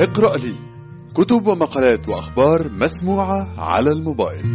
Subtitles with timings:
[0.00, 0.54] اقرأ لي
[1.14, 4.46] كتب ومقالات وأخبار مسموعة على الموبايل.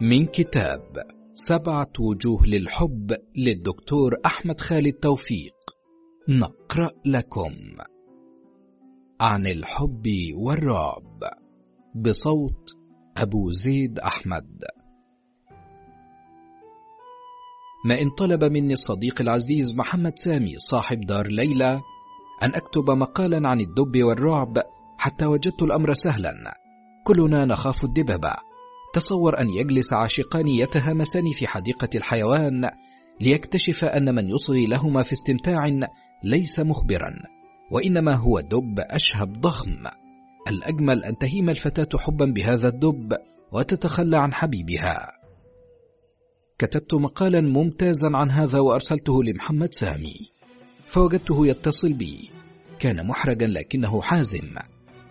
[0.00, 0.82] من كتاب
[1.34, 5.54] سبعة وجوه للحب للدكتور أحمد خالد توفيق.
[6.28, 7.54] نقرأ لكم.
[9.20, 10.06] عن الحب
[10.38, 11.20] والرعب.
[11.94, 12.70] بصوت
[13.16, 14.64] أبو زيد أحمد.
[17.86, 21.80] ما إن طلب مني الصديق العزيز محمد سامي صاحب دار ليلى
[22.42, 24.58] أن أكتب مقالا عن الدب والرعب
[24.98, 26.34] حتى وجدت الأمر سهلا.
[27.04, 28.34] كلنا نخاف الدببة
[28.94, 32.70] تصور أن يجلس عاشقان يتهامسان في حديقة الحيوان
[33.20, 35.58] ليكتشف أن من يصغي لهما في استمتاع
[36.24, 37.14] ليس مخبرا
[37.70, 39.82] وإنما هو دب أشهب ضخم.
[40.48, 43.16] الأجمل أن تهيم الفتاة حبا بهذا الدب
[43.52, 45.15] وتتخلى عن حبيبها.
[46.58, 50.30] كتبت مقالا ممتازا عن هذا وأرسلته لمحمد سامي.
[50.86, 52.30] فوجدته يتصل بي.
[52.78, 54.54] كان محرجا لكنه حازم.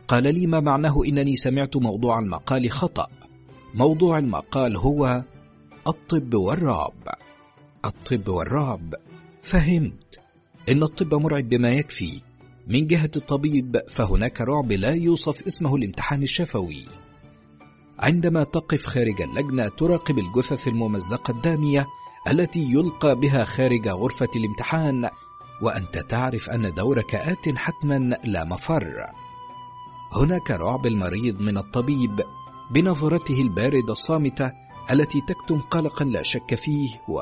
[0.08, 3.08] قال لي ما معناه إنني سمعت موضوع المقال خطأ.
[3.74, 5.24] موضوع المقال هو
[5.88, 7.08] الطب والرعب.
[7.86, 8.96] الطب والرعب.
[9.42, 10.20] فهمت.
[10.70, 12.22] إن الطب مرعب بما يكفي.
[12.68, 16.86] من جهة الطبيب فهناك رعب لا يوصف اسمه الامتحان الشفوي.
[18.00, 21.88] عندما تقف خارج اللجنة تراقب الجثث الممزقة الدامية
[22.28, 25.10] التي يلقى بها خارج غرفة الامتحان
[25.62, 29.06] وأنت تعرف أن دورك آت حتما لا مفر.
[30.14, 32.22] هناك رعب المريض من الطبيب
[32.72, 34.52] بنظرته الباردة الصامتة
[34.92, 37.22] التي تكتم قلقا لا شك فيه و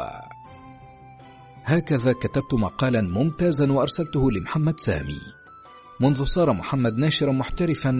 [1.66, 5.19] هكذا كتبت مقالا ممتازا وأرسلته لمحمد سامي.
[5.99, 7.99] منذ صار محمد ناشرا محترفا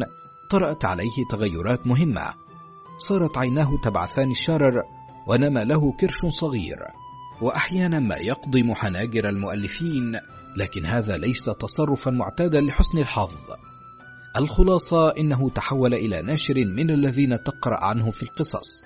[0.50, 2.43] طرأت عليه تغيرات مهمة.
[2.98, 4.84] صارت عيناه تبعثان الشرر
[5.28, 6.78] ونما له كرش صغير
[7.42, 10.20] وأحيانا ما يقضم حناجر المؤلفين
[10.58, 13.36] لكن هذا ليس تصرفا معتادا لحسن الحظ.
[14.38, 18.84] الخلاصة إنه تحول إلى ناشر من الذين تقرأ عنه في القصص.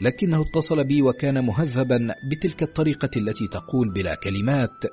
[0.00, 1.98] لكنه اتصل بي وكان مهذبا
[2.30, 4.84] بتلك الطريقة التي تقول بلا كلمات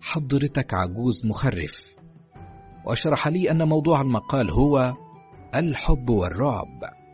[0.00, 1.96] حضرتك عجوز مخرف.
[2.86, 4.94] وشرح لي أن موضوع المقال هو
[5.54, 7.05] الحب والرعب.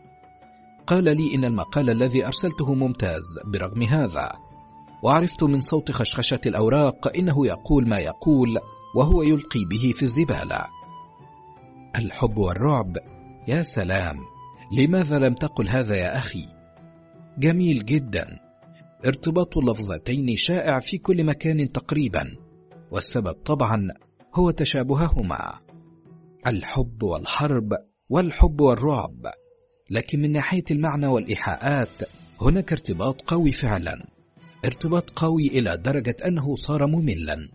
[0.87, 4.31] قال لي إن المقال الذي أرسلته ممتاز برغم هذا.
[5.03, 8.57] وعرفت من صوت خشخشة الأوراق إنه يقول ما يقول
[8.95, 10.65] وهو يلقي به في الزبالة.
[11.95, 12.97] الحب والرعب
[13.47, 14.15] يا سلام
[14.77, 16.47] لماذا لم تقل هذا يا أخي؟
[17.37, 18.25] جميل جدا.
[19.05, 22.23] ارتباط اللفظتين شائع في كل مكان تقريبا
[22.91, 23.87] والسبب طبعا
[24.35, 25.53] هو تشابههما.
[26.47, 27.73] الحب والحرب
[28.09, 29.42] والحب والرعب.
[29.89, 31.89] لكن من ناحية المعنى والإيحاءات
[32.41, 34.05] هناك ارتباط قوي فعلا.
[34.65, 37.49] ارتباط قوي إلى درجة أنه صار مملا.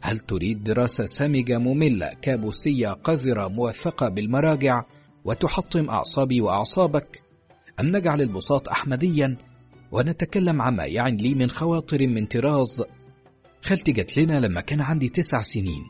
[0.00, 4.82] هل تريد دراسة سامجة مملة كابوسية قذرة موثقة بالمراجع
[5.24, 7.22] وتحطم أعصابي وأعصابك؟
[7.80, 9.36] أم نجعل البساط أحمديا
[9.92, 12.82] ونتكلم عما يعني لي من خواطر من طراز؟
[13.62, 15.82] خالتي جت لنا لما كان عندي تسع سنين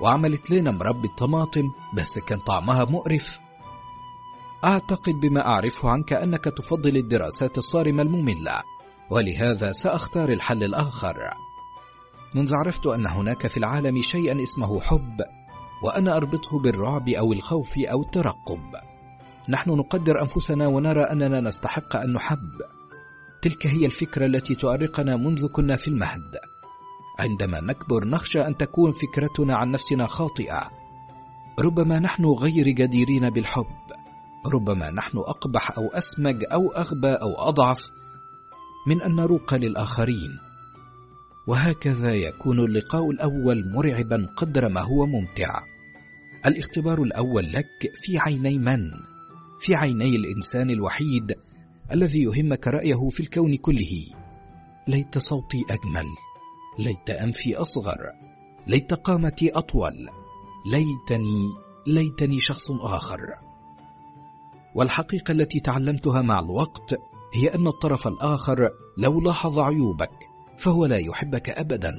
[0.00, 1.64] وعملت لنا مربي الطماطم
[1.96, 3.40] بس كان طعمها مقرف.
[4.64, 8.62] أعتقد بما أعرفه عنك أنك تفضل الدراسات الصارمة المملة
[9.10, 11.16] ولهذا سأختار الحل الآخر.
[12.34, 15.20] منذ عرفت أن هناك في العالم شيئا اسمه حب
[15.84, 18.74] وأنا أربطه بالرعب أو الخوف أو الترقب.
[19.48, 22.60] نحن نقدر أنفسنا ونرى أننا نستحق أن نحب.
[23.42, 26.36] تلك هي الفكرة التي تؤرقنا منذ كنا في المهد.
[27.18, 30.70] عندما نكبر نخشى أن تكون فكرتنا عن نفسنا خاطئة.
[31.60, 33.79] ربما نحن غير جديرين بالحب.
[34.46, 37.90] ربما نحن أقبح أو أسمج أو أغبى أو أضعف
[38.86, 40.38] من أن نروق للآخرين.
[41.46, 45.62] وهكذا يكون اللقاء الأول مرعبا قدر ما هو ممتع.
[46.46, 48.90] الاختبار الأول لك في عيني من؟
[49.60, 51.34] في عيني الإنسان الوحيد
[51.92, 54.06] الذي يهمك رأيه في الكون كله.
[54.88, 56.06] ليت صوتي أجمل
[56.78, 57.98] ليت أنفي أصغر
[58.66, 60.08] ليت قامتي أطول.
[60.66, 61.48] ليتني
[61.86, 63.49] ليتني شخص آخر.
[64.74, 66.94] والحقيقة التي تعلمتها مع الوقت
[67.34, 71.92] هي أن الطرف الآخر لو لاحظ عيوبك فهو لا يحبك أبدا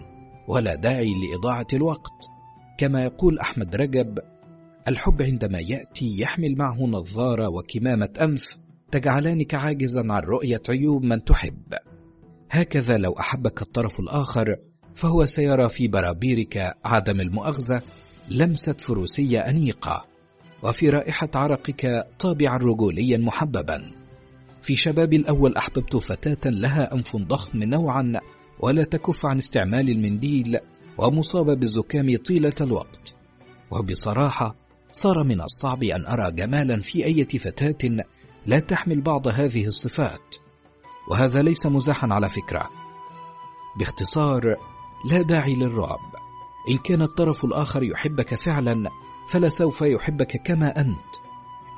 [0.48, 2.28] ولا داعي لإضاعة الوقت.
[2.78, 4.20] كما يقول أحمد رجب
[4.88, 8.60] الحب عندما يأتي يحمل معه نظارة وكمامة أنف
[8.92, 11.74] تجعلانك عاجزا عن رؤية عيوب من تحب.
[12.52, 14.56] هكذا لو أحبك الطرف الآخر
[14.96, 17.82] فهو سيرى في برابيرك عدم المؤاخذة
[18.30, 20.11] لمسة فروسية أنيقة.
[20.64, 23.92] وفي رائحة عرقك طابعا رجوليا محببا.
[24.62, 28.20] في شبابي الأول أحببت فتاة لها أنف ضخم نوعا
[28.60, 30.58] ولا تكف عن استعمال المنديل
[30.98, 33.16] ومصابة بالزكام طيلة الوقت.
[33.72, 34.56] وبصراحة
[34.92, 38.04] صار من الصعب أن أرى جمالا في أي فتاة
[38.46, 40.36] لا تحمل بعض هذه الصفات.
[41.12, 42.70] وهذا ليس مزاحا على فكرة.
[43.80, 44.56] باختصار
[45.12, 46.00] لا داعي للرعب.
[46.70, 48.90] إن كان الطرف الآخر يحبك فعلا
[49.28, 51.16] فلا سوف يحبك كما أنت.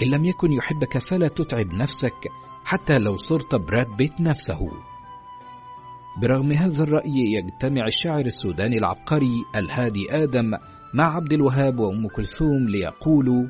[0.01, 2.27] إن لم يكن يحبك فلا تتعب نفسك
[2.65, 4.59] حتى لو صرت براد بيت نفسه.
[6.21, 10.51] برغم هذا الرأي يجتمع الشاعر السوداني العبقري الهادي آدم
[10.93, 13.47] مع عبد الوهاب وأم كلثوم ليقولوا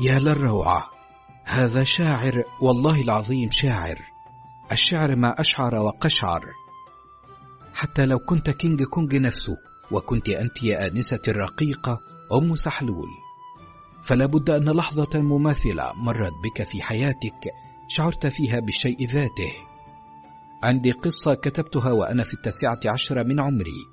[0.00, 0.90] يا للروعة
[1.44, 3.98] هذا شاعر والله العظيم شاعر.
[4.72, 6.44] الشعر ما أشعر وقشعر.
[7.74, 9.56] حتى لو كنت كينج كونج نفسه
[9.90, 11.98] وكنت أنت يا آنسة الرقيقة
[12.40, 13.08] أم سحلول.
[14.02, 17.50] فلا بد أن لحظة مماثلة مرت بك في حياتك
[17.88, 19.52] شعرت فيها بالشيء ذاته.
[20.62, 23.84] عندي قصة كتبتها وأنا في التاسعة عشر من عمري.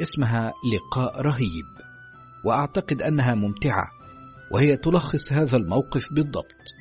[0.00, 1.66] اسمها لقاء رهيب.
[2.44, 3.95] وأعتقد أنها ممتعة.
[4.50, 6.74] وهي تلخص هذا الموقف بالضبط.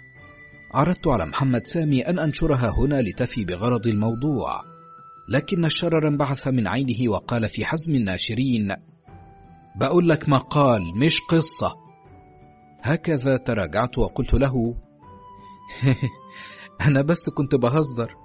[0.74, 4.62] عرضت على محمد سامي أن أنشرها هنا لتفي بغرض الموضوع
[5.30, 8.76] لكن الشرر انبعث من عينه وقال في حزم الناشرين
[9.76, 11.76] بقول لك مقال مش قصة.
[12.82, 14.76] هكذا تراجعت وقلت له
[16.88, 18.16] أنا بس كنت بهزر.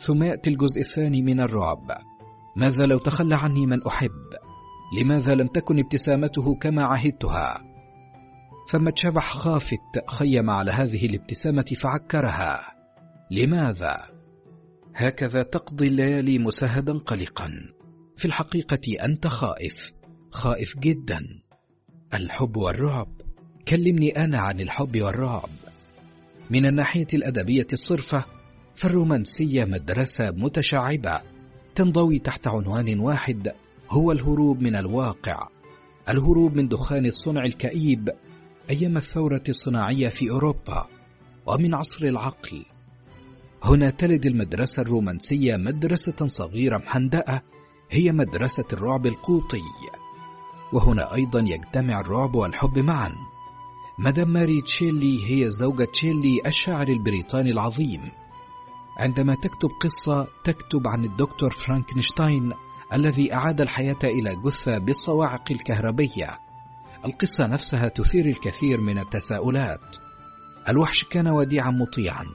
[0.00, 1.90] ثم يأتي الجزء الثاني من الرعب
[2.56, 4.10] ماذا لو تخلى عني من أحب؟
[4.98, 7.73] لماذا لم تكن ابتسامته كما عهدتها؟
[8.66, 12.62] ثمة شبح خافت خيم على هذه الابتسامة فعكرها.
[13.30, 13.96] لماذا؟
[14.94, 17.50] هكذا تقضي الليالي مسهدا قلقا.
[18.16, 19.92] في الحقيقة أنت خائف
[20.30, 21.20] خائف جدا.
[22.14, 23.08] الحب والرعب.
[23.68, 25.50] كلمني أنا عن الحب والرعب.
[26.50, 28.24] من الناحية الأدبية الصرفة
[28.74, 31.20] فالرومانسية مدرسة متشعبة
[31.74, 33.52] تنضوي تحت عنوان واحد
[33.90, 35.48] هو الهروب من الواقع.
[36.08, 38.10] الهروب من دخان الصنع الكئيب.
[38.70, 40.86] أيام الثورة الصناعية في أوروبا
[41.46, 42.64] ومن عصر العقل.
[43.64, 47.42] هنا تلد المدرسة الرومانسية مدرسة صغيرة محندأة
[47.90, 49.62] هي مدرسة الرعب القوطي.
[50.72, 53.12] وهنا أيضا يجتمع الرعب والحب معا.
[53.98, 58.10] مدام ماري تشيلي هي زوجة تشيلي الشاعر البريطاني العظيم.
[58.98, 62.52] عندما تكتب قصة تكتب عن الدكتور فرانكنشتاين
[62.92, 66.43] الذي أعاد الحياة إلى جثة بالصواعق الكهربية.
[67.04, 69.96] القصة نفسها تثير الكثير من التساؤلات.
[70.68, 72.26] الوحش كان وديعا مطيعا.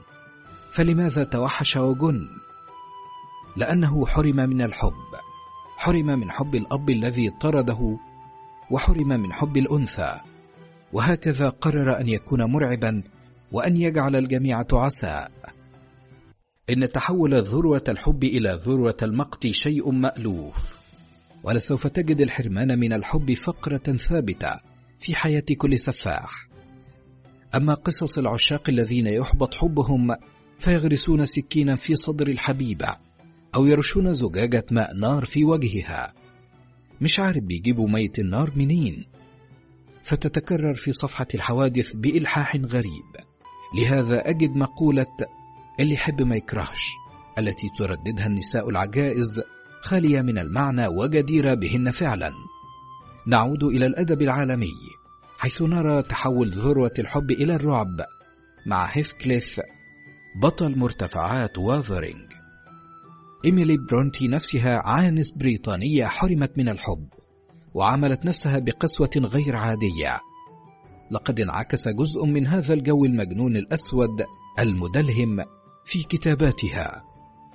[0.70, 2.28] فلماذا توحش وجن؟
[3.56, 4.92] لأنه حرم من الحب.
[5.76, 7.98] حرم من حب الأب الذي طرده
[8.70, 10.20] وحرم من حب الأنثى.
[10.92, 13.02] وهكذا قرر أن يكون مرعبا
[13.52, 15.32] وأن يجعل الجميع تعساء.
[16.70, 20.79] إن تحول ذروة الحب إلى ذروة المقت شيء مألوف.
[21.44, 24.60] ولسوف تجد الحرمان من الحب فقرة ثابتة
[24.98, 26.48] في حياة كل سفاح.
[27.54, 30.08] أما قصص العشاق الذين يحبط حبهم
[30.58, 32.96] فيغرسون سكينا في صدر الحبيبة
[33.54, 36.14] أو يرشون زجاجة ماء نار في وجهها.
[37.00, 39.06] مش عارف بيجيبوا مية النار منين؟
[40.02, 43.16] فتتكرر في صفحة الحوادث بإلحاح غريب.
[43.74, 45.06] لهذا أجد مقولة
[45.80, 46.96] اللي يحب ما يكرهش
[47.38, 49.40] التي ترددها النساء العجائز
[49.82, 52.32] خالية من المعنى وجديرة بهن فعلا.
[53.26, 54.72] نعود إلى الأدب العالمي
[55.38, 58.00] حيث نرى تحول ذروة الحب إلى الرعب
[58.66, 59.60] مع هيثكليف
[60.42, 62.32] بطل مرتفعات واذرينج
[63.44, 67.08] إيميلي برونتي نفسها عانس بريطانية حرمت من الحب
[67.74, 70.20] وعاملت نفسها بقسوة غير عادية.
[71.10, 74.24] لقد انعكس جزء من هذا الجو المجنون الأسود
[74.58, 75.44] المدلهم
[75.84, 77.09] في كتاباتها.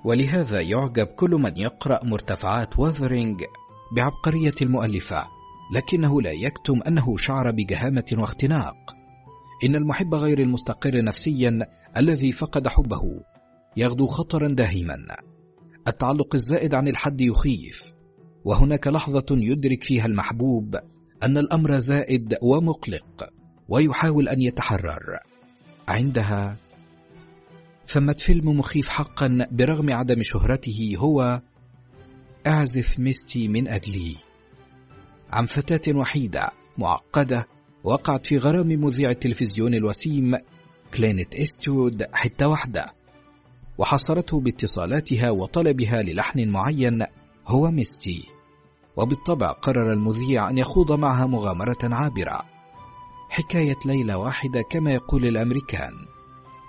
[0.06, 3.44] ولهذا يعجب كل من يقرأ مرتفعات وذرينج
[3.96, 5.28] بعبقرية المؤلفة
[5.76, 8.96] لكنه لا يكتم أنه شعر بجهامة واختناق.
[9.64, 11.60] إن المحب غير المستقر نفسيا
[11.98, 13.02] الذي فقد حبه
[13.78, 14.98] يغدو خطرا داهما.
[15.88, 17.94] التعلق الزائد عن الحد يخيف
[18.44, 20.76] وهناك لحظة يدرك فيها المحبوب
[21.24, 23.30] أن الأمر زائد ومقلق
[23.70, 25.20] ويحاول أن يتحرر.
[25.88, 26.58] عندها
[27.86, 31.42] ثمة فيلم مخيف حقا برغم عدم شهرته هو
[32.48, 34.16] أعزف ميستي من أجلي.
[35.32, 37.48] عن فتاة وحيدة معقدة
[37.84, 40.38] وقعت في غرام مذيع التلفزيون الوسيم
[40.94, 42.94] كلينت إيستوود حتة واحدة
[43.78, 47.06] وحاصرته باتصالاتها وطلبها للحن معين
[47.48, 48.24] هو ميستي
[48.98, 52.42] وبالطبع قرر المذيع أن يخوض معها مغامرة عابرة.
[53.30, 55.94] حكاية ليلة واحدة كما يقول الأمريكان.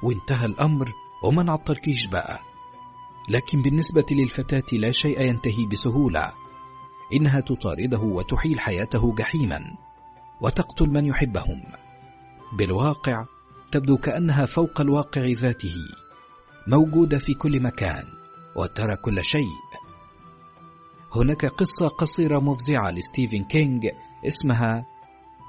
[0.03, 0.93] وانتهى الأمر
[1.27, 2.39] وما نعطلكيش بقى.
[3.29, 6.33] لكن بالنسبة للفتاة لا شيء ينتهي بسهولة.
[7.13, 9.61] إنها تطارده وتحيل حياته جحيما.
[10.41, 11.63] وتقتل من يحبهم.
[12.59, 13.25] بالواقع
[13.73, 15.77] تبدو كأنها فوق الواقع ذاته.
[16.67, 18.05] موجودة في كل مكان
[18.57, 19.57] وترى كل شيء.
[21.17, 23.87] هناك قصة قصيرة مفزعة لستيفن كينج
[24.27, 24.87] اسمها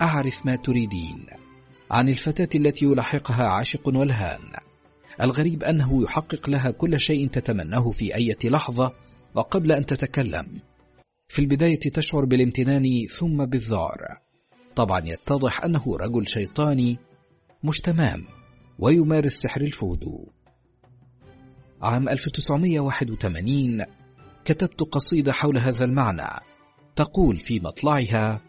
[0.02, 1.26] أعرف ما تريدين
[1.92, 4.52] عن الفتاة التي يلاحقها عاشق ولهان.
[5.22, 8.94] الغريب أنه يحقق لها كل شيء تتمناه في أي لحظة
[9.36, 10.62] وقبل أن تتكلم.
[11.28, 12.84] في البداية تشعر بالامتنان
[13.20, 14.00] ثم بالذعر.
[14.76, 16.98] طبعا يتضح أنه رجل شيطاني
[17.64, 18.26] مش تمام
[18.80, 20.26] ويمارس سحر الفودو
[21.82, 23.86] عام 1981
[24.46, 26.30] كتبت قصيدة حول هذا المعنى.
[26.96, 28.42] تقول في مطلعها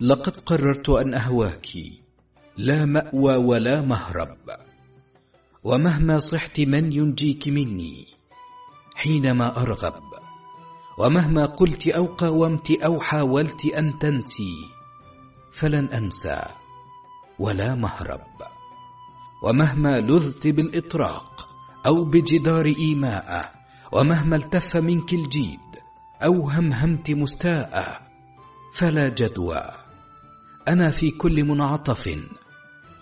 [0.00, 1.66] لقد قررت أن أهواك.
[2.56, 4.67] لا مأوى ولا مهرب.
[5.68, 8.06] ومهما صحت من ينجيك مني
[8.94, 10.02] حينما أرغب
[10.98, 14.56] ومهما قلت أو قاومت أو حاولت أن تنسي
[15.52, 16.42] فلن أنسى
[17.38, 18.26] ولا مهرب.
[19.42, 21.48] ومهما لذت بالإطراق
[21.86, 23.54] أو بجدار إيماء
[23.92, 25.68] ومهما التف منك الجيد
[26.24, 28.02] أو همهمت مستاء
[28.72, 29.62] فلا جدوى.
[30.68, 32.18] أنا في كل منعطف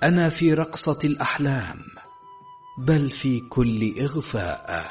[0.03, 1.96] أنا في رقصة الأحلام.
[2.79, 4.91] بل في كل إغفاء.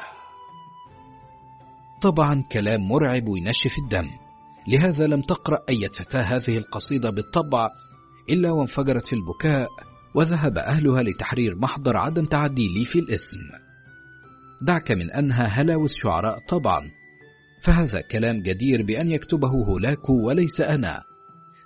[2.00, 4.10] طبعا كلام مرعب وينشف الدم.
[4.68, 7.70] لهذا لم تقرأ أي فتاة هذه القصيدة بالطبع
[8.30, 9.68] إلا وانفجرت في البكاء
[10.14, 13.40] وذهب أهلها لتحرير محضر عدم تعدي لي في الاسم.
[14.62, 16.90] دعك من أنها هلاوس شعراء طبعا.
[17.62, 21.02] فهذا كلام جدير بأن يكتبه هولاكو وليس أنا.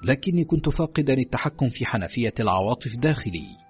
[0.03, 3.70] لكني كنت فاقدا التحكم في حنفية العواطف داخلي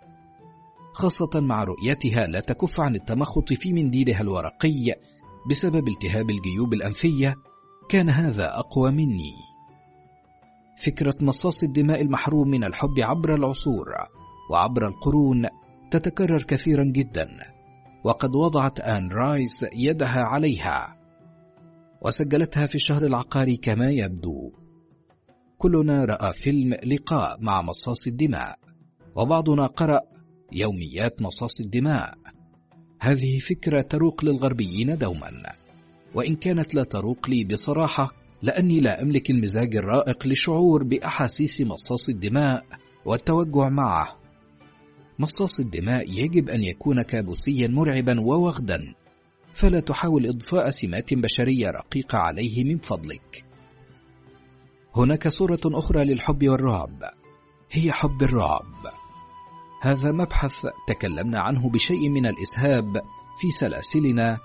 [0.92, 4.94] خاصة مع رؤيتها لا تكف عن التمخط في منديلها الورقي
[5.50, 7.35] بسبب التهاب الجيوب الأنفية.
[7.88, 9.32] كان هذا أقوى مني.
[10.76, 13.87] فكرة مصاص الدماء المحروم من الحب عبر العصور
[14.50, 15.47] وعبر القرون
[15.90, 17.28] تتكرر كثيرا جدا
[18.04, 20.97] وقد وضعت آن رايس يدها عليها
[22.02, 24.52] وسجلتها في الشهر العقاري كما يبدو.
[25.59, 28.59] كلنا رأى فيلم لقاء مع مصاص الدماء
[29.16, 30.00] وبعضنا قرأ
[30.52, 32.14] يوميات مصاص الدماء.
[33.00, 35.42] هذه فكرة تروق للغربيين دوما.
[36.14, 42.64] وإن كانت لا تروق لي بصراحة لأني لا أملك المزاج الرائق للشعور بأحاسيس مصاص الدماء
[43.04, 44.21] والتوجع معه.
[45.19, 48.95] مصاص الدماء يجب أن يكون كابوسيا مرعبا ووغدا
[49.54, 53.45] فلا تحاول إضفاء سمات بشرية رقيقة عليه من فضلك.
[54.97, 57.02] هناك صورة أخرى للحب والرعب.
[57.71, 59.00] هي حب الرعب.
[59.80, 63.02] هذا مبحث تكلمنا عنه بشيء من الإسهاب
[63.37, 64.38] في سلاسلنا.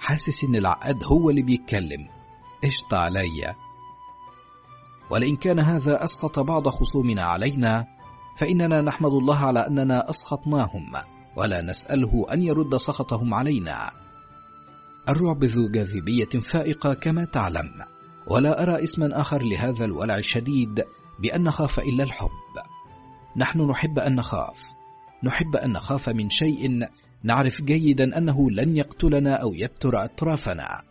[0.00, 2.08] حاسس إن العقاد هو اللي بيتكلم.
[2.64, 3.56] قشط عليا
[5.10, 7.86] ولئن كان هذا أسخط بعض خصومنا علينا
[8.36, 10.92] فإننا نحمد الله على أننا أسخطناهم
[11.36, 13.90] ولا نسأله أن يرد سخطهم علينا.
[15.08, 17.70] الرعب ذو جاذبية فائقة كما تعلم.
[18.26, 20.84] ولا أرى اسما آخر لهذا الولع الشديد
[21.18, 22.30] بأن نخاف إلا الحب.
[23.36, 24.70] نحن نحب أن نخاف.
[25.22, 26.88] نحب أن نخاف من شيء
[27.22, 30.82] نعرف جيدا أنه لن يقتلنا أو يبتر أطرافنا.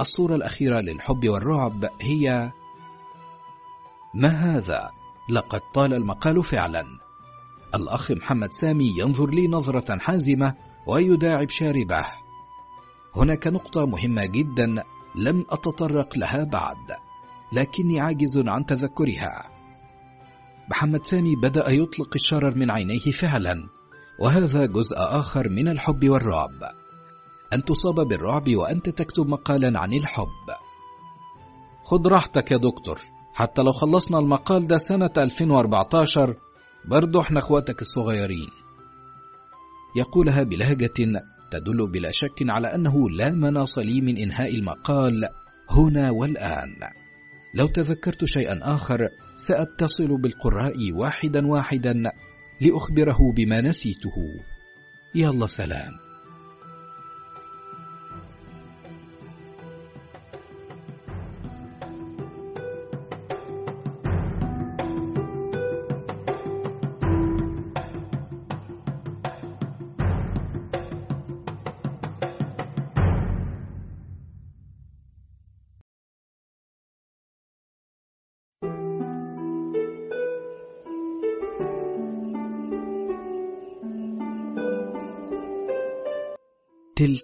[0.00, 2.50] الصورة الأخيرة للحب والرعب هي
[4.14, 4.90] ما هذا؟
[5.30, 6.84] لقد طال المقال فعلا.
[7.74, 10.54] الأخ محمد سامي ينظر لي نظرة حازمة
[10.86, 12.04] ويداعب شاربه.
[13.16, 14.84] هناك نقطة مهمة جدا
[15.14, 16.96] لم أتطرق لها بعد
[17.52, 19.57] لكني عاجز عن تذكرها.
[20.70, 23.68] محمد سامي بدأ يطلق الشرر من عينيه فعلا
[24.20, 26.62] وهذا جزء آخر من الحب والرعب.
[27.52, 30.46] أن تصاب بالرعب وأنت تكتب مقالا عن الحب.
[31.84, 33.00] خد راحتك يا دكتور
[33.34, 36.36] حتى لو خلصنا المقال ده سنة 2014
[36.84, 38.48] برضو إحنا اخواتك الصغيرين.
[39.96, 40.92] يقولها بلهجة
[41.50, 45.28] تدل بلا شك على أنه لا مناص لي من إنهاء المقال
[45.70, 46.76] هنا والآن.
[47.54, 51.94] لو تذكرت شيئا آخر سأتصل بالقراء واحدا واحدا
[52.60, 54.34] لأخبره بما نسيته.
[55.14, 56.07] يلا سلام.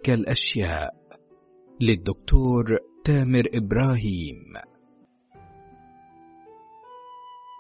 [0.05, 0.95] تلك الأشياء
[1.81, 4.53] للدكتور تامر إبراهيم.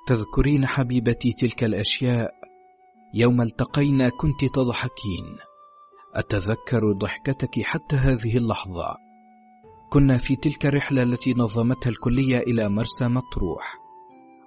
[0.06, 2.30] تذكرين حبيبتي تلك الأشياء
[3.14, 5.26] يوم التقينا كنت تضحكين.
[6.14, 8.96] أتذكر ضحكتك حتى هذه اللحظة.
[9.90, 13.78] كنا في تلك الرحلة التي نظمتها الكلية إلى مرسى مطروح.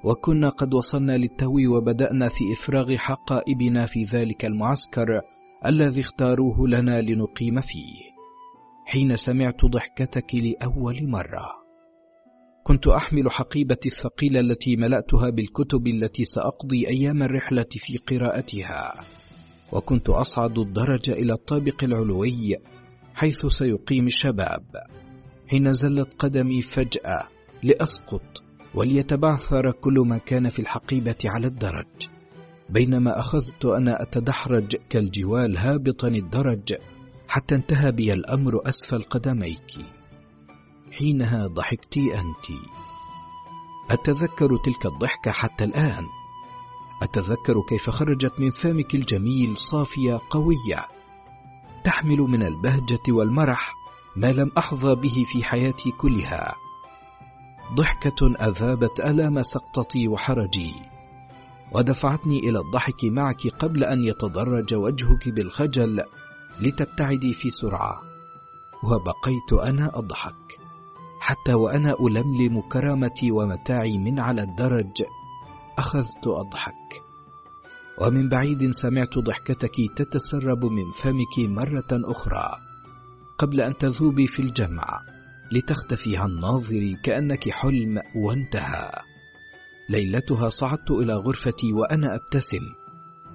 [0.04, 5.22] وكنا قد وصلنا للتو وبدأنا في إفراغ حقائبنا في ذلك المعسكر
[5.66, 8.18] الذي اختاروه لنا لنقيم فيه
[8.86, 11.68] حين سمعت ضحكتك لأول مرة.
[12.64, 19.06] كنت أحمل حقيبتي الثقيله التي ملأتها بالكتب التي سأقضي أيام الرحلة في قراءتها
[19.72, 22.56] وكنت أصعد الدرج إلى الطابق العلوي
[23.14, 24.66] حيث سيقيم الشباب
[25.48, 27.28] حين زلت قدمي فجأة
[27.64, 28.44] لأسقط
[28.76, 32.17] وليتبعثر كل ما كان في الحقيبة على الدرج.
[32.70, 36.74] بينما أخذت أنا أتدحرج كالجوال هابطا الدرج
[37.30, 39.72] حتى انتهى بي الأمر أسفل قدميك.
[40.92, 42.60] حينها ضحكت أنت.
[43.92, 46.04] أتذكر تلك الضحكة حتى الآن.
[47.02, 50.86] أتذكر كيف خرجت من فمك الجميل صافية قوية
[51.84, 53.74] تحمل من البهجة والمرح
[54.16, 56.56] ما لم أحظى به في حياتي كلها.
[57.74, 60.97] ضحكة أذابت ألام سقطتي وحرجي.
[61.72, 66.04] ودفعتني إلى الضحك معك قبل أن يتدرج وجهك بالخجل
[66.60, 68.02] لتبتعدي في سرعة
[68.84, 70.60] وبقيت أنا أضحك
[71.20, 75.04] حتى وأنا ألملم كرامتي ومتاعي من على الدرج
[75.78, 77.04] أخذت أضحك.
[78.02, 82.58] ومن بعيد سمعت ضحكتك تتسرب من فمك مرة أخرى
[83.38, 85.02] قبل أن تذوبي في الجمع
[85.52, 88.92] لتختفي عن ناظري كأنك حلم وانتهى.
[89.90, 92.64] ليلتها صعدت إلى غرفتي وأنا أبتسم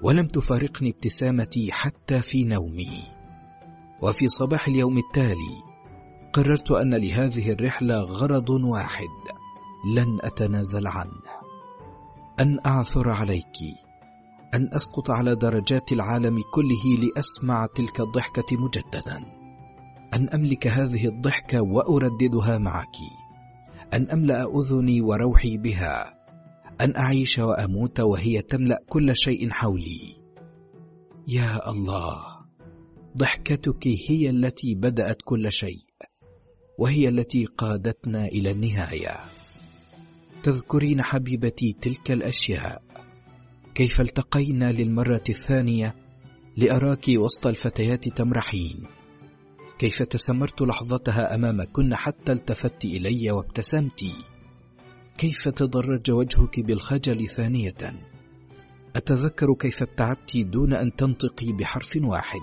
[0.03, 3.03] ولم تفارقني ابتسامتي حتى في نومي.
[4.03, 5.63] وفي صباح اليوم التالي
[6.33, 9.09] قررت أن لهذه الرحلة غرض واحد
[9.97, 11.23] لن أتنازل عنه.
[12.41, 13.57] أن أعثر عليك
[14.55, 19.17] أن أسقط على درجات العالم كله لأسمع تلك الضحكة مجددا.
[20.15, 22.97] أن أملك هذه الضحكة وأرددها معك.
[23.95, 26.22] أن أملأ أذني وروحي بها.
[26.81, 30.17] أن أعيش وأموت وهي تملأ كل شيء حولي.
[31.29, 32.25] يا الله
[33.17, 35.85] ضحكتك هي التي بدأت كل شيء
[36.79, 39.17] وهي التي قادتنا إلى النهاية.
[40.43, 42.83] تذكرين حبيبتي تلك الأشياء.
[43.75, 45.95] كيف التقينا للمرة الثانية
[46.57, 48.87] لأراك وسط الفتيات تمرحين.
[49.79, 54.05] كيف تسمرت لحظتها أمامكن حتى التفت إلي وابتسمتِ
[55.19, 58.01] كيف تضرج وجهك بالخجل ثانية؟
[58.97, 62.41] أتذكر كيف ابتعدت دون أن تنطقي بحرف واحد.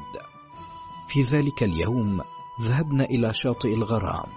[1.07, 2.21] في ذلك اليوم
[2.61, 4.29] ذهبنا إلى شاطئ الغرام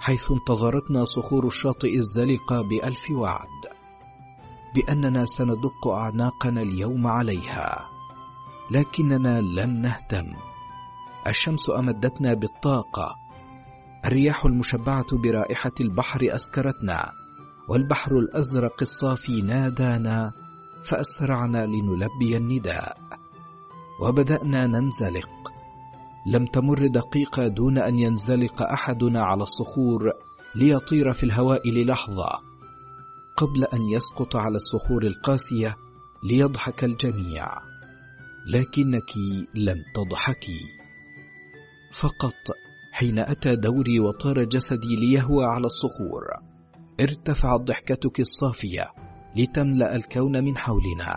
[0.00, 3.62] حيث انتظرتنا صخور الشاطئ الزلقة بألف وعد
[4.74, 7.90] بأننا سندق أعناقنا اليوم عليها.
[8.70, 10.32] لكننا لم نهتم.
[11.26, 13.14] الشمس أمدتنا بالطاقة.
[14.04, 17.21] الرياح المشبعة برائحة البحر أسكرتنا.
[17.68, 20.32] والبحر الأزرق الصافي نادانا
[20.84, 22.98] فأسرعنا لنلبي النداء.
[24.00, 25.52] وبدأنا ننزلق.
[26.26, 30.12] لم تمر دقيقة دون أن ينزلق أحدنا على الصخور
[30.54, 32.30] ليطير في الهواء للحظة.
[33.36, 35.76] قبل أن يسقط على الصخور القاسية
[36.24, 37.46] ليضحك الجميع.
[38.46, 39.16] لكنك
[39.54, 40.60] لم تضحكي
[41.92, 42.34] فقط
[42.92, 46.51] حين أتى دوري وطار جسدي ليهوى على الصخور.
[47.02, 48.92] ارتفعت ضحكتك الصافية
[49.36, 51.16] لتملأ الكون من حولنا.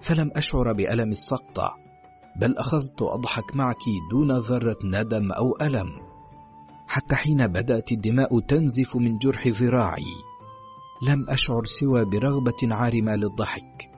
[0.00, 1.74] فلم أشعر بألم السقطة
[2.36, 5.88] بل أخذت أضحك معك دون ذرة ندم أو ألم.
[6.88, 10.14] حتى حين بدأت الدماء تنزف من جرح ذراعي
[11.08, 13.90] لم أشعر سوى برغبة عارمة للضحك.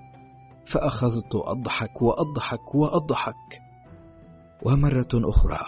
[0.67, 3.63] فأخذت أضحك وأضحك وأضحك.
[4.63, 5.61] ومرة أخرى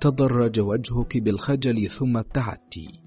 [0.00, 3.03] تضرج وجهك بالخجل ثم ابتعدت.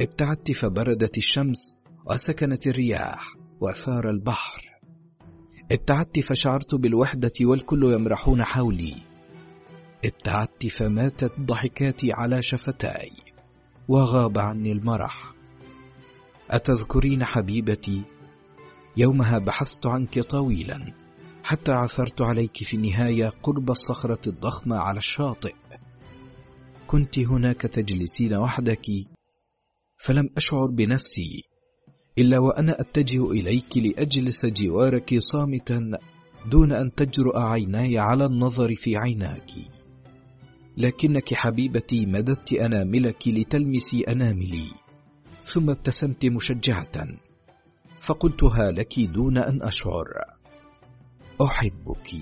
[0.00, 1.78] ابتعدت فبردت الشمس
[2.10, 4.62] وسكنت الرياح وثار البحر.
[5.72, 8.94] ابتعدت فشعرت بالوحدة والكل يمرحون حولي.
[10.04, 13.10] ابتعدت فماتت ضحكاتي على شفتاي
[13.88, 15.34] وغاب عني المرح.
[16.50, 18.02] أتذكرين حبيبتي؟
[18.96, 20.92] يومها بحثت عنك طويلا
[21.44, 25.54] حتى عثرت عليك في النهاية قرب الصخرة الضخمة على الشاطئ.
[26.86, 29.15] كنت هناك تجلسين وحدك
[29.96, 31.42] فلم أشعر بنفسي
[32.18, 35.90] إلا وأنا أتجه إليك لأجلس جوارك صامتا
[36.46, 39.50] دون أن تجرؤ عيناي على النظر في عيناك.
[40.76, 44.70] لكنك حبيبتي مددت أناملك لتلمسي أناملي
[45.44, 47.06] ثم ابتسمت مشجعة
[48.00, 50.06] فقلتها لك دون أن أشعر.
[51.42, 52.16] أحبك.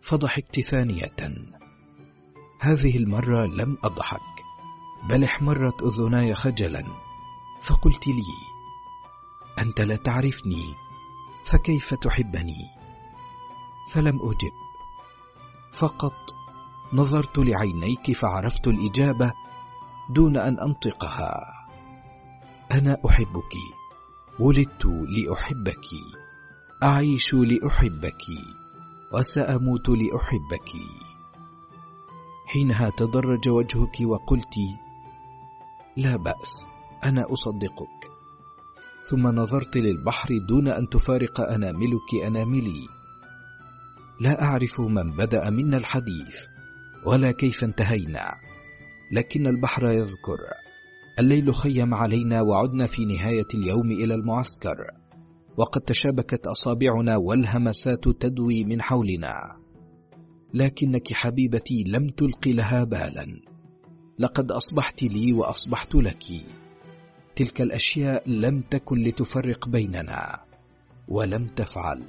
[0.00, 1.16] فضحكت ثانية.
[2.60, 4.45] هذه المرة لم أضحك.
[5.08, 6.84] بل احمرت أذناي خجلا
[7.60, 8.32] فقلت لي
[9.58, 10.74] أنت لا تعرفني
[11.44, 12.70] فكيف تحبني؟
[13.90, 14.52] فلم أجب
[15.70, 16.34] فقط
[16.92, 19.32] نظرت لعينيك فعرفت الإجابة
[20.10, 21.32] دون أن أنطقها.
[22.72, 23.54] أنا أحبك
[24.38, 25.86] ولدت لأحبك
[26.82, 28.22] أعيش لأحبك
[29.12, 30.70] وسأموت لأحبك.
[32.46, 34.54] حينها تدرج وجهك وقلت
[35.96, 36.64] لا بأس
[37.04, 38.10] أنا أصدقك.
[39.02, 42.80] ثم نظرت للبحر دون أن تفارق أناملك أناملي.
[44.20, 46.36] لا أعرف من بدأ منا الحديث
[47.06, 48.30] ولا كيف انتهينا.
[49.12, 50.38] لكن البحر يذكر.
[51.18, 54.76] الليل خيم علينا وعدنا في نهاية اليوم إلى المعسكر.
[55.56, 59.34] وقد تشابكت أصابعنا والهمسات تدوي من حولنا.
[60.54, 63.55] لكنك حبيبتي لم تلق لها بالا.
[64.18, 66.24] لقد أصبحت لي وأصبحت لك.
[67.36, 70.38] تلك الأشياء لم تكن لتفرق بيننا
[71.08, 72.04] ولم تفعل.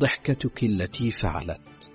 [0.00, 1.90] ضحكتك التي فعلت.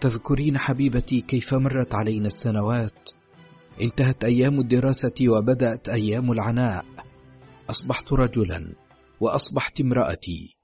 [0.00, 3.10] تذكرين حبيبتي كيف مرت علينا السنوات؟
[3.80, 6.84] انتهت أيام الدراسة وبدأت أيام العناء.
[7.70, 8.74] أصبحت رجلا
[9.20, 10.56] وأصبحت امرأتي.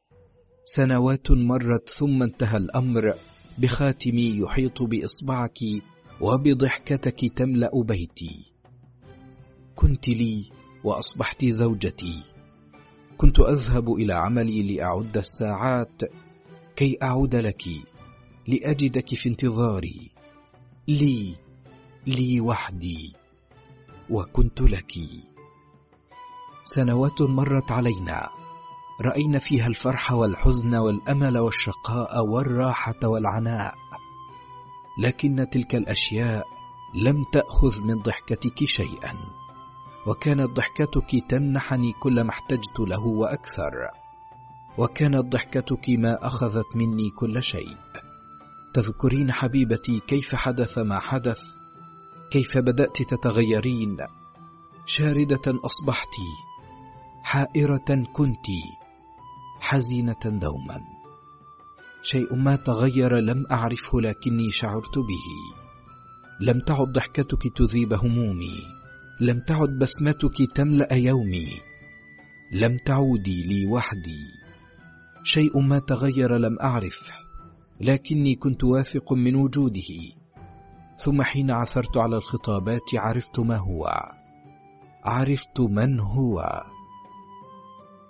[0.65, 3.15] سنوات مرت ثم انتهى الأمر.
[3.59, 5.59] بخاتمي يحيط بإصبعك
[6.25, 8.45] وبضحكتك تملأ بيتي.
[9.75, 10.51] كنت لي
[10.85, 12.23] وأصبحت زوجتي.
[13.17, 16.03] كنت أذهب إلى عملي لأعد الساعات
[16.77, 17.65] كي أعود لك
[18.49, 20.11] لأجدك في انتظاري.
[20.89, 21.37] لي
[22.07, 23.13] لي وحدي
[24.11, 24.93] وكنت لك.
[26.65, 28.29] سنوات مرت علينا.
[29.01, 33.75] رأينا فيها الفرح والحزن والأمل والشقاء والراحة والعناء.
[34.99, 36.47] لكن تلك الأشياء
[36.95, 39.15] لم تأخذ من ضحكتك شيئا
[40.07, 43.73] وكانت ضحكتك تمنحني كل ما احتجت له وأكثر
[44.79, 47.77] وكانت ضحكتك ما أخذت مني كل شيء.
[48.75, 51.41] تذكرين حبيبتي كيف حدث ما حدث؟
[52.31, 53.97] كيف بدأت تتغيرين؟
[54.87, 56.15] شاردة أصبحت
[57.23, 58.47] حائرة كنت
[59.61, 60.94] حزينة دوما.
[62.05, 65.57] شيء ما تغير لم أعرفه لكني شعرت به.
[66.41, 68.57] لم تعد ضحكتك تذيب همومي.
[69.21, 71.47] لم تعد بسمتك تملأ يومي.
[72.53, 74.25] لم تعودي لي وحدي.
[75.23, 77.13] شيء ما تغير لم أعرف
[77.81, 79.93] لكني كنت واثق من وجوده.
[80.99, 83.93] ثم حين عثرت على الخطابات عرفت ما هو.
[85.05, 86.63] عرفت من هو.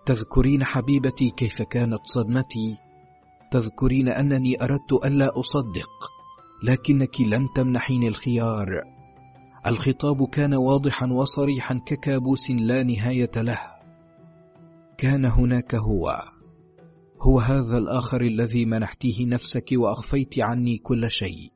[0.06, 2.83] تذكرين حبيبتي كيف كانت صدمتي؟
[3.54, 5.90] تذكرين أنني أردت ألا أصدق
[6.62, 8.68] لكنك لم تمنحيني الخيار.
[9.66, 13.58] الخطاب كان واضحا وصريحا ككابوس لا نهاية له.
[14.98, 16.22] كان هناك هو.
[17.22, 21.52] هو هذا الآخر الذي منحتيه نفسك وأخفيت عني كل شيء.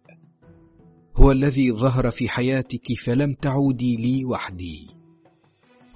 [1.16, 4.86] هو الذي ظهر في حياتك فلم تعودي لي وحدي.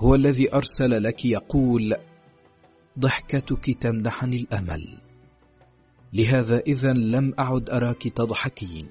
[0.00, 1.94] هو الذي أرسل لك يقول
[2.98, 5.01] ضحكتك تمنحني الأمل.
[6.12, 8.88] لهذا اذا لم أعد أراك تضحكين.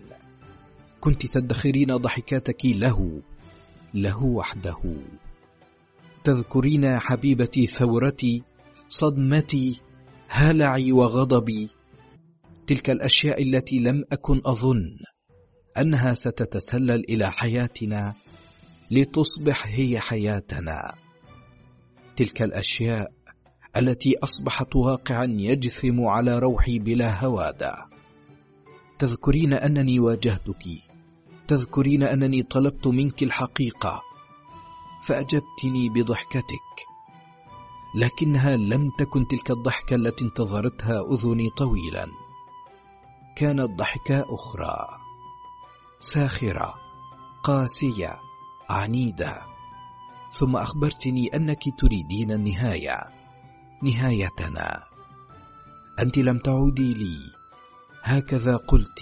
[0.99, 3.21] كنت تدخرين ضحكاتك له
[3.93, 4.81] له وحده.
[6.23, 8.43] تذكرين حبيبتي ثورتي
[8.89, 9.81] صدمتي
[10.27, 11.69] هلعي وغضبي.
[12.67, 14.97] تلك الأشياء التي لم أكن أظن
[15.77, 18.13] أنها ستتسلل إلى حياتنا
[18.91, 20.95] لتصبح هي حياتنا.
[22.15, 23.11] تلك الأشياء
[23.77, 27.75] التي أصبحت واقعا يجثم على روحي بلا هوادة.
[28.99, 30.63] تذكرين أنني واجهتك.
[31.47, 34.01] تذكرين أنني طلبت منك الحقيقة.
[35.01, 36.71] فأجبتني بضحكتك.
[37.95, 42.07] لكنها لم تكن تلك الضحكة التي انتظرتها أذني طويلا.
[43.35, 44.87] كانت ضحكه أخرى.
[45.99, 46.73] ساخرة
[47.43, 48.19] قاسية
[48.69, 49.41] عنيدة.
[50.31, 53.20] ثم أخبرتني أنك تريدين النهاية.
[53.83, 54.79] نهايتنا.
[55.99, 57.17] أنت لم تعودي لي.
[58.03, 59.01] هكذا قلت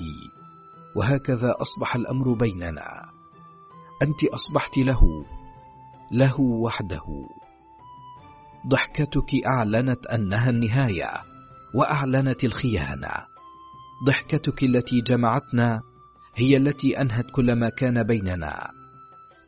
[0.95, 3.01] وهكذا أصبح الأمر بيننا.
[4.01, 5.25] أنت أصبحت له
[6.11, 7.05] له وحده.
[8.67, 11.09] ضحكتك أعلنت أنها النهاية
[11.73, 13.13] وأعلنت الخيانة.
[14.05, 15.81] ضحكتك التي جمعتنا
[16.35, 18.67] هي التي أنهت كل ما كان بيننا.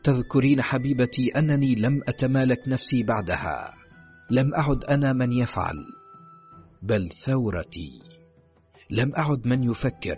[0.04, 3.81] تذكرين حبيبتي أنني لم أتمالك نفسي بعدها.
[4.32, 5.76] لم أعد أنا من يفعل
[6.82, 7.90] بل ثورتي.
[8.90, 10.18] لم أعد من يفكر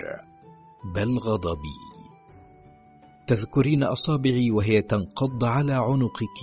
[0.96, 1.80] بل غضبي.
[3.28, 6.40] تذكرين أصابعي وهي تنقض على عنقك.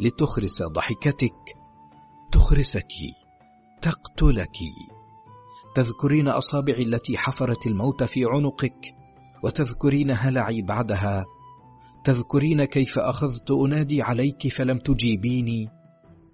[0.00, 1.56] لتخرس ضحكتك
[2.32, 2.92] تخرسك
[3.82, 4.58] تقتلك.
[5.74, 8.94] تذكرين أصابعي التي حفرت الموت في عنقك
[9.42, 11.24] وتذكرين هلعي بعدها.
[12.04, 15.77] تذكرين كيف أخذت أنادي عليك فلم تجيبيني.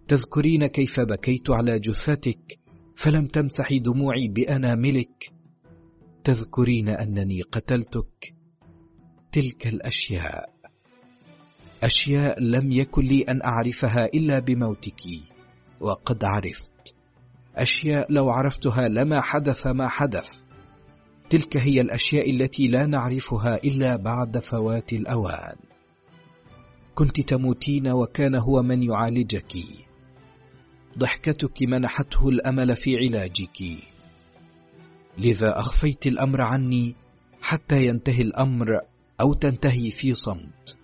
[0.09, 2.59] تذكرين كيف بكيت على جثتك
[2.97, 5.33] فلم تمسحي دموعي بأناملك.
[6.25, 8.35] تذكرين أنني قتلتك.
[9.33, 10.55] تلك الأشياء.
[11.83, 15.03] أشياء لم يكن لي أن أعرفها إلا بموتك
[15.81, 16.95] وقد عرفت.
[17.57, 20.43] أشياء لو عرفتها لما حدث ما حدث.
[21.31, 25.57] تلك هي الأشياء التي لا نعرفها إلا بعد فوات الأوان.
[26.95, 29.84] كنت تموتين وكان هو من يعالجك.
[30.99, 33.63] ضحكتك منحته الأمل في علاجك.
[35.19, 36.95] لذا أخفيت الأمر عني
[37.43, 38.81] حتى ينتهي الأمر
[39.21, 40.77] أو تنتهي في صمت.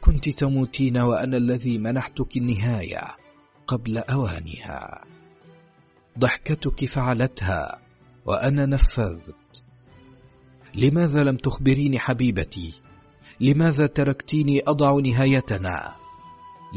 [0.00, 3.02] كنت تموتين وأنا الذي منحتك النهاية
[3.66, 5.04] قبل أوانها.
[6.18, 7.78] ضحكتك فعلتها
[8.26, 9.64] وأنا نفذت.
[10.74, 12.80] لماذا لم تخبريني حبيبتي؟
[13.40, 15.96] لماذا تركتيني أضع نهايتنا؟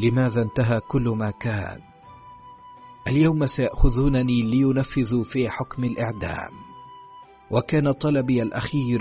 [0.02, 1.89] لماذا انتهى كل ما كان؟
[3.10, 6.50] اليوم سيأخذونني لينفذوا في حكم الإعدام.
[7.50, 9.00] وكان طلبي الأخير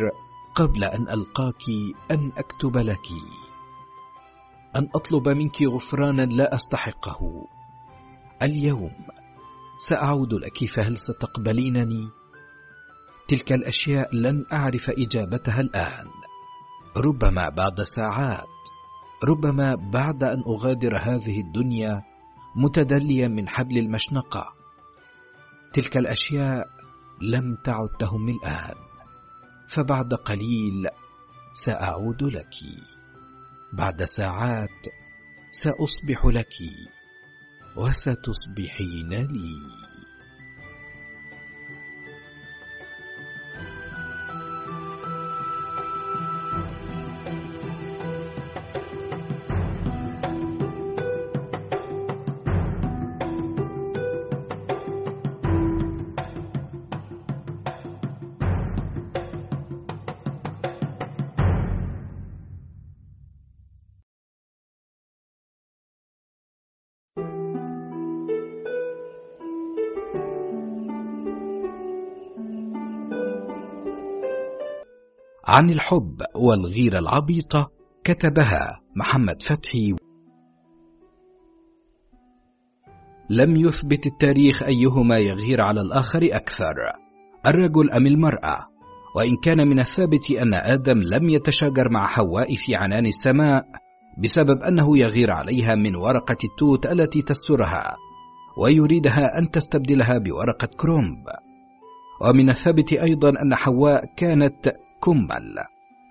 [0.56, 1.64] قبل أن ألقاك
[2.12, 3.08] أن أكتب لك.
[4.76, 7.48] أن أطلب منك غفرانا لا أستحقه.
[8.42, 8.92] اليوم
[9.78, 12.10] سأعود لك فهل ستقبلينني؟
[13.28, 16.08] تلك الأشياء لن أعرف إجابتها الآن.
[16.98, 18.48] ربما بعد ساعات
[19.24, 22.09] ربما بعد أن أغادر هذه الدنيا
[22.56, 24.54] متدليا من حبل المشنقة.
[25.74, 26.70] تلك الأشياء
[27.22, 28.76] لم تعد تهم الآن
[29.68, 30.88] فبعد قليل
[31.54, 32.56] سأعود لك.
[33.74, 34.86] بعد ساعات
[35.52, 36.54] سأصبح لك
[37.76, 39.89] وستصبحين لي.
[75.50, 77.72] عن الحب والغيرة العبيطة
[78.04, 79.96] كتبها محمد فتحي.
[83.30, 86.74] لم يثبت التاريخ أيهما يغير على الآخر أكثر.
[87.46, 88.58] الرجل أم المرأة؟
[89.16, 93.64] وإن كان من الثابت أن آدم لم يتشاجر مع حواء في عنان السماء
[94.24, 97.96] بسبب أنه يغير عليها من ورقة التوت التي تسترها
[98.58, 101.26] ويريدها أن تستبدلها بورقة كرومب.
[102.22, 105.56] ومن الثابت أيضا أن حواء كانت كمل.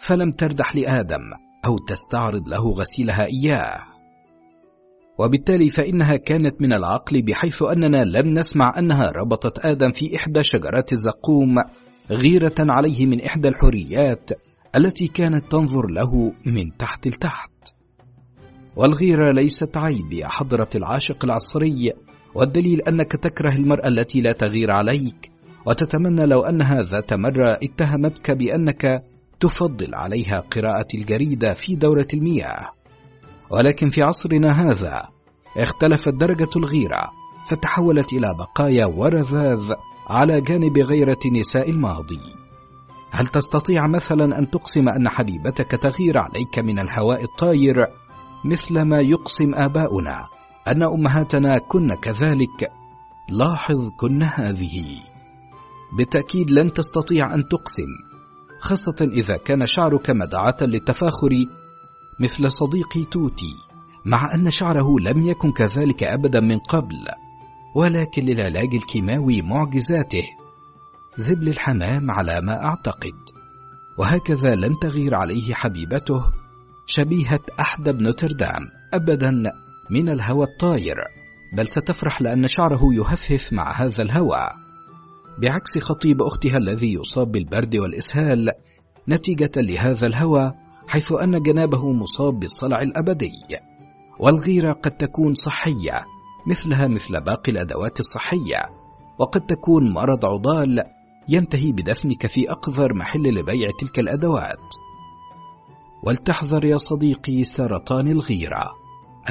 [0.01, 1.21] فلم تردح لآدم
[1.67, 3.85] أو تستعرض له غسيلها إياه.
[5.19, 10.93] وبالتالي فإنها كانت من العقل بحيث أننا لم نسمع أنها ربطت آدم في إحدى شجرات
[10.93, 11.55] الزقوم
[12.11, 14.31] غيرة عليه من إحدى الحريات
[14.77, 17.51] التي كانت تنظر له من تحت لتحت.
[18.77, 21.93] والغيرة ليست عيب يا حضرة العاشق العصري
[22.35, 25.31] والدليل أنك تكره المرأة التي لا تغير عليك.
[25.69, 29.05] وتتمنى لو أنها ذات مرة اتهمتك بأنك
[29.41, 32.73] تفضل عليها قراءة الجريدة في دورة المياه.
[33.51, 35.03] ولكن في عصرنا هذا
[35.57, 37.11] اختلفت درجة الغيرة
[37.47, 39.73] فتحولت إلى بقايا ورذاذ
[40.11, 42.21] على جانب غيرة نساء الماضي.
[43.11, 47.87] هل تستطيع مثلا أن تقسم أن حبيبتك تغير عليك من الهواء الطاير
[48.45, 50.17] مثل ما يقسم آباؤنا؟
[50.69, 52.73] أن أمهاتنا كن كذلك؟
[53.31, 55.18] لاحظ كن هذه.
[55.93, 58.19] بالتأكيد لن تستطيع أن تقسم
[58.61, 61.47] خاصة إذا كان شعرك مدعاة للتفاخر
[62.21, 63.55] مثل صديقي توتي
[64.05, 66.97] مع أن شعره لم يكن كذلك أبدا من قبل
[67.75, 70.25] ولكن للعلاج الكيماوي معجزاته.
[71.17, 73.15] زبل الحمام على ما أعتقد.
[73.99, 76.23] وهكذا لن تغير عليه حبيبته
[76.87, 78.61] شبيهة أحدب نوتردام
[78.95, 79.43] أبدا
[79.91, 80.97] من الهوى الطاير.
[81.57, 84.47] بل ستفرح لأن شعره يهفهف مع هذا الهوى.
[85.43, 88.51] بعكس خطيب أختها الذي يصاب بالبرد والإسهال
[89.09, 90.53] نتيجة لهذا الهوى
[90.89, 93.33] حيث أن جنابه مصاب بالصلع الأبدي.
[94.19, 96.05] والغيرة قد تكون صحية
[96.47, 98.59] مثلها مثل باقي الأدوات الصحية.
[99.19, 100.85] وقد تكون مرض عضال
[101.29, 104.75] ينتهي بدفنك في أقذر محل لبيع تلك الأدوات.
[106.03, 108.71] ولتحذر يا صديقي سرطان الغيرة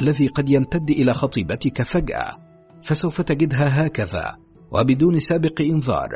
[0.00, 2.36] الذي قد يمتد إلى خطيبتك فجأة
[2.82, 4.47] فسوف تجدها هكذا.
[4.70, 6.08] وبدون سابق إنذار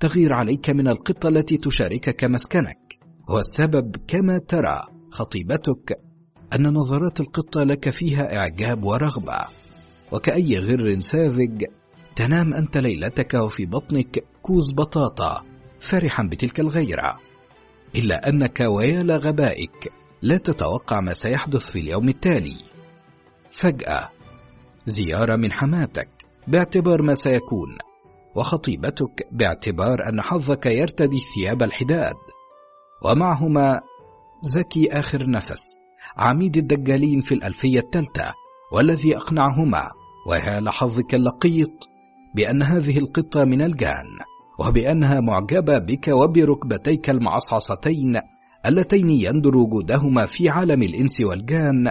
[0.00, 2.98] تغير عليك من القطة التي تشاركك مسكنك.
[3.28, 4.80] والسبب كما ترى
[5.10, 6.00] خطيبتك
[6.54, 9.38] أن نظرات القطة لك فيها إعجاب ورغبة.
[10.12, 11.64] وكأي غر ساذج
[12.16, 15.42] تنام أنت ليلتك وفي بطنك كوز بطاطا
[15.80, 17.18] فرحا بتلك الغيرة.
[17.96, 22.56] إلا أنك ويا لغبائك لا تتوقع ما سيحدث في اليوم التالي.
[23.50, 24.10] فجأة
[24.86, 26.13] زيارة من حماتك.
[26.48, 27.78] باعتبار ما سيكون
[28.36, 32.16] وخطيبتك باعتبار أن حظك يرتدي ثياب الحداد.
[33.04, 33.80] ومعهما
[34.42, 35.74] زكي آخر نفس
[36.16, 38.32] عميد الدجالين في الألفية الثالثة
[38.72, 39.88] والذي أقنعهما
[40.28, 41.88] ويا لحظك اللقيط
[42.34, 44.06] بأن هذه القطة من الجان
[44.58, 48.16] وبأنها معجبة بك وبركبتيك المعصعصتين
[48.66, 51.90] اللتين يندر وجودهما في عالم الإنس والجان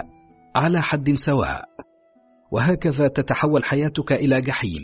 [0.56, 1.64] على حد سواء.
[2.54, 4.82] وهكذا تتحول حياتك إلى جحيم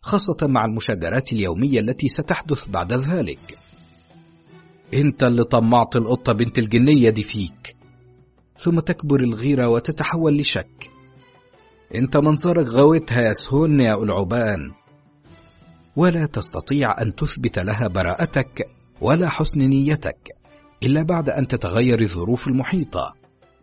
[0.00, 3.58] خاصة مع المشاجرات اليومية التي ستحدث بعد ذلك.
[4.94, 7.76] انت اللي طمعت القطة بنت الجنية دي فيك
[8.58, 10.90] ثم تكبر الغيرة وتتحول لشك.
[11.94, 14.72] انت منظرك غويتها يا سهون يا ألعبان
[15.96, 18.68] ولا تستطيع أن تثبت لها براءتك
[19.00, 20.28] ولا حسن نيتك
[20.82, 23.14] إلا بعد أن تتغير الظروف المحيطة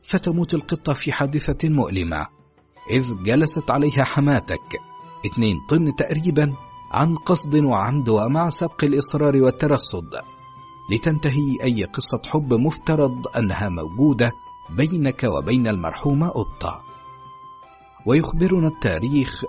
[0.04, 2.43] فتموت القطة في حادثة مؤلمة.
[2.90, 4.80] إذ جلست عليها حماتك.
[5.26, 6.54] اثنين طن تقريبا
[6.92, 10.10] عن قصد وعمد ومع سبق الإصرار والترصد.
[10.92, 14.32] لتنتهي أي قصة حب مفترض أنها موجودة
[14.70, 16.82] بينك وبين المرحومة قطة.
[18.06, 19.44] ويخبرنا التاريخ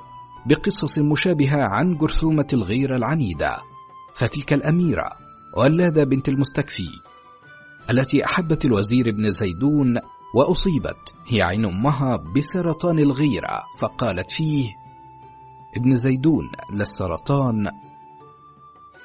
[0.46, 3.56] بقصص مشابهة عن جرثومة الغيرة العنيدة.
[4.14, 5.08] فتلك الأميرة
[5.56, 6.88] ولادة بنت المستكفي
[7.90, 9.98] التي أحبت الوزير ابن زيدون
[10.34, 14.70] وأصيبت هي عين أمها بسرطان الغيرة فقالت فيه
[15.76, 17.68] ابن زيدون للسرطان.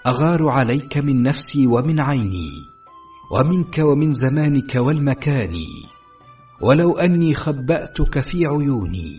[0.07, 2.49] أغار عليك من نفسي ومن عيني
[3.31, 5.53] ومنك ومن زمانك والمكان
[6.61, 9.17] ولو أني خبأتك في عيوني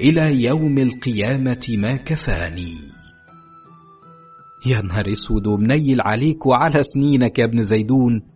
[0.00, 2.74] إلى يوم القيامة ما كفاني.
[4.66, 8.29] يا نهار أسود ومنيل عليك وعلى سنينك يا ابن زيدون.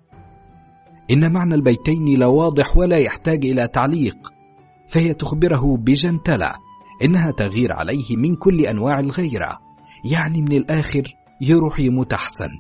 [1.11, 4.17] إن معنى البيتين لواضح ولا يحتاج إلى تعليق
[4.89, 6.55] فهي تخبره بجنتلة
[7.03, 9.59] إنها تغير عليه من كل أنواع الغيرة
[10.05, 11.03] يعني من الآخر
[11.41, 12.51] يروح يموت أحسن.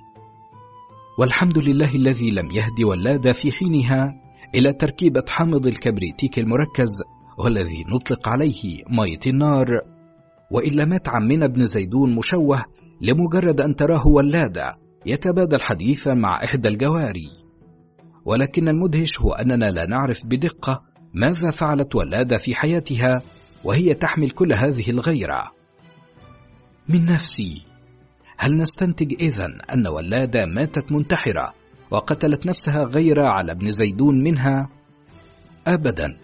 [1.18, 4.20] والحمد لله الذي لم يهدي ولاد في حينها
[4.54, 7.02] إلى تركيبة حامض الكبريتيك المركز
[7.38, 9.66] والذي نطلق عليه مية النار.
[10.50, 12.64] وإلا مات عمنا ابن زيدون مشوه
[13.00, 14.76] لمجرد أن تراه ولادة
[15.07, 17.43] يتبادل حديثا مع إحدى الجواري.
[18.25, 20.83] ولكن المدهش هو أننا لا نعرف بدقة
[21.14, 23.22] ماذا فعلت ولادة في حياتها
[23.64, 25.53] وهي تحمل كل هذه الغيرة.
[26.89, 27.62] من نفسي
[28.39, 31.55] هل نستنتج إذن أن ولادة ماتت منتحرة
[31.91, 34.68] وقتلت نفسها غير على ابن زيدون منها؟
[35.66, 36.18] أبدا.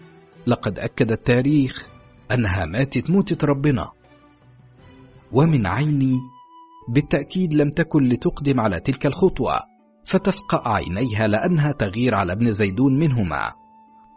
[0.46, 1.88] لقد أكد التاريخ
[2.32, 3.90] أنها ماتت موتة ربنا.
[5.32, 6.18] ومن عيني
[6.88, 9.69] بالتأكيد لم تكن لتقدم على تلك الخطوة.
[10.10, 13.52] فتفقأ عينيها لأنها تغير على ابن زيدون منهما.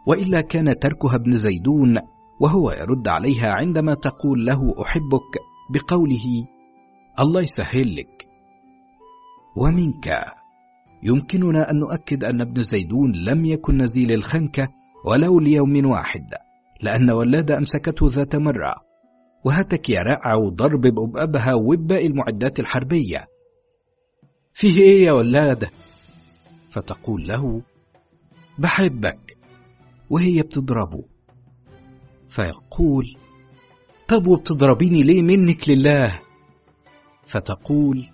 [0.06, 1.98] وإلا كان تركها ابن زيدون
[2.40, 5.38] وهو يرد عليها عندما تقول له أحبك
[5.70, 6.46] بقوله
[7.20, 8.28] الله يسهل لك
[9.56, 10.24] ومنك؟
[11.02, 14.68] يمكننا أن نؤكد أن ابن زيدون لم يكن نزيل الخنكة
[15.04, 16.34] ولو ليوم واحد
[16.82, 18.74] لأن ولاد أمسكته ذات مرة.
[19.44, 23.26] وهتك يرعع ضرب بأبأبها وباء المعدات الحربية.
[24.52, 25.70] فيه إيه يا ولادة؟
[26.74, 27.62] فتقول له
[28.58, 29.36] بحبك.
[30.10, 31.04] وهي بتضربه
[32.28, 33.16] فيقول
[34.08, 36.20] طب وبتضربيني ليه منك لله؟
[37.26, 38.08] فتقول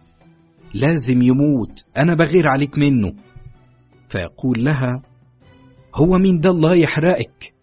[0.74, 3.14] لازم يموت أنا بغير عليك منه.
[4.08, 5.02] فيقول لها
[5.94, 7.54] هو مين ده الله يحرقك.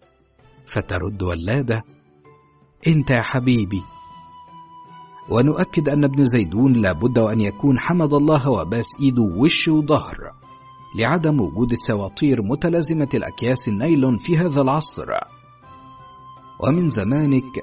[0.66, 1.82] فترد ولادة
[2.86, 3.82] أنت يا حبيبي.
[5.30, 10.37] ونؤكد أن ابن زيدون لابد وأن يكون حمد الله وباس إيده وش وظهر.
[10.98, 15.06] لعدم وجود سواطير متلازمة الأكياس النايلون في هذا العصر.
[16.60, 17.62] ومن زمانك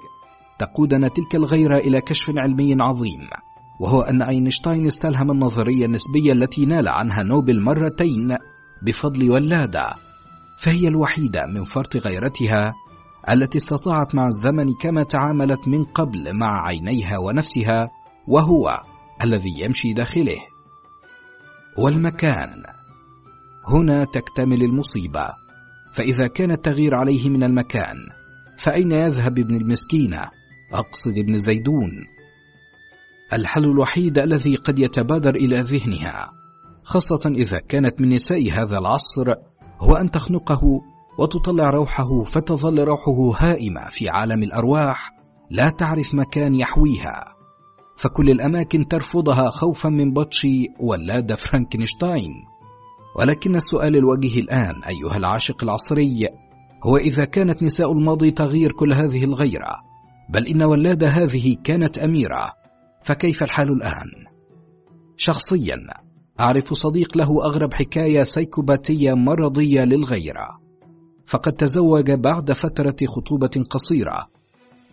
[0.60, 3.30] تقودنا تلك الغيرة إلى كشف علمي عظيم
[3.80, 8.38] وهو أن أينشتاين استلهم النظرية النسبية التي نال عنها نوبل مرتين
[8.82, 9.96] بفضل ولادة
[10.60, 12.74] فهي الوحيدة من فرط غيرتها
[13.30, 17.90] التي استطاعت مع الزمن كما تعاملت من قبل مع عينيها ونفسها
[18.28, 18.80] وهو
[19.24, 20.38] الذي يمشي داخله.
[21.78, 22.64] والمكان
[23.68, 25.30] هنا تكتمل المصيبة.
[25.94, 27.96] فإذا كان التغيير عليه من المكان
[28.58, 30.22] فأين يذهب ابن المسكينه
[30.74, 31.92] أقصد ابن زيدون.
[33.34, 36.26] الحل الوحيد الذي قد يتبادر إلى ذهنها
[36.84, 39.34] خاصة إذا كانت من نساء هذا العصر
[39.80, 40.62] هو أن تخنقه
[41.20, 45.12] وتطلع روحه فتظل روحه هائمة في عالم الأرواح
[45.52, 47.36] لا تعرف مكان يحويها.
[47.98, 50.48] فكل الأماكن ترفضها خوفا من بطش
[50.80, 52.32] ولاد فرانكنشتاين
[53.16, 56.28] ولكن السؤال الوجيه الآن أيها العاشق العصري
[56.84, 59.76] هو إذا كانت نساء الماضي تغيير كل هذه الغيرة؟
[60.30, 62.54] بل إن ولاد هذه كانت أميرة
[63.04, 64.26] فكيف الحال الآن؟
[65.18, 65.78] شخصيا
[66.40, 70.60] أعرف صديق له أغرب حكاية سيكوباتية مرضية للغيرة
[71.26, 74.28] فقد تزوج بعد فترة خطوبة قصيرة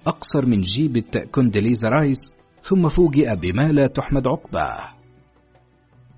[0.07, 5.02] أقصر من جيبة كوندليزا رايس ثم فوجئ بما لا تحمد عقباه.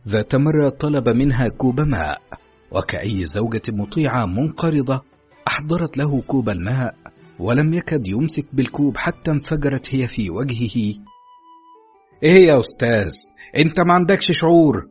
[0.09, 2.23] ذات مرة طلب منها كوب ماء
[2.71, 5.03] وكأي زوجة مطيعة منقرضة
[5.49, 6.95] أحضرت له كوب الماء
[7.39, 10.95] ولم يكد يمسك بالكوب حتى انفجرت هي في وجهه.
[12.23, 13.15] إيه يا أستاذ؟
[13.57, 14.89] أنت ما عندكش شعور؟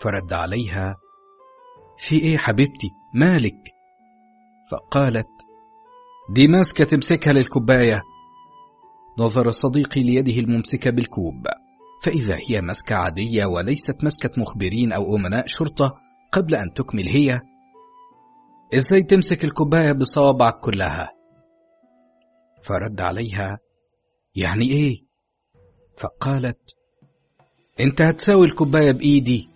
[0.00, 0.96] فرد عليها
[1.98, 3.56] في إيه حبيبتي؟ مالك؟
[4.70, 5.30] فقالت
[6.30, 8.02] دي ماسكة تمسكها للكوباية.
[9.18, 11.46] نظر صديقي ليده الممسكة بالكوب.
[12.02, 15.94] فإذا هي مسكة عادية وليست مسكة مخبرين أو أمناء شرطة
[16.32, 17.40] قبل أن تكمل هي
[18.74, 21.12] إزاي تمسك الكوباية بصوابعك كلها؟
[22.62, 23.58] فرد عليها
[24.34, 25.00] يعني إيه؟
[25.98, 26.76] فقالت
[27.80, 29.50] أنت هتساوي الكوباية بإيدي.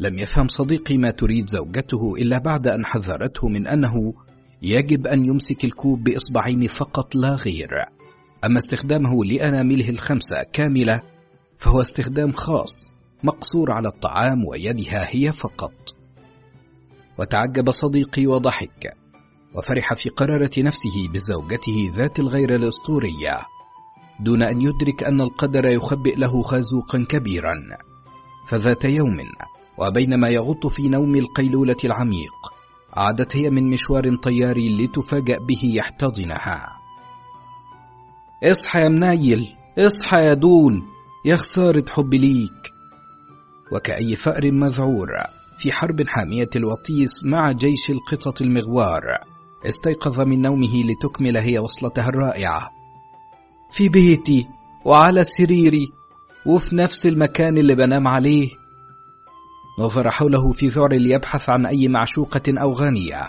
[0.00, 4.14] لم يفهم صديقي ما تريد زوجته إلا بعد أن حذرته من أنه
[4.62, 7.68] يجب أن يمسك الكوب بإصبعين فقط لا غير.
[8.44, 11.02] أما استخدامه لأنامله الخمسة كاملة
[11.56, 15.72] فهو استخدام خاص مقصور على الطعام ويدها هي فقط.
[17.18, 18.90] وتعجب صديقي وضحك
[19.54, 23.38] وفرح في قرارة نفسه بزوجته ذات الغير الأسطورية
[24.20, 27.54] دون أن يدرك أن القدر يخبئ له خازوقا كبيرا.
[28.48, 29.16] فذات يوم
[29.78, 32.32] وبينما يغط في نوم القيلولة العميق
[32.92, 36.81] عادت هي من مشوار طياري لتفاجأ به يحتضنها.
[38.44, 40.82] اصحى يا منايل اصحى يا دون
[41.24, 42.72] يا خسارة حب ليك.
[43.72, 45.08] وكأي فأر مذعور
[45.58, 49.02] في حرب حامية الوطيس مع جيش القطط المغوار
[49.68, 52.70] استيقظ من نومه لتكمل هي وصلتها الرائعة.
[53.70, 54.48] في بيتي
[54.84, 55.86] وعلى سريري
[56.46, 58.48] وفي نفس المكان اللي بنام عليه.
[59.78, 63.22] نظر حوله في ذعر ليبحث عن أي معشوقة أو غانية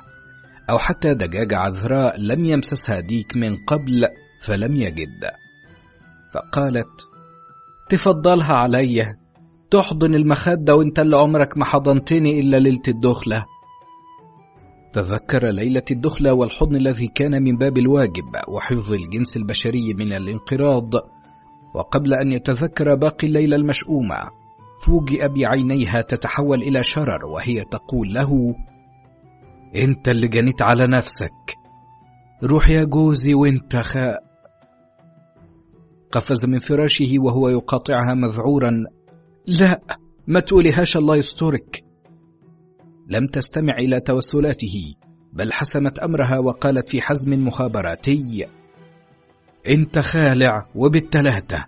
[0.70, 4.08] أو حتى دجاجة عذراء لم يمسسها ديك من قبل
[4.46, 5.32] فلم يجد.
[6.34, 7.08] فقالت
[7.90, 9.16] تفضلها علي.
[9.72, 13.46] تحضن المخدة وانت اللي عمرك ما حضنتني إلا ليلة الدخلة.
[14.94, 20.94] تذكر ليلة الدخلة والحضن الذي كان من باب الواجب وحفظ الجنس البشري من الانقراض.
[21.76, 24.18] وقبل أن يتذكر باقي الليلة المشؤومة
[24.86, 28.56] فوجئ بعينيها تتحول إلى شرر وهي تقول له
[29.76, 31.58] انت اللي جنيت على نفسك.
[32.44, 34.33] روح يا جوزي وانت خاء
[36.14, 38.84] قفز من فراشه وهو يقاطعها مذعورا.
[39.48, 39.82] لا
[40.28, 41.84] ما تقوليهاش الله يسترك.
[43.08, 44.94] لم تستمع إلى توسلاته
[45.34, 48.48] بل حسمت أمرها وقالت في حزم مخابراتي
[49.70, 51.66] أنت خالع وبالتلاتة.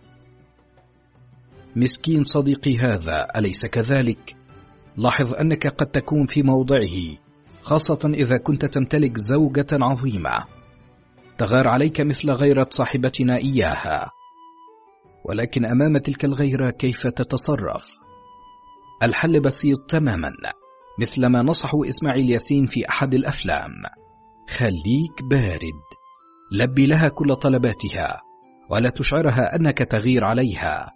[1.75, 4.35] مسكين صديقي هذا أليس كذلك؟
[4.97, 7.17] لاحظ أنك قد تكون في موضعه
[7.61, 10.45] خاصة إذا كنت تمتلك زوجة عظيمة.
[11.37, 14.14] تغار عليك مثل غيرة صاحبتنا إياها.
[15.29, 17.87] ولكن أمام تلك الغيرة كيف تتصرف؟
[19.03, 20.31] الحل بسيط تماما
[20.99, 23.71] مثل ما نصحوا إسماعيل ياسين في أحد الأفلام.
[24.49, 25.81] خليك بارد.
[26.51, 28.21] لبي لها كل طلباتها
[28.69, 30.91] ولا تشعرها أنك تغير عليها.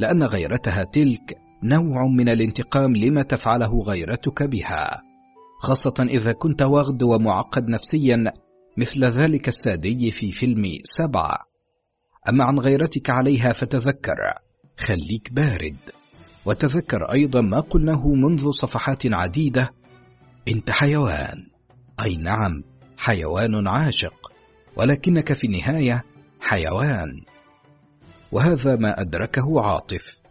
[0.00, 4.98] لأن غيرتها تلك نوع من الانتقام لما تفعله غيرتك بها.
[5.60, 8.16] خاصة إذا كنت واغد ومعقد نفسيا
[8.78, 11.53] مثل ذلك السادي في فيلم سبعة.
[12.28, 14.16] أما عن غيرتك عليها فتذكر.
[14.78, 15.76] خليك بارد.
[16.44, 19.70] وتذكر أيضا ما قلناه منذ صفحات عديدة.
[20.48, 21.46] أنت حيوان.
[22.04, 22.62] أي نعم
[22.98, 24.32] حيوان عاشق.
[24.76, 26.04] ولكنك في النهاية
[26.40, 27.22] حيوان.
[28.32, 30.22] وهذا ما أدركه عاطف.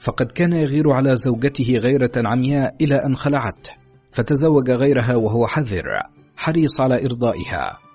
[0.00, 3.72] فقد كان يغير على زوجته غيرة عمياء إلى أن خلعته.
[4.10, 6.02] فتزوج غيرها وهو حذر
[6.36, 7.85] حريص على إرضائها.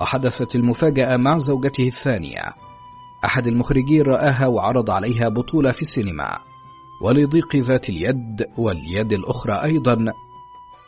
[0.00, 2.42] وحدثت المفاجأة مع زوجته الثانية.
[3.24, 6.38] أحد المخرجين رآها وعرض عليها بطولة في السينما.
[7.02, 9.96] ولضيق ذات اليد واليد الأخرى أيضا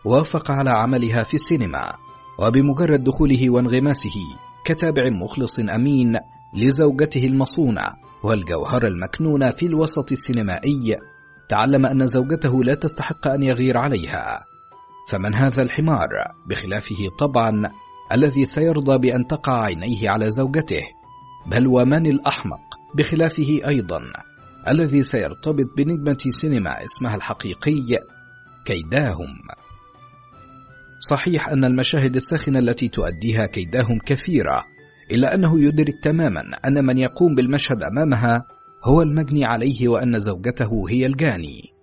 [0.05, 1.93] وافق على عملها في السينما.
[2.39, 4.15] وبمجرد دخوله وانغماسه
[4.65, 6.19] كتابع مخلص أمين
[6.55, 7.83] لزوجته المصونة
[8.23, 10.97] والجوهرة المكنونة في الوسط السينمائي.
[11.49, 14.41] تعلم أن زوجته لا تستحق أن يغير عليها.
[15.09, 16.09] فمن هذا الحمار؟
[16.47, 17.53] بخلافه طبعا
[18.13, 20.83] الذي سيرضى بأن تقع عينيه على زوجته
[21.47, 22.61] بل ومن الأحمق
[22.95, 24.01] بخلافه أيضا
[24.69, 27.99] الذي سيرتبط بنجمة سينما اسمها الحقيقي
[28.65, 29.39] كيداهم.
[31.01, 34.65] صحيح أن المشاهد الساخنة التي تؤديها كيداهم كثيرة
[35.11, 38.47] إلا أنه يدرك تماما أن من يقوم بالمشهد أمامها
[38.85, 41.75] هو المجني عليه وأن زوجته هي الجاني.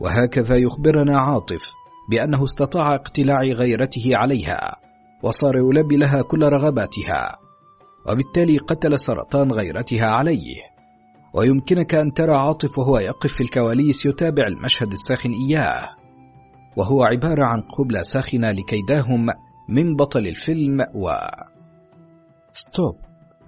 [0.00, 1.72] وهكذا يخبرنا عاطف
[2.10, 4.85] بأنه استطاع اقتلاع غيرته عليها.
[5.26, 7.38] وصار يلبي لها كل رغباتها
[8.08, 10.56] وبالتالي قتل سرطان غيرتها عليه.
[11.34, 15.88] ويمكنك أن ترى عاطف وهو يقف في الكواليس يتابع المشهد الساخن إياه.
[16.76, 19.26] وهو عبارة عن قبلة ساخنة لكيداهم
[19.68, 21.10] من بطل الفيلم و
[22.52, 22.96] ستوب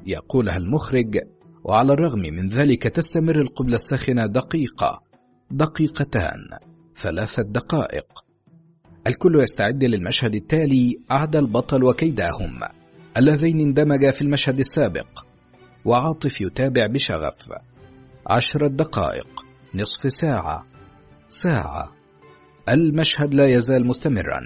[0.07, 1.19] يقولها المخرج.
[1.65, 5.03] وعلى الرغم من ذلك تستمر القبلة الساخنة دقيقة
[5.51, 6.39] دقيقتان
[6.97, 8.28] ثلاثة دقائق.
[9.09, 12.61] الكل يستعد للمشهد التالي عاد البطل وكيداهم
[13.17, 15.07] اللذين اندمجا في المشهد السابق.
[15.85, 17.53] وعاطف يتابع بشغف.
[18.27, 20.67] عشرة دقائق نصف ساعة
[21.29, 21.93] ساعة.
[22.69, 24.41] المشهد لا يزال مستمرا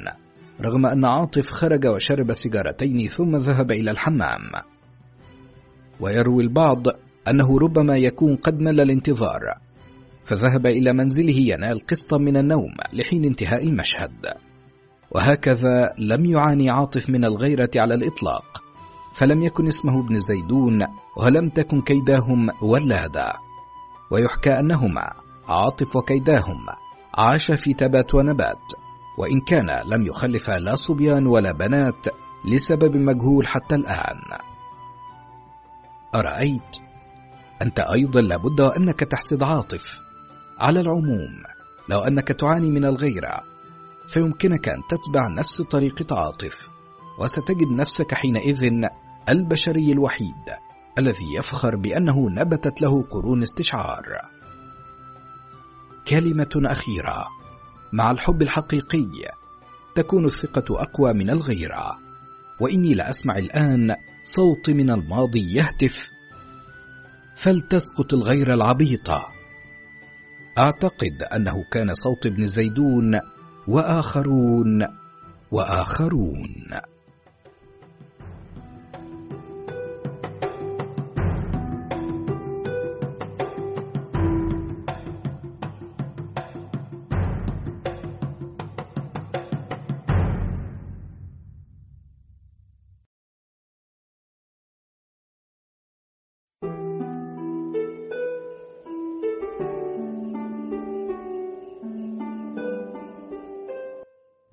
[0.60, 4.50] رغم أن عاطف خرج وشرب سيجارتين ثم ذهب إلى الحمام.
[6.00, 6.86] ويروي البعض
[7.28, 9.40] أنه ربما يكون قد مل الانتظار
[10.24, 14.51] فذهب إلى منزله ينال قسطا من النوم لحين انتهاء المشهد.
[15.14, 18.62] وهكذا لم يعاني عاطف من الغيرة على الإطلاق
[19.12, 20.82] فلم يكن اسمه ابن زيدون
[21.16, 23.32] ولم تكن كيداهم ولادا.
[24.10, 25.12] ويحكى أنهما
[25.48, 26.66] عاطف وكيداهم
[27.14, 28.72] عاش في تبات ونبات
[29.18, 32.06] وإن كان لم يخلف لا صبيان ولا بنات
[32.44, 34.20] لسبب مجهول حتى الآن.
[36.14, 36.76] أرأيت؟
[37.62, 40.02] أنت أيضا لابد أنك تحسد عاطف.
[40.60, 41.42] على العموم
[41.88, 43.51] لو أنك تعاني من الغيرة
[44.09, 46.68] فيمكنك أن تتبع نفس طريقة عاطف
[47.18, 48.70] وستجد نفسك حينئذ
[49.28, 50.44] البشري الوحيد
[50.98, 54.05] الذي يفخر بأنه نبتت له قرون استشعار.
[56.09, 57.26] كلمة أخيرة
[57.92, 59.30] مع الحب الحقيقي
[59.94, 61.98] تكون الثقة أقوى من الغيرة.
[62.61, 63.94] وإني لأسمع الآن
[64.24, 66.11] صوت من الماضي يهتف.
[67.36, 69.28] فلتسقط الغير العبيطة
[70.59, 73.20] أعتقد أنه كان صوت ابن زيدون
[73.68, 74.88] وآخرون
[75.52, 76.91] وآخرون.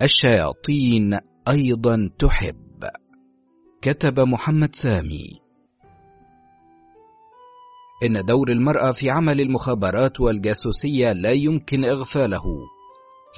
[0.02, 1.20] الشياطين
[1.50, 2.90] أيضا تحب.
[3.82, 5.40] كتب محمد سامي.
[8.04, 12.44] إن دور المرأة في عمل المخابرات والجاسوسية لا يمكن إغفاله.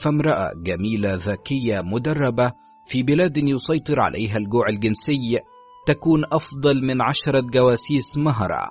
[0.01, 2.51] فامرأة جميلة ذكية مدربة
[2.85, 5.39] في بلاد يسيطر عليها الجوع الجنسي
[5.87, 8.67] تكون أفضل من عشرة جواسيس مهرة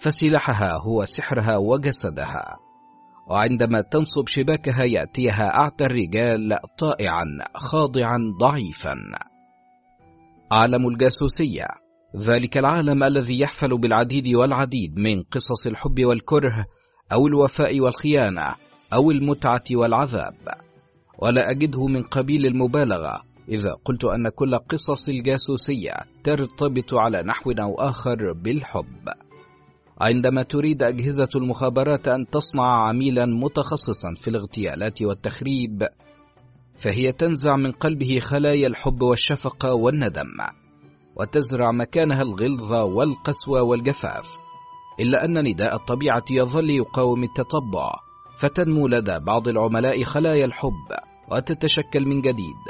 [0.00, 2.69] فسلاحها هو سحرها وجسدها.
[3.26, 8.96] وعندما تنصب شباكها يأتيها اعتى الرجال طائعا خاضعا ضعيفا.
[10.52, 11.66] عالم الجاسوسية.
[12.16, 16.66] ذلك العالم الذي يحفل بالعديد والعديد من قصص الحب والكره
[17.12, 18.54] أو الوفاء والخيانة
[18.92, 20.48] أو المتعة والعذاب.
[21.18, 25.92] ولا أجده من قبيل المبالغة إذا قلت أن كل قصص الجاسوسية
[26.24, 29.08] ترتبط على نحو أو آخر بالحب.
[30.00, 35.88] عندما تريد أجهزة المخابرات أن تصنع عميلا متخصصا في الاغتيالات والتخريب
[36.74, 40.36] فهي تنزع من قلبه خلايا الحب والشفقة والندم
[41.16, 44.40] وتزرع مكانها الغلظة والقسوة والجفاف.
[45.00, 47.92] إلا أن نداء الطبيعة يظل يقاوم التطبع
[48.38, 50.88] فتنمو لدى بعض العملاء خلايا الحب
[51.32, 52.64] وتتشكل من جديد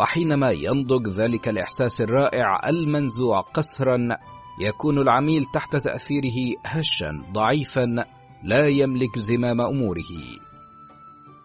[0.00, 4.08] وحينما ينضج ذلك الإحساس الرائع المنزوع قسرا
[4.58, 7.86] يكون العميل تحت تأثيره هشا ضعيفا
[8.44, 10.10] لا يملك زمام أموره.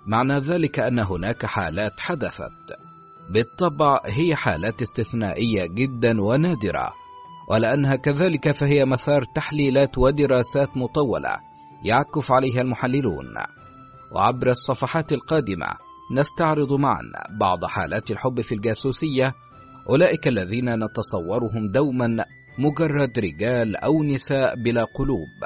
[0.05, 2.77] معنى ذلك أن هناك حالات حدثت.
[3.29, 6.93] بالطبع هي حالات استثنائية جدا ونادرة
[7.49, 11.33] ولأنها كذلك فهي مثار تحليلات ودراسات مطولة
[11.83, 13.33] يعكف عليها المحللون.
[14.11, 15.67] وعبر الصفحات القادمة
[16.11, 17.01] نستعرض معا
[17.39, 19.33] بعض حالات الحب في الجاسوسية
[19.89, 22.25] أولئك الذين نتصورهم دوما
[22.57, 25.43] مجرد رجال أو نساء بلا قلوب.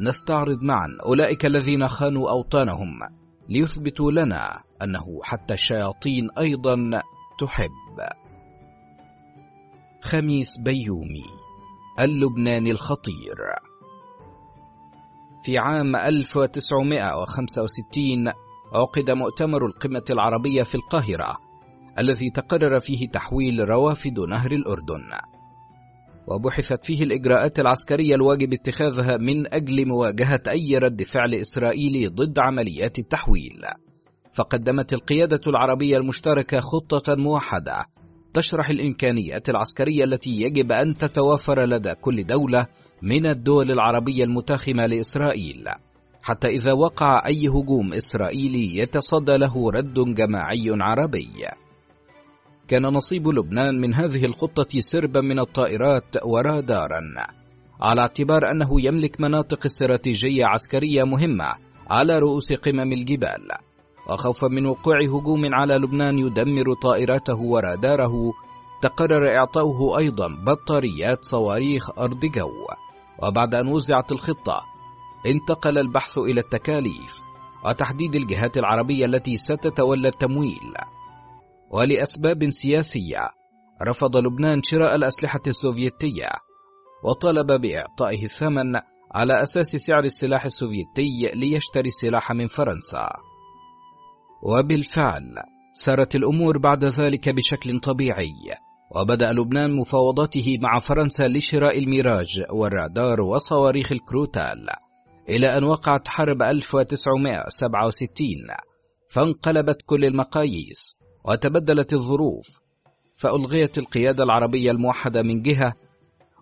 [0.00, 2.98] نستعرض معا أولئك الذين خانوا أوطانهم
[3.48, 6.76] ليثبتوا لنا أنه حتى الشياطين أيضا
[7.40, 7.70] تحب.
[10.02, 11.24] خميس بيومي
[12.00, 13.36] اللبناني الخطير.
[15.42, 18.32] في عام 1965
[18.72, 21.36] عقد مؤتمر القمة العربية في القاهرة
[21.98, 25.10] الذي تقرر فيه تحويل روافد نهر الأردن.
[26.30, 32.98] وبحثت فيه الإجراءات العسكرية الواجب اتخاذها من أجل مواجهة أي رد فعل إسرائيلي ضد عمليات
[32.98, 33.64] التحويل.
[34.32, 37.84] فقدمت القيادة العربية المشتركة خطة موحدة
[38.34, 42.66] تشرح الإمكانيات العسكرية التي يجب أن تتوافر لدى كل دولة
[43.02, 45.68] من الدول العربية المتاخمة لإسرائيل.
[46.22, 51.28] حتى إذا وقع أي هجوم إسرائيلي يتصدى له رد جماعي عربي.
[52.68, 57.00] كان نصيب لبنان من هذه الخطة سربا من الطائرات ورادارا
[57.80, 61.52] على اعتبار أنه يملك مناطق استراتيجية عسكرية مهمة
[61.90, 63.48] على رؤوس قمم الجبال.
[64.10, 68.12] وخوفا من وقوع هجوم على لبنان يدمر طائراته وراداره
[68.82, 72.66] تقرر إعطاؤه أيضا بطاريات صواريخ أرض جو.
[73.22, 74.60] وبعد أن وزعت الخطة
[75.26, 77.20] انتقل البحث إلى التكاليف
[77.64, 80.74] وتحديد الجهات العربية التي ستتولى التمويل.
[81.70, 83.28] ولأسباب سياسية.
[83.88, 86.28] رفض لبنان شراء الأسلحة السوفيتية
[87.04, 88.76] وطلب بإعطائه الثمن
[89.14, 93.08] على أساس سعر السلاح السوفيتي ليشتري السلاح من فرنسا.
[94.42, 95.34] وبالفعل
[95.72, 98.34] سارت الأمور بعد ذلك بشكل طبيعي
[98.96, 104.66] وبدأ لبنان مفاوضاته مع فرنسا لشراء الميراج والرادار وصواريخ الكروتال
[105.28, 108.26] إلى أن وقعت حرب 1967
[109.10, 110.97] فانقلبت كل المقاييس.
[111.28, 112.46] وتبدلت الظروف
[113.14, 115.74] فألغيت القيادة العربية الموحدة من جهة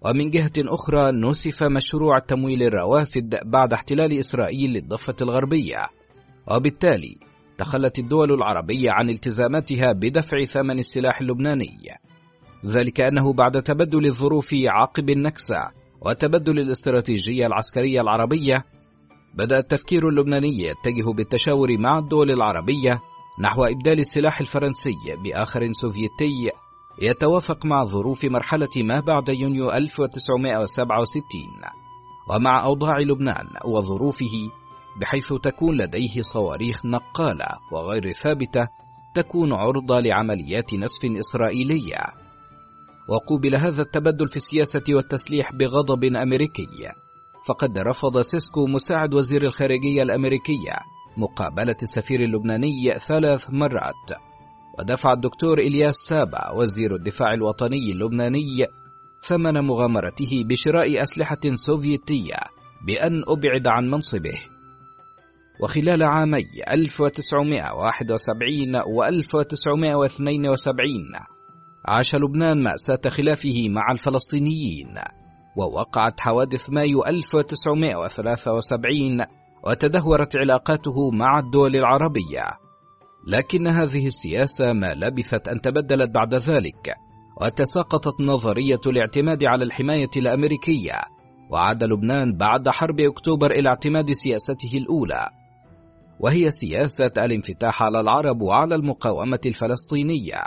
[0.05, 5.89] ومن جهة أخرى نسف مشروع تمويل الروافد بعد احتلال إسرائيل للضفة الغربية.
[6.51, 7.17] وبالتالي
[7.59, 11.79] تخلت الدول العربية عن التزاماتها بدفع ثمن السلاح اللبناني.
[12.67, 15.59] ذلك أنه بعد تبدل الظروف عقب النكسة
[16.01, 18.65] وتبدل الاستراتيجية العسكرية العربية
[19.35, 23.01] بدأ التفكير اللبناني يتجه بالتشاور مع الدول العربية
[23.39, 26.51] نحو إبدال السلاح الفرنسي بآخر سوفيتي
[27.03, 31.41] يتوافق مع ظروف مرحلة ما بعد يونيو 1967
[32.31, 34.51] ومع أوضاع لبنان وظروفه
[35.01, 38.69] بحيث تكون لديه صواريخ نقالة وغير ثابتة
[39.15, 41.99] تكون عرضة لعمليات نسف إسرائيلية.
[43.09, 46.67] وقوبل هذا التبدل في السياسة والتسليح بغضب أمريكي
[47.47, 50.77] فقد رفض سيسكو مساعد وزير الخارجية الأمريكية
[51.17, 54.11] مقابلة السفير اللبناني ثلاث مرات.
[54.79, 58.67] ودفع الدكتور إلياس سابا وزير الدفاع الوطني اللبناني
[59.21, 62.37] ثمن مغامرته بشراء أسلحة سوفيتية
[62.87, 64.35] بأن أبعد عن منصبه.
[65.61, 70.93] وخلال عامي 1971 و 1972
[71.89, 74.95] عاش لبنان مأساة خلافه مع الفلسطينيين
[75.57, 82.45] ووقعت حوادث مايو 1973 وتدهورت علاقاته مع الدول العربية.
[83.27, 86.95] لكن هذه السياسة ما لبثت أن تبدلت بعد ذلك
[87.43, 91.01] وتساقطت نظرية الاعتماد على الحماية الأمريكية.
[91.51, 95.29] وعاد لبنان بعد حرب أكتوبر إلى اعتماد سياسته الأولى.
[96.21, 100.43] وهي سياسة الانفتاح على العرب وعلى المقاومة الفلسطينية.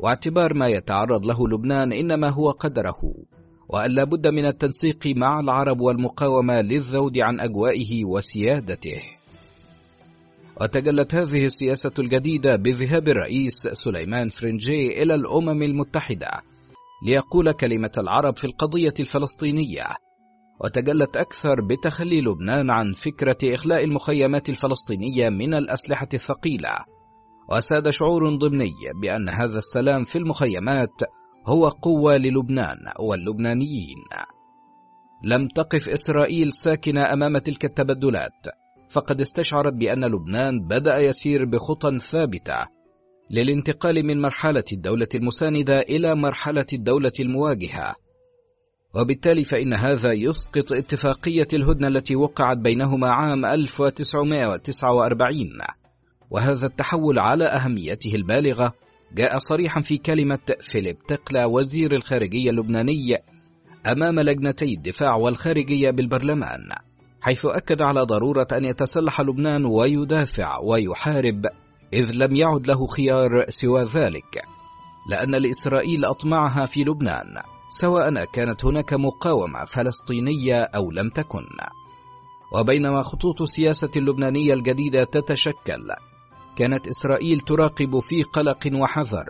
[0.00, 3.00] واعتبار ما يتعرض له لبنان إنما هو قدره.
[3.72, 9.02] وأن لا بد من التنسيق مع العرب والمقاومة للذود عن أجوائه وسيادته.
[10.60, 16.30] وتجلت هذه السياسة الجديدة بذهاب الرئيس سليمان فرنجي إلى الأمم المتحدة
[17.06, 19.86] ليقول كلمة العرب في القضية الفلسطينية.
[20.64, 26.74] وتجلت أكثر بتخلي لبنان عن فكرة إخلاء المخيمات الفلسطينية من الأسلحة الثقيلة.
[27.50, 31.00] وساد شعور ضمني بأن هذا السلام في المخيمات
[31.46, 34.04] هو قوة للبنان واللبنانيين.
[35.24, 38.46] لم تقف إسرائيل ساكنة أمام تلك التبدلات
[38.90, 42.66] فقد استشعرت بأن لبنان بدأ يسير بخطى ثابتة
[43.30, 47.94] للانتقال من مرحلة الدولة المساندة إلى مرحلة الدولة المواجهة.
[48.94, 55.36] وبالتالي فإن هذا يسقط اتفاقية الهدنة التي وقعت بينهما عام 1949
[56.30, 58.74] وهذا التحول على أهميته البالغة
[59.14, 63.16] جاء صريحا في كلمة فيليب تقلا وزير الخارجية اللبناني
[63.86, 66.68] أمام لجنتي الدفاع والخارجية بالبرلمان
[67.20, 71.46] حيث أكد على ضرورة أن يتسلح لبنان ويدافع ويحارب
[71.92, 74.42] إذ لم يعد له خيار سوى ذلك
[75.10, 77.36] لأن لإسرائيل أطمعها في لبنان
[77.68, 81.46] سواء كانت هناك مقاومة فلسطينية أو لم تكن.
[82.54, 85.88] وبينما خطوط السياسة اللبنانية الجديدة تتشكل
[86.56, 89.26] كانت إسرائيل تراقب في قلق وحذر.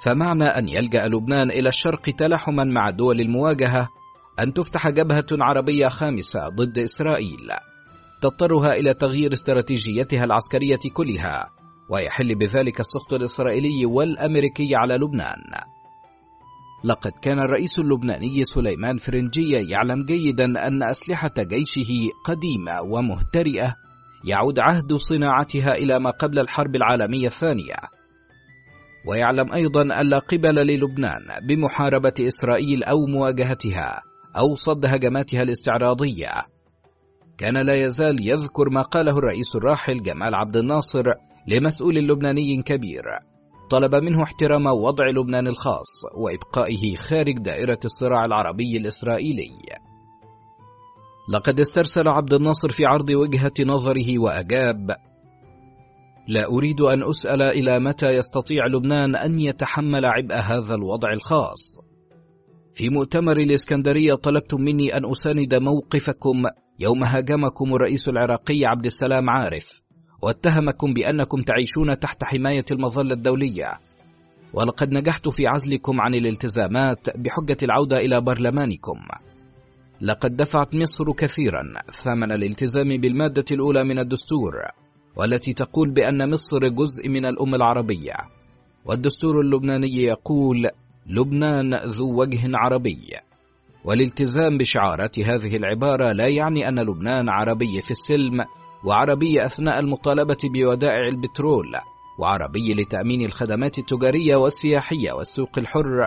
[0.00, 3.88] فمعنى أن يلجأ لبنان إلى الشرق تلاحما مع دول المواجهة
[4.40, 7.50] أن تفتح جبهة عربية خامسة ضد إسرائيل.
[8.22, 11.50] تضطرها إلى تغيير استراتيجيتها العسكرية كلها
[11.90, 15.42] ويحل بذلك السخط الإسرائيلي والأمريكي على لبنان.
[16.84, 23.74] لقد كان الرئيس اللبناني سليمان فرنجية يعلم جيدا أن أسلحة جيشه قديمة ومهترئة
[24.28, 27.76] يعود عهد صناعتها إلى ما قبل الحرب العالمية الثانية.
[29.06, 34.02] ويعلم أيضا أن لا قبل للبنان بمحاربة إسرائيل أو مواجهتها
[34.36, 36.30] أو صد هجماتها الاستعراضية.
[37.38, 41.04] كان لا يزال يذكر ما قاله الرئيس الراحل جمال عبد الناصر
[41.48, 43.04] لمسؤول لبناني كبير.
[43.70, 49.87] طلب منه احترام وضع لبنان الخاص وإبقائه خارج دائرة الصراع العربي الإسرائيلي.
[51.28, 54.96] لقد استرسل عبد الناصر في عرض وجهة نظره وأجاب
[56.28, 61.80] لا أريد أن أسأل إلى متى يستطيع لبنان أن يتحمل عبء هذا الوضع الخاص.
[62.72, 66.42] في مؤتمر الإسكندرية طلبتم مني أن أساند موقفكم
[66.80, 69.82] يوم هاجمكم الرئيس العراقي عبد السلام عارف
[70.22, 73.72] واتهمكم بأنكم تعيشون تحت حماية المظلة الدولية.
[74.52, 78.98] ولقد نجحت في عزلكم عن الالتزامات بحجة العودة إلى برلمانكم.
[80.00, 81.62] لقد دفعت مصر كثيرا
[82.04, 84.52] ثمن الالتزام بالمادة الأولى من الدستور
[85.16, 88.14] والتي تقول بأن مصر جزء من الأمة العربية.
[88.84, 90.70] والدستور اللبناني يقول
[91.06, 93.10] لبنان ذو وجه عربي
[93.84, 98.44] والالتزام بشعارات هذه العبارة لا يعني أن لبنان عربي في السلم
[98.84, 101.76] وعربي أثناء المطالبة بودائع البترول
[102.18, 106.06] وعربي لتأمين الخدمات التجارية والسياحية والسوق الحر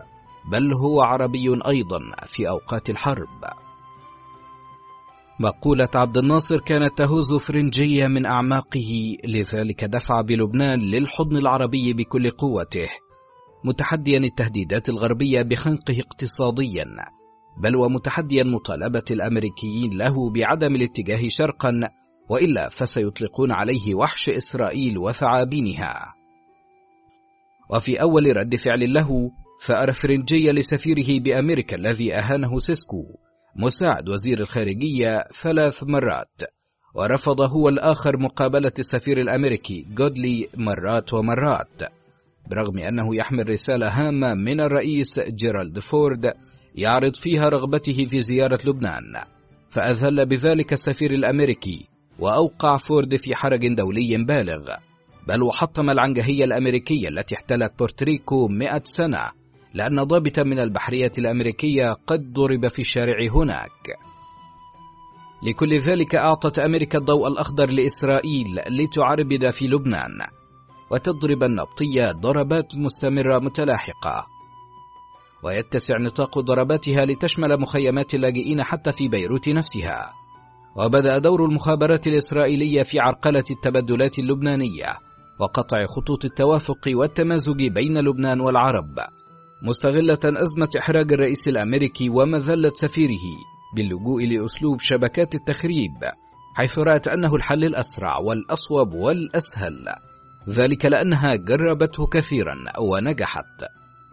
[0.52, 3.71] بل هو عربي أيضا في أوقات الحرب.
[5.42, 12.90] مقولة عبد الناصر كانت تهز فرنجية من أعماقه لذلك دفع بلبنان للحضن العربي بكل قوته
[13.64, 16.86] متحديا التهديدات الغربية بخنقه اقتصاديا
[17.58, 21.82] بل ومتحديا مطالبة الأمريكيين له بعدم الاتجاه شرقا
[22.30, 26.14] وإلا فسيطلقون عليه وحش إسرائيل وثعابينها.
[27.70, 29.32] وفي أول رد فعل له
[29.66, 33.04] ثأر فرنجية لسفيره بأمريكا الذي أهانه سيسكو
[33.56, 36.42] مساعد وزير الخارجية ثلاث مرات
[36.96, 41.82] ورفض هو الآخر مقابلة السفير الأمريكي جودلي مرات ومرات
[42.50, 46.34] برغم أنه يحمل رسالة هامة من الرئيس جيرالد فورد
[46.76, 49.14] يعرض فيها رغبته في زيارة لبنان.
[49.70, 51.86] فأذل بذلك السفير الأمريكي
[52.20, 54.76] وأوقع فورد في حرج دولي بالغ
[55.28, 59.41] بل وحطم العنجهية الأمريكية التي احتلت بورتريكو مئة سنة.
[59.74, 63.98] لأن ضابطا من البحرية الأمريكية قد ضرب في الشارع هناك.
[65.44, 70.20] لكل ذلك أعطت أمريكا الضوء الأخضر لإسرائيل لتعربد في لبنان
[70.92, 74.28] وتضرب النبطية ضربات مستمرة متلاحقة.
[75.44, 80.14] ويتسع نطاق ضرباتها لتشمل مخيمات اللاجئين حتى في بيروت نفسها.
[80.76, 84.94] وبدأ دور المخابرات الإسرائيلية في عرقلة التبدلات اللبنانية
[85.40, 89.00] وقطع خطوط التوافق والتمازج بين لبنان والعرب.
[89.64, 93.26] مستغلة أزمة إحراج الرئيس الأمريكي ومذلة سفيره
[93.76, 95.94] باللجوء لأسلوب شبكات التخريب
[96.56, 99.96] حيث رأت أنه الحل الأسرع والأصوب والأسهل.
[100.50, 103.64] ذلك لأنها جربته كثيرا ونجحت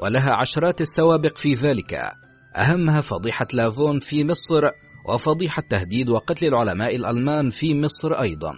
[0.01, 1.95] ولها عشرات السوابق في ذلك.
[2.57, 4.71] أهمها فضيحة لافون في مصر
[5.09, 8.55] وفضيحة تهديد وقتل العلماء الألمان في مصر أيضا.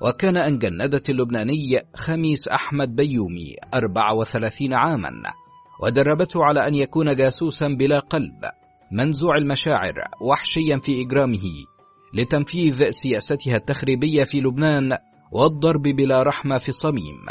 [0.00, 5.10] وكان أن جندة اللبناني خميس أحمد بيومي 34 عاما
[5.82, 8.44] ودربته على أن يكون جاسوسا بلا قلب
[8.92, 11.42] منزوع المشاعر وحشيا في إجرامه
[12.14, 14.98] لتنفيذ سياستها التخريبية في لبنان
[15.32, 17.26] والضرب بلا رحمة في الصميم.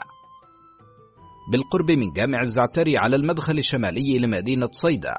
[1.51, 5.17] بالقرب من جامع الزعتري على المدخل الشمالي لمدينة صيدا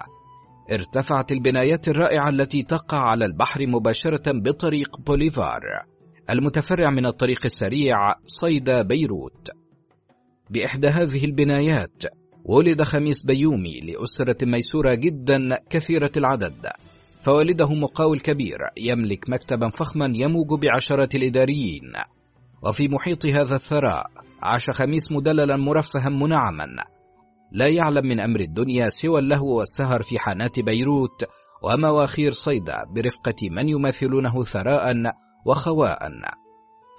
[0.72, 5.60] ارتفعت البنايات الرائعة التي تقع على البحر مباشرة بطريق بوليفار
[6.30, 9.50] المتفرع من الطريق السريع صيدا بيروت.
[10.50, 12.02] بإحدى هذه البنايات
[12.44, 16.68] ولد خميس بيومي لأسرة ميسورة جدا كثيرة العدد.
[17.20, 21.92] فوالده مقاول كبير يملك مكتبا فخما يموج بعشرات الإداريين.
[22.62, 24.06] وفي محيط هذا الثراء
[24.42, 26.84] عاش خميس مدللا مرفها منعما.
[27.52, 31.24] لا يعلم من أمر الدنيا سوى اللهو والسهر في حانات بيروت
[31.62, 34.94] ومواخير صيدا برفقة من يماثلونه ثراء
[35.46, 35.98] وخواء.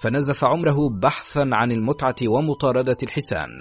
[0.02, 3.60] فنزف عمره بحثا عن المتعة ومطاردة الحسان.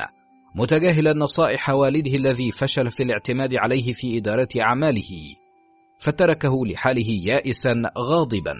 [0.54, 5.36] متجاهلا نصائح والده الذي فشل في الاعتماد عليه في إدارة أعماله
[5.98, 8.54] فتركه لحاله يائسا غاضبا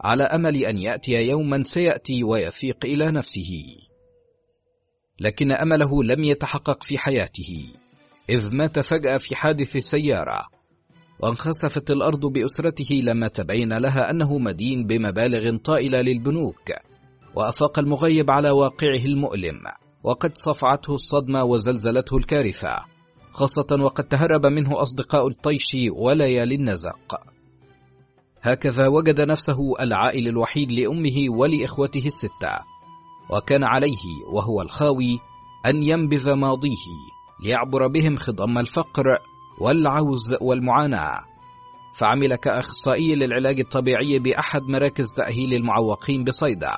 [0.00, 3.76] على أمل أن يأتي يوما سيأتي ويفيق إلى نفسه.
[5.20, 7.68] لكن أمله لم يتحقق في حياته
[8.30, 10.40] إذ مات فجأة في حادث سيارة
[11.20, 16.72] وانخسفت الأرض بأسرته لما تبين لها أنه مدين بمبالغ طائلة للبنوك
[17.34, 19.85] وأفاق المغيب على واقعه المؤلم.
[20.02, 22.76] وقد صفعته الصدمة وزلزلته الكارثة
[23.36, 27.20] خاصة وقد تهرب منه أصدقاء الطيش وليالي النزق.
[28.42, 32.56] هكذا وجد نفسه العائل الوحيد لأمه ولإخوته الستة
[33.30, 35.18] وكان عليه وهو الخاوي
[35.66, 36.86] أن ينبذ ماضيه
[37.44, 39.04] ليعبر بهم خضم الفقر
[39.60, 41.20] والعوز والمعاناة.
[41.94, 46.76] فعمل كأخصائي للعلاج الطبيعي بأحد مراكز تأهيل المعوقين بصيدا.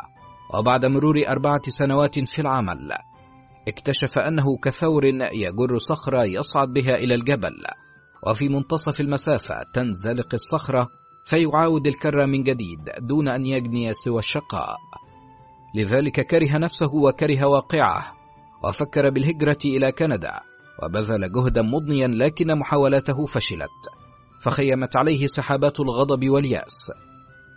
[0.54, 2.92] وبعد مرور أربعة سنوات في العمل
[3.68, 7.54] اكتشف أنه كثور يجر صخرة يصعد بها إلى الجبل
[8.26, 10.88] وفي منتصف المسافة تنزلق الصخرة
[11.24, 14.76] فيعاود الكرة من جديد دون أن يجني سوى الشقاء.
[15.74, 18.12] لذلك كره نفسه وكره واقعه
[18.64, 20.32] وفكر بالهجرة إلى كندا
[20.82, 23.88] وبذل جهدا مضنيا لكن محاولاته فشلت
[24.40, 26.90] فخيمت عليه سحابات الغضب واليأس.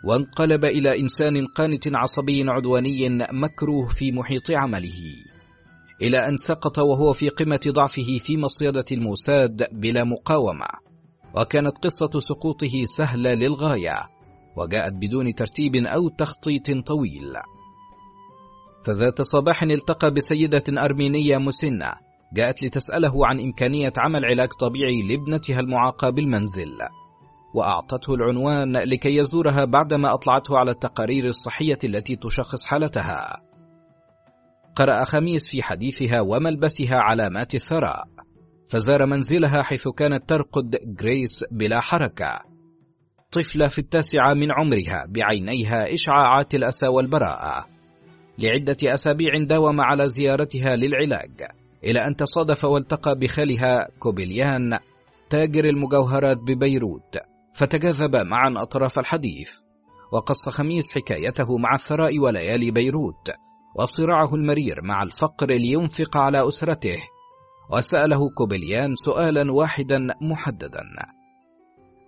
[0.04, 5.02] وانقلب إلى إنسان قانت عصبي عدواني مكروه في محيط عمله
[6.02, 10.66] إلى أن سقط وهو في قمة ضعفه في مصيدة الموساد بلا مقاومة.
[11.38, 13.96] وكانت قصة سقوطه سهلة للغاية
[14.58, 17.34] وجاءت بدون ترتيب أو تخطيط طويل.
[18.86, 21.92] فذات صباح التقى بسيدة أرمينية مسنة
[22.34, 26.78] جاءت لتسأله عن إمكانية عمل علاج طبيعي لابنتها المعاقة بالمنزل.
[27.54, 33.42] وأعطته العنوان لكي يزورها بعدما أطلعته على التقارير الصحية التي تشخص حالتها.
[34.76, 38.04] قرأ خميس في حديثها وملبسها علامات الثراء
[38.70, 42.40] فزار منزلها حيث كانت ترقد جريس بلا حركة.
[43.32, 47.66] طفلة في التاسعة من عمرها بعينيها إشعاعات الأسى والبراءة.
[48.38, 51.42] لعدة أسابيع داوم على زيارتها للعلاج
[51.84, 54.80] إلى أن تصادف والتقى بخالها كوبيليان
[55.30, 57.31] تاجر المجوهرات ببيروت.
[57.54, 59.52] فتجاذبا معا أطراف الحديث
[60.12, 63.32] وقص خميس حكايته مع الثراء وليالي بيروت
[63.76, 66.98] وصراعه المرير مع الفقر لينفق على أسرته
[67.72, 70.84] وسأله كوبليان سؤالا واحدا محددا.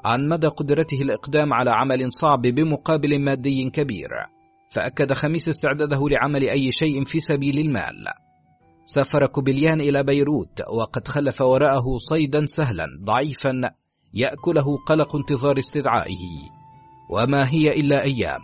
[0.06, 4.10] عن مدى قدرته الإقدام على عمل صعب بمقابل مادي كبير
[4.72, 8.06] فأكد خميس استعداده لعمل أي شيء في سبيل المال.
[8.86, 13.62] سافر كوبليان إلى بيروت وقد خلف وراءه صيدا سهلا ضعيفا
[14.14, 16.50] يأكله قلق انتظار استدعائه
[17.10, 18.42] وما هي إلا أيام.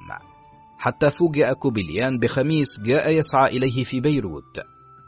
[0.78, 4.59] حتى فوجئ كوبليان بخميس جاء يسعى إليه في بيروت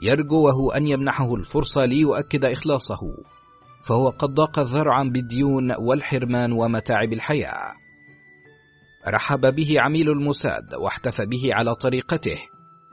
[0.03, 2.99] يرجوه أن يمنحه الفرصة ليؤكد إخلاصه
[3.83, 7.73] فهو قد ضاق ذرعا بالديون والحرمان ومتاعب الحياة.
[9.07, 12.37] رحب به عميل الموساد واحتفى به على طريقته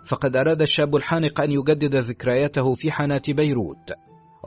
[0.04, 3.92] فقد أراد الشاب الحانق أن يجدد ذكرياته في حانات بيروت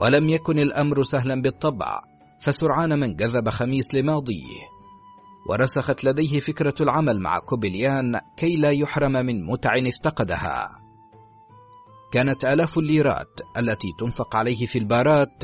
[0.02, 2.11] ولم يكن الأمر سهلا بالطبع.
[2.42, 4.62] فسرعان من جذب خميس لماضيه
[5.48, 10.68] ورسخت لديه فكرة العمل مع كوبليان كي لا يحرم من متع افتقدها.
[12.12, 15.42] كانت آلاف الليرات التي تنفق عليه في البارات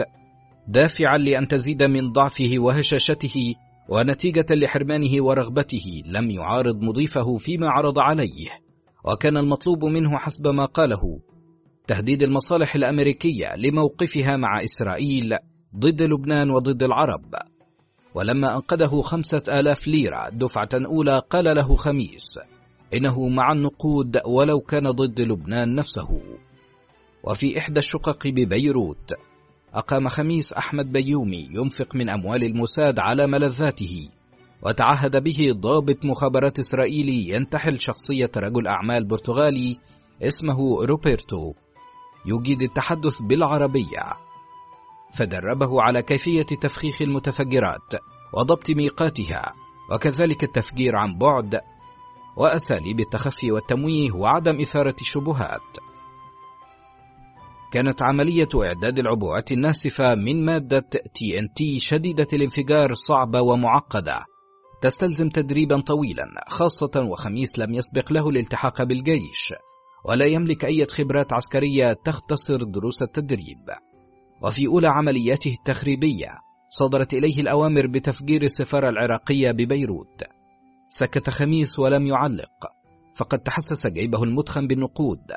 [0.69, 3.55] دافعا لأن تزيد من ضعفه وهشاشته
[3.89, 8.49] ونتيجة لحرمانه ورغبته لم يعارض مضيفه فيما عرض عليه
[9.05, 11.21] وكان المطلوب منه حسب ما قاله
[11.87, 15.39] تهديد المصالح الأمريكية لموقفها مع إسرائيل
[15.77, 17.35] ضد لبنان وضد العرب.
[18.15, 22.39] ولما أنقذه خمسة آلاف ليرة دفعة أولى قال له خميس
[22.95, 26.21] إنه مع النقود ولو كان ضد لبنان نفسه.
[27.25, 29.15] وفي إحدى الشقق ببيروت
[29.75, 34.09] أقام خميس أحمد بيومي ينفق من أموال الموساد على ملذاته
[34.63, 39.79] وتعهد به ضابط مخابرات إسرائيلي ينتحل شخصية رجل أعمال برتغالي
[40.23, 41.53] اسمه روبرتو.
[42.27, 44.28] يجيد التحدث بالعربية.
[45.13, 47.95] فدربه على كيفية تفخيخ المتفجرات
[48.35, 49.53] وضبط ميقاتها
[49.93, 51.61] وكذلك التفجير عن بعد
[52.37, 55.77] وأساليب التخفي والتمويه وعدم إثارة الشبهات.
[57.73, 60.89] كانت عملية إعداد العبوات الناسفة من مادة
[61.55, 64.25] تي شديدة الانفجار صعبة ومعقدة
[64.83, 69.53] تستلزم تدريبا طويلا خاصة وخميس لم يسبق له الالتحاق بالجيش
[70.05, 73.71] ولا يملك أي خبرات عسكرية تختصر دروس التدريب.
[74.43, 76.29] وفي أولى عملياته التخريبية
[76.69, 80.23] صدرت إليه الأوامر بتفجير السفارة العراقية ببيروت.
[80.89, 82.67] سكت خميس ولم يعلق
[83.15, 85.33] فقد تحسس جيبه المدخن بالنقود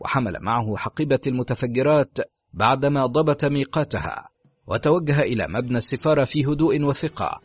[0.00, 2.18] وحمل معه حقيبة المتفجرات
[2.52, 4.28] بعدما ضبط ميقاتها
[4.66, 7.40] وتوجه إلى مبنى السفارة في هدوء وثقة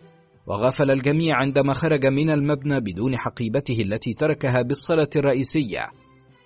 [0.47, 5.87] وغفل الجميع عندما خرج من المبنى بدون حقيبته التي تركها بالصالة الرئيسية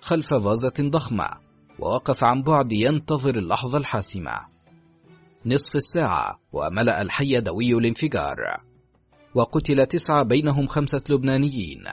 [0.00, 1.28] خلف فازة ضخمة
[1.78, 4.55] ووقف عن بعد ينتظر اللحظة الحاسمة.
[5.46, 8.36] نصف الساعة وملأ الحي دوي الانفجار.
[9.34, 11.84] وقتل تسعة بينهم خمسة لبنانيين.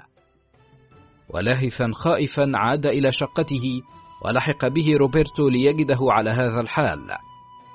[1.29, 3.81] ولاهثا خائفا عاد إلى شقته
[4.25, 7.07] ولحق به روبرتو ليجده على هذا الحال.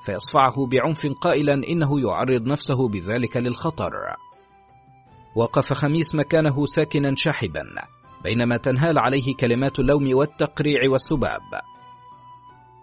[0.05, 3.91] فيصفعه بعنف قائلا إنه يعرض نفسه بذلك للخطر.
[5.35, 7.63] وقف خميس مكانه ساكنا شاحبا
[8.23, 11.68] بينما تنهال عليه كلمات اللوم والتقريع والسباب.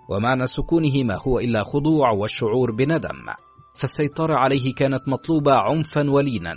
[0.09, 3.27] ومعنى سكونه ما هو إلا خضوع والشعور بندم.
[3.75, 6.57] فالسيطرة عليه كانت مطلوبة عنفا ولينا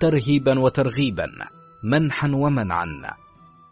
[0.00, 1.26] ترهيبا وترغيبا
[1.84, 3.14] منحا ومنعا.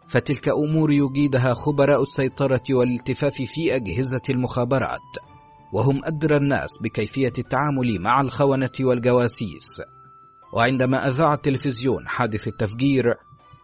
[0.07, 4.99] فتلك أمور يجيدها خبراء السيطرة والالتفاف في أجهزة المخابرات.
[5.73, 9.81] وهم أدرى الناس بكيفية التعامل مع الخونة والجواسيس.
[10.53, 13.03] وعندما أذاع التلفزيون حادث التفجير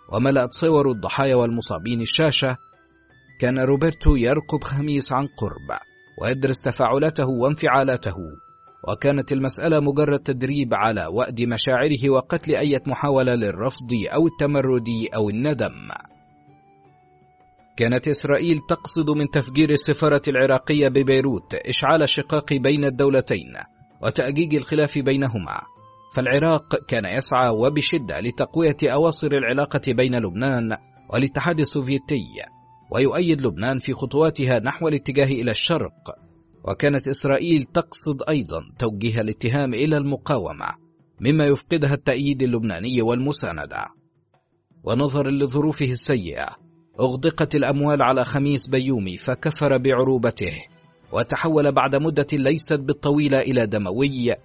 [0.10, 2.58] وملأت صور الضحايا والمصابين الشاشة
[3.44, 5.80] كان روبرتو يرقب خميس عن قرب
[6.22, 8.16] ويدرس تفاعلاته وانفعالاته
[8.88, 15.88] وكانت المسألة مجرد تدريب على وأد مشاعره وقتل أي محاولة للرفض أو التمرد أو الندم.
[17.78, 23.54] كانت إسرائيل تقصد من تفجير السفارة العراقية ببيروت إشعال الشقاق بين الدولتين
[24.04, 25.62] وتأجيج الخلاف بينهما
[26.16, 30.78] فالعراق كان يسعى وبشدة لتقوية أواصر العلاقة بين لبنان
[31.10, 32.24] والاتحاد السوفيتي.
[32.94, 35.94] ويؤيد لبنان في خطواتها نحو الاتجاه إلى الشرق.
[36.68, 40.68] وكانت إسرائيل تقصد أيضا توجيه الاتهام إلى المقاومة
[41.22, 43.86] مما يفقدها التأييد اللبناني والمساندة.
[44.84, 46.48] ونظرا لظروفه السيئة
[47.00, 50.54] أغدقت الأموال على خميس بيومي فكفر بعروبته
[51.12, 54.36] وتحول بعد مدة ليست بالطويلة إلى دموي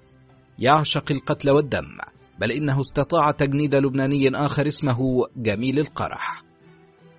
[0.58, 1.98] يعشق القتل والدم
[2.38, 6.47] بل إنه استطاع تجنيد لبناني آخر اسمه جميل القرح.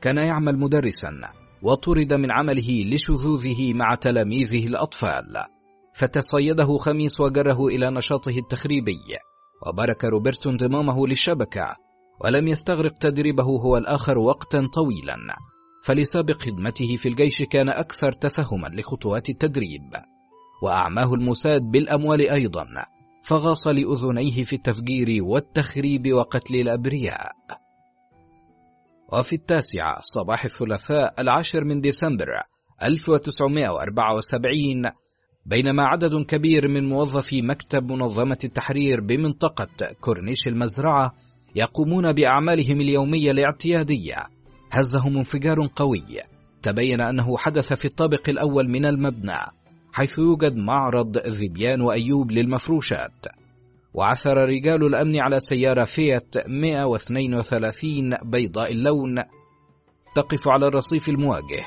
[0.01, 1.11] كان يعمل مدرسا
[1.61, 5.43] وطرد من عمله لشذوذه مع تلاميذه الأطفال.
[5.93, 8.99] فتصيده خميس وجره إلى نشاطه التخريبي.
[9.67, 11.75] وبارك روبرتو انضمامه للشبكة.
[12.23, 15.17] ولم يستغرق تدريبه هو الآخر وقتا طويلا.
[15.83, 19.95] فلسابق خدمته في الجيش كان أكثر تفهما لخطوات التدريب.
[20.63, 22.67] وأعماه الموساد بالأموال أيضا.
[23.23, 27.31] فغاص لأذنيه في التفجير والتخريب وقتل الأبرياء.
[29.13, 32.27] وفي التاسعة صباح الثلاثاء العاشر من ديسمبر
[32.83, 34.65] 1974
[35.45, 39.67] بينما عدد كبير من موظفي مكتب منظمة التحرير بمنطقة
[40.01, 41.11] كورنيش المزرعة
[41.55, 44.17] يقومون بأعمالهم اليومية الاعتيادية.
[44.71, 46.03] هزهم انفجار قوي.
[46.61, 49.39] تبين أنه حدث في الطابق الأول من المبنى
[49.93, 53.25] حيث يوجد معرض ذبيان وأيوب للمفروشات.
[53.93, 59.15] وعثر رجال الأمن على سيارة فيات 132 بيضاء اللون
[60.15, 61.63] تقف على الرصيف المواجه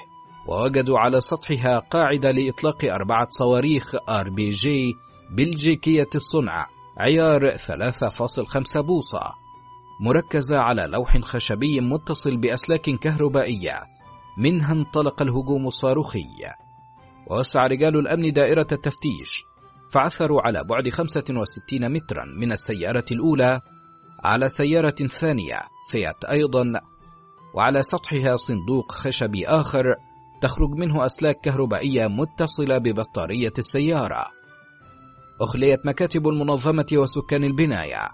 [0.49, 4.95] ووجدوا على سطحها قاعدة لإطلاق أربعة صواريخ آر بي جي
[5.31, 6.66] بلجيكية الصنع
[6.99, 9.20] عيار 3.5 بوصة
[10.01, 13.81] مركزة على لوح خشبي متصل بأسلاك كهربائية
[14.39, 16.27] منها انطلق الهجوم الصاروخي.
[17.31, 19.45] ووسع رجال الأمن دائرة التفتيش
[19.93, 23.61] فعثروا على بعد 65 مترا من السيارة الأولى
[24.24, 24.90] على سيارة
[25.20, 26.64] ثانية فيات أيضا
[27.55, 29.84] وعلى سطحها صندوق خشبي آخر
[30.43, 34.24] تخرج منه أسلاك كهربائية متصلة ببطارية السيارة.
[35.40, 38.09] أخليت مكاتب المنظمة وسكان البناية.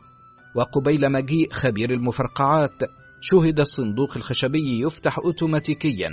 [0.54, 2.82] وقبيل مجيء خبير المفرقعات
[3.20, 6.10] شهد الصندوق الخشبي يفتح أوتوماتيكيا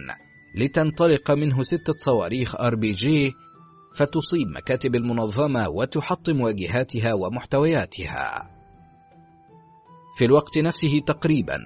[0.55, 3.35] لتنطلق منه ستة صواريخ آر بي جي
[3.95, 8.49] فتصيب مكاتب المنظمة وتحطم واجهاتها ومحتوياتها.
[10.17, 11.57] في الوقت نفسه تقريبا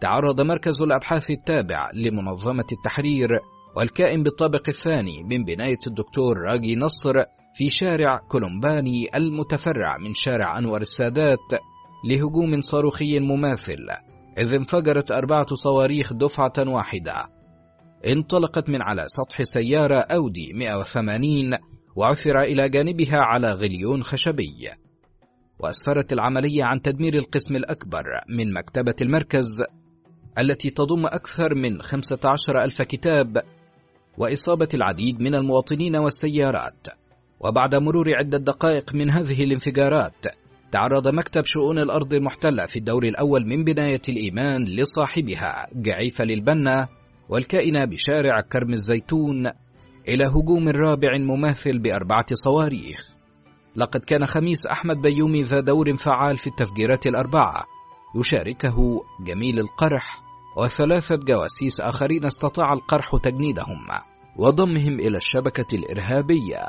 [0.00, 3.28] تعرض مركز الأبحاث التابع لمنظمة التحرير
[3.76, 7.12] والكائن بالطابق الثاني من بناية الدكتور راجي نصر
[7.54, 11.38] في شارع كولومباني المتفرع من شارع أنور السادات
[12.04, 13.86] لهجوم صاروخي مماثل
[14.38, 17.41] إذ انفجرت أربعة صواريخ دفعة واحدة
[18.06, 21.58] انطلقت من على سطح سيارة أودي 180
[21.96, 24.68] وعثر إلى جانبها على غليون خشبي.
[25.58, 29.62] وأسفرت العملية عن تدمير القسم الأكبر من مكتبة المركز
[30.38, 33.42] التي تضم أكثر من 15 ألف كتاب
[34.18, 36.86] وإصابة العديد من المواطنين والسيارات.
[37.40, 40.26] وبعد مرور عدة دقائق من هذه الانفجارات
[40.72, 46.88] تعرض مكتب شؤون الأرض المحتلة في الدور الأول من بناية الإيمان لصاحبها جعيفة للبنا
[47.28, 49.46] والكائنة بشارع كرم الزيتون
[50.08, 53.12] إلى هجوم رابع مماثل بأربعة صواريخ.
[53.76, 57.64] لقد كان خميس أحمد بيومي ذا دور فعال في التفجيرات الأربعة.
[58.16, 58.76] يشاركه
[59.26, 60.22] جميل القرح
[60.56, 63.78] وثلاثة جواسيس آخرين استطاع القرح تجنيدهم
[64.36, 66.68] وضمهم إلى الشبكة الإرهابية.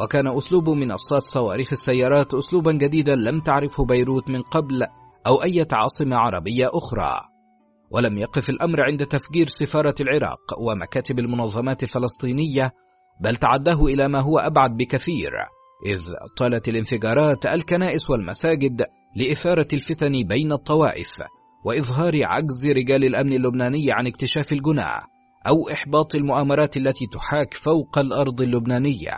[0.00, 4.82] وكان أسلوب منصات صواريخ السيارات أسلوبا جديدا لم تعرفه بيروت من قبل
[5.26, 7.35] أو أي عاصمة عربية أخرى.
[7.90, 12.72] ولم يقف الأمر عند تفجير سفارة العراق ومكاتب المنظمات الفلسطينية
[13.20, 15.30] بل تعداه إلى ما هو أبعد بكثير
[15.86, 18.82] إذ طالت الانفجارات الكنائس والمساجد
[19.16, 21.10] لإثارة الفتن بين الطوائف
[21.64, 25.02] وإظهار عجز رجال الأمن اللبناني عن اكتشاف الجناة
[25.46, 29.16] أو إحباط المؤامرات التي تحاك فوق الأرض اللبنانية.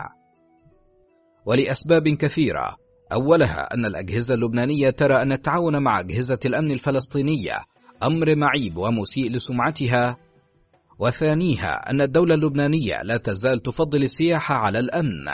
[1.47, 2.77] ولأسباب كثيرة
[3.13, 7.57] أولها أن الأجهزة اللبنانية ترى أن التعاون مع أجهزة الأمن الفلسطينية
[8.03, 10.17] أمر معيب ومسيء لسمعتها.
[10.99, 15.27] وثانيها أن الدولة اللبنانية لا تزال تفضل السياحة على الأمن.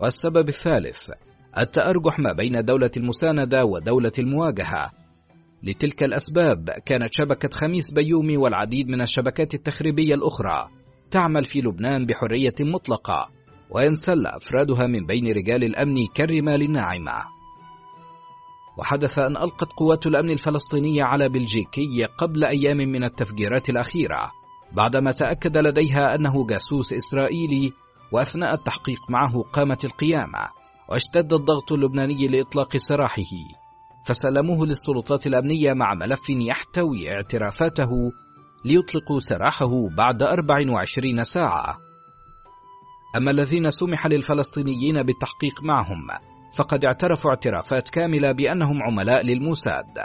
[0.00, 1.10] والسبب الثالث
[1.58, 4.90] التأرجح ما بين دولة المساندة ودولة المواجهة.
[5.62, 10.68] لتلك الأسباب كانت شبكة خميس بيومي والعديد من الشبكات التخريبية الأخرى
[11.10, 13.30] تعمل في لبنان بحرية مطلقة
[13.70, 17.33] وينسل أفرادها من بين رجال الأمن كالرمال الناعمة
[18.78, 24.30] وحدث أن ألقت قوات الأمن الفلسطينية على بلجيكي قبل أيام من التفجيرات الأخيرة
[24.72, 27.72] بعدما تأكد لديها أنه جاسوس إسرائيلي
[28.12, 30.48] وأثناء التحقيق معه قامت القيامة
[30.88, 33.22] واشتد الضغط اللبناني لإطلاق سراحه.
[34.06, 37.90] فسلموه للسلطات الأمنية مع ملف يحتوي اعترافاته
[38.64, 41.78] ليطلقوا سراحه بعد 24 ساعة.
[43.16, 46.06] أما الذين سمح للفلسطينيين بالتحقيق معهم
[46.56, 49.98] فقد اعترفوا اعترافات كاملة بأنهم عملاء للموساد.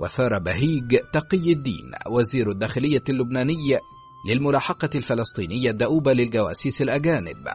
[0.00, 3.78] وثار بهيج تقي الدين وزير الداخلية اللبناني
[4.28, 7.48] للملاحقة الفلسطينية الدؤوبة للجواسيس الأجانب.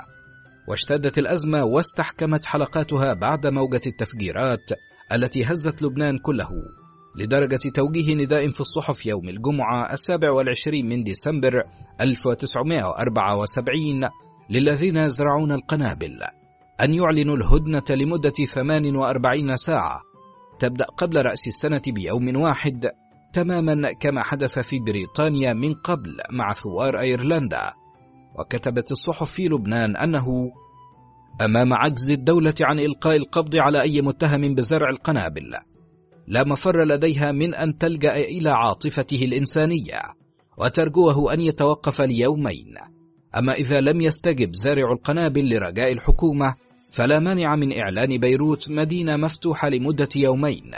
[0.70, 4.72] واشتدت الأزمة واستحكمت حلقاتها بعد موجة التفجيرات
[5.12, 6.50] التي هزت لبنان كله
[7.16, 11.64] لدرجة توجيه نداء في الصحف يوم الجمعة السابع والعشرين من ديسمبر
[12.02, 14.10] 1974
[14.50, 16.39] للذين يزرعون القنابل.
[16.84, 20.01] أن يعلنوا الهدنة لمدة 48 ساعة.
[20.60, 22.85] تبدأ قبل رأس السنة بيوم واحد
[23.34, 27.73] تماما كما حدث في بريطانيا من قبل مع ثوار أيرلندا.
[28.39, 30.26] وكتبت الصحف في لبنان أنه
[31.41, 35.51] أمام عجز الدولة عن إلقاء القبض على أي متهم بزرع القنابل
[36.27, 39.99] لا مفر لديها من أن تلجأ إلى عاطفته الإنسانية
[40.57, 42.73] وترجوه أن يتوقف ليومين
[43.38, 46.56] أما إذا لم يستجب زارع القنابل لرجاء الحكومة
[46.91, 50.72] فلا مانع من إعلان بيروت مدينة مفتوحة لمدة يومين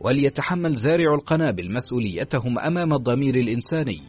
[0.00, 4.00] وليتحمل زارع القنابل مسؤوليتهم أمام الضمير الإنساني.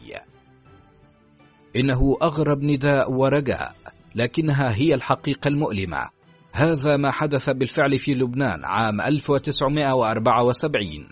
[1.76, 3.76] إنه أغرب نداء ورجاء
[4.14, 6.08] لكنها هي الحقيقة المؤلمة.
[6.52, 11.08] هذا ما حدث بالفعل في لبنان عام 1974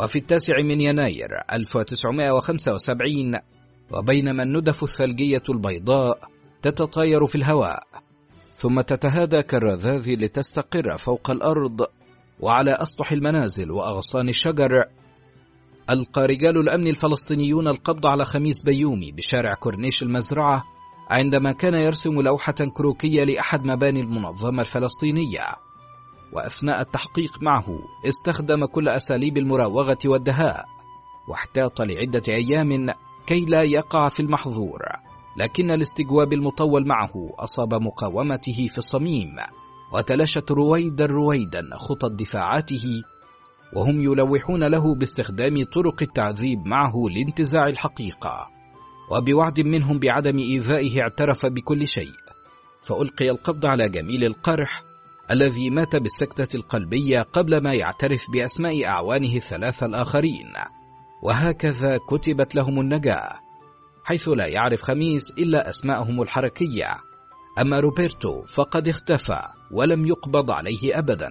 [0.00, 3.34] وفي التاسع من يناير 1975
[3.90, 6.18] وبينما الندف الثلجية البيضاء
[6.62, 8.07] تتطاير في الهواء.
[8.58, 11.86] ثم تتهادى كالرذاذ لتستقر فوق الأرض
[12.40, 14.70] وعلى أسطح المنازل وأغصان الشجر.
[15.90, 20.64] ألقى رجال الأمن الفلسطينيون القبض على خميس بيومي بشارع كورنيش المزرعة
[21.10, 25.44] عندما كان يرسم لوحة كروكية لأحد مباني المنظمة الفلسطينية.
[26.32, 27.78] وأثناء التحقيق معه
[28.08, 30.64] استخدم كل أساليب المراوغة والدهاء
[31.28, 32.86] واحتاط لعدة أيام
[33.26, 35.07] كي لا يقع في المحظور.
[35.38, 39.36] لكن الاستجواب المطول معه أصاب مقاومته في الصميم
[39.92, 43.02] وتلاشت رويدا رويدا خطى دفاعاته
[43.76, 48.48] وهم يلوحون له باستخدام طرق التعذيب معه لانتزاع الحقيقة
[49.10, 52.14] وبوعد منهم بعدم إيذائه اعترف بكل شيء
[52.82, 54.82] فألقي القبض على جميل القرح
[55.30, 60.52] الذي مات بالسكتة القلبية قبل ما يعترف بأسماء أعوانه الثلاثة الآخرين
[61.22, 63.47] وهكذا كتبت لهم النجاة.
[64.08, 66.86] حيث لا يعرف خميس إلا أسماءهم الحركية.
[67.60, 71.28] أما روبرتو فقد اختفى ولم يقبض عليه أبدا.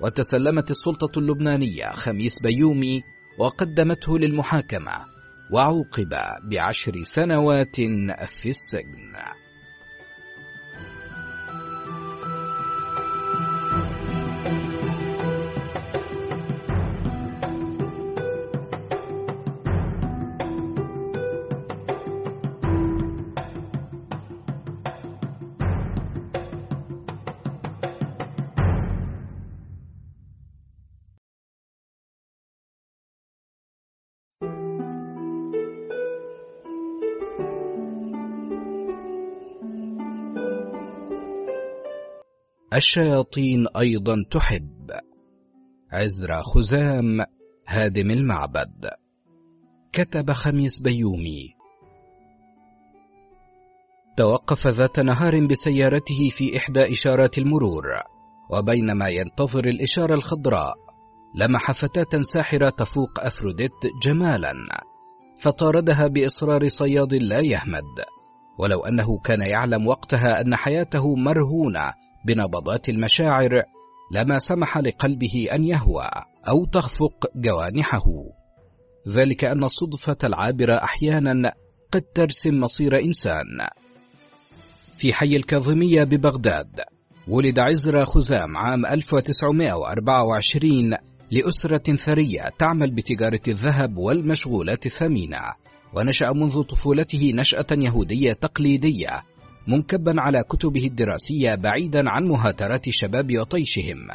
[0.00, 3.02] وتسلمت السلطة اللبنانية خميس بيومي
[3.38, 4.92] وقدمته للمحاكمة
[5.52, 6.14] وعوقب
[6.44, 7.76] بعشر سنوات
[8.26, 9.12] في السجن.
[42.80, 44.90] الشياطين أيضا تحب.
[45.92, 47.24] عزرا خزام
[47.66, 48.90] هادم المعبد.
[49.92, 51.54] كتب خميس بيومي.
[54.16, 57.84] توقف ذات نهار بسيارته في إحدى إشارات المرور
[58.50, 60.74] وبينما ينتظر الإشارة الخضراء
[61.34, 64.54] لمح فتاة ساحرة تفوق أفروديت جمالا
[65.38, 68.04] فطاردها بإصرار صياد لا يهمد.
[68.58, 71.92] ولو أنه كان يعلم وقتها أن حياته مرهونة
[72.24, 73.62] بنبضات المشاعر
[74.14, 76.08] لما سمح لقلبه أن يهوى
[76.48, 78.04] أو تخفق جوانحه.
[79.08, 81.52] ذلك أن الصدفة العابرة أحيانا
[81.92, 83.66] قد ترسم مصير إنسان.
[84.96, 86.80] في حي الكاظمية ببغداد
[87.28, 90.94] ولد عزرا خزام عام 1924
[91.30, 95.38] لأسرة ثرية تعمل بتجارة الذهب والمشغولات الثمينة
[95.94, 99.22] ونشأ منذ طفولته نشأة يهودية تقليدية
[99.66, 104.06] منكبا على كتبه الدراسية بعيدا عن مهاترات الشباب وطيشهم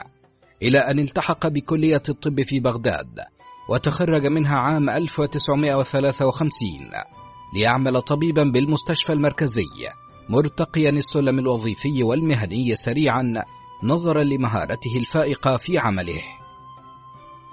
[0.62, 3.20] إلى أن التحق بكلية الطب في بغداد
[3.70, 6.70] وتخرج منها عام 1953
[7.56, 9.66] ليعمل طبيبا بالمستشفى المركزي
[10.30, 13.44] مرتقيا السلم الوظيفي والمهني سريعا
[13.84, 16.22] نظرا لمهارته الفائقة في عمله.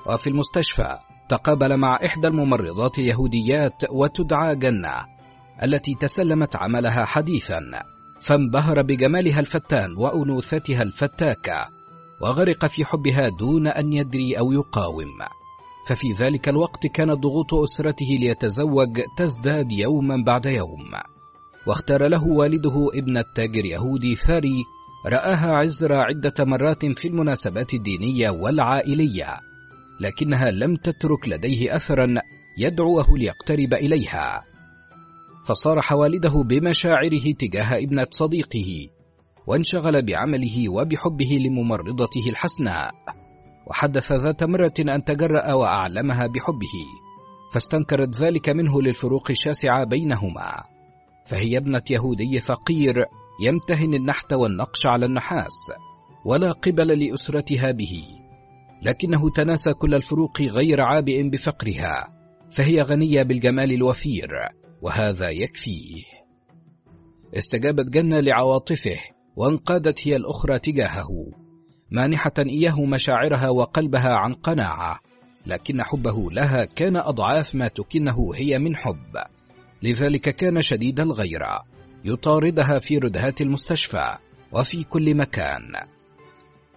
[0.07, 0.99] وفي المستشفى
[1.29, 5.12] تقابل مع إحدى الممرضات اليهوديات وتدعى جنة
[5.65, 7.61] التي تسلمت عملها حديثا
[8.21, 11.69] فانبهر بجمالها الفتان وأنوثتها الفتاكة
[12.21, 15.19] وغرق في حبها دون أن يدري أو يقاوم.
[15.87, 20.91] ففي ذلك الوقت كانت ضغوط أسرته ليتزوج تزداد يوما بعد يوم.
[21.67, 24.65] واختار له والده ابن التاجر يهودي ثري
[25.07, 29.27] رآها عزرا عدة مرات في المناسبات الدينية والعائلية
[30.01, 32.15] لكنها لم تترك لديه أثرا
[32.59, 34.52] يدعوه ليقترب إليها.
[35.45, 38.89] فصارح والده بمشاعره تجاه ابنة صديقه
[39.47, 42.91] وانشغل بعمله وبحبه لممرضته الحسناء.
[43.67, 46.75] وحدث ذات مرة أن تجرأ وأعلمها بحبه
[47.53, 50.55] فاستنكرت ذلك منه للفروق الشاسعة بينهما.
[51.27, 52.95] فهي ابنة يهودي فقير
[53.43, 55.73] يمتهن النحت والنقش على النحاس
[56.25, 58.03] ولا قبل لأسرتها به.
[58.83, 61.95] لكنه تناسى كل الفروق غير عابئ بفقرها
[62.51, 64.29] فهي غنية بالجمال الوفير.
[64.83, 66.03] وهذا يكفيه
[67.37, 68.99] استجابت جنة لعواطفه
[69.37, 71.27] وانقادت هي الأخرى تجاهه
[71.91, 75.01] مانحة إياه مشاعرها وقلبها عن قناعة
[75.47, 79.17] لكن حبه لها كان أضعاف ما تكنه هي من حب.
[79.83, 81.63] لذلك كان شديد الغيرة
[82.05, 84.17] يطاردها في ردهات المستشفى
[84.53, 85.73] وفي كل مكان.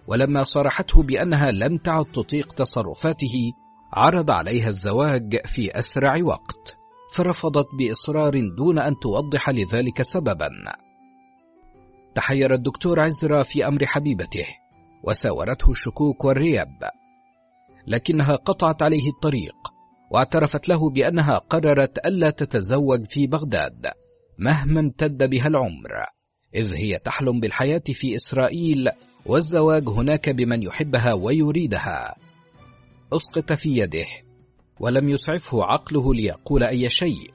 [0.06, 3.52] ولما صرحته بأنها لم تعد تطيق تصرفاته
[3.92, 6.76] عرض عليها الزواج في أسرع وقت.
[7.16, 10.50] فرفضت بإصرار دون أن توضح لذلك سببا.
[12.14, 14.46] تحير الدكتور عزرا في أمر حبيبته
[15.04, 16.78] وساورته الشكوك والرياب.
[17.86, 19.56] لكنها قطعت عليه الطريق
[20.10, 23.86] واعترفت له بأنها قررت ألا تتزوج في بغداد
[24.38, 25.90] مهما امتد بها العمر.
[26.54, 28.88] إذ هي تحلم بالحياة في إسرائيل
[29.26, 32.14] والزواج هناك بمن يحبها ويريدها.
[33.12, 34.25] أسقط في يده.
[34.80, 37.30] ولم يسعفه عقله ليقول أي شيء.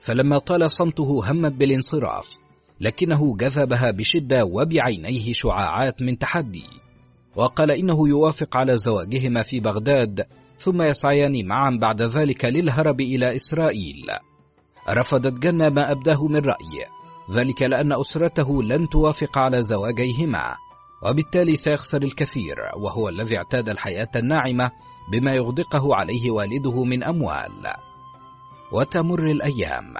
[0.00, 2.38] فلما طال صمته همت بالانصراف
[2.80, 6.66] لكنه جذبها بشدة وبعينيه شعاعات من تحدي.
[7.36, 10.26] وقال إنه يوافق على زواجهما في بغداد
[10.58, 14.06] ثم يسعيان معا بعد ذلك للهرب إلى إسرائيل.
[14.90, 16.86] رفضت جنة ما أبداه من رأي
[17.30, 20.54] ذلك لأن أسرته لن توافق على زواجيهما
[21.02, 24.70] وبالتالي سيخسر الكثير وهو الذي اعتاد الحياة الناعمة
[25.08, 27.72] بما يغدقه عليه والده من أموال.
[28.72, 29.94] وتمر الأيام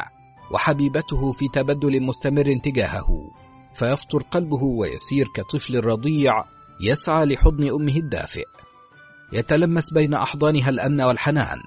[0.50, 3.30] وحبيبته في تبدل مستمر تجاهه
[3.74, 6.44] فيفطر قلبه ويسير كطفل رضيع
[6.80, 8.46] يسعى لحضن أمه الدافئ.
[9.32, 11.62] يتلمس بين أحضانها الأمن والحنان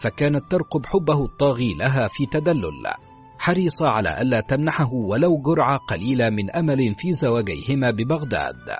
[0.00, 2.94] فكانت ترقب حبه الطاغي لها في تدلل
[3.38, 8.76] حريصة على ألا تمنحه ولو جرعة قليلة من أمل في زواجيهما ببغداد.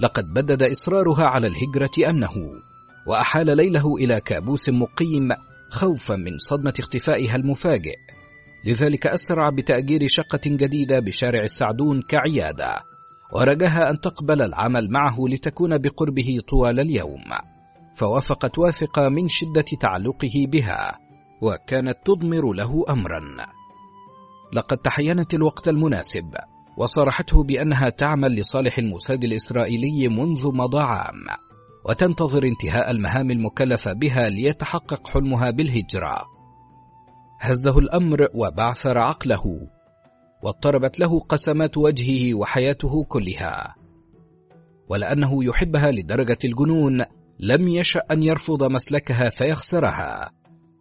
[0.00, 2.34] لقد بدد إصرارها على الهجرة أمنه
[3.06, 5.28] وأحال ليله إلى كابوس مقيم
[5.70, 7.96] خوفا من صدمة اختفائها المفاجئ.
[8.64, 12.80] لذلك أسرع بتأجير شقة جديدة بشارع السعدون كعيادة
[13.34, 17.24] ورجاها أن تقبل العمل معه لتكون بقربه طوال اليوم.
[17.94, 20.98] فوافقت واثقة من شدة تعلقه بها
[21.42, 23.46] وكانت تضمر له أمرا.
[24.52, 26.34] لقد تحينت الوقت المناسب
[26.76, 31.51] وصرحته بأنها تعمل لصالح الموساد الإسرائيلي منذ مضى عام.
[31.84, 36.24] وتنتظر انتهاء المهام المكلفة بها ليتحقق حلمها بالهجرة.
[37.40, 39.44] هزه الأمر وبعثر عقله
[40.42, 43.74] واضطربت له قسمات وجهه وحياته كلها.
[44.88, 47.02] ولأنه يحبها لدرجة الجنون
[47.38, 50.30] لم يشأ أن يرفض مسلكها فيخسرها.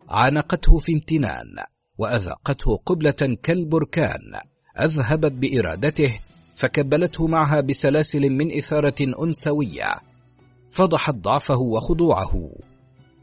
[0.09, 1.55] عانقته في امتنان
[1.97, 4.39] وأذاقته قبلة كالبركان.
[4.79, 6.19] أذهبت بإرادته
[6.55, 10.10] فكبلته معها بسلاسل من إثارة أنسوية
[10.71, 12.49] فضحت ضعفه وخضوعه.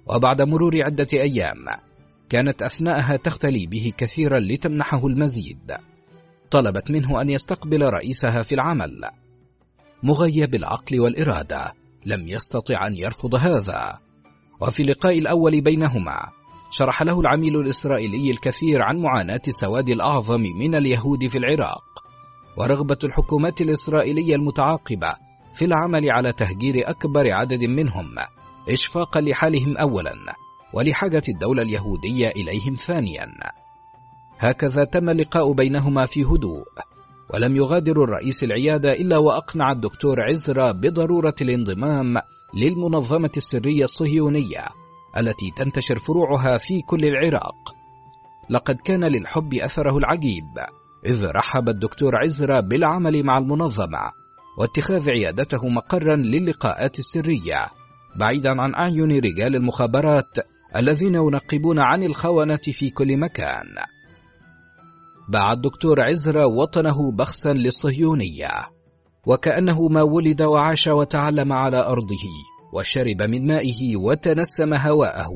[0.07, 1.65] وبعد مرور عدة أيام
[2.29, 5.73] كانت أثناءها تختلي به كثيرا لتمنحه المزيد.
[6.51, 9.11] طلبت منه أن يستقبل رئيسها في العمل.
[10.03, 11.73] مغيب العقل والإرادة
[12.07, 13.99] لم يستطع أن يرفض هذا.
[14.61, 16.39] وفي اللقاء الأول بينهما
[16.71, 22.05] شرح له العميل الإسرائيلي الكثير عن معاناة السواد الأعظم من اليهود في العراق
[22.57, 28.15] ورغبة الحكومات الإسرائيلية المتعاقبة في العمل على تهجير أكبر عدد منهم.
[28.69, 30.15] إشفاقا لحالهم أولا
[30.73, 33.27] ولحاجة الدولة اليهودية إليهم ثانيا.
[34.39, 36.65] هكذا تم اللقاء بينهما في هدوء.
[37.35, 42.15] ولم يغادر الرئيس العيادة إلا وأقنع الدكتور عزرا بضرورة الانضمام
[42.55, 44.65] للمنظمة السرية الصهيونية
[45.17, 47.75] التي تنتشر فروعها في كل العراق.
[48.51, 50.59] لقد كان للحب أثره العجيب
[51.07, 54.13] إذ رحب الدكتور عزرا بالعمل مع المنظمة.
[54.59, 57.67] واتخاذ عيادته مقرا للقاءات السرية
[58.17, 60.39] بعيدا عن أعين رجال المخابرات
[60.77, 63.75] الذين ينقبون عن الخونة في كل مكان.
[65.29, 68.51] باع الدكتور عزرا وطنه بخسا للصهيونية
[69.27, 72.25] وكأنه ما ولد وعاش وتعلم على أرضه
[72.73, 75.31] وشرب من مائه وتنسم هواءه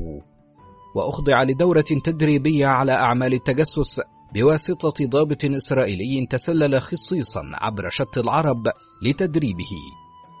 [0.95, 3.99] وأخضع لدورة تدريبية على أعمال التجسس
[4.33, 8.67] بواسطة ضابط إسرائيلي تسلل خصيصا عبر شط العرب
[9.01, 9.73] لتدريبه.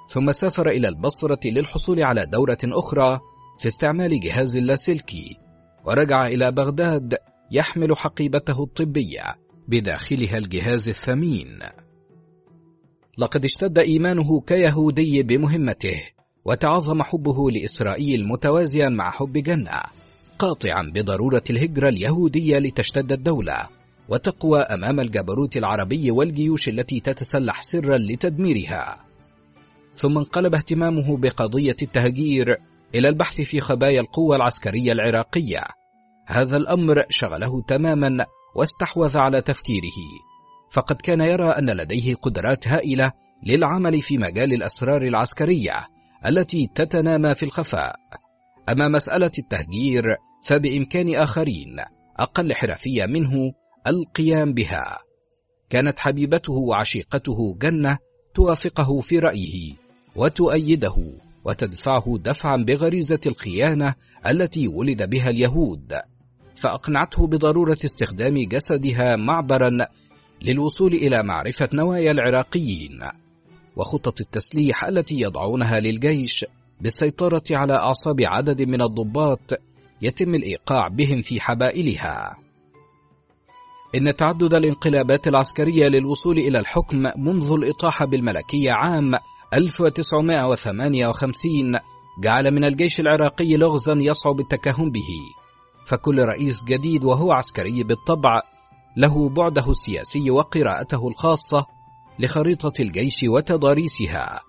[0.09, 3.19] ثم سافر إلى البصرة للحصول على دورة أخرى
[3.59, 5.37] في استعمال جهاز اللاسلكي
[5.85, 7.17] ورجع إلى بغداد
[7.51, 9.35] يحمل حقيبته الطبية
[9.67, 11.59] بداخلها الجهاز الثمين.
[13.17, 16.01] لقد اشتد إيمانه كيهودي بمهمته
[16.45, 19.81] وتعظم حبه لإسرائيل متوازيا مع حب جنة
[20.39, 23.82] قاطعا بضرورة الهجرة اليهودية لتشتد الدولة.
[24.09, 28.97] وتقوى أمام الجبروت العربي والجيوش التي تتسلح سرا لتدميرها.
[29.95, 32.57] ثم انقلب اهتمامه بقضية التهجير
[32.95, 35.63] إلى البحث في خبايا القوة العسكرية العراقية.
[36.27, 38.25] هذا الأمر شغله تماما
[38.55, 39.99] واستحوذ على تفكيره.
[40.71, 43.11] فقد كان يرى أن لديه قدرات هائلة
[43.43, 45.87] للعمل في مجال الأسرار العسكرية
[46.25, 47.95] التي تتنامى في الخفاء.
[48.69, 50.03] أما مسألة التهجير
[50.43, 51.79] فبإمكان آخرين
[52.19, 53.53] أقل حرفية منه
[53.87, 54.97] القيام بها
[55.69, 57.97] كانت حبيبته وعشيقته جنة
[58.33, 59.73] توافقه في رأيه
[60.15, 60.95] وتؤيده
[61.45, 63.95] وتدفعه دفعا بغريزة الخيانة
[64.27, 65.93] التي ولد بها اليهود
[66.55, 69.77] فأقنعته بضرورة استخدام جسدها معبرا
[70.41, 72.99] للوصول إلى معرفة نوايا العراقيين
[73.75, 76.45] وخطط التسليح التي يضعونها للجيش
[76.81, 79.53] بالسيطرة على أعصاب عدد من الضباط
[80.01, 82.42] يتم الإيقاع بهم في حبائلها.
[83.95, 89.11] إن تعدد الانقلابات العسكرية للوصول إلى الحكم منذ الإطاحة بالملكية عام
[89.53, 91.79] 1958
[92.23, 95.09] جعل من الجيش العراقي لغزا يصعب التكهن به،
[95.85, 98.41] فكل رئيس جديد وهو عسكري بالطبع
[98.97, 101.65] له بعده السياسي وقراءته الخاصة
[102.19, 104.39] لخريطة الجيش وتضاريسها،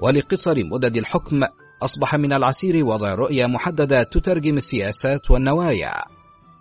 [0.00, 1.36] ولقصر مدد الحكم
[1.82, 6.19] أصبح من العسير وضع رؤية محددة تترجم السياسات والنوايا.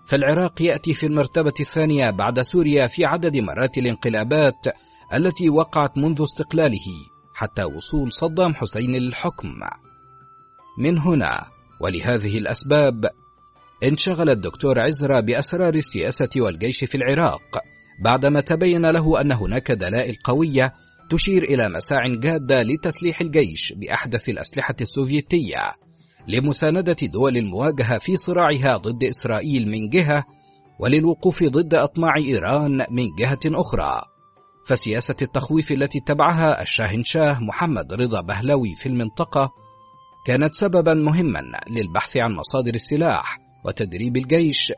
[0.09, 4.65] فالعراق يأتي في المرتبة الثانية بعد سوريا في عدد مرات الانقلابات
[5.13, 6.87] التي وقعت منذ استقلاله
[7.33, 9.47] حتى وصول صدام حسين للحكم
[10.77, 11.45] من هنا
[11.81, 13.09] ولهذه الأسباب
[13.83, 17.59] انشغل الدكتور عزرا بأسرار السياسة والجيش في العراق
[18.03, 20.73] بعدما تبين له أن هناك دلائل قوية
[21.09, 25.88] تشير إلى مساع جادة لتسليح الجيش بأحدث الأسلحة السوفيتية.
[26.29, 30.23] لمساندة دول المواجهة في صراعها ضد إسرائيل من جهة
[30.79, 34.01] وللوقوف ضد أطماع إيران من جهة أخرى.
[34.65, 39.51] فسياسة التخويف التي اتبعها الشاهنشاه محمد رضا بهلوي في المنطقة
[40.25, 41.39] كانت سببا مهما
[41.69, 44.73] للبحث عن مصادر السلاح وتدريب الجيش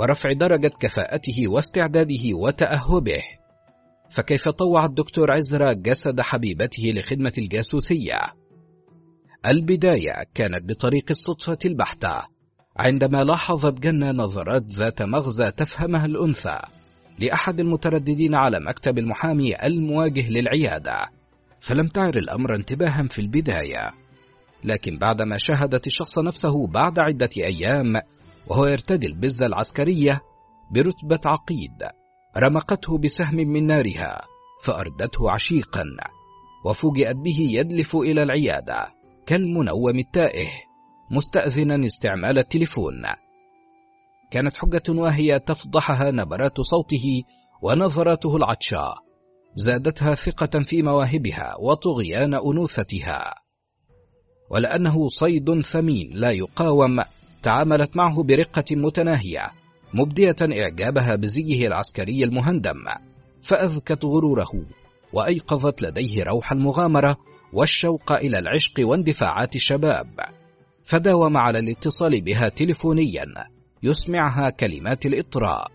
[0.00, 3.22] ورفع درجة كفاءته واستعداده وتأهبه.
[4.10, 8.43] فكيف طوع الدكتور عزرا جسد حبيبته لخدمة الجاسوسية؟
[9.46, 12.22] البداية كانت بطريق الصدفة البحتة
[12.76, 16.58] عندما لاحظت جنة نظرات ذات مغزى تفهمها الأنثى
[17.18, 21.10] لأحد المترددين على مكتب المحامي المواجه للعيادة.
[21.60, 23.90] فلم تعر الأمر انتباها في البداية
[24.64, 27.92] لكن بعدما شاهدت الشخص نفسه بعد عدة أيام
[28.46, 30.20] وهو يرتدي البزة العسكرية
[30.70, 31.88] برتبة عقيد
[32.36, 34.20] رمقته بسهم من نارها
[34.62, 35.84] فأردته عشيقا
[36.64, 39.03] وفوجئت به يدلف إلى العيادة.
[39.26, 40.48] كالمنوم التائه
[41.10, 43.02] مستأذنا استعمال التليفون.
[44.30, 47.22] كانت حجة واهية تفضحها نبرات صوته
[47.62, 48.94] ونظراته العطشة.
[49.54, 53.34] زادتها ثقة في مواهبها وطغيان أنوثتها.
[54.50, 57.00] ولأنه صيد ثمين لا يقاوم
[57.42, 59.50] تعاملت معه برقة متناهية
[59.94, 62.84] مبدية إعجابها بزيه العسكري المهندم.
[63.42, 64.50] فأذكت غروره
[65.12, 67.16] وأيقظت لديه روح المغامرة
[67.54, 70.20] والشوق إلى العشق واندفاعات الشباب.
[70.84, 73.24] فداوم على الاتصال بها تلفونيا
[73.82, 75.68] يسمعها كلمات الإطراء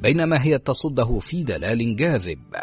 [0.00, 2.54] بينما هي تصده في دلال جاذب.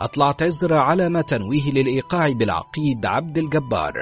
[0.00, 3.92] أطلعت عزرا على ما تنويه للإيقاع بالعقيد عبد الجبار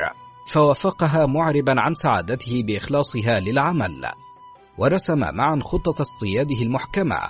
[0.48, 4.09] فوافقها معربا عن سعادته بإخلاصها للعمل
[4.78, 7.20] ورسم معا خطة اصطياده المحكمة.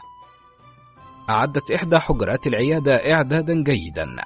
[1.30, 4.16] أعدت إحدى حجرات العيادة إعدادا جيدا.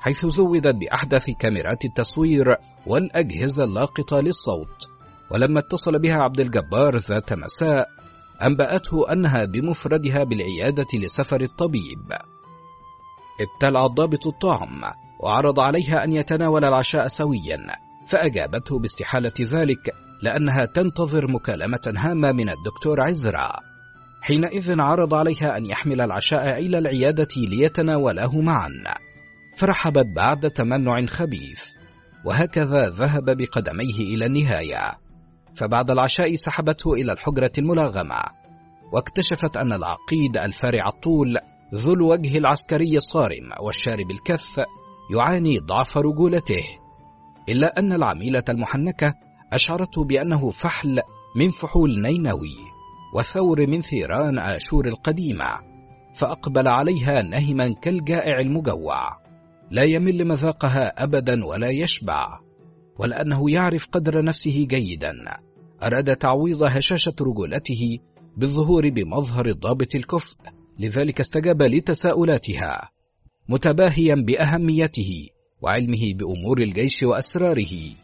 [0.00, 2.56] حيث زودت بأحدث كاميرات التصوير
[2.86, 4.88] والأجهزة اللاقطة للصوت.
[5.30, 7.88] ولما اتصل بها عبد الجبار ذات مساء
[8.42, 12.12] أنبأته أنها بمفردها بالعيادة لسفر الطبيب.
[13.40, 14.80] ابتلع الضابط الطعم
[15.20, 17.66] وعرض عليها أن يتناول العشاء سويا
[18.06, 23.52] فأجابته باستحالة ذلك لأنها تنتظر مكالمة هامة من الدكتور عزرا.
[24.22, 28.70] حينئذ عرض عليها أن يحمل العشاء إلى العيادة ليتناوله معا.
[29.60, 31.64] فرحبت بعد تمنع خبيث.
[32.26, 34.92] وهكذا ذهب بقدميه إلى النهاية.
[35.54, 38.22] فبعد العشاء سحبته إلى الحجرة الملغمة.
[38.92, 41.38] واكتشفت أن العقيد الفارع الطول
[41.74, 44.60] ذو الوجه العسكري الصارم والشارب الكث
[45.14, 46.64] يعاني ضعف رجولته.
[47.48, 49.14] إلا أن العميلة المحنكة
[49.52, 51.00] أشعرته بأنه فحل
[51.36, 52.56] من فحول نينوي
[53.14, 55.46] وثور من ثيران آشور القديمة
[56.14, 59.29] فأقبل عليها نهما كالجائع المجوع.
[59.70, 62.40] لا يمل مذاقها أبدا ولا يشبع
[62.98, 65.12] ولأنه يعرف قدر نفسه جيدا.
[65.82, 67.98] أراد تعويض هشاشة رجولته
[68.36, 70.36] بالظهور بمظهر الضابط الكفء
[70.78, 72.90] لذلك استجاب لتساؤلاتها
[73.48, 75.28] متباهيا بأهميته
[75.62, 77.94] وعلمه بأمور الجيش وأسراره.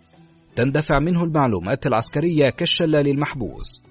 [0.57, 3.83] تندفع منه المعلومات العسكرية كالشلال المحبوس.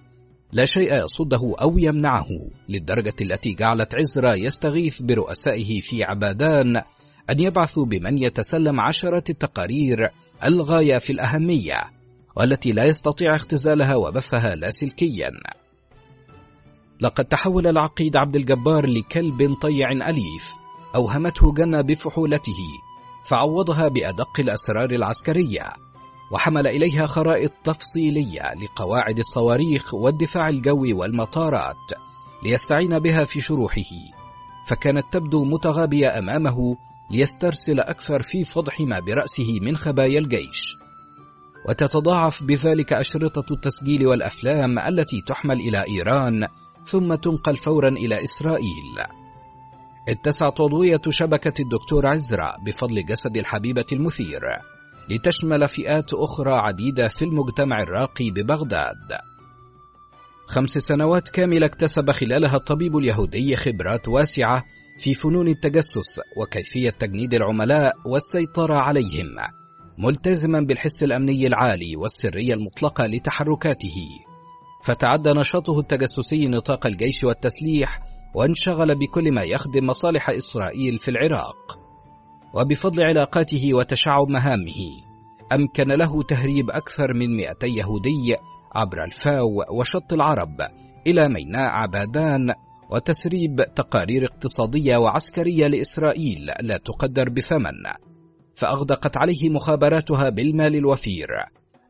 [0.51, 2.27] لا شيء يصده أو يمنعه
[2.69, 6.81] للدرجة التي جعلت عزرا يستغيث برؤسائه في عبادان
[7.29, 10.09] أن يبعثوا بمن يتسلم عشرة التقارير
[10.43, 11.75] الغاية في الأهمية
[12.35, 15.31] والتي لا يستطيع اختزالها وبثها لاسلكيا
[16.99, 20.53] لقد تحول العقيد عبد الجبار لكلب طيع أليف
[20.95, 22.61] أوهمته جنة بفحولته
[23.25, 25.73] فعوضها بأدق الأسرار العسكرية
[26.31, 31.91] وحمل إليها خرائط تفصيلية لقواعد الصواريخ والدفاع الجوي والمطارات
[32.43, 33.91] ليستعين بها في شروحه.
[34.65, 36.77] فكانت تبدو متغابية أمامه
[37.11, 40.61] ليسترسل أكثر في فضح ما برأسه من خبايا الجيش.
[41.69, 46.47] وتتضاعف بذلك أشرطة التسجيل والأفلام التي تحمل إلى إيران
[46.85, 48.95] ثم تنقل فورا إلى إسرائيل.
[50.09, 54.41] اتسعت عضوية شبكة الدكتور عزرا بفضل جسد الحبيبة المثير
[55.09, 59.17] لتشمل فئات أخرى عديدة في المجتمع الراقي ببغداد.
[60.47, 64.63] خمس سنوات كاملة اكتسب خلالها الطبيب اليهودي خبرات واسعة
[64.97, 69.35] في فنون التجسس وكيفية تجنيد العملاء والسيطرة عليهم
[69.97, 73.95] ملتزما بالحس الأمني العالي والسرية المطلقة لتحركاته.
[74.83, 77.99] فتعدى نشاطه التجسسي نطاق الجيش والتسليح
[78.35, 81.79] وانشغل بكل ما يخدم مصالح إسرائيل في العراق.
[82.55, 85.05] وبفضل علاقاته وتشعب مهامه
[85.53, 88.35] أمكن له تهريب أكثر من 200 يهودي
[88.75, 90.61] عبر الفاو وشط العرب
[91.07, 92.53] إلى ميناء عبادان
[92.89, 97.83] وتسريب تقارير اقتصادية وعسكرية لإسرائيل لا تقدر بثمن.
[98.55, 101.27] فأغدقت عليه مخابراتها بالمال الوفير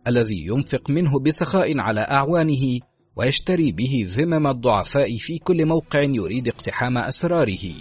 [0.07, 2.79] الذي ينفق منه بسخاء على أعوانه
[3.15, 7.73] ويشتري به ذمم الضعفاء في كل موقع يريد اقتحام أسراره.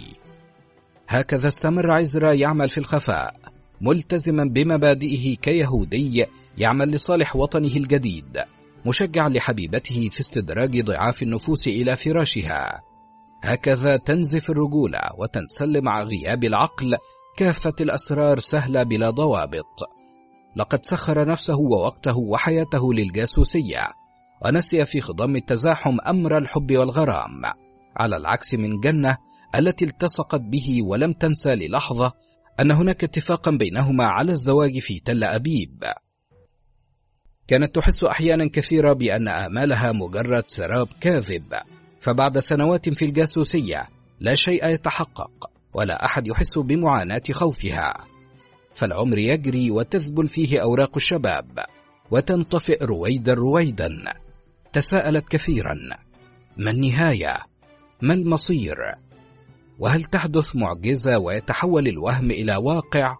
[1.07, 3.33] هكذا استمر عزرا يعمل في الخفاء
[3.81, 6.25] ملتزما بمبادئه كيهودي
[6.57, 8.43] يعمل لصالح وطنه الجديد
[8.85, 12.81] مشجعا لحبيبته في استدراج ضعاف النفوس إلى فراشها.
[13.45, 16.97] هكذا تنزف الرجولة وتنسل مع غياب العقل
[17.37, 19.83] كافة الأسرار سهلة بلا ضوابط.
[20.55, 23.83] لقد سخر نفسه ووقته وحياته للجاسوسية
[24.45, 27.41] ونسي في خضم التزاحم أمر الحب والغرام.
[27.97, 29.17] على العكس من جنة
[29.55, 32.11] التي التصقت به ولم تنسى للحظة
[32.59, 35.83] أن هناك اتفاقا بينهما على الزواج في تل أبيب.
[37.47, 41.53] كانت تحس أحيانا كثيرة بأن آمالها مجرد سراب كاذب.
[42.05, 43.87] فبعد سنوات في الجاسوسية
[44.19, 47.93] لا شيء يتحقق ولا أحد يحس بمعاناة خوفها
[48.75, 51.59] فالعمر يجري وتذبل فيه أوراق الشباب
[52.11, 53.89] وتنطفئ رويدا رويدا
[54.73, 55.75] تساءلت كثيرا
[56.57, 57.37] ما النهاية؟
[58.01, 58.77] ما المصير؟
[59.79, 63.17] وهل تحدث معجزة ويتحول الوهم إلى واقع؟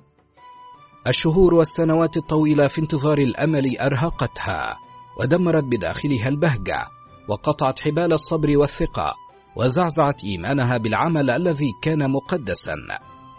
[1.07, 4.77] الشهور والسنوات الطويلة في انتظار الأمل أرهقتها
[5.19, 6.87] ودمرت بداخلها البهجة
[7.27, 9.13] وقطعت حبال الصبر والثقة
[9.55, 12.75] وزعزعت إيمانها بالعمل الذي كان مقدسا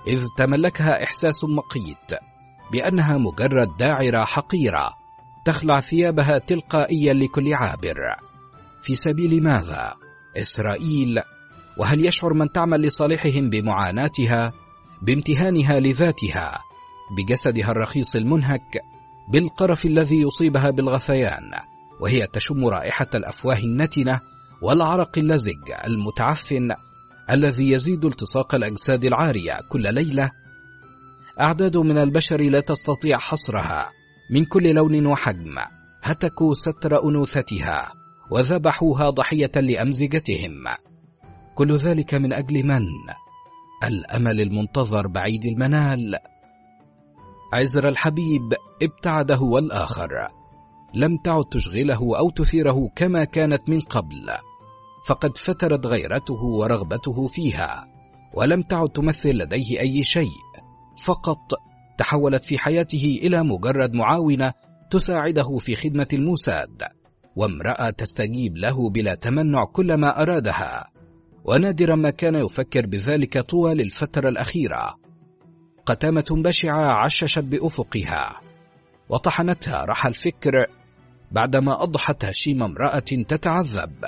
[0.06, 2.20] إذ تملكها إحساس مقيت
[2.72, 4.88] بأنها مجرد داعرة حقيرة
[5.44, 7.96] تخلع ثيابها تلقائيا لكل عابر
[8.82, 9.92] في سبيل ماذا؟
[10.36, 11.20] إسرائيل
[11.78, 14.52] وهل يشعر من تعمل لصالحهم بمعاناتها
[15.02, 16.58] بامتهانها لذاتها
[17.16, 18.82] بجسدها الرخيص المنهك
[19.28, 21.50] بالقرف الذي يصيبها بالغثيان
[22.01, 24.20] وهي تشم رائحة الأفواه النتنة
[24.62, 26.70] والعرق اللزج المتعفن
[27.31, 30.31] الذي يزيد التصاق الأجساد العارية كل ليلة.
[31.43, 33.89] أعداد من البشر لا تستطيع حصرها
[34.31, 35.55] من كل لون وحجم.
[36.02, 37.93] هتكوا ستر أنوثتها
[38.31, 40.64] وذبحوها ضحية لأمزجتهم.
[41.55, 42.86] كل ذلك من أجل من؟
[43.85, 46.16] الأمل المنتظر بعيد المنال.
[47.52, 50.28] عزر الحبيب ابتعد هو الآخر
[50.97, 54.31] لم تعد تشغله أو تثيره كما كانت من قبل
[55.06, 57.89] فقد فترت غيرته ورغبته فيها
[58.35, 60.39] ولم تعد تمثل لديه أي شيء
[61.05, 61.52] فقط
[61.98, 64.52] تحولت في حياته إلى مجرد معاونة
[64.90, 66.82] تساعده في خدمة الموساد
[67.36, 70.90] وامرأة تستجيب له بلا تمنع كل ما أرادها
[71.44, 74.94] ونادرا ما كان يفكر بذلك طوال الفترة الأخيرة.
[75.86, 78.40] قتامة بشعة عششت بأفقها
[79.09, 80.52] وطحنتها رحى الفكر
[81.32, 84.04] بعدما أضحت هشيم امرأة تتعذب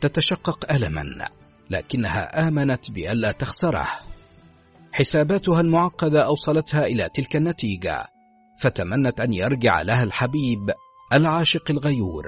[0.00, 1.28] تتشقق ألما
[1.70, 3.88] لكنها آمنت بألا تخسره.
[4.92, 8.04] حساباتها المعقدة أوصلتها إلى تلك النتيجة
[8.58, 10.70] فتمنت أن يرجع لها الحبيب
[11.12, 12.24] العاشق الغيور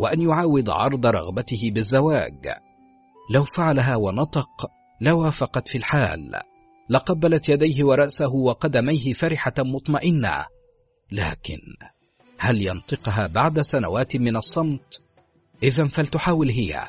[0.00, 2.46] وأن يعاود عرض رغبته بالزواج.
[3.30, 4.66] لو فعلها ونطق
[5.00, 6.40] لوافقت في الحال.
[6.90, 10.46] لقبلت يديه ورأسه وقدميه فرحة مطمئنة.
[11.12, 11.58] لكن
[12.38, 15.02] هل ينطقها بعد سنوات من الصمت؟
[15.62, 16.84] إذا فلتحاول هي.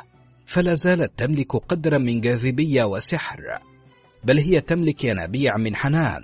[0.46, 3.42] فلا زالت تملك قدرا من جاذبية وسحر
[4.24, 6.24] بل هي تملك ينابيع من حنان.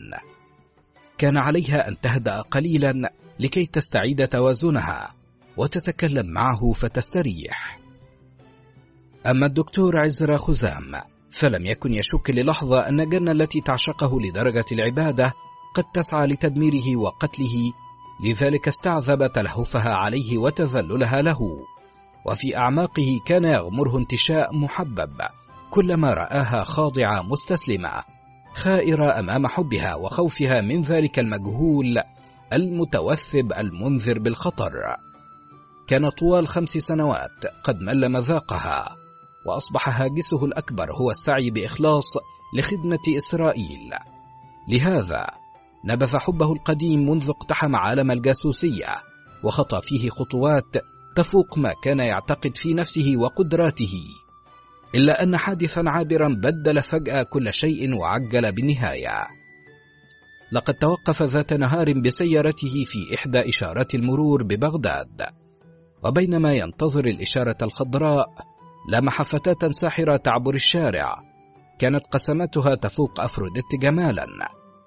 [1.17, 5.15] كان عليها أن تهدأ قليلا لكي تستعيد توازنها
[5.57, 7.79] وتتكلم معه فتستريح.
[9.27, 10.91] أما الدكتور عزرا خزام
[11.31, 15.33] فلم يكن يشك للحظة أن جنة التي تعشقه لدرجة العبادة
[15.75, 17.73] قد تسعى لتدميره وقتله
[18.19, 21.39] لذلك استعذب تلهفها عليه وتذللها له
[22.25, 25.21] وفي أعماقه كان يغمره انتشاء محبب
[25.71, 28.03] كلما رآها خاضعة مستسلمة
[28.55, 32.01] خائرة أمام حبها وخوفها من ذلك المجهول
[32.53, 34.71] المتوثب المنذر بالخطر.
[35.87, 38.95] كان طوال خمس سنوات قد مل مذاقها
[39.45, 42.13] وأصبح هاجسه الأكبر هو السعي بإخلاص
[42.57, 43.93] لخدمة إسرائيل.
[44.67, 45.27] لهذا
[45.87, 48.87] نبذ حبه القديم منذ اقتحم عالم الجاسوسية
[49.43, 50.75] وخطى فيه خطوات
[51.15, 53.93] تفوق ما كان يعتقد في نفسه وقدراته.
[54.95, 59.27] إلا أن حادثا عابرا بدل فجأة كل شيء وعجل بالنهاية.
[60.51, 65.21] لقد توقف ذات نهار بسيارته في إحدى إشارات المرور ببغداد.
[66.03, 68.27] وبينما ينتظر الإشارة الخضراء
[68.91, 71.15] لمح فتاة ساحرة تعبر الشارع
[71.79, 74.25] كانت قسمتها تفوق أفروديت جمالا.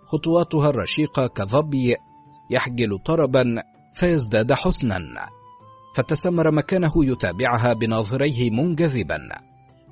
[0.08, 1.94] خطواتها الرشيقة كظبي
[2.50, 3.44] يحجل طربا
[3.94, 4.98] فيزداد حسنا.
[5.94, 9.28] فتسمر مكانه يتابعها بناظريه منجذبا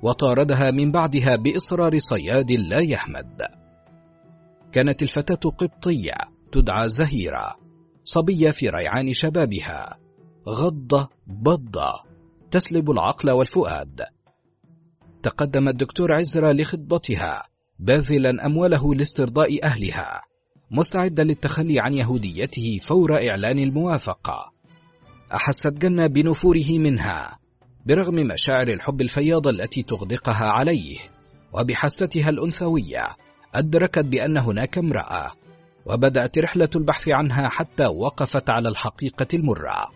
[0.03, 3.41] وطاردها من بعدها بإصرار صياد لا يحمد.
[4.71, 6.13] كانت الفتاة قبطية
[6.51, 7.55] تدعى زهيرة
[8.03, 9.97] صبية في ريعان شبابها.
[10.49, 11.93] غضة بضة
[12.51, 14.01] تسلب العقل والفؤاد.
[15.23, 17.43] تقدم الدكتور عزرا لخطبتها.
[17.79, 20.21] باذلا أمواله لاسترضاء أهلها
[20.71, 24.51] مستعدا للتخلي عن يهوديته فور إعلان الموافقة.
[25.33, 27.39] أحست جنة بنفوره منها
[27.85, 30.97] برغم مشاعر الحب الفياضة التي تغدقها عليه
[31.53, 33.03] وبحستها الأنثوية
[33.55, 35.31] أدركت بأن هناك امرأة
[35.85, 39.89] وبدأت رحلة البحث عنها حتى وقفت على الحقيقة المرة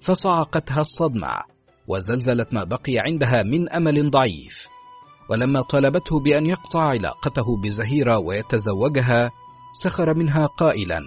[0.00, 1.32] فصعقتها الصدمة
[1.86, 4.68] وزلزلت ما بقي عندها من أمل ضعيف.
[5.30, 9.30] ولما طلبته بأن يقطع علاقته بزهيرة ويتزوجها
[9.72, 11.02] سخر منها قائلا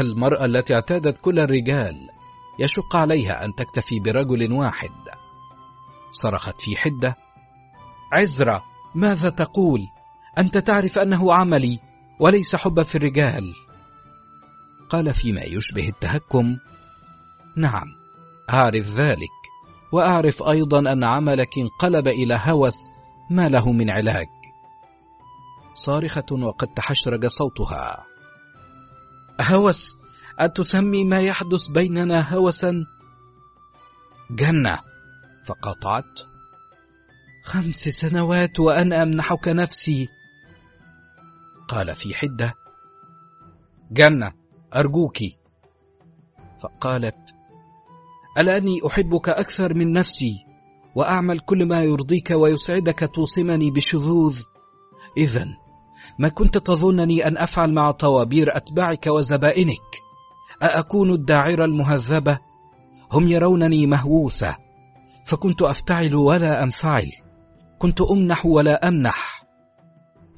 [0.00, 2.08] المرأة التي اعتادت كل الرجال
[2.58, 4.90] يشق عليها أن تكتفي برجل واحد؟
[6.12, 7.16] صرخت في حدة
[8.12, 9.80] عزرة ماذا تقول؟
[10.38, 11.80] أنت تعرف أنه عملي
[12.20, 13.54] وليس حب في الرجال.
[14.88, 16.56] قال فيما يشبه التهكم
[17.56, 17.86] نعم
[18.50, 19.41] أعرف ذلك.
[19.92, 22.88] وأعرف أيضا أن عملك انقلب إلى هوس
[23.30, 24.26] ما له من علاج.
[25.74, 28.06] صارخة وقد تحشرج صوتها.
[29.40, 29.96] هوس
[30.38, 32.86] أتسمي ما يحدث بيننا هوسا؟
[34.30, 34.78] جنة
[35.44, 36.20] فقطعت.
[37.44, 40.08] خمس سنوات وأنا أمنحك نفسي.
[41.68, 42.54] قال في حدة.
[43.90, 44.32] جنة
[44.76, 45.18] أرجوك.
[46.60, 47.31] فقالت
[48.38, 50.34] ألا أني أحبك أكثر من نفسي
[50.94, 54.40] وأعمل كل ما يرضيك ويسعدك توصمني بشذوذ.
[55.16, 55.46] إذا
[56.18, 60.02] ما كنت تظنني أن أفعل مع طوابير أتباعك وزبائنك؟
[60.62, 62.38] أأكون الداعرة المهذبة؟
[63.12, 64.56] هم يرونني مهووسة
[65.24, 67.12] فكنت أفتعل ولا أنفعل.
[67.78, 69.44] كنت أمنح ولا أمنح.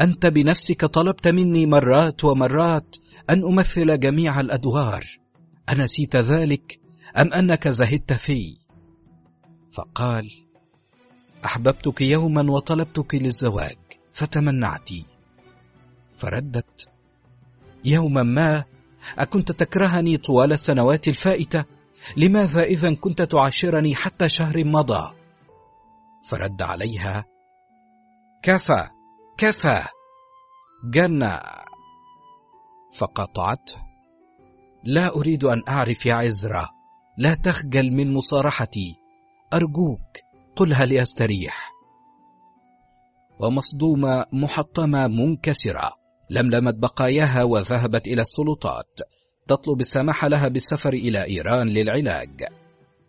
[0.00, 2.96] أنت بنفسك طلبت مني مرات ومرات
[3.30, 5.04] أن أمثل جميع الأدوار.
[5.72, 6.83] أنسيت ذلك؟
[7.16, 8.56] أم أنك زهدت في؟
[9.72, 10.30] فقال
[11.44, 13.76] أحببتك يوما وطلبتك للزواج
[14.12, 14.90] فتمنعت.
[16.16, 16.88] فردت
[17.84, 18.64] يوما ما
[19.18, 21.64] أكنت تكرهني طوال السنوات الفائتة
[22.16, 25.14] لماذا إذا كنت تعاشرني حتى شهر مضى؟
[26.24, 27.24] فرد عليها
[28.42, 28.88] كفى
[29.38, 29.82] كفى.
[30.84, 31.38] جنى.
[32.94, 33.70] فقطعت
[34.84, 36.68] لا أريد أن أعرف يا عزرا.
[37.18, 38.94] لا تخجل من مصارحتي.
[39.52, 40.18] أرجوك
[40.56, 41.72] قلها لأستريح
[43.40, 45.92] ومصدومة محطمة منكسرة.
[46.30, 49.00] لملمت بقاياها وذهبت إلى السلطات.
[49.48, 52.44] تطلب السماح لها بالسفر إلى إيران للعلاج.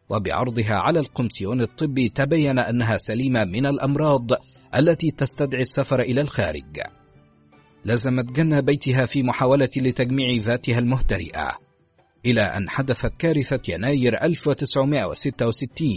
[0.10, 4.28] وبعرضها على القمسيون الطبي تبين أنها سليمة من الأمراض
[4.76, 6.80] التي تستدعي السفر إلى الخارج.
[7.86, 11.65] لزمت جنة بيتها في محاولة لتجميع ذاتها المهترئة.
[12.26, 15.88] إلى أن حدثت كارثة يناير 1966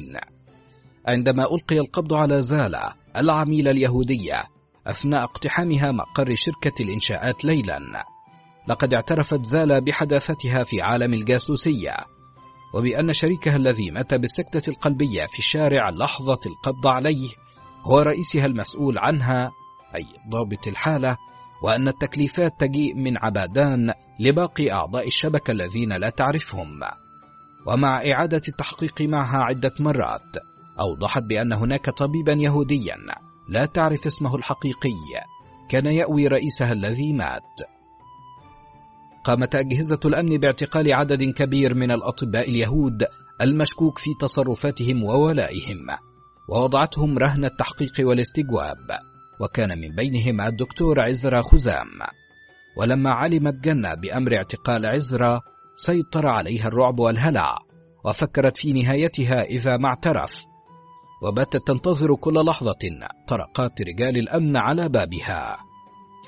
[1.06, 4.42] عندما ألقي القبض على زالة العميلة اليهودية
[4.86, 7.78] أثناء اقتحامها مقر شركة الإنشاءات ليلا
[8.68, 11.96] لقد اعترفت زالة بحداثتها في عالم الجاسوسية
[12.74, 17.28] وبأن شريكها الذي مات بالسكتة القلبية في الشارع لحظة القبض عليه
[17.86, 19.52] هو رئيسها المسؤول عنها
[19.94, 21.16] أي ضابط الحالة
[21.62, 26.80] وأن التكليفات تجيء من عبادان لباقي أعضاء الشبكة الذين لا تعرفهم.
[27.66, 30.36] ومع إعادة التحقيق معها عدة مرات
[30.80, 32.96] أوضحت بأن هناك طبيبا يهوديا
[33.48, 34.94] لا تعرف اسمه الحقيقي
[35.68, 37.60] كان يأوي رئيسها الذي مات.
[39.24, 43.06] قامت أجهزة الأمن باعتقال عدد كبير من الأطباء اليهود
[43.40, 45.86] المشكوك في تصرفاتهم وولائهم
[46.48, 48.98] ووضعتهم رهن التحقيق والاستجواب.
[49.40, 51.88] وكان من بينهم الدكتور عزرا خزام.
[52.76, 55.40] ولما علمت جنة بأمر اعتقال عزرا
[55.76, 57.58] سيطر عليها الرعب والهلع
[58.04, 60.46] وفكرت في نهايتها إذا ما اعترف.
[61.22, 62.78] وباتت تنتظر كل لحظة
[63.28, 65.56] طرقات رجال الأمن على بابها.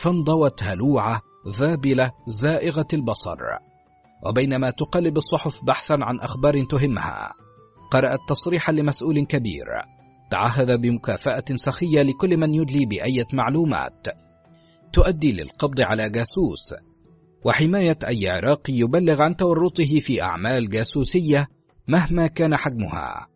[0.01, 3.39] فانضوت هلوعة ذابلة زائغة البصر.
[4.27, 7.31] وبينما تقلب الصحف بحثا عن أخبار تهمها
[7.91, 9.67] قرأت تصريحا لمسؤول كبير.
[10.31, 14.07] تعهد بمكافأة سخية لكل من يدلي بأية معلومات
[14.93, 16.75] تؤدي للقبض على جاسوس
[17.45, 21.49] وحماية أي عراقي يبلغ عن تورطه في أعمال جاسوسية
[21.89, 23.27] مهما كان حجمها.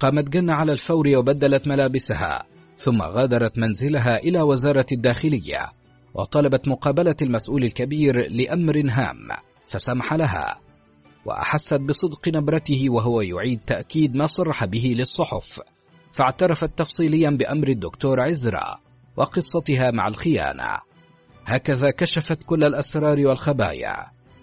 [0.00, 2.44] قامت جنة على الفور وبدلت ملابسها،
[2.78, 5.66] ثم غادرت منزلها إلى وزارة الداخلية،
[6.14, 9.28] وطلبت مقابلة المسؤول الكبير لأمر هام،
[9.66, 10.63] فسمح لها.
[11.26, 15.60] وأحست بصدق نبرته وهو يعيد تأكيد ما صرح به للصحف،
[16.12, 18.76] فاعترفت تفصيليا بأمر الدكتور عزرا
[19.16, 20.78] وقصتها مع الخيانة.
[21.46, 23.96] هكذا كشفت كل الأسرار والخبايا،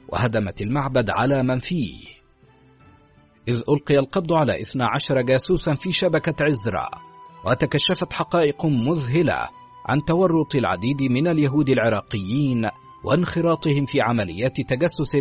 [0.10, 1.98] وهدمت المعبد على من فيه.
[3.48, 6.90] إذ ألقي القبض على 12 جاسوسا في شبكة عزرا،
[7.46, 9.50] وتكشفت حقائق مذهلة
[9.86, 12.68] عن تورط العديد من اليهود العراقيين
[13.04, 15.16] وانخراطهم في عمليات تجسس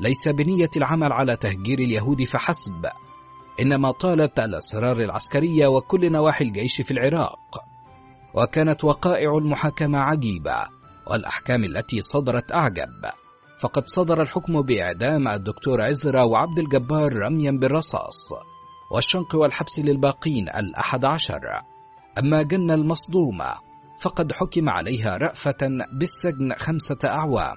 [0.00, 2.86] ليس بنية العمل على تهجير اليهود فحسب،
[3.60, 7.64] إنما طالت الأسرار العسكرية وكل نواحي الجيش في العراق.
[8.34, 10.66] وكانت وقائع المحاكمة عجيبة،
[11.10, 13.10] والأحكام التي صدرت أعجب.
[13.58, 18.32] فقد صدر الحكم بإعدام الدكتور عزرا وعبد الجبار رميا بالرصاص
[18.90, 21.40] والشنق والحبس للباقين الأحد عشر
[22.18, 23.54] أما جنة المصدومة
[24.00, 27.56] فقد حكم عليها رأفة بالسجن خمسة أعوام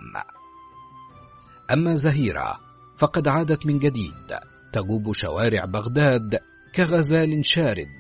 [1.73, 2.59] أما زهيرة
[2.97, 4.37] فقد عادت من جديد.
[4.73, 6.39] تجوب شوارع بغداد
[6.75, 7.99] كغزال شارد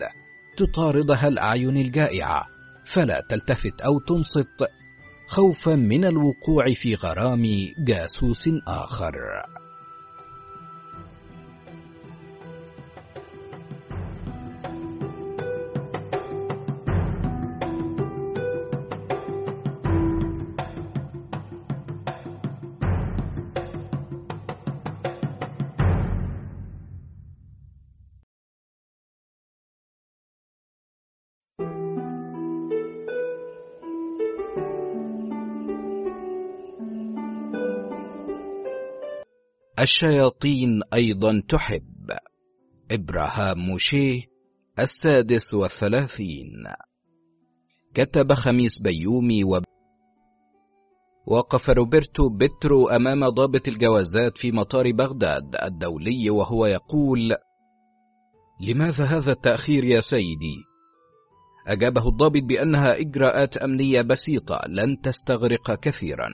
[0.57, 2.45] تطاردها الأعين الجائعة.
[2.85, 4.67] فلا تلتفت أو تنصت
[5.27, 7.43] خوفا من الوقوع في غرام
[7.87, 9.13] جاسوس آخر.
[39.79, 42.11] الشياطين أيضا تحب.
[42.91, 44.21] إبراهام موشيه
[44.79, 46.63] السادس والثلاثين.
[47.93, 49.61] كتب خميس بيومي و
[51.27, 57.35] وقف روبرتو بيترو أمام ضابط الجوازات في مطار بغداد الدولي وهو يقول
[58.61, 60.57] لماذا هذا التأخير يا سيدي؟
[61.67, 66.29] أجابه الضابط بأنها إجراءات أمنية بسيطة لن تستغرق كثيرا.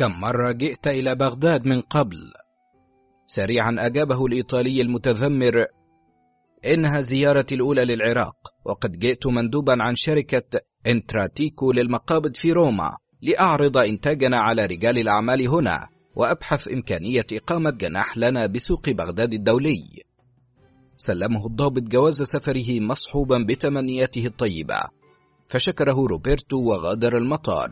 [0.00, 2.16] كم مرة جئت إلى بغداد من قبل؟
[3.26, 5.66] سريعا أجابه الإيطالي المتذمر
[6.66, 14.40] إنها زيارتي الأولى للعراق وقد جئت مندوبا عن شركة إنتراتيكو للمقابض في روما لأعرض إنتاجنا
[14.40, 19.84] على رجال الأعمال هنا وأبحث إمكانية إقامة جناح لنا بسوق بغداد الدولي
[20.96, 24.80] سلمه الضابط جواز سفره مصحوبا بتمنياته الطيبة
[25.48, 27.70] فشكره روبرتو وغادر المطار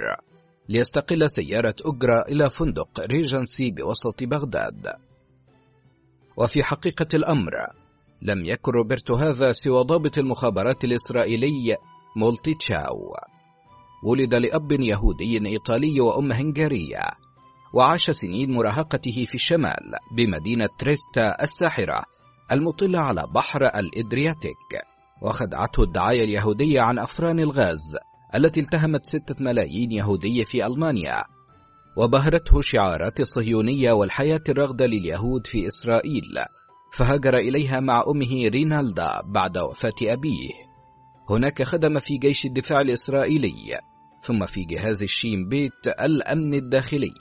[0.69, 4.93] ليستقل سيارة أجرة إلى فندق ريجنسي بوسط بغداد.
[6.37, 7.53] وفي حقيقة الأمر
[8.23, 11.77] لم يكن روبرتو هذا سوى ضابط المخابرات الإسرائيلي
[12.17, 13.15] مولتي تشاو.
[14.05, 17.03] ولد لأب يهودي إيطالي وأم هنغارية
[17.75, 22.03] وعاش سنين مراهقته في الشمال بمدينة تريستا الساحرة
[22.53, 24.83] المطلة على بحر الإدرياتيك
[25.23, 27.97] وخدعته الدعاية اليهودية عن أفران الغاز.
[28.37, 31.25] التي التهمت ستة ملايين يهودي في ألمانيا
[31.97, 36.45] وبهرته الشعارات الصهيونية والحياة الرغدة لليهود في إسرائيل
[36.93, 40.51] فهاجر إليها مع أمه رينالدا بعد وفاة أبيه.
[41.31, 43.79] هناك خدم في جيش الدفاع الإسرائيلي
[44.23, 47.15] ثم في جهاز الشين بيت الأمن الداخلي.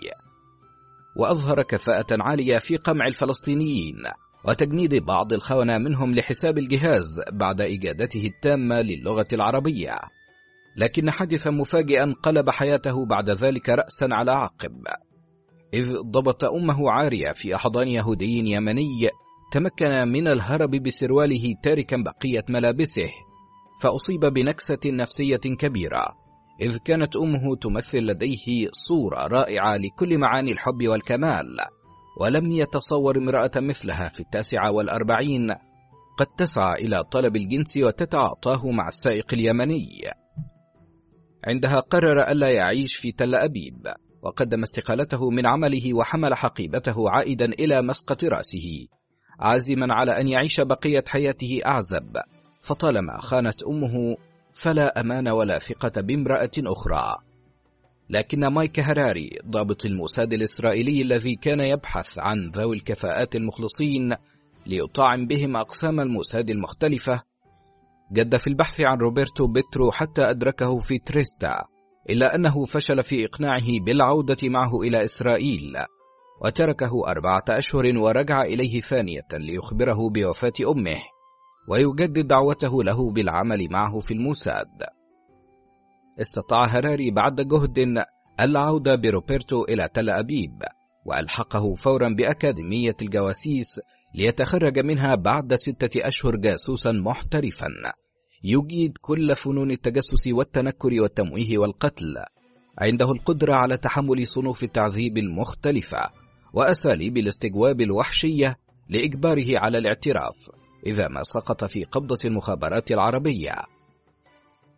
[1.16, 3.98] وأظهر كفاءة عالية في قمع الفلسطينيين
[4.46, 10.00] وتجنيد بعض الخونة منهم لحساب الجهاز بعد إجادته التامة للغة العربية.
[10.78, 14.84] لكن حادثا مفاجئا قلب حياته بعد ذلك رأسا على عقب.
[15.74, 19.10] إذ ضبط أمه عارية في أحضان يهودي يمني
[19.52, 23.10] تمكن من الهرب بسرواله تاركا بقية ملابسه
[23.82, 26.06] فأصيب بنكسة نفسية كبيرة.
[26.62, 31.48] إذ كانت أمه تمثل لديه صورة رائعة لكل معاني الحب والكمال
[32.22, 35.52] ولم يتصور امرأة مثلها في التاسعة والأربعين.
[36.20, 40.02] قد تسعى إلى طلب الجنس وتتعاطاه مع السائق اليمني.
[41.44, 43.88] عندها قرر ألا يعيش في تل أبيب
[44.22, 48.88] وقدم استقالته من عمله وحمل حقيبته عائدا إلى مسقط رأسه
[49.40, 52.18] عازما على أن يعيش بقية حياته أعزب.
[52.62, 54.18] فطالما خانت أمه
[54.54, 57.16] فلا أمان ولا ثقة بامرأة أخرى.
[58.10, 64.16] لكن مايك هراري ضابط الموساد الإسرائيلي الذي كان يبحث عن ذوي الكفاءات المخلصين
[64.66, 67.22] ليطعم بهم أقسام الموساد المختلفة
[68.12, 71.66] جد في البحث عن روبرتو بيترو حتى أدركه في تريستا
[72.10, 75.74] إلا أنه فشل في إقناعه بالعودة معه إلى إسرائيل
[76.42, 80.98] وتركه أربعة أشهر ورجع إليه ثانية ليخبره بوفاة أمه
[81.70, 84.84] ويجدد دعوته له بالعمل معه في الموساد.
[86.22, 88.04] استطاع هراري بعد جهد
[88.40, 90.64] العودة بروبرتو إلى تل أبيب
[91.06, 93.80] وألحقه فورا بأكاديمية الجواسيس
[94.16, 97.68] ليتخرج منها بعد ستة أشهر جاسوسا محترفا.
[98.44, 102.16] يجيد كل فنون التجسس والتنكر والتمويه والقتل.
[102.80, 106.10] عنده القدرة على تحمل صنوف التعذيب المختلفة
[106.54, 108.58] وأساليب الاستجواب الوحشية
[108.90, 110.52] لإجباره على الاعتراف
[110.86, 113.54] إذا ما سقط في قبضة المخابرات العربية.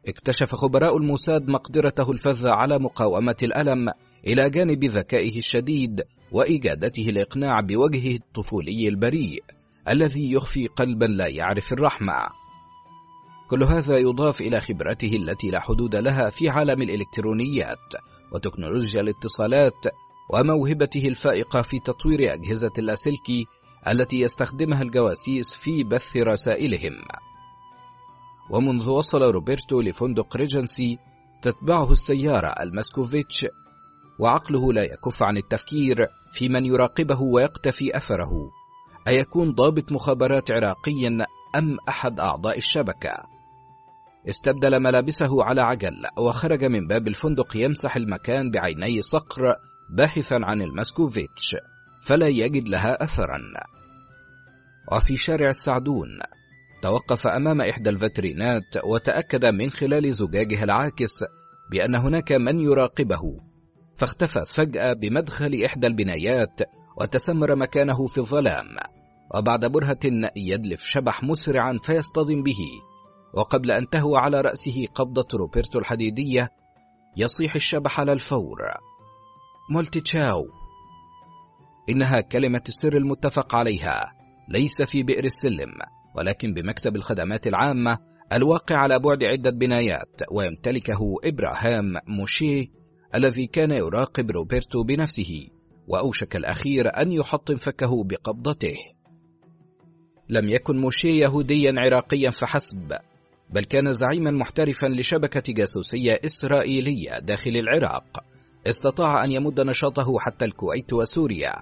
[0.08, 3.90] اكتشف خبراء الموساد مقدرته الفذة على مقاومة الألم
[4.28, 6.02] إلى جانب ذكائه الشديد.
[6.32, 9.44] وإجادته الإقناع بوجهه الطفولي البريء
[9.90, 12.14] الذي يخفي قلبا لا يعرف الرحمة.
[13.50, 17.94] كل هذا يضاف إلى خبرته التي لا حدود لها في عالم الإلكترونيات
[18.34, 19.86] وتكنولوجيا الاتصالات
[20.34, 23.46] وموهبته الفائقة في تطوير أجهزة اللاسلكي
[23.88, 26.94] التي يستخدمها الجواسيس في بث رسائلهم.
[28.50, 30.98] ومنذ وصل روبرتو لفندق ريجنسي
[31.42, 33.46] تتبعه السيارة الماسكوفيتش
[34.20, 38.32] وعقله لا يكف عن التفكير في من يراقبه ويقتفي أثره.
[39.08, 41.08] أيكون ضابط مخابرات عراقي
[41.56, 43.16] أم أحد أعضاء الشبكة؟
[44.30, 49.42] استبدل ملابسه على عجل وخرج من باب الفندق يمسح المكان بعيني صقر
[49.90, 51.56] باحثا عن الماسكوفيتش
[52.02, 53.40] فلا يجد لها أثرا.
[54.92, 56.20] وفي شارع السعدون
[56.82, 61.24] توقف أمام إحدى الفترينات وتأكد من خلال زجاجها العاكس
[61.72, 63.49] بأن هناك من يراقبه.
[64.00, 66.62] فاختفى فجأة بمدخل إحدى البنايات
[66.98, 68.66] وتسمر مكانه في الظلام
[69.36, 70.00] وبعد برهة
[70.36, 72.60] يدلف شبح مسرعا فيصطدم به
[73.34, 76.50] وقبل أن تهوى على رأسه قبضة روبرتو الحديدية
[77.18, 78.58] يصيح الشبح على الفور.
[79.70, 80.46] مولتي تشاو.
[81.90, 84.14] إنها كلمة السر المتفق عليها
[84.50, 85.74] ليس في بئر السلم
[86.16, 87.98] ولكن بمكتب الخدمات العامة
[88.34, 92.79] الواقع على بعد عدة بنايات ويمتلكه إبراهام موشي
[93.16, 95.48] الذي كان يراقب روبرتو بنفسه
[95.88, 98.78] وأوشك الأخير أن يحطم فكه بقبضته.
[100.30, 102.98] لم يكن موشي يهوديا عراقيا فحسب
[103.50, 108.24] بل كان زعيما محترفا لشبكة جاسوسية إسرائيلية داخل العراق.
[108.68, 111.54] استطاع أن يمد نشاطه حتى الكويت وسوريا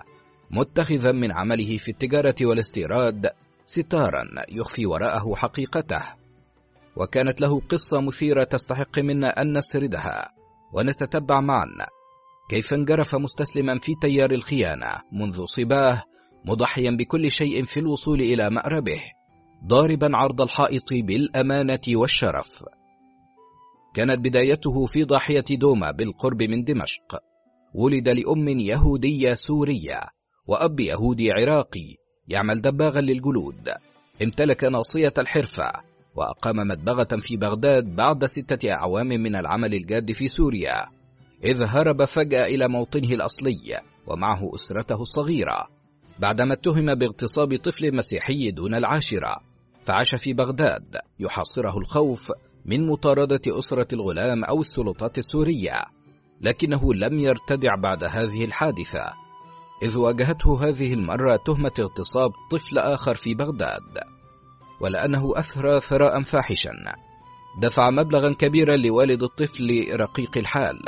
[0.52, 3.30] متخذا من عمله في التجارة والاستيراد
[3.65, 6.02] ستارا يخفي وراءه حقيقته.
[6.95, 10.38] وكانت له قصة مثيرة تستحق منا أن نسردها.
[10.73, 11.88] ونتتبع معا.
[12.49, 16.03] كيف انجرف مستسلما في تيار الخيانة منذ صباه
[16.45, 19.02] مضحيا بكل شيء في الوصول إلى مأربه
[19.65, 22.64] ضاربا عرض الحائط بالأمانة والشرف.
[23.94, 27.19] كانت بدايته في ضاحية دوما بالقرب من دمشق.
[27.73, 30.02] ولد لأم يهودية سورية
[30.48, 31.95] وأب يهودي عراقي
[32.27, 33.69] يعمل دباغا للجلود.
[34.23, 35.72] امتلك ناصية الحرفة.
[36.18, 40.85] وأقام مدبغة في بغداد بعد ستة أعوام من العمل الجاد في سوريا
[41.44, 45.68] إذ هرب فجأة إلى موطنه الأصلي ومعه أسرته الصغيرة.
[46.19, 49.35] بعدما اتهم باغتصاب طفل مسيحي دون العاشرة
[49.84, 52.31] فعاش في بغداد يحاصره الخوف
[52.65, 55.84] من مطاردة أسرة الغلام أو السلطات السورية
[56.41, 59.14] لكنه لم يرتدع بعد هذه الحادثة
[59.84, 64.16] إذ واجهته هذه المرة تهمة اغتصاب طفل آخر في بغداد.
[64.82, 66.72] ولأنه أثرى ثراء فاحشا.
[67.62, 70.80] دفع مبلغا كبيرا لوالد الطفل رقيق الحال.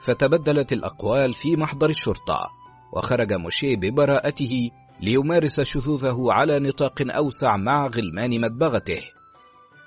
[0.00, 2.50] فتبدلت الأقوال في محضر الشرطة
[2.92, 4.70] وخرج موشي ببراءته
[5.00, 9.02] ليمارس شذوذه على نطاق أوسع مع غلمان مدبغته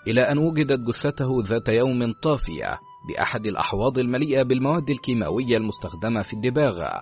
[0.08, 7.02] إلى أن وجدت جثته ذات يوم طافية بأحد الأحواض المليئة بالمواد الكيماوية المستخدمة في الدباغة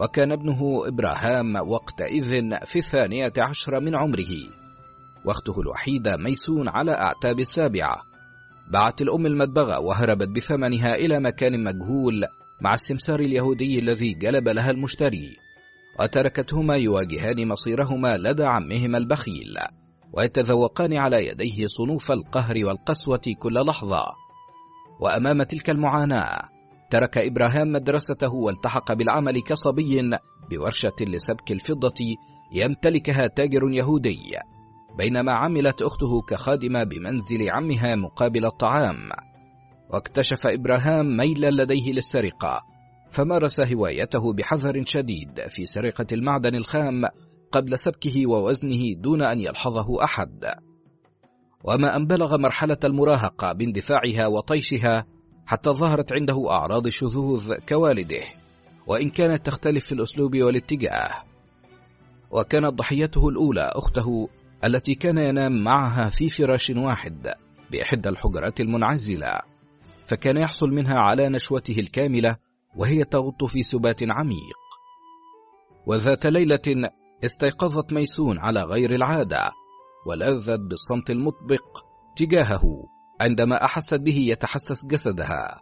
[0.00, 4.59] وكان ابنه إبراهام وقتئذ في الثانية عشر من عمره.
[5.24, 7.96] واخته الوحيدة ميسون على أعتاب السابعة.
[8.72, 12.24] باعت الأم المدبغة وهربت بثمنها إلى مكان مجهول
[12.60, 15.36] مع السمسار اليهودي الذي جلب لها المشتري
[16.00, 19.56] وتركتهما يواجهان مصيرهما لدى عمهما البخيل
[20.12, 24.04] ويتذوقان على يديه صنوف القهر والقسوة كل لحظة.
[25.00, 26.38] وأمام تلك المعاناة
[26.90, 30.00] ترك إبراهام مدرسته والتحق بالعمل كصبي
[30.50, 32.16] بورشة لسبك الفضة
[32.52, 34.20] يمتلكها تاجر يهودي.
[35.00, 39.08] بينما عملت أخته كخادمة بمنزل عمها مقابل الطعام.
[39.90, 42.60] واكتشف إبراهام ميلا لديه للسرقة
[43.10, 47.04] فمارس هوايته بحذر شديد في سرقة المعدن الخام
[47.52, 50.44] قبل سبكه ووزنه دون أن يلحظه أحد.
[51.64, 55.06] وما أن بلغ مرحلة المراهقة باندفاعها وطيشها
[55.46, 58.22] حتى ظهرت عنده أعراض شذوذ كوالده
[58.86, 61.10] وإن كانت تختلف في الأسلوب والاتجاه.
[62.30, 64.28] وكانت ضحيته الأولى أخته
[64.64, 67.32] التي كان ينام معها في فراش واحد
[67.70, 69.40] بإحدى الحجرات المنعزلة
[70.04, 72.36] فكان يحصل منها على نشوته الكاملة
[72.76, 74.60] وهي تغط في سبات عميق.
[75.86, 76.90] وذات ليلة
[77.24, 79.50] استيقظت ميسون على غير العادة
[80.06, 82.62] ولذت بالصمت المطبق تجاهه
[83.20, 85.60] عندما أحست به يتحسس جسدها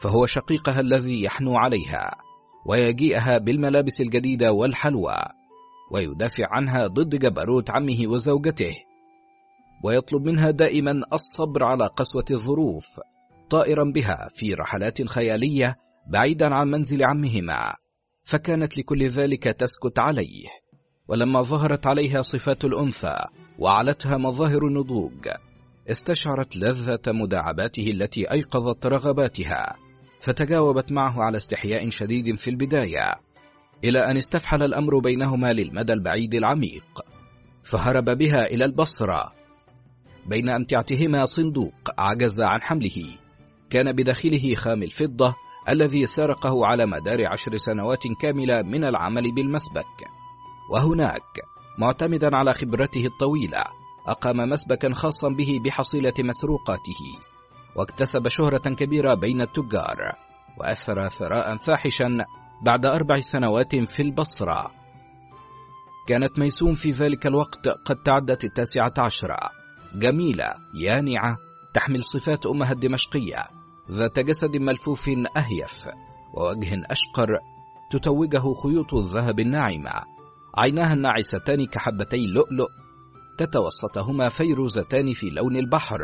[0.00, 2.10] فهو شقيقها الذي يحنو عليها
[2.66, 5.41] ويجيئها بالملابس الجديدة والحلوى.
[5.92, 8.76] ويدافع عنها ضد جبروت عمه وزوجته
[9.84, 13.00] ويطلب منها دائما الصبر على قسوة الظروف
[13.50, 17.74] طائرا بها في رحلات خيالية بعيدا عن منزل عمهما
[18.24, 20.46] فكانت لكل ذلك تسكت عليه
[21.08, 23.16] ولما ظهرت عليها صفات الأنثى
[23.58, 25.28] وعلتها مظاهر النضوج
[25.90, 29.76] استشعرت لذة مداعباته التي أيقظت رغباتها
[30.20, 33.14] فتجاوبت معه على استحياء شديد في البداية.
[33.84, 37.00] إلى أن استفحل الأمر بينهما للمدى البعيد العميق
[37.64, 39.32] فهرب بها إلى البصرة.
[40.26, 43.18] بين أمتعتهما صندوق عجز عن حمله.
[43.70, 45.34] كان بداخله خام الفضة
[45.68, 50.06] الذي سرقه على مدار عشر سنوات كاملة من العمل بالمسبك.
[50.72, 51.40] وهناك
[51.78, 53.64] معتمدا على خبرته الطويلة
[54.06, 57.02] أقام مسبكا خاصا به بحصيلة مسروقاته
[57.76, 60.12] واكتسب شهرة كبيرة بين التجار
[60.58, 62.26] وأثر ثراء فاحشا
[62.62, 64.70] بعد أربع سنوات في البصرة.
[66.08, 69.38] كانت ميسوم في ذلك الوقت قد تعدت التاسعة عشرة.
[69.94, 71.36] جميلة يانعة
[71.74, 73.44] تحمل صفات أمها الدمشقية.
[73.90, 75.88] ذات جسد ملفوف أهيف
[76.34, 77.28] ووجه أشقر
[77.90, 79.92] تتوجه خيوط الذهب الناعمة.
[80.56, 82.68] عيناها الناعستان كحبتي لؤلؤ
[83.38, 86.00] تتوسطهما فيروزتان في لون البحر.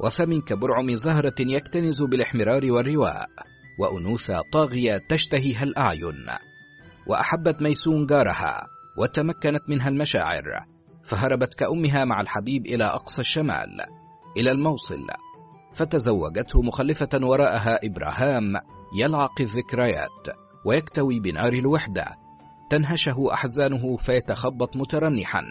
[0.00, 3.26] وفم كبرعم زهرة يكتنز بالإحمرار والرواء.
[3.78, 6.26] وأنوثة طاغية تشتهيها الأعين
[7.06, 8.66] وأحبت ميسون جارها
[8.98, 10.42] وتمكنت منها المشاعر
[11.04, 13.80] فهربت كأمها مع الحبيب إلى أقصى الشمال
[14.36, 15.06] إلى الموصل
[15.74, 18.52] فتزوجته مخلفة وراءها إبراهام
[18.96, 20.28] يلعق الذكريات
[20.64, 22.06] ويكتوي بنار الوحدة
[22.70, 25.42] تنهشه أحزانه فيتخبط مترنحا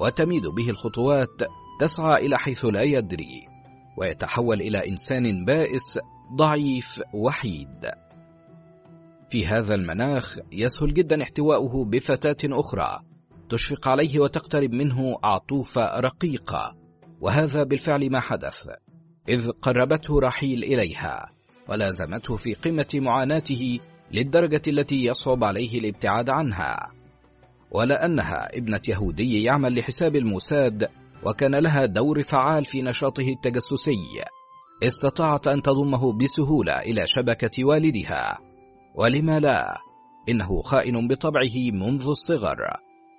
[0.00, 1.40] وتميد به الخطوات
[1.80, 3.46] تسعى إلى حيث لا يدري
[3.98, 5.98] ويتحول إلى إنسان بائس
[6.36, 7.90] ضعيف وحيد.
[9.30, 13.00] في هذا المناخ يسهل جدا احتواؤه بفتاة أخرى
[13.48, 16.76] تشفق عليه وتقترب منه عطوفة رقيقة
[17.20, 18.68] وهذا بالفعل ما حدث
[19.28, 21.32] إذ قربته رحيل إليها
[21.68, 23.78] ولازمته في قمة معاناته
[24.12, 26.92] للدرجة التي يصعب عليه الابتعاد عنها.
[27.70, 30.88] ولأنها ابنة يهودي يعمل لحساب الموساد
[31.26, 34.24] وكان لها دور فعال في نشاطه التجسسي.
[34.82, 38.38] استطاعت أن تضمه بسهولة إلى شبكة والدها.
[38.94, 39.78] ولما لا؟
[40.28, 42.56] إنه خائن بطبعه منذ الصغر.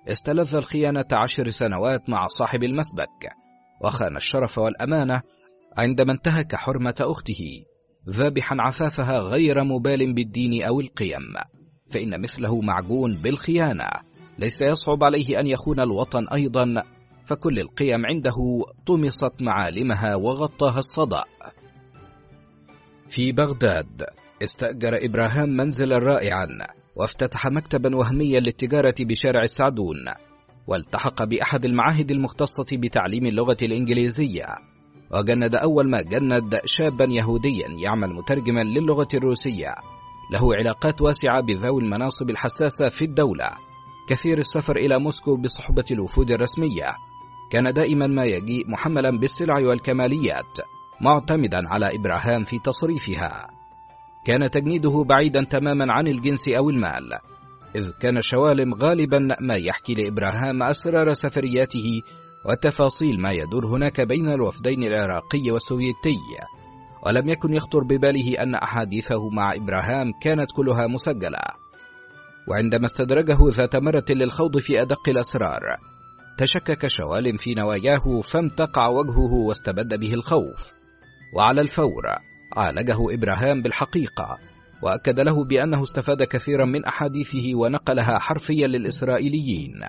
[0.08, 3.28] استلذ الخيانة عشر سنوات مع صاحب المسبك
[3.84, 5.22] وخان الشرف والأمانة
[5.78, 7.64] عندما انتهك حرمة أخته.
[8.08, 11.34] ذابحا عفافها غير مبال بالدين أو القيم
[11.86, 13.88] فإن مثله معجون بالخيانة.
[14.38, 16.82] ليس يصعب عليه أن يخون الوطن أيضا
[17.30, 21.24] فكل القيم عنده طمست معالمها وغطاها الصدأ.
[23.08, 24.04] في بغداد
[24.42, 26.46] استأجر إبراهام منزلا رائعا
[26.96, 29.96] وافتتح مكتبا وهميا للتجارة بشارع السعدون
[30.66, 34.46] والتحق بأحد المعاهد المختصة بتعليم اللغة الإنجليزية.
[35.14, 39.74] وجند أول ما جند شابا يهوديا يعمل مترجما للغة الروسية.
[40.32, 43.50] له علاقات واسعة بذوي المناصب الحساسة في الدولة.
[44.08, 47.09] كثير السفر إلى موسكو بصحبة الوفود الرسمية.
[47.50, 50.58] كان دائما ما يجيء محملا بالسلع والكماليات
[51.00, 53.46] معتمدا على إبراهام في تصريفها.
[54.24, 57.18] كان تجنيده بعيدا تماما عن الجنس أو المال
[57.76, 62.02] إذ كان شوالم غالبا ما يحكي لإبراهام أسرار سفرياته
[62.48, 66.18] وتفاصيل ما يدور هناك بين الوفدين العراقي والسوفيتي.
[67.06, 71.38] ولم يكن يخطر بباله أن أحاديثه مع إبراهام كانت كلها مسجلة.
[72.48, 75.60] وعندما استدرجه ذات مرة للخوض في أدق الأسرار
[76.40, 80.72] تشكك شوال في نواياه فامتقع وجهه واستبد به الخوف.
[81.36, 82.02] وعلى الفور
[82.56, 84.38] عالجه إبراهام بالحقيقة
[84.82, 89.80] وأكد له بأنه استفاد كثيرا من أحاديثه ونقلها حرفيا للإسرائيليين.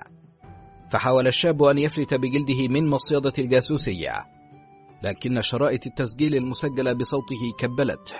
[0.90, 4.12] فحاول الشاب أن يفلت بجلده من مصيدة الجاسوسية
[5.02, 8.16] لكن شرائط التسجيل المسجلة بصوته كبلته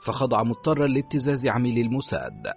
[0.00, 2.52] فخضع مضطرا لابتزاز عميل الموساد.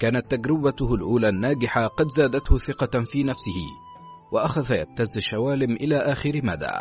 [0.00, 3.83] كانت تجربته الأولى الناجحة قد زادته ثقة في نفسه.
[4.34, 6.76] وأخذ يبتز شوالم إلى آخر مدى.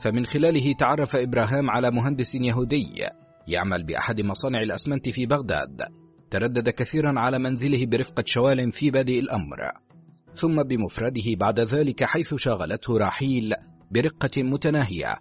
[0.00, 3.06] فمن خلاله تعرف إبراهام على مهندس يهودي
[3.48, 5.82] يعمل بأحد مصانع الأسمنت في بغداد.
[6.30, 9.58] تردد كثيرا على منزله برفقة شوال في بادئ الأمر.
[10.32, 13.54] ثم بمفرده بعد ذلك حيث شاغلته راحيل
[13.90, 15.16] برقة متناهية.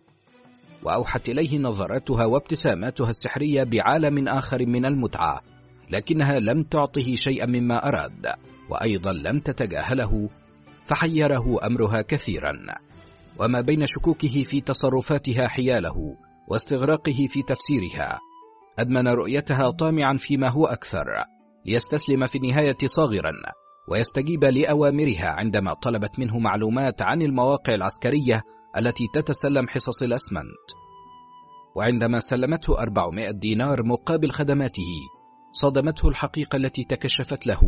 [0.84, 5.42] وأوحت إليه نظراتها وابتساماتها السحرية بعالم آخر من المتعة
[5.90, 8.28] لكنها لم تعطه شيئا مما أراد
[8.70, 10.30] وأيضا لم تتجاهله
[10.86, 12.54] فحيره أمرها كثيرا.
[13.40, 16.16] وما بين شكوكه في تصرفاتها حياله
[16.48, 18.20] واستغراقه في تفسيرها
[18.80, 21.06] أدمن رؤيتها طامعا فيما هو أكثر
[21.66, 23.32] ليستسلم في النهاية صاغرا
[23.90, 28.42] ويستجيب لأوامرها عندما طلبت منه معلومات عن المواقع العسكرية
[28.78, 30.68] التي تتسلم حصص الأسمنت.
[31.76, 34.92] وعندما سلمته أربعمائة دينار مقابل خدماته
[35.52, 37.62] صدمته الحقيقة التي تكشفت له.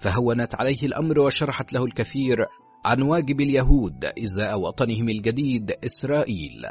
[0.00, 2.46] فهونت عليه الأمر وشرحت له الكثير
[2.84, 6.66] عن واجب اليهود إزاء وطنهم الجديد إسرائيل.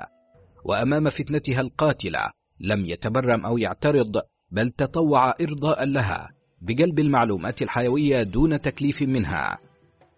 [0.65, 2.19] وأمام فتنتها القاتلة
[2.59, 4.21] لم يتبرم أو يعترض
[4.51, 6.29] بل تطوع إرضاء لها
[6.61, 9.57] بجلب المعلومات الحيوية دون تكليف منها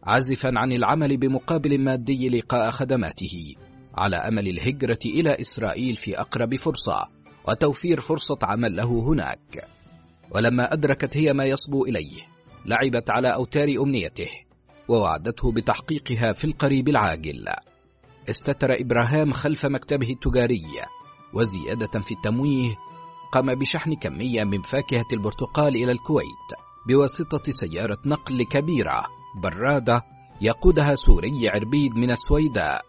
[0.03, 3.55] عازفا عن العمل بمقابل مادي لقاء خدماته
[3.97, 7.07] على أمل الهجرة إلى إسرائيل في أقرب فرصة
[7.47, 9.67] وتوفير فرصة عمل له هناك.
[10.31, 12.34] ولما أدركت هي ما يصبو إليه
[12.65, 14.29] لعبت على أوتار أمنيته
[14.87, 17.45] ووعدته بتحقيقها في القريب العاجل.
[18.29, 20.65] استتر إبراهام خلف مكتبه التجاري
[21.33, 22.75] وزيادة في التمويه
[23.31, 26.49] قام بشحن كمية من فاكهة البرتقال إلى الكويت
[26.87, 29.05] بواسطة سيارة نقل كبيرة
[29.41, 30.01] برادة
[30.41, 32.85] يقودها سوري عربيد من السويداء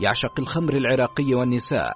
[0.00, 1.92] يعشق الخمر العراقي والنساء.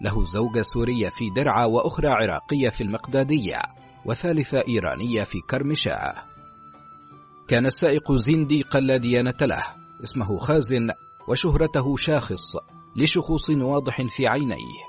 [0.00, 3.58] له زوجة سورية في درعا وأخرى عراقية في المقدادية
[4.04, 6.35] وثالثة إيرانية في كرمشاه.
[7.48, 9.64] كان السائق زنديقا لا ديانة له
[10.02, 10.90] اسمه خازن
[11.28, 12.56] وشهرته شاخص
[12.96, 14.82] لشخوص واضح في عينيه.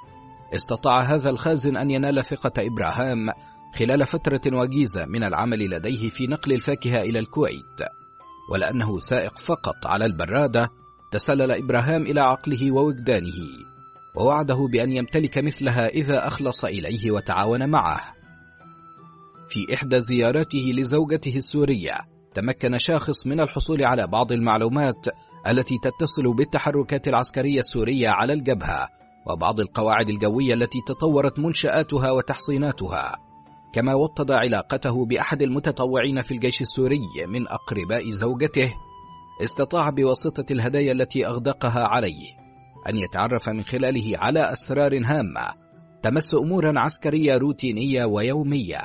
[0.55, 3.29] استطاع هذا الخازن أن ينال ثقة إبراهام
[3.75, 7.79] خلال فترة وجيزة من العمل لديه في نقل الفاكهة إلى الكويت.
[8.51, 10.69] ولأنه سائق فقط على البرادة
[11.11, 13.47] تسلل إبراهام إلى عقله ووجدانه
[14.15, 18.13] ووعده بأن يمتلك مثلها إذا أخلص إليه وتعاون معه.
[19.49, 25.05] في إحدى زياراته لزوجته السورية تمكن شاخص من الحصول على بعض المعلومات
[25.47, 28.87] التي تتصل بالتحركات العسكرية السورية على الجبهة
[29.29, 33.27] وبعض القواعد الجوية التي تطورت منشآتها وتحصيناتها.
[33.73, 38.73] كما وطد علاقته بأحد المتطوعين في الجيش السوري من أقرباء زوجته
[39.43, 42.37] استطاع بواسطة الهدايا التي أغدقها عليه
[42.89, 45.53] أن يتعرف من خلاله على أسرار هامة
[46.03, 48.81] تمس أمورا عسكرية روتينية ويومية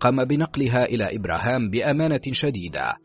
[0.00, 2.96] قام بنقلها إلى إبراهام بأمانة شديدة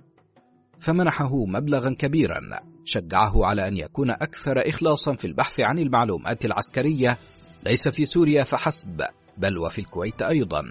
[0.80, 2.40] فمنحه مبلغا كبيرا
[2.86, 7.18] شجعه على أن يكون أكثر إخلاصا في البحث عن المعلومات العسكرية
[7.66, 9.02] ليس في سوريا فحسب
[9.38, 10.64] بل وفي الكويت أيضا.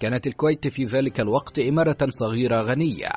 [0.00, 3.08] كانت الكويت في ذلك الوقت إمارة صغيرة غنية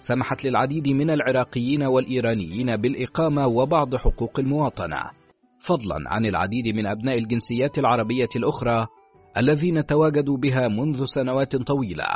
[0.00, 5.02] سمحت للعديد من العراقيين والإيرانيين بالإقامة وبعض حقوق المواطنة
[5.60, 8.86] فضلا عن العديد من أبناء الجنسيات العربية الأخرى
[9.38, 12.06] الذين تواجدوا بها منذ سنوات طويلة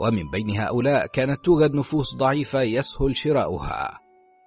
[0.00, 3.88] ومن بين هؤلاء كانت توجد نفوس ضعيفة يسهل شراؤها.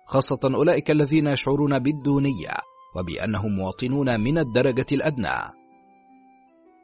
[0.05, 2.53] خاصة أولئك الذين يشعرون بالدونية
[2.95, 5.59] وبأنهم مواطنون من الدرجة الأدنى.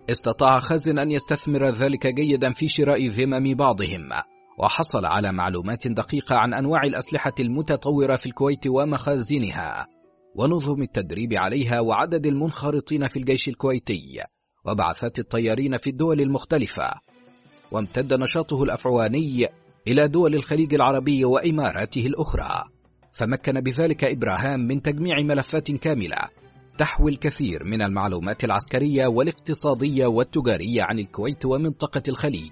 [0.09, 4.09] استطاع خزن أن يستثمر ذلك جيدا في شراء ذمم بعضهم
[4.59, 9.87] وحصل على معلومات دقيقة عن أنواع الأسلحة المتطورة في الكويت ومخازنها
[10.35, 14.21] ونظم التدريب عليها وعدد المنخرطين في الجيش الكويتي.
[14.67, 16.91] وبعثات الطيارين في الدول المختلفة
[17.71, 19.47] وامتد نشاطه الأفعواني
[19.87, 22.63] إلى دول الخليج العربي وإماراته الأخرى.
[23.11, 26.17] فمكن بذلك إبراهام من تجميع ملفات كاملة
[26.77, 32.51] تحوي الكثير من المعلومات العسكرية والاقتصادية والتجارية عن الكويت ومنطقة الخليج.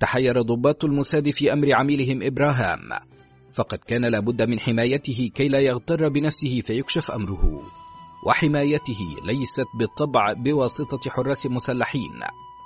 [0.00, 2.80] تحير ضباط الموساد في أمر عميلهم إبراهام
[3.52, 7.62] فقد كان لابد من حمايته كي لا يغتر بنفسه فيكشف أمره.
[8.22, 12.20] وحمايته ليست بالطبع بواسطة حراس مسلحين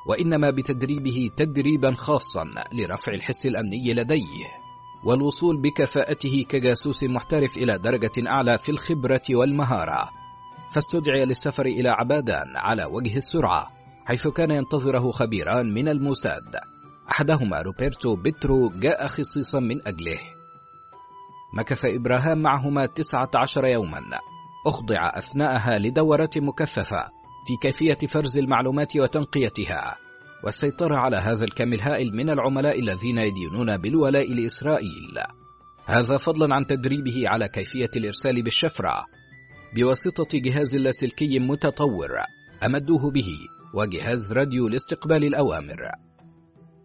[0.07, 4.67] وإنما بتدريبه تدريبا خاصا لرفع الحس الأمني لديه
[5.05, 10.09] والوصول بكفاءته كجاسوس محترف إلى درجة أعلى في الخبرة والمهارة.
[10.71, 13.67] فاستدعي للسفر إلى عبادان على وجه السرعة
[14.07, 16.57] حيث كان ينتظره خبيران من الموساد.
[17.11, 20.19] أحدهما روبرتو بيترو جاء خصيصا من أجله.
[21.59, 24.03] مكث إبراهام معهما تسعة عشر يوما.
[24.67, 27.03] أخضع أثناءها لدورات مكثفة
[27.47, 29.97] في كيفية فرز المعلومات وتنقيتها
[30.45, 35.19] والسيطرة على هذا الكم الهائل من العملاء الذين يدينون بالولاء لإسرائيل.
[35.87, 39.05] هذا فضلا عن تدريبه على كيفية الإرسال بالشفرة
[39.77, 42.11] بواسطة جهاز لاسلكي متطور
[42.65, 43.29] أمدوه به
[43.75, 45.79] وجهاز راديو لاستقبال الأوامر.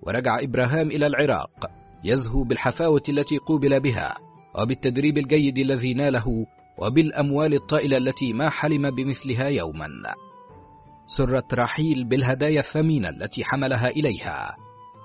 [0.01, 1.71] ورجع إبراهام إلى العراق
[2.03, 4.15] يزهو بالحفاوة التي قوبل بها
[4.61, 6.45] وبالتدريب الجيد الذي ناله
[6.81, 9.87] وبالأموال الطائلة التي ما حلم بمثلها يوما.
[11.05, 14.55] سرت رحيل بالهدايا الثمينة التي حملها إليها.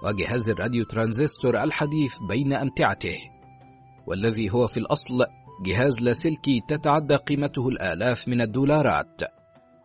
[0.04, 3.18] وجهاز الراديو ترانزستور الحديث بين أمتعته.
[4.06, 5.14] والذي هو في الأصل
[5.66, 9.20] جهاز لاسلكي تتعدى قيمته الآلاف من الدولارات.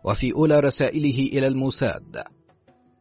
[0.05, 2.23] وفي أولى رسائله إلى الموساد.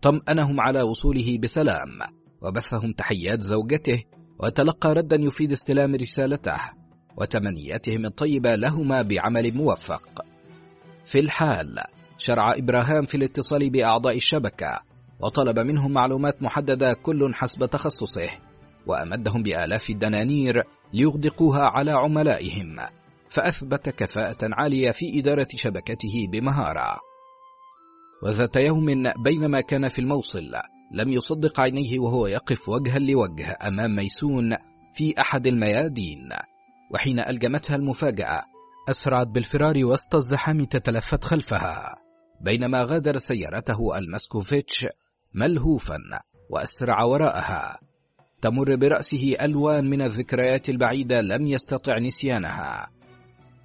[0.02, 1.98] طمأنهم على وصوله بسلام.
[2.42, 4.04] وبثهم تحيات زوجته.
[4.42, 6.79] وتلقى ردا يفيد استلام رسالته.
[7.16, 10.24] وتمنياتهم الطيبة لهما بعمل موفق.
[11.04, 11.78] في الحال
[12.18, 14.74] شرع إبراهام في الاتصال بأعضاء الشبكة
[15.20, 18.28] وطلب منهم معلومات محددة كل حسب تخصصه
[18.86, 20.62] وأمدهم بآلاف الدنانير
[20.92, 22.76] ليغدقوها على عملائهم
[23.28, 26.96] فأثبت كفاءة عالية في إدارة شبكته بمهارة.
[28.22, 28.86] وذات يوم
[29.24, 30.52] بينما كان في الموصل
[30.92, 34.56] لم يصدق عينيه وهو يقف وجها لوجه أمام ميسون
[34.94, 36.28] في أحد الميادين.
[36.90, 38.40] وحين ألجمتها المفاجأة
[38.90, 41.94] أسرعت بالفرار وسط الزحام تتلفت خلفها
[42.40, 44.86] بينما غادر سيارته المسكوفيتش
[45.34, 45.98] ملهوفا
[46.50, 47.78] وأسرع وراءها.
[48.42, 52.90] تمر برأسه ألوان من الذكريات البعيدة لم يستطع نسيانها.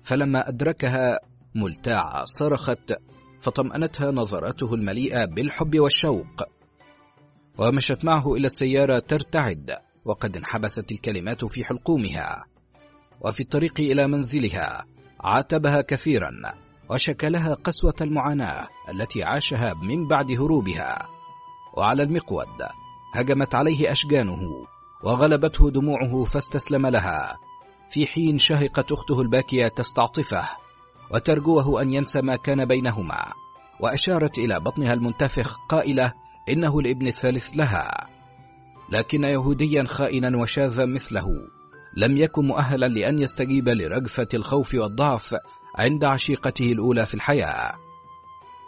[0.03, 1.19] فلما أدركها
[1.55, 2.93] ملتاعة صرخت
[3.39, 6.43] فطمأنتها نظراته المليئة بالحب والشوق.
[7.57, 12.45] ومشت معه إلى السيارة ترتعد وقد انحبست الكلمات في حلقومها.
[13.25, 14.85] وفي الطريق إلى منزلها
[15.19, 16.31] عاتبها كثيرا
[16.89, 21.07] وشكى لها قسوة المعاناة التي عاشها من بعد هروبها.
[21.77, 22.61] وعلى المقود
[23.13, 24.39] هجمت عليه أشجانه
[25.03, 27.37] وغلبته دموعه فاستسلم لها
[27.89, 30.43] في حين شهقت أخته الباكية تستعطفه
[31.13, 33.31] وترجوه أن ينسى ما كان بينهما
[33.79, 36.13] وأشارت إلى بطنها المنتفخ قائلة
[36.49, 38.07] إنه الابن الثالث لها.
[38.89, 41.54] لكن يهوديا خائنا وشاذا مثله.
[41.97, 45.35] لم يكن مؤهلا لأن يستجيب لرجفة الخوف والضعف
[45.77, 47.71] عند عشيقته الأولى في الحياة.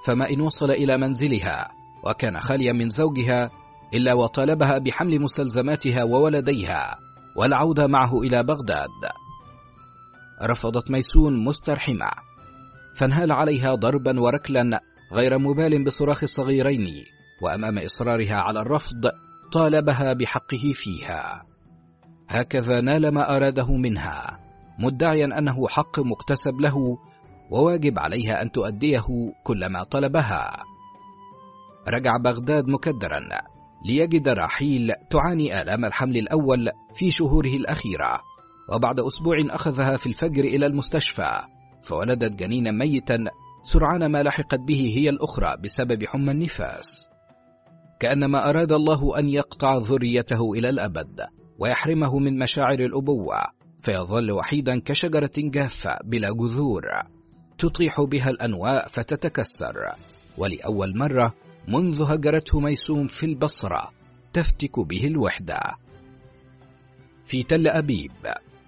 [0.04, 1.68] فما إن وصل إلى منزلها
[2.04, 3.50] وكان خاليا من زوجها
[3.94, 6.98] إلا وطالبها بحمل مستلزماتها وولديها
[7.36, 8.90] والعودة معه إلى بغداد.
[10.44, 12.10] رفضت ميسون مسترحمة.
[12.96, 14.82] فانهال عليها ضربا وركلا
[15.14, 16.88] غير مبال بصراخ الصغيرين
[17.42, 19.12] وأمام إصرارها على الرفض
[19.52, 21.46] طالبها بحقه فيها.
[22.30, 24.40] هكذا نال ما أراده منها
[24.80, 26.98] مدعيا أنه حق مكتسب له
[27.52, 29.06] وواجب عليها أن تؤديه
[29.44, 30.64] كل ما طلبها.
[31.88, 33.20] رجع بغداد مكدرا
[33.86, 38.20] ليجد رحيل تعاني آلام الحمل الأول في شهوره الأخيرة
[38.76, 41.42] وبعد أسبوع أخذها في الفجر إلى المستشفى
[41.82, 43.18] فولدت جنينا ميتا
[43.64, 47.10] سرعان ما لحقت به هي الأخرى بسبب حمى النفاس.
[48.00, 51.22] كأنما أراد الله أن يقطع ذريته إلى الأبد
[51.60, 53.38] ويحرمه من مشاعر الأبوة
[53.82, 56.84] فيظل وحيدا كشجرة جافة بلا جذور.
[57.58, 59.76] تطيح بها الأنواء فتتكسر.
[60.38, 61.34] ولأول مرة
[61.68, 63.92] منذ هجرته ميسوم في البصرة
[64.34, 65.60] تفتك به الوحدة.
[67.26, 68.12] في تل أبيب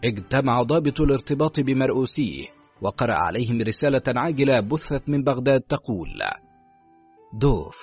[0.04, 2.48] اجتمع ضابط الارتباط بمرؤوسيه
[2.82, 6.22] وقرأ عليهم رسالة عاجلة بثت من بغداد تقول
[7.34, 7.78] دوف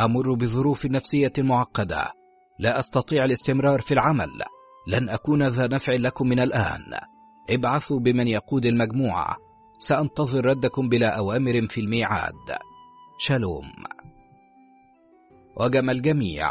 [0.00, 2.19] أمر بظروف نفسية معقدة.
[2.60, 4.30] لا أستطيع الاستمرار في العمل.
[4.86, 6.82] لن أكون ذا نفع لكم من الآن.
[7.50, 9.36] ابعثوا بمن يقود المجموعة.
[9.78, 12.58] سأنتظر ردكم بلا أوامر في الميعاد.
[13.18, 13.72] شالوم.
[15.60, 16.46] وجم الجميع.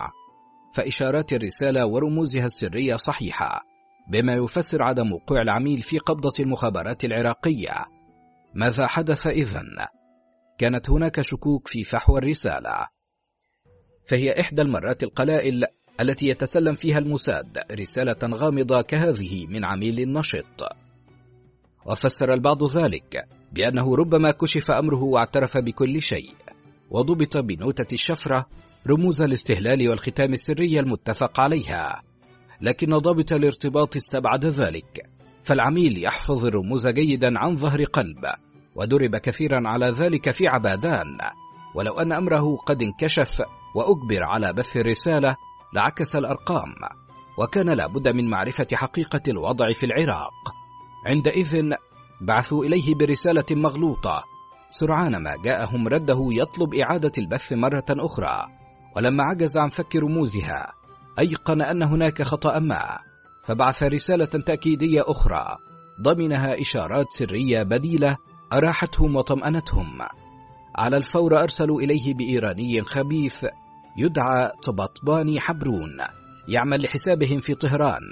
[0.74, 3.62] فإشارات الرسالة ورموزها السرية صحيحة
[4.12, 7.86] بما يفسر عدم وقوع العميل في قبضة المخابرات العراقية.
[8.54, 9.76] ماذا حدث إذن؟
[10.58, 12.88] كانت هناك شكوك في فحوى الرسالة.
[14.08, 15.64] فهي إحدى المرات القلائل
[16.00, 20.64] التي يتسلم فيها الموساد رسالة غامضة كهذه من عميل نشط.
[21.86, 26.36] وفسر البعض ذلك بأنه ربما كشف أمره واعترف بكل شيء
[26.92, 28.46] وضبط بنوتة الشفرة
[28.88, 32.02] رموز الاستهلال والختام السري المتفق عليها.
[32.62, 35.10] لكن ضابط الارتباط استبعد ذلك
[35.44, 38.26] فالعميل يحفظ الرموز جيدا عن ظهر قلب
[38.76, 41.18] ودرب كثيرا على ذلك في عبادان.
[41.76, 43.42] ولو أن أمره قد انكشف
[43.76, 45.36] وأجبر على بث الرسالة
[45.74, 46.76] لعكس الأرقام
[47.38, 50.54] وكان لابد من معرفة حقيقة الوضع في العراق.
[51.06, 51.70] عندئذ
[52.22, 54.24] بعثوا إليه برسالة مغلوطة
[54.72, 58.46] سرعان ما جاءهم رده يطلب إعادة البث مرة أخرى
[58.96, 60.66] ولما عجز عن فك رموزها
[61.20, 62.98] أيقن أن هناك خطأ ما
[63.46, 65.58] فبعث رسالة تأكيدية أخرى
[66.02, 68.18] ضمنها إشارات سرية بديلة
[68.54, 69.98] أراحتهم وطمأنتهم.
[70.76, 73.46] على الفور أرسلوا إليه بإيراني خبيث
[74.00, 75.98] يدعى طبطباني حبرون
[76.48, 78.12] يعمل لحسابهم في طهران.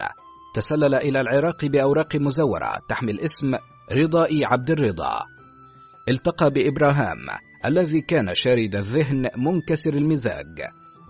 [0.56, 3.48] تسلل إلى العراق بأوراق مزورة تحمل اسم
[3.92, 5.20] رضائي عبد الرضا.
[6.10, 7.18] التقى بإبراهام
[7.66, 10.62] الذي كان شارد الذهن منكسر المزاج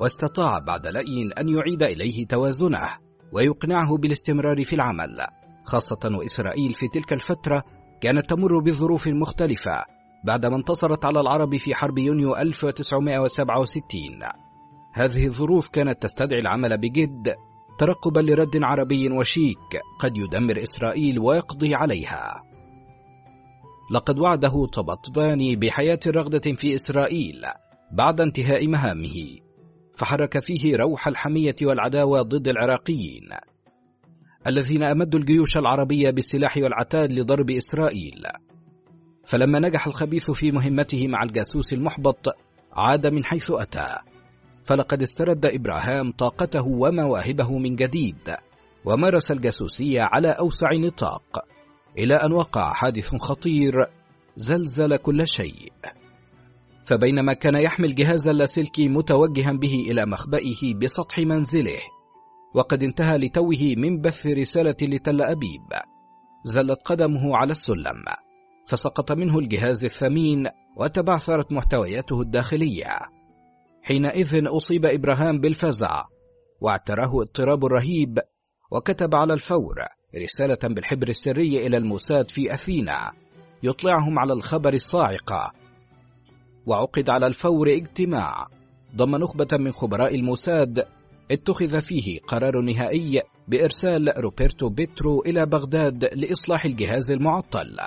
[0.01, 2.87] واستطاع بعد لأي أن يعيد إليه توازنه
[3.33, 5.17] ويقنعه بالاستمرار في العمل.
[5.65, 7.63] خاصة وإسرائيل في تلك الفترة
[8.01, 9.83] كانت تمر بظروف مختلفة
[10.25, 14.46] بعدما انتصرت على العرب في حرب يونيو 1967
[14.97, 17.35] هذه الظروف كانت تستدعي العمل بجد
[17.79, 22.43] ترقبا لرد عربي وشيك قد يدمر إسرائيل ويقضي عليها.
[23.91, 27.41] لقد وعده طبطباني بحياة رغدة في إسرائيل
[27.91, 29.39] بعد انتهاء مهامه
[29.97, 33.29] فحرك فيه روح الحمية والعداوة ضد العراقيين
[34.47, 38.23] الذين أمدوا الجيوش العربية بالسلاح والعتاد لضرب إسرائيل.
[39.25, 42.35] فلما نجح الخبيث في مهمته مع الجاسوس المحبط
[42.73, 43.95] عاد من حيث أتى.
[44.67, 48.35] فلقد استرد إبراهام طاقته ومواهبه من جديد
[48.85, 51.45] ومارس الجاسوسية على أوسع نطاق
[51.97, 53.73] إلى أن وقع حادث خطير
[54.35, 55.71] زلزل كل شيء.
[56.85, 61.79] فبينما كان يحمل جهاز اللاسلكي متوجها به إلى مخبئه بسطح منزله
[62.53, 65.69] وقد انتهى لتوه من بث رسالة لتل أبيب.
[66.43, 68.03] زلت قدمه على السلم
[68.65, 70.43] فسقط منه الجهاز الثمين
[70.77, 73.16] وتبعثرت محتوياته الداخلية.
[73.81, 76.03] حينئذ أصيب إبراهام بالفزع
[76.61, 78.19] واعتراه اضطراب رهيب
[78.71, 79.75] وكتب على الفور
[80.15, 83.11] رسالة بالحبر السري إلى الموساد في أثينا
[83.63, 85.51] يطلعهم على الخبر الصاعقة
[86.65, 88.47] وعقد على الفور اجتماع
[88.95, 90.85] ضم نخبة من خبراء الموساد
[91.31, 97.77] اتخذ فيه قرار نهائي بإرسال روبرتو بيترو إلى بغداد لإصلاح الجهاز المعطل.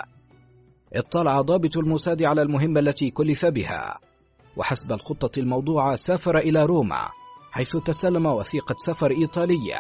[0.93, 3.99] اطلع ضابط الموساد على المهمة التي كلف بها.
[4.61, 7.09] وحسب الخطة الموضوعة سافر إلى روما
[7.53, 9.79] حيث تسلم وثيقة سفر إيطالية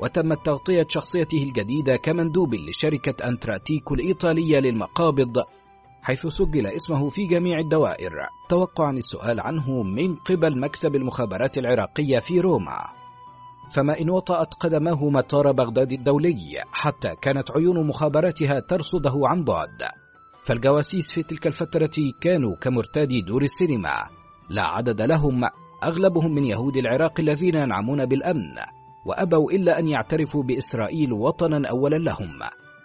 [0.00, 5.44] وتمت تغطية شخصيته الجديدة كمندوب لشركة أنتراتيكو الإيطالية للمقابض
[6.02, 8.12] حيث سجل اسمه في جميع الدوائر.
[8.48, 12.78] توقعا السؤال عنه من قبل مكتب المخابرات العراقية في روما.
[13.70, 19.82] فما إن وطأت قدمه مطار بغداد الدولي حتى كانت عيون مخابراتها ترصده عن بعد
[20.46, 23.94] فالجواسيس في تلك الفترة كانوا كمرتادي دور السينما.
[24.50, 25.40] لا عدد لهم
[25.84, 28.54] أغلبهم من يهود العراق الذين ينعمون بالأمن
[29.06, 32.38] وأبوا إلا أن يعترفوا بإسرائيل وطنا أولا لهم.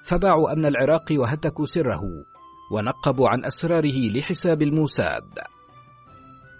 [0.03, 2.01] فباعوا أمن العراق وهتكوا سره
[2.71, 5.39] ونقبوا عن أسراره لحساب الموساد.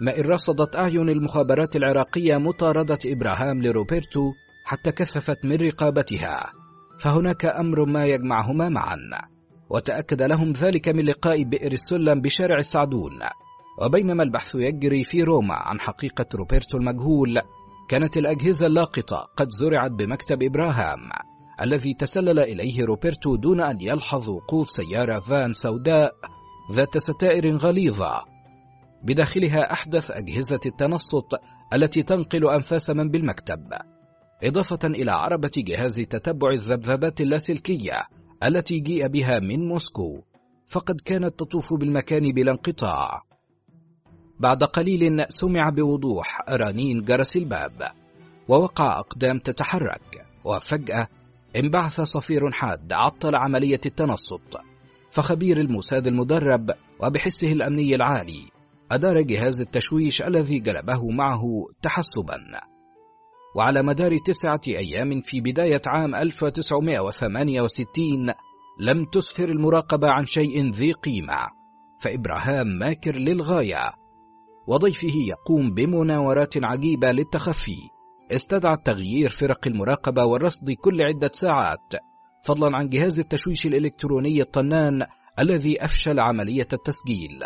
[0.00, 4.32] ما إن رصدت أعين المخابرات العراقية مطاردة إبراهام لروبرتو
[4.64, 6.52] حتى كثفت من رقابتها.
[6.98, 9.31] فهناك أمر ما يجمعهما معا.
[9.74, 13.20] وتأكد لهم ذلك من لقاء بئر السلم بشارع السعدون
[13.82, 17.40] وبينما البحث يجري في روما عن حقيقة روبرتو المجهول
[17.88, 20.98] كانت الأجهزة اللاقطة قد زرعت بمكتب إبراهام
[21.60, 26.14] الذي تسلل إليه روبرتو دون أن يلحظ وقوف سيارة فان سوداء
[26.72, 28.24] ذات ستائر غليظة.
[29.02, 31.34] بداخلها أحدث أجهزة التنصت
[31.72, 33.68] التي تنقل أنفاس من بالمكتب.
[34.44, 38.02] إضافة إلى عربة جهاز تتبع الذبذبات اللاسلكية.
[38.46, 40.22] التي جيء بها من موسكو
[40.66, 43.22] فقد كانت تطوف بالمكان بلا انقطاع.
[44.40, 47.82] بعد قليل سمع بوضوح رنين جرس الباب
[48.48, 51.08] ووقع أقدام تتحرك وفجأة
[51.56, 54.56] انبعث صفير حاد عطل عملية التنصت.
[55.10, 56.70] فخبير الموساد المدرب
[57.00, 58.48] وبحسه الأمني العالي
[58.90, 61.42] أدار جهاز التشويش الذي جلبه معه
[61.82, 62.71] تحسبا.
[63.54, 68.32] وعلى مدار تسعة أيام في بداية عام 1968
[68.80, 71.38] لم تسفر المراقبة عن شيء ذي قيمة
[71.98, 73.84] فإبراهام ماكر للغاية.
[74.66, 77.78] وضيفه يقوم بمناورات عجيبة للتخفي.
[78.30, 81.94] استدعى تغيير فرق المراقبة والرصد كل عدة ساعات
[82.44, 85.06] فضلا عن جهاز التشويش الإلكتروني الطنان
[85.38, 87.44] الذي أفشل عملية التسجيل.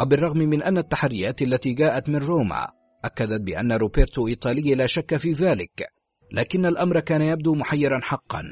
[0.00, 2.68] وبالرغم من أن التحريات التي جاءت من روما
[3.04, 5.86] أكدت بأن روبرتو إيطالي لا شك في ذلك
[6.32, 8.42] لكن الأمر كان يبدو محيرا حقا.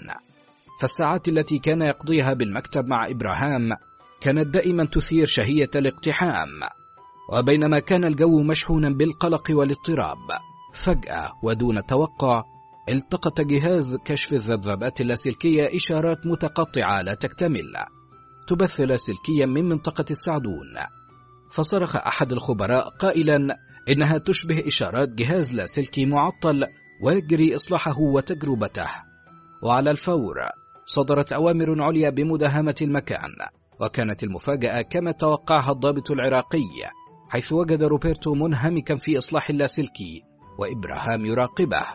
[0.80, 3.62] فالساعات التي كان يقضيها بالمكتب مع إبراهام
[4.20, 6.48] كانت دائما تثير شهية الاقتحام
[7.32, 10.16] وبينما كان الجو مشحونا بالقلق والاضطراب.
[10.74, 12.42] فجأة ودون توقع
[12.88, 17.72] التقط جهاز كشف الذبذبات اللاسلكية إشارات متقطعة لا تكتمل.
[18.46, 20.74] تبث لاسلكيا من منطقة السعدون.
[21.50, 23.38] فصرخ أحد الخبراء قائلا
[23.88, 26.64] إنها تشبه إشارات جهاز لاسلكي معطل
[27.02, 28.88] ويجري إصلاحه وتجربته.
[29.62, 30.34] وعلى الفور
[30.86, 33.30] صدرت أوامر عليا بمداهمة المكان
[33.80, 36.68] وكانت المفاجأة كما توقعها الضابط العراقي
[37.28, 40.22] حيث وجد روبرتو منهمكا في إصلاح اللاسلكي
[40.58, 41.86] وإبراهام يراقبه.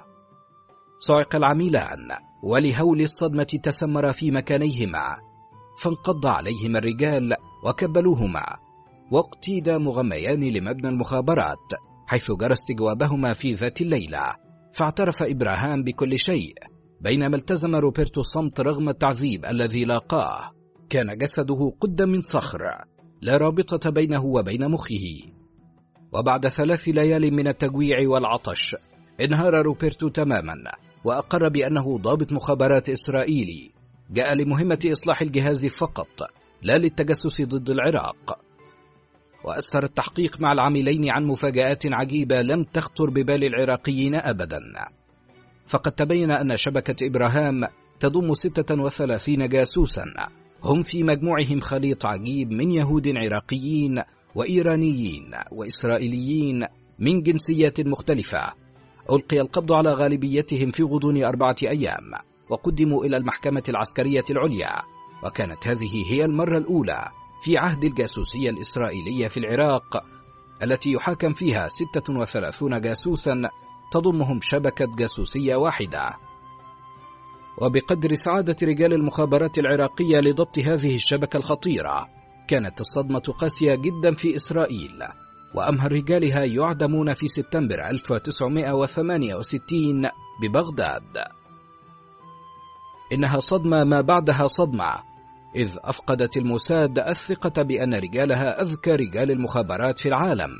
[1.00, 2.08] صعق العميلان
[2.44, 5.18] ولهول الصدمة تسمر في مكانيهما
[5.82, 8.46] فانقض عليهما الرجال وكبلوهما.
[9.12, 11.74] واقتيدا مغميان لمبنى المخابرات
[12.08, 14.24] حيث جرى استجوابهما في ذات الليلة.
[14.74, 16.54] فاعترف إبراهام بكل شيء
[17.02, 20.52] بينما التزم روبرتو الصمت رغم التعذيب الذي لاقاه.
[20.90, 22.60] كان جسده قدا من صخر
[23.22, 25.34] لا رابطة بينه وبين مخه.
[26.14, 28.76] وبعد ثلاث ليال من التجويع والعطش
[29.22, 30.56] انهار روبرتو تماما
[31.04, 33.72] وأقر بأنه ضابط مخابرات إسرائيلي.
[34.12, 36.22] جاء لمهمة إصلاح الجهاز فقط
[36.62, 38.43] لا للتجسس ضد العراق.
[39.44, 44.60] وأسفر التحقيق مع العاملين عن مفاجآت عجيبة لم تخطر ببال العراقيين أبدا.
[45.68, 47.68] فقد تبين أن شبكة إبراهام
[48.00, 50.06] تضم 36 جاسوسا.
[50.64, 54.02] هم في مجموعهم خليط عجيب من يهود عراقيين
[54.36, 56.66] وإيرانيين وإسرائيليين
[57.00, 58.54] من جنسيات مختلفة.
[59.12, 62.12] ألقي القبض على غالبيتهم في غضون أربعة أيام
[62.50, 64.82] وقدموا إلى المحكمة العسكرية العليا.
[65.26, 70.06] وكانت هذه هي المرة الأولى في عهد الجاسوسية الإسرائيلية في العراق
[70.64, 73.34] التي يحاكم فيها 36 جاسوسا
[73.92, 76.14] تضمهم شبكة جاسوسية واحدة.
[77.62, 82.08] وبقدر سعادة رجال المخابرات العراقية لضبط هذه الشبكة الخطيرة
[82.48, 85.04] كانت الصدمة قاسية جدا في إسرائيل
[85.56, 90.10] وأمهر رجالها يعدمون في سبتمبر 1968
[90.42, 91.18] ببغداد.
[93.14, 95.13] إنها صدمة ما بعدها صدمة
[95.56, 100.52] إذ أفقدت الموساد الثقة بأن رجالها أذكى رجال المخابرات في العالم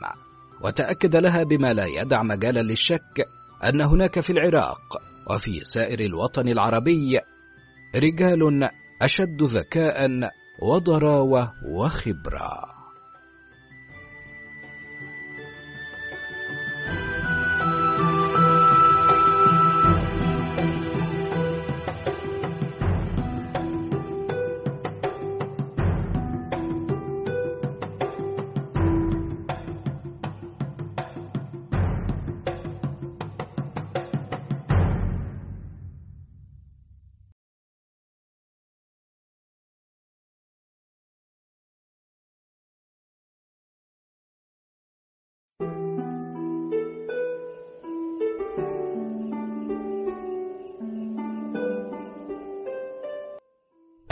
[0.64, 3.28] وتأكد لها بما لا يدع مجالا للشك
[3.64, 7.20] أن هناك في العراق وفي سائر الوطن العربي
[7.96, 8.70] رجال
[9.02, 10.08] أشد ذكاء
[10.62, 12.83] وضراوة وخبرة.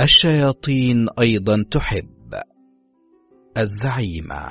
[0.02, 2.42] الشياطين أيضا تحب.
[3.58, 4.42] الزعيمة.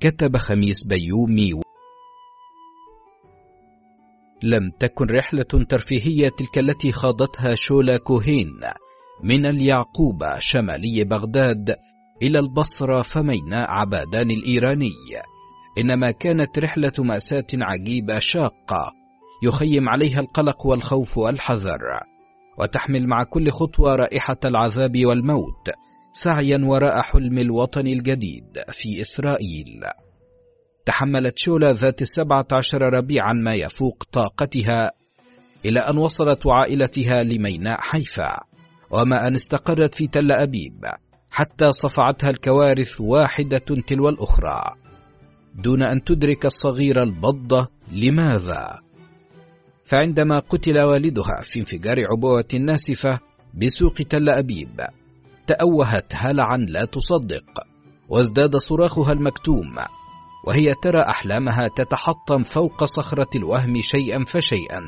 [0.00, 1.52] كتب خميس بيومي
[4.42, 8.60] لم تكن رحلة ترفيهية تلك التي خاضتها شولا كوهين
[9.24, 11.76] من اليعقوبة شمالي بغداد
[12.22, 14.92] إلى البصرة فميناء عبادان الإيراني.
[15.78, 18.92] إنما كانت رحلة مأساة عجيبة شاقة
[19.42, 22.17] يخيم عليها القلق والخوف والحذر.
[22.58, 25.70] وتحمل مع كل خطوة رائحة العذاب والموت
[26.12, 29.80] سعيا وراء حلم الوطن الجديد في إسرائيل.
[30.86, 34.92] تحملت شولا ذات السبعة عشر ربيعا ما يفوق طاقتها
[35.64, 38.40] إلى أن وصلت عائلتها لميناء حيفا
[38.90, 40.86] وما أن استقرت في تل أبيب
[41.30, 44.62] حتى صفعتها الكوارث واحدة تلو الأخرى.
[45.54, 48.87] دون أن تدرك الصغيرة البضة لماذا؟
[49.88, 53.20] فعندما قتل والدها في انفجار عبوة ناسفة
[53.54, 54.80] بسوق تل أبيب
[55.46, 57.44] تأوهت هلعا لا تصدق
[58.08, 59.74] وازداد صراخها المكتوم
[60.46, 64.80] وهي ترى أحلامها تتحطم فوق صخرة الوهم شيئا فشيئا.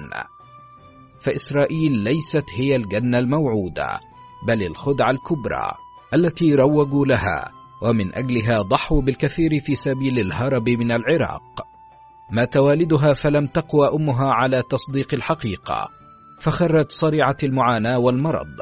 [1.20, 4.00] فإسرائيل ليست هي الجنة الموعودة
[4.46, 5.72] بل الخدعة الكبرى
[6.14, 7.50] التي روجوا لها
[7.82, 11.69] ومن أجلها ضحوا بالكثير في سبيل الهرب من العراق.
[12.32, 15.88] مات والدها فلم تقوى أمها على تصديق الحقيقة
[16.38, 18.56] فخرت صريعه المعاناة والمرض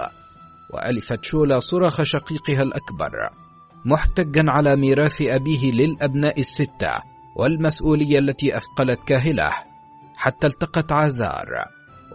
[0.71, 3.11] وألفت شولا صراخ شقيقها الأكبر
[3.85, 6.93] محتجا على ميراث أبيه للأبناء الستة
[7.37, 9.53] والمسؤولية التي أثقلت كاهله
[10.17, 11.47] حتى التقت عازار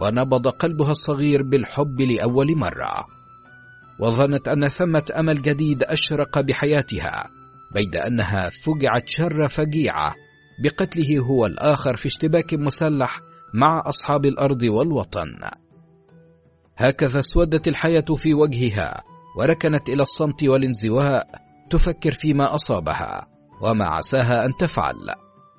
[0.02, 3.06] ونبض قلبها الصغير بالحب لأول مرة.
[3.98, 7.30] وظنت أن ثمة أمل جديد أشرق بحياتها
[7.74, 10.14] بيد أنها فجعت شر فجيعة
[10.58, 13.20] بقتله هو الآخر في اشتباك مسلح
[13.54, 15.28] مع أصحاب الأرض والوطن.
[16.76, 19.02] هكذا اسودت الحياة في وجهها
[19.38, 21.26] وركنت إلى الصمت والانزواء
[21.70, 23.28] تفكر فيما أصابها
[23.62, 25.14] وما عساها أن تفعل.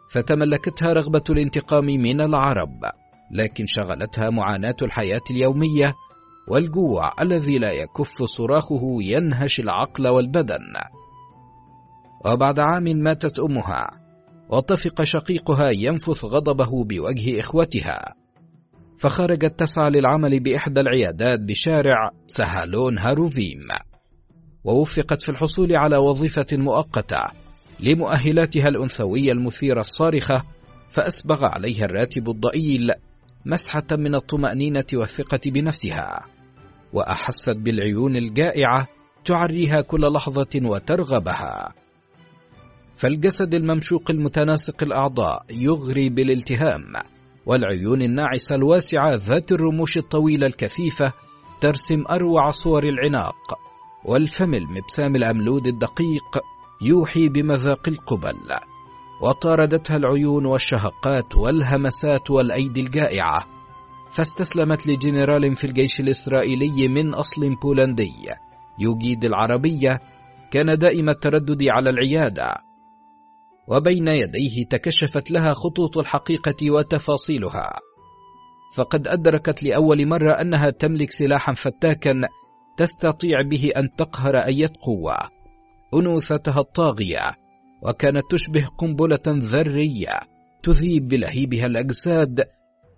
[0.10, 2.86] فتملكتها رغبة الانتقام من العرب
[3.32, 5.96] لكن شغلتها معاناة الحياة اليومية
[6.48, 10.74] والجوع الذي لا يكف صراخه ينهش العقل والبدن.
[12.26, 14.05] وبعد عام ماتت أمها
[14.50, 18.16] وطفق شقيقها ينفث غضبه بوجه إخوتها.
[18.98, 23.68] فخرجت تسعى للعمل بإحدى العيادات بشارع سهالون هاروفيم.
[24.64, 27.18] ووفقت في الحصول على وظيفة مؤقتة
[27.80, 30.44] لمؤهلاتها الأنثوية المثيرة الصارخة
[30.90, 32.92] فأسبغ عليها الراتب الضئيل
[33.46, 36.20] مسحة من الطمأنينة والثقة بنفسها.
[36.94, 38.88] وأحست بالعيون الجائعة
[39.26, 41.85] تعريها كل لحظة وترغبها.
[42.96, 46.94] فالجسد الممشوق المتناسق الأعضاء يغري بالالتهام
[47.46, 51.14] والعيون الناعسة الواسعة ذات الرموش الطويلة الكثيفة
[51.62, 53.60] ترسم أروع صور العناق
[54.06, 56.40] والفم المبسام الأملود الدقيق
[56.82, 58.36] يوحي بمذاق القبل.
[59.22, 63.46] وطاردتها العيون والشهقات والهمسات والأيدي الجائعة
[64.10, 68.14] فاستسلمت لجنرال في الجيش الإسرائيلي من أصل بولندي
[68.80, 70.00] يجيد العربية
[70.52, 72.56] كان دائم التردد على العيادة.
[73.68, 77.80] وبين يديه تكشفت لها خطوط الحقيقة وتفاصيلها.
[78.76, 82.12] فقد أدركت لأول مرة أنها تملك سلاحا فتاكا
[82.78, 85.16] تستطيع به أن تقهر أية قوة
[85.94, 87.26] أنوثتها الطاغية
[87.84, 90.20] وكانت تشبه قنبلة ذرية
[90.64, 92.46] تذيب بلهيبها الأجساد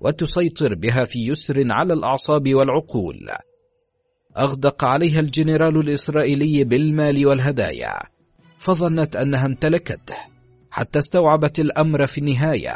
[0.01, 3.29] وتسيطر بها في يسر على الأعصاب والعقول.
[4.37, 7.99] أغدق عليها الجنرال الإسرائيلي بالمال والهدايا
[8.57, 10.36] فظنت أنها امتلكته.
[10.71, 12.73] حتى استوعبت الأمر في النهاية.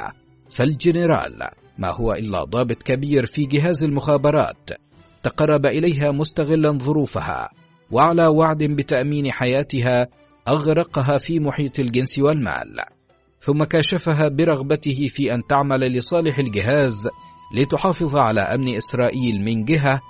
[0.52, 1.40] فالجنرال
[1.78, 4.70] ما هو إلا ضابط كبير في جهاز المخابرات
[5.24, 7.50] تقرب إليها مستغلا ظروفها
[7.92, 10.08] وعلى وعد بتأمين حياتها
[10.48, 12.76] أغرقها في محيط الجنس والمال.
[13.40, 17.08] ثم كاشفها برغبته في أن تعمل لصالح الجهاز
[17.56, 20.02] لتحافظ على أمن إسرائيل من جهة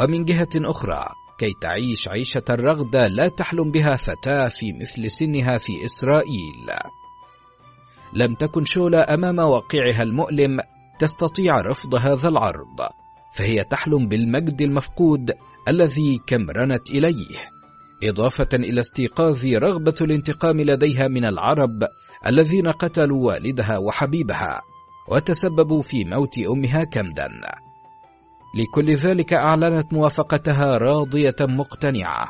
[0.00, 1.04] ومن جهة أخرى
[1.38, 6.66] كي تعيش عيشة الرغدة لا تحلم بها فتاة في مثل سنها في إسرائيل.
[8.12, 10.60] لم تكن شولا أمام واقعها المؤلم
[10.98, 12.88] تستطيع رفض هذا العرض
[13.32, 15.32] فهي تحلم بالمجد المفقود
[15.68, 17.36] الذي كمرنت إليه
[18.04, 21.82] إضافة إلى استيقاظ رغبة الانتقام لديها من العرب
[22.26, 24.60] الذين قتلوا والدها وحبيبها
[25.08, 27.28] وتسببوا في موت أمها كمدا.
[28.54, 32.28] لكل ذلك أعلنت موافقتها راضية مقتنعة.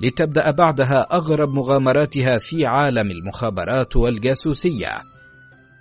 [0.00, 5.02] لتبدأ بعدها أغرب مغامراتها في عالم المخابرات والجاسوسية.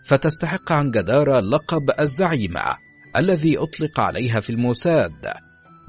[0.05, 2.61] فتستحق عن جدارة لقب الزعيمة
[3.17, 5.33] الذي أطلق عليها في الموساد.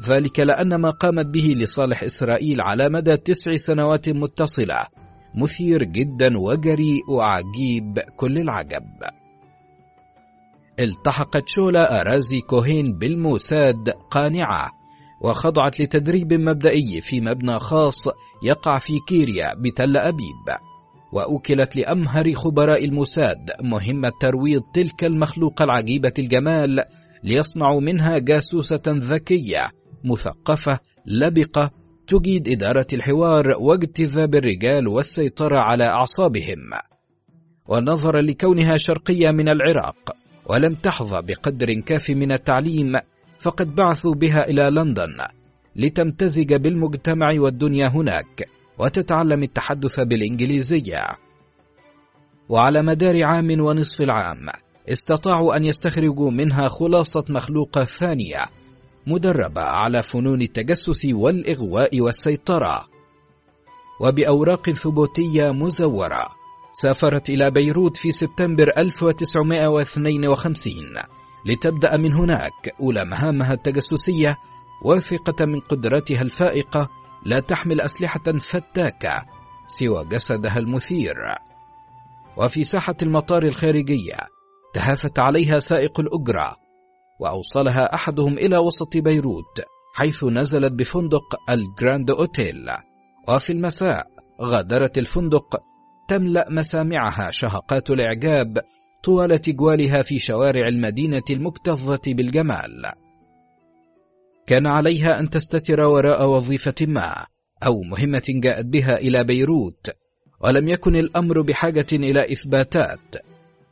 [0.03, 4.87] ذلك لأن ما قامت به لصالح إسرائيل على مدى تسع سنوات متصلة
[5.35, 8.85] مثير جدا وجريء وعجيب كل العجب.
[10.81, 14.76] التحقت شولا أرازي كوهين بالموساد قانعة.
[15.21, 18.09] وخضعت لتدريب مبدئي في مبنى خاص
[18.43, 20.47] يقع في كيريا بتل أبيب
[21.13, 26.81] وأوكلت لأمهر خبراء الموساد مهمة ترويض تلك المخلوقة العجيبة الجمال
[27.25, 29.71] ليصنعوا منها جاسوسة ذكية
[30.05, 31.71] مثقفة لبقة
[32.07, 36.71] تجيد إدارة الحوار واجتذاب الرجال والسيطرة على أعصابهم.
[37.69, 40.17] ونظرا لكونها شرقية من العراق
[40.51, 42.93] ولم تحظى بقدر كاف من التعليم
[43.39, 45.17] فقد بعثوا بها إلى لندن
[45.77, 48.49] لتمتزج بالمجتمع والدنيا هناك
[48.79, 51.07] وتتعلم التحدث بالإنجليزية.
[52.49, 54.49] وعلى مدار عام ونصف العام
[54.89, 58.45] استطاعوا أن يستخرجوا منها خلاصة مخلوقة ثانية
[59.07, 62.87] مدربة على فنون التجسس والإغواء والسيطرة.
[64.01, 66.25] وبأوراق ثبوتية مزورة
[66.73, 70.75] سافرت إلى بيروت في سبتمبر 1952
[71.45, 72.75] لتبدأ من هناك.
[72.81, 74.37] أولى مهامها التجسسية
[74.85, 76.89] واثقة من قدرتها الفائقة
[77.25, 79.27] لا تحمل أسلحة فتاكة
[79.67, 81.15] سوى جسدها المثير.
[82.37, 84.17] وفي ساحة المطار الخارجية
[84.75, 86.57] تهافت عليها سائق الأجرة
[87.21, 89.63] وأوصلها أحدهم إلى وسط بيروت
[89.95, 92.71] حيث نزلت بفندق الجراند أوتيل.
[93.29, 94.07] وفي المساء
[94.43, 95.61] غادرت الفندق
[96.09, 98.59] تملأ مسامعها شهقات الإعجاب
[99.07, 102.93] طوال تجوالها في شوارع المدينة المكتظة بالجمال.
[104.47, 107.27] كان عليها أن تستتر وراء وظيفة ما
[107.67, 109.91] أو مهمة جاءت بها إلى بيروت
[110.41, 113.17] ولم يكن الأمر بحاجة إلى إثباتات.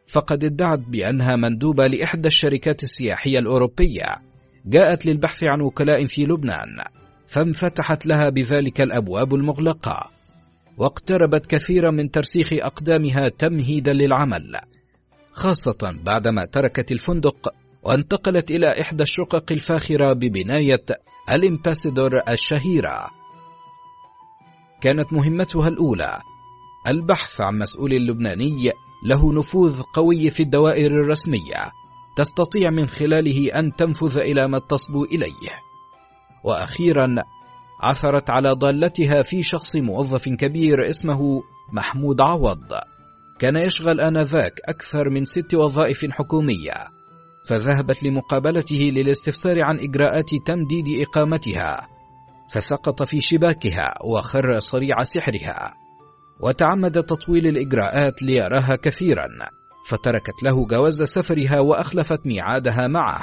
[0.06, 4.15] فقد ادعت بأنها مندوبة لإحدى الشركات السياحية الأوروبية.
[4.66, 6.85] جاءت للبحث عن وكلاء في لبنان
[7.27, 10.11] فانفتحت لها بذلك الأبواب المغلقة.
[10.78, 14.56] واقتربت كثيرا من ترسيخ أقدامها تمهيدا للعمل.
[15.35, 20.85] خاصة بعدما تركت الفندق وانتقلت إلى إحدى الشقق الفاخرة ببناية
[21.31, 23.06] الإمباسيدور الشهيرة.
[24.81, 26.19] كانت مهمتها الأولى
[26.89, 28.70] البحث عن مسؤول لبناني
[29.06, 31.73] له نفوذ قوي في الدوائر الرسمية
[32.16, 35.61] تستطيع من خلاله أن تنفذ إلى ما تصبو إليه.
[36.44, 37.06] وأخيرا
[37.81, 41.43] عثرت على ضالتها في شخص موظف كبير اسمه
[41.73, 42.93] محمود عوض.
[43.39, 46.74] كان يشغل آنذاك أكثر من ست وظائف حكومية
[47.48, 51.89] فذهبت لمقابلته للاستفسار عن إجراءات تمديد إقامتها
[52.51, 55.74] فسقط في شباكها وخر صريع سحرها
[56.40, 59.27] وتعمد تطويل الإجراءات ليراها كثيرا
[59.86, 63.20] فتركت له جواز سفرها وأخلفت ميعادها معه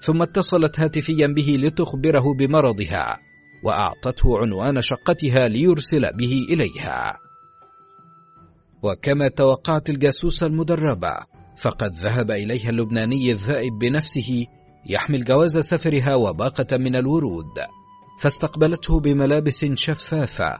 [0.00, 3.18] ثم اتصلت هاتفيا به لتخبره بمرضها
[3.62, 7.25] وأعطته عنوان شقتها ليرسل به إليها.
[8.86, 11.16] وكما توقعت الجاسوسة المدربة
[11.56, 14.46] فقد ذهب إليها اللبناني الذائب بنفسه
[14.90, 17.54] يحمل جواز سفرها وباقة من الورود
[18.20, 20.58] فاستقبلته بملابس شفافة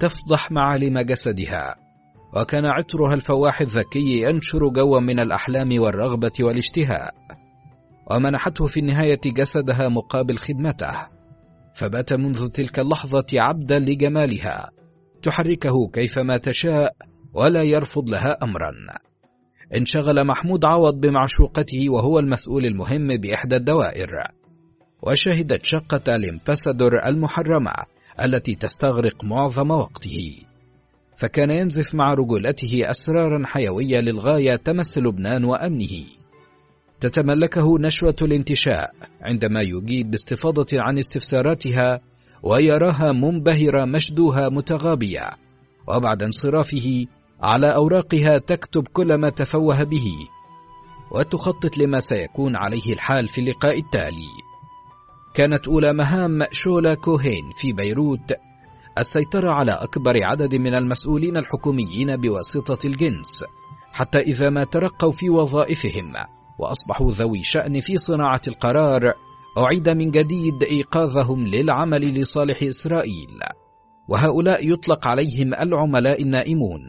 [0.00, 1.88] تفضح معالم جسدها.
[2.36, 7.14] وكان عطرها الفواح الذكي ينشر جوا من الأحلام والرغبة والاشتهاء
[8.10, 11.08] ومنحته في النهاية جسدها مقابل خدمته
[11.74, 14.70] فبات منذ تلك اللحظة عبدا لجمالها
[15.22, 16.96] تحركه كيفما تشاء
[17.38, 18.72] ولا يرفض لها أمرا.
[19.76, 24.10] انشغل محمود عوض بمعشوقته وهو المسؤول المهم بإحدى الدوائر.
[25.02, 27.72] وشهدت شقة الامباسادور المحرمة
[28.24, 30.34] التي تستغرق معظم وقته.
[31.16, 36.04] فكان ينزف مع رجولته أسرارا حيوية للغاية تمس لبنان وأمنه
[37.00, 38.90] تتملكه نشوة الانتشاء
[39.22, 42.00] عندما يجيب باستفاضة عن استفساراتها
[42.42, 45.30] ويراها منبهرة مشدوها متغابية.
[45.88, 47.06] وبعد انصرافه
[47.42, 50.28] على أوراقها تكتب كل ما تفوه به
[51.10, 54.28] وتخطط لما سيكون عليه الحال في اللقاء التالي.
[55.34, 58.32] كانت أولى مهام شولا كوهين في بيروت
[58.98, 63.44] السيطرة على أكبر عدد من المسؤولين الحكوميين بواسطة الجنس
[63.92, 66.12] حتى إذا ما ترقوا في وظائفهم
[66.58, 69.12] وأصبحوا ذوي شأن في صناعة القرار
[69.58, 73.38] أعيد من جديد إيقاظهم للعمل لصالح إسرائيل.
[74.08, 76.88] وهؤلاء يطلق عليهم العملاء النائمون.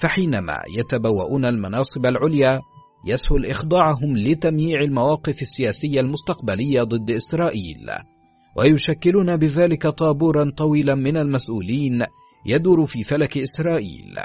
[0.00, 2.60] فحينما يتبوؤون المناصب العليا
[3.06, 7.90] يسهل إخضاعهم لتمييع المواقف السياسية المستقبلية ضد إسرائيل.
[8.56, 12.04] ويشكلون بذلك طابورا طويلا من المسؤولين
[12.46, 14.18] يدور في فلك إسرائيل.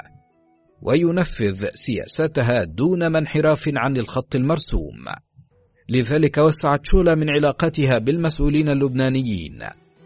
[0.82, 5.04] وينفذ سياستها دون ما انحراف عن الخط المرسوم.
[5.88, 9.58] لذلك وسعت شولا من علاقاتها بالمسؤولين اللبنانيين.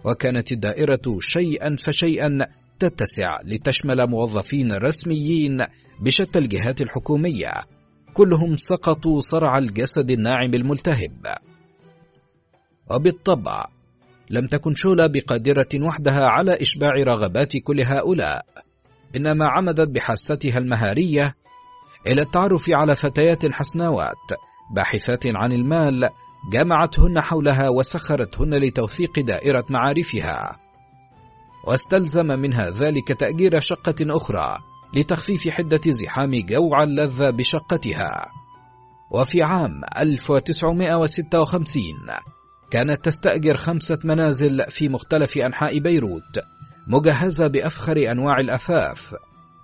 [0.04, 2.38] وكانت الدائرة شيئا فشيئا
[2.78, 5.58] تتسع لتشمل موظفين رسميين
[6.00, 7.52] بشتى الجهات الحكومية.
[8.14, 11.26] كلهم سقطوا صرع الجسد الناعم الملتهب.
[12.90, 13.64] وبالطبع
[14.30, 18.46] لم تكن شولا بقادرة وحدها على إشباع رغبات كل هؤلاء
[19.16, 21.34] إنما عمدت بحاستها المهارية
[22.06, 24.30] إلى التعرف على فتيات حسناوات
[24.74, 26.08] باحثات عن المال
[26.52, 30.67] جمعتهن حولها وسخرتهن لتوثيق دائرة معارفها.
[31.64, 34.58] واستلزم منها ذلك تأجير شقة أخرى
[34.94, 38.26] لتخفيف حدة زحام جوع اللذة بشقتها.
[39.10, 41.82] وفي عام 1956
[42.70, 46.38] كانت تستأجر خمسة منازل في مختلف أنحاء بيروت
[46.88, 49.14] مجهزة بأفخر أنواع الأثاث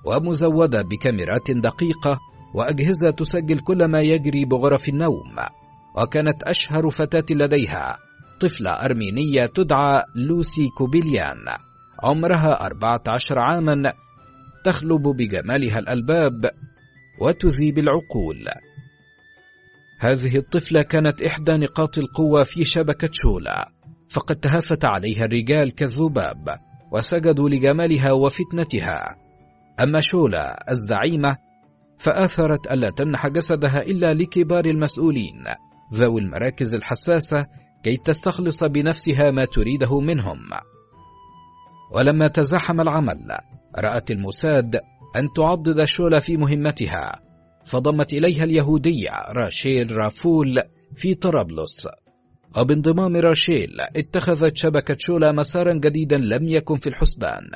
[0.05, 2.19] ومزودة بكاميرات دقيقة
[2.55, 5.37] وأجهزة تسجل كل ما يجري بغرف النوم.
[5.97, 7.99] وكانت أشهر فتاة لديها
[8.41, 11.45] طفلة أرمينية تدعى لوسي كوبيليان.
[12.05, 13.93] عمرها أربعة عشر عاما
[14.65, 16.51] تخلب بجمالها الألباب
[17.21, 18.49] وتذيب العقول
[20.01, 23.73] هذه الطفلة كانت إحدى نقاط القوة في شبكة شولا
[24.11, 26.59] فقد تهافت عليها الرجال كالذباب
[26.93, 29.17] وسجدوا لجمالها وفتنتها.
[29.81, 31.37] أما شولا الزعيمة
[31.99, 35.45] فآثرت ألا تمنح جسدها إلا لكبار المسؤولين
[35.95, 37.47] ذوي المراكز الحساسة
[37.83, 40.39] كي تستخلص بنفسها ما تريده منهم.
[41.95, 43.39] ولما تزاحم العمل.
[43.79, 44.77] رأت الموساد
[45.17, 47.21] أن تعضد شولا في مهمتها.
[47.65, 50.63] فضمت إليها اليهودية راشيل رافول
[50.97, 51.89] في طرابلس.
[52.59, 57.51] وبانضمام راشيل اتخذت شبكة شولا مسارا جديدا لم يكن في الحسبان.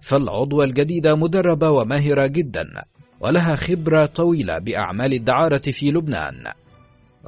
[0.00, 2.64] فالعضوة الجديدة مدربة وماهرة جدا
[3.20, 6.44] ولها خبرة طويلة بأعمال الدعارة في لبنان.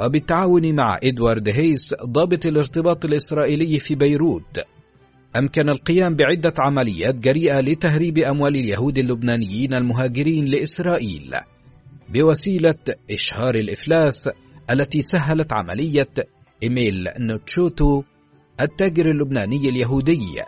[0.05, 4.59] وبالتعاون مع إدوارد هيس ضابط الارتباط الإسرائيلي في بيروت
[5.36, 11.35] أمكن القيام بعدة عمليات جريئة لتهريب أموال اليهود اللبنانيين المهاجرين لإسرائيل.
[12.09, 14.28] بوسيلة إشهار الإفلاس
[14.70, 16.09] التي سهلت عملية
[16.62, 18.02] إيميل نوتشوتو
[18.61, 20.43] التاجر اللبناني اليهودي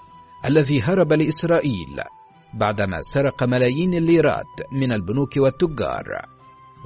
[0.47, 2.01] الذي هرب لإسرائيل
[2.55, 6.05] بعدما سرق ملايين الليرات من البنوك والتجار.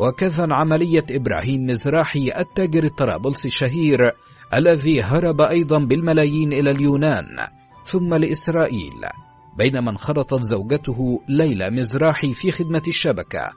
[0.00, 4.12] وكذا عملية إبراهيم مزراحي التاجر الطرابلسي الشهير
[4.54, 7.57] الذي هرب أيضا بالملايين إلى اليونان.
[7.88, 9.00] ثم لإسرائيل
[9.58, 13.50] بينما انخرطت زوجته ليلى مزراحي في خدمة الشبكة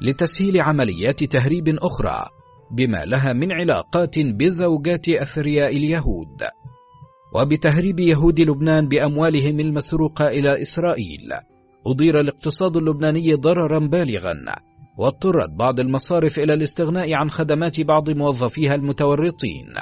[0.00, 2.26] لتسهيل عمليات تهريب أخرى
[2.70, 6.42] بما لها من علاقات بزوجات أثرياء اليهود
[7.34, 11.32] وبتهريب يهود لبنان بأموالهم المسروقة إلى إسرائيل.
[11.86, 14.34] أضير الاقتصاد اللبناني ضررا بالغا
[14.98, 19.74] واضطرت بعض المصارف إلى الاستغناء عن خدمات بعض موظفيها المتورطين.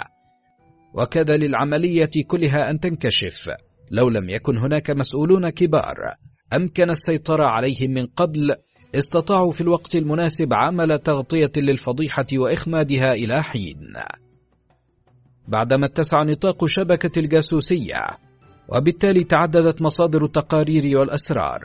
[0.94, 3.50] وكاد للعملية كلها أن تنكشف.
[3.92, 5.96] لو لم يكن هناك مسؤولون كبار
[6.52, 8.54] أمكن السيطرة عليهم من قبل
[8.94, 13.92] استطاعوا في الوقت المناسب عمل تغطية للفضيحة وإخمادها إلى حين.
[15.48, 18.00] بعدما اتسع نطاق شبكة الجاسوسية
[18.76, 21.60] وبالتالي تعددت مصادر التقارير والأسرار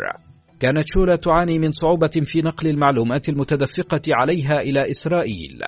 [0.59, 5.59] كانت شولا تعاني من صعوبة في نقل المعلومات المتدفقة عليها إلى إسرائيل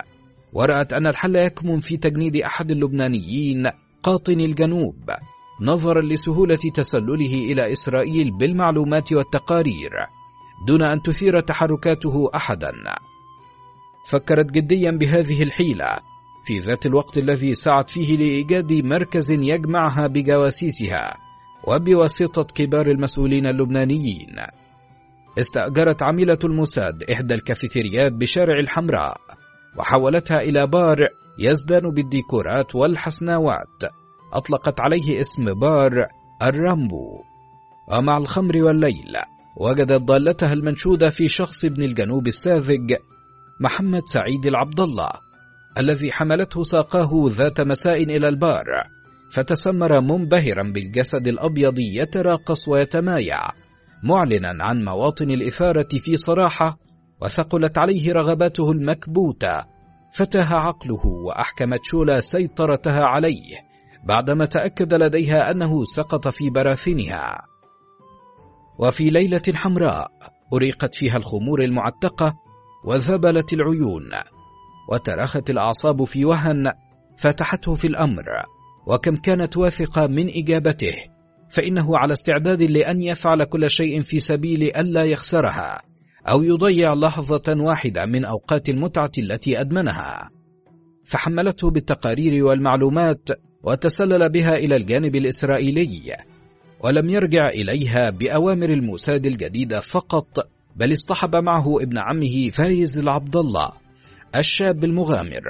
[0.53, 3.67] ورأت أن الحل يكمن في تجنيد أحد اللبنانيين
[4.03, 5.11] قاطن الجنوب.
[5.61, 9.91] نظرا لسهولة تسلله إلى إسرائيل بالمعلومات والتقارير
[10.67, 12.71] دون أن تثير تحركاته أحدا.
[14.05, 15.99] فكرت جديا بهذه الحيلة
[16.43, 21.17] في ذات الوقت الذي سعت فيه لإيجاد مركز يجمعها بجواسيسها
[21.67, 24.35] وبواسطة كبار المسؤولين اللبنانيين.
[25.39, 29.17] استأجرت عميلة الموساد إحدى الكافيتريات بشارع الحمراء
[29.77, 30.97] وحولتها إلى بار
[31.39, 33.98] يزدان بالديكورات والحسناوات.
[34.33, 36.07] أطلقت عليه اسم بار
[36.41, 37.29] الرامبو.
[37.91, 39.17] ومع الخمر والليل
[39.57, 42.95] وجدت ضالتها المنشودة في شخص ابن الجنوب الساذج
[43.61, 45.09] محمد سعيد العبد الله
[45.77, 48.65] الذي حملته ساقاه ذات مساء إلى البار
[49.31, 53.39] فتسمر منبهرا بالجسد الأبيض يتراقص ويتمايع
[54.03, 56.79] معلنا عن مواطن الإثارة في صراحة
[57.21, 59.63] وثقلت عليه رغباته المكبوتة
[60.13, 63.68] فتاه عقله وأحكمت شولا سيطرتها عليه.
[64.09, 67.41] بعدما تأكد لديها أنه سقط في براثنها.
[68.79, 70.11] وفي ليلة حمراء
[70.53, 72.33] أريقت فيها الخمور المعتقة
[72.85, 74.09] وذبلت العيون
[74.91, 76.71] وترخت الأعصاب في وهن
[77.17, 78.25] فتحته في الأمر.
[78.87, 80.95] وكم كانت واثقة من إجابته
[81.49, 85.81] فإنه على استعداد لأن يفعل كل شيء في سبيل ألا يخسرها
[86.29, 90.29] أو يضيع لحظة واحدة من أوقات المتعة التي أدمنها.
[91.05, 93.29] فحملته بالتقارير والمعلومات
[93.63, 96.15] وتسلل بها إلى الجانب الإسرائيلي
[96.83, 103.69] ولم يرجع إليها بأوامر الموساد الجديدة فقط بل اصطحب معه ابن عمه فايز العبد الله
[104.35, 105.43] الشاب المغامر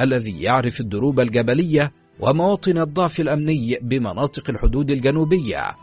[0.00, 5.76] الذي يعرف الدروب الجبلية ومواطن الضعف الأمني بمناطق الحدود الجنوبية.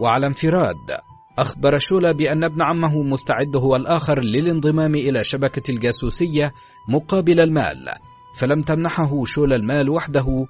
[0.00, 0.98] وعلى انفراد
[1.38, 6.52] أخبر شولا بأن ابن عمه مستعد هو الآخر للانضمام إلى شبكة الجاسوسية
[6.88, 7.88] مقابل المال
[8.36, 10.46] فلم تمنحه شولا المال وحده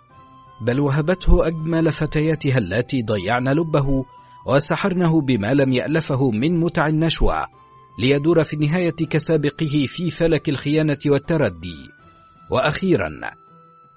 [0.61, 4.05] بل وهبته أجمل فتياتها اللاتي ضيعن لبه
[4.47, 7.47] وسحرنه بما لم يألفه من متع النشوى
[7.99, 11.89] ليدور في النهاية كسابقه في فلك الخيانة والتردي.
[12.51, 13.11] وأخيرا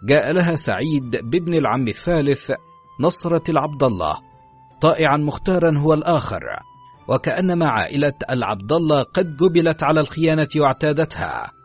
[0.03, 2.51] جاء لها سعيد بابن العم الثالث
[3.01, 4.15] نصرة العبد الله
[4.81, 6.41] طائعا مختارا هو الآخر
[7.07, 11.58] وكأنما عائلة العبد الله قد جبلت على الخيانة واعتادتها.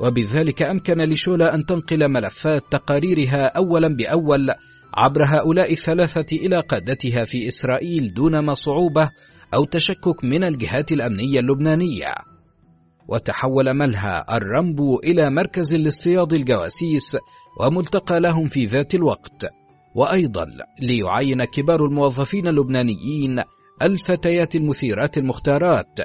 [0.00, 4.50] وبذلك أمكن لشولا أن تنقل ملفات تقاريرها أولا بأول
[4.94, 9.10] عبر هؤلاء الثلاثة إلى قادتها في إسرائيل دون صعوبة
[9.54, 12.14] أو تشكك من الجهات الأمنية اللبنانية.
[13.08, 17.16] وتحول ملهى الرمبو إلى مركز لاصطياد الجواسيس
[17.60, 19.46] وملتقى لهم في ذات الوقت.
[19.94, 20.46] وأيضا
[20.80, 23.42] ليعاين كبار الموظفين اللبنانيين
[23.82, 25.98] الفتيات المثيرات المختارات.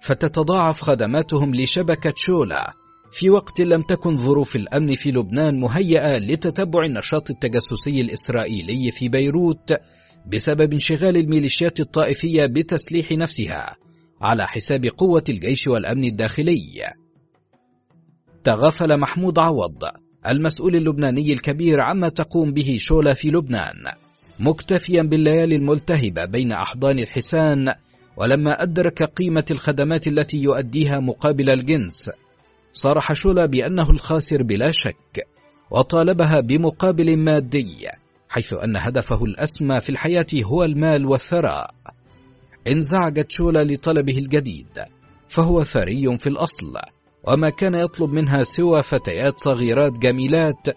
[0.00, 2.79] فتتضاعف خدماتهم لشبكة شولا.
[3.12, 9.72] في وقت لم تكن ظروف الأمن في لبنان مهيئة لتتبع النشاط التجسسي الإسرائيلي في بيروت
[10.26, 13.76] بسبب انشغال الميليشيات الطائفية بتسليح نفسها
[14.20, 16.92] على حساب قوة الجيش والأمن الداخلي.
[18.44, 19.82] تغافل محمود عوض
[20.26, 23.92] المسؤول اللبناني الكبير عما تقوم به شولا في لبنان،
[24.38, 27.74] مكتفيا بالليالي الملتهبة بين أحضان الحسان،
[28.16, 32.10] ولما أدرك قيمة الخدمات التي يؤديها مقابل الجنس،
[32.72, 35.26] صرح شولا بأنه الخاسر بلا شك،
[35.70, 37.86] وطالبها بمقابل مادي،
[38.28, 41.70] حيث أن هدفه الأسمى في الحياة هو المال والثراء.
[42.68, 44.84] انزعجت شولا لطلبه الجديد
[45.28, 46.76] فهو ثري في الأصل
[47.28, 50.68] وما كان يطلب منها سوى فتيات صغيرات جميلات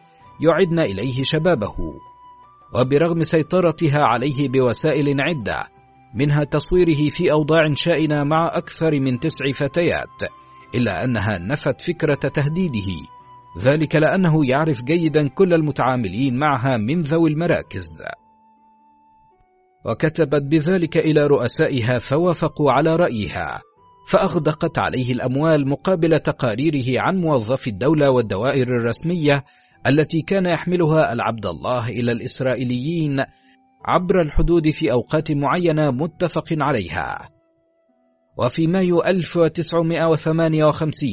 [0.41, 1.75] يعدن إليه شبابه
[2.75, 5.67] وبرغم سيطرتها عليه بوسائل عدة
[6.15, 10.42] منها تصويره في أوضاع شائنة مع أكثر من تسع فتيات
[10.75, 12.91] إلا أنها نفت فكرة تهديده.
[13.59, 18.01] ذلك لأنه يعرف جيدا كل المتعاملين معها من ذوي المراكز.
[19.85, 23.61] وكتبت بذلك إلى رؤسائها فوافقوا على رأيها
[24.07, 29.45] فأغدقت عليه الأموال مقابل تقاريره عن موظفي الدولة والدوائر الرسمية
[29.87, 33.23] التي كان يحملها العبد الله إلى الإسرائيليين
[33.85, 37.29] عبر الحدود في أوقات معينة متفق عليها.
[38.37, 41.07] وفي مايو 1958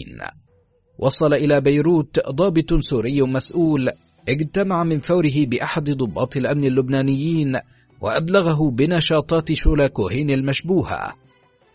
[0.98, 3.90] وصل إلى بيروت ضابط سوري مسؤول
[4.28, 7.58] اجتمع من فوره بأحد ضباط الأمن اللبنانيين
[8.00, 11.14] وأبلغه بنشاطات شولا كوهين المشبوهة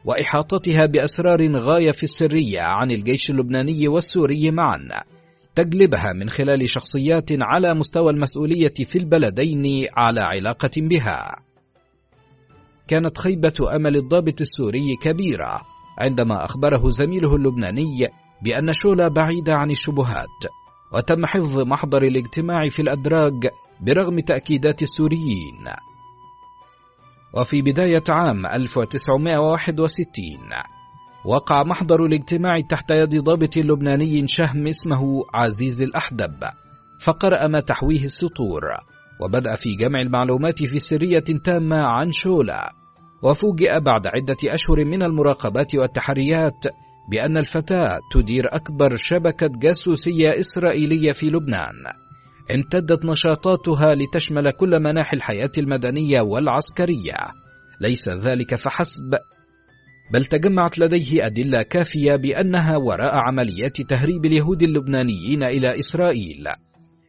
[0.06, 4.80] وإحاطتها بأسرار غاية في السرية عن الجيش اللبناني والسوري معا
[5.56, 11.35] تجلبها من خلال شخصيات على مستوى المسؤولية في البلدين على علاقة بها.
[12.88, 15.61] كانت خيبة أمل الضابط السوري كبيرة
[15.97, 18.07] عندما أخبره زميله اللبناني
[18.43, 20.43] بأن شولا بعيدة عن الشبهات،
[20.93, 23.47] وتم حفظ محضر الاجتماع في الأدراج
[23.81, 25.65] برغم تأكيدات السوريين.
[27.33, 30.15] وفي بداية عام 1961
[31.25, 36.43] وقع محضر الاجتماع تحت يد ضابط لبناني شهم اسمه عزيز الأحدب
[37.01, 38.61] فقرأ ما تحويه السطور
[39.22, 42.74] وبدأ في جمع المعلومات في سرية تامة عن شولا
[43.24, 46.66] وفوجئ بعد عدة أشهر من المراقبات والتحريات
[47.11, 51.74] بأن الفتاة تدير أكبر شبكة جاسوسية إسرائيلية في لبنان.
[52.56, 57.18] امتدت نشاطاتها لتشمل كل مناحي الحياة المدنية والعسكرية.
[57.82, 59.16] ليس ذلك فحسب
[60.14, 66.48] بل تجمعت لديه أدلة كافية بأنها وراء عمليات تهريب اليهود اللبنانيين إلى إسرائيل.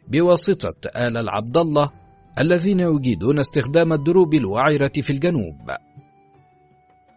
[0.09, 1.91] بواسطة آل العبد الله
[2.39, 5.70] الذين يجيدون استخدام الدروب الوعرة في الجنوب.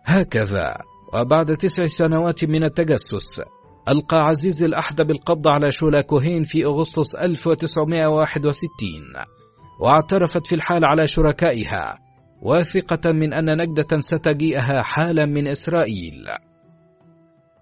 [0.06, 0.78] هكذا
[1.14, 3.42] وبعد تسع سنوات من التجسس
[3.90, 8.60] ألقى عزيز الأحدب القبض على شولا كوهين في أغسطس 1961
[9.82, 11.98] واعترفت في الحال على شركائها
[12.42, 16.26] واثقة من أن نجدة ستجيئها حالا من إسرائيل.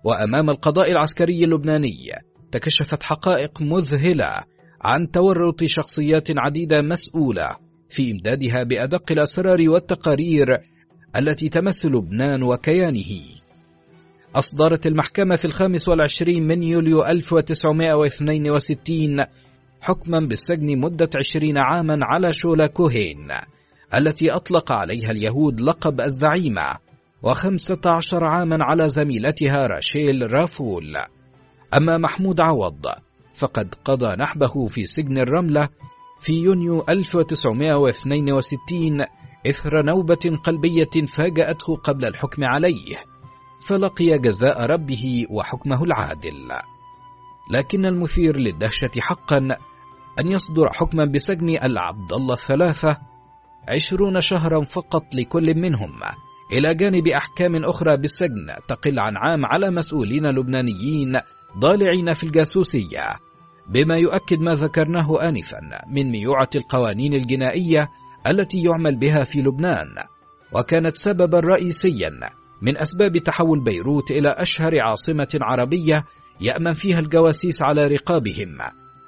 [0.04, 2.12] وأمام القضاء العسكري اللبناني
[2.52, 4.44] تكشفت حقائق مذهلة
[4.82, 7.58] عن تورط شخصيات عديدة مسؤولة
[7.90, 10.62] في إمدادها بأدق الأسرار والتقارير
[11.16, 13.22] التي تمس لبنان وكيانه.
[14.36, 19.26] أصدرت المحكمة في الخامس والعشرين من يوليو 1962
[19.82, 23.28] حكما بالسجن مدة عشرين عاما على شولا كوهين
[23.94, 26.78] التي أطلق عليها اليهود لقب الزعيمة
[27.24, 30.98] وخمسة عشر عاما على زميلتها راشيل رافول.
[31.74, 32.82] أما محمود عوض
[33.38, 35.70] فقد قضى نحبه في سجن الرملة
[36.20, 39.02] في يونيو 1962
[39.48, 42.98] إثر نوبة قلبية فاجأته قبل الحكم عليه
[43.62, 46.52] فلقي جزاء ربه وحكمه العادل.
[47.52, 49.38] لكن المثير للدهشة حقا
[50.20, 52.98] أن يصدر حكما بسجن العبد الله الثلاثة
[53.70, 56.00] عشرون شهرا فقط لكل منهم.
[56.52, 61.20] إلى جانب أحكام أخرى بالسجن تقل عن عام على مسؤولين لبنانيين
[61.58, 63.27] ضالعين في الجاسوسية.
[63.70, 67.90] بما يؤكد ما ذكرناه آنفا من ميوعة القوانين الجنائية
[68.28, 69.88] التي يعمل بها في لبنان
[70.54, 72.10] وكانت سببا رئيسيا
[72.62, 76.06] من أسباب تحول بيروت إلى أشهر عاصمة عربية
[76.42, 78.58] يأمن فيها الجواسيس على رقابهم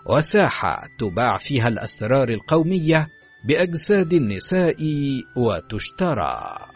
[0.05, 3.07] وساحة تباع فيها الأسرار القومية
[3.47, 4.77] بأجساد النساء
[5.37, 6.68] وتشترى.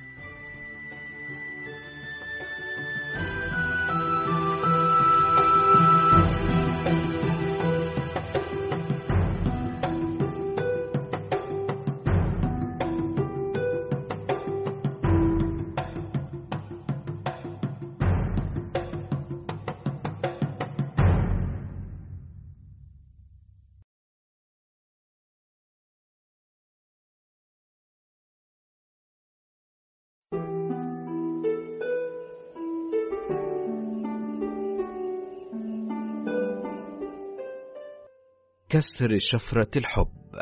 [38.74, 40.42] كسر شفرة الحب.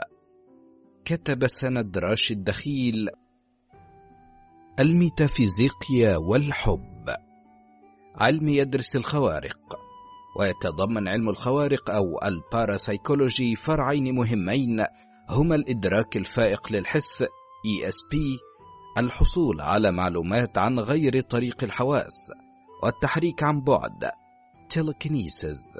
[1.06, 3.10] كتب سند راشد دخيل
[4.80, 7.10] الميتافيزيقيا والحب.
[8.16, 9.80] علم يدرس الخوارق
[10.40, 14.86] ويتضمن علم الخوارق أو الباراسايكولوجي فرعين مهمين
[15.30, 18.18] هما الإدراك الفائق للحس ESP
[18.98, 22.32] الحصول على معلومات عن غير طريق الحواس
[22.84, 24.12] والتحريك عن بعد
[24.70, 25.72] telekinesis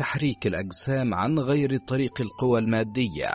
[0.00, 3.30] تحريك الأجسام عن غير طريق القوى المادية.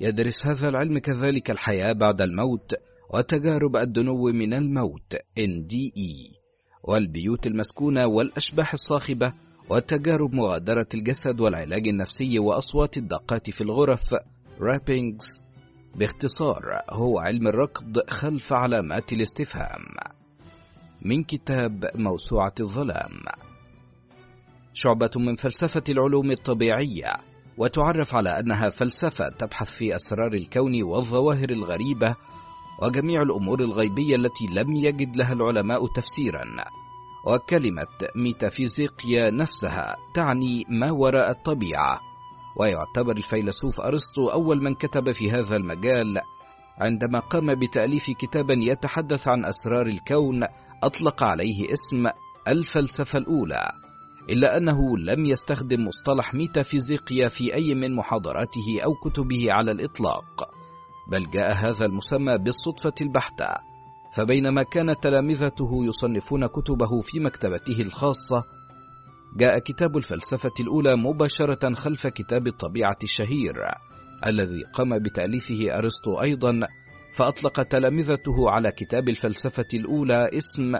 [0.00, 2.74] يدرس هذا العلم كذلك الحياة بعد الموت
[3.14, 6.36] وتجارب الدنو من الموت NDE
[6.82, 9.32] والبيوت المسكونة والأشباح الصاخبة
[9.70, 14.14] وتجارب مغادرة الجسد والعلاج النفسي وأصوات الدقات في الغرف
[14.60, 15.40] rappings
[15.94, 19.84] باختصار هو علم الركض خلف علامات الاستفهام.
[21.02, 23.12] من كتاب موسوعة الظلام.
[24.74, 27.12] شعبة من فلسفة العلوم الطبيعية
[27.58, 32.16] وتعرف على أنها فلسفة تبحث في أسرار الكون والظواهر الغريبة
[32.82, 36.44] وجميع الأمور الغيبية التي لم يجد لها العلماء تفسيرا.
[37.26, 37.86] وكلمة
[38.16, 42.00] ميتافيزيقيا نفسها تعني ما وراء الطبيعة
[42.56, 46.20] ويعتبر الفيلسوف أرسطو أول من كتب في هذا المجال
[46.78, 50.40] عندما قام بتأليف كتابا يتحدث عن أسرار الكون
[50.82, 52.06] أطلق عليه اسم
[52.48, 53.68] الفلسفة الأولى.
[54.30, 60.50] إلا أنه لم يستخدم مصطلح ميتافيزيقيا في أي من محاضراته أو كتبه على الإطلاق
[61.10, 63.54] بل جاء هذا المسمى بالصدفة البحتة
[64.12, 68.44] فبينما كان تلامذته يصنفون كتبه في مكتبته الخاصة
[69.36, 73.54] جاء كتاب الفلسفة الأولى مباشرة خلف كتاب الطبيعة الشهير
[74.26, 76.52] الذي قام بتأليفه أرسطو أيضا
[77.16, 80.72] فأطلق تلامذته على كتاب الفلسفة الأولى اسم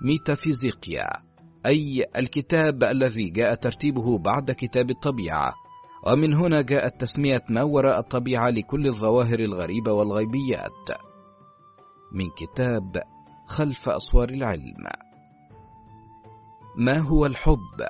[0.00, 1.33] ميتافيزيقيا.
[1.66, 5.52] أي الكتاب الذي جاء ترتيبه بعد كتاب الطبيعة.
[6.06, 10.88] ومن هنا جاءت تسمية ما وراء الطبيعة لكل الظواهر الغريبة والغيبيات.
[12.12, 13.02] من كتاب
[13.46, 14.84] خلف أسوار العلم.
[16.76, 17.80] ما هو الحب؟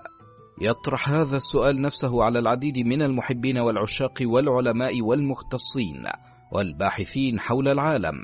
[0.60, 6.04] يطرح هذا السؤال نفسه على العديد من المحبين والعشاق والعلماء والمختصين
[6.52, 8.22] والباحثين حول العالم.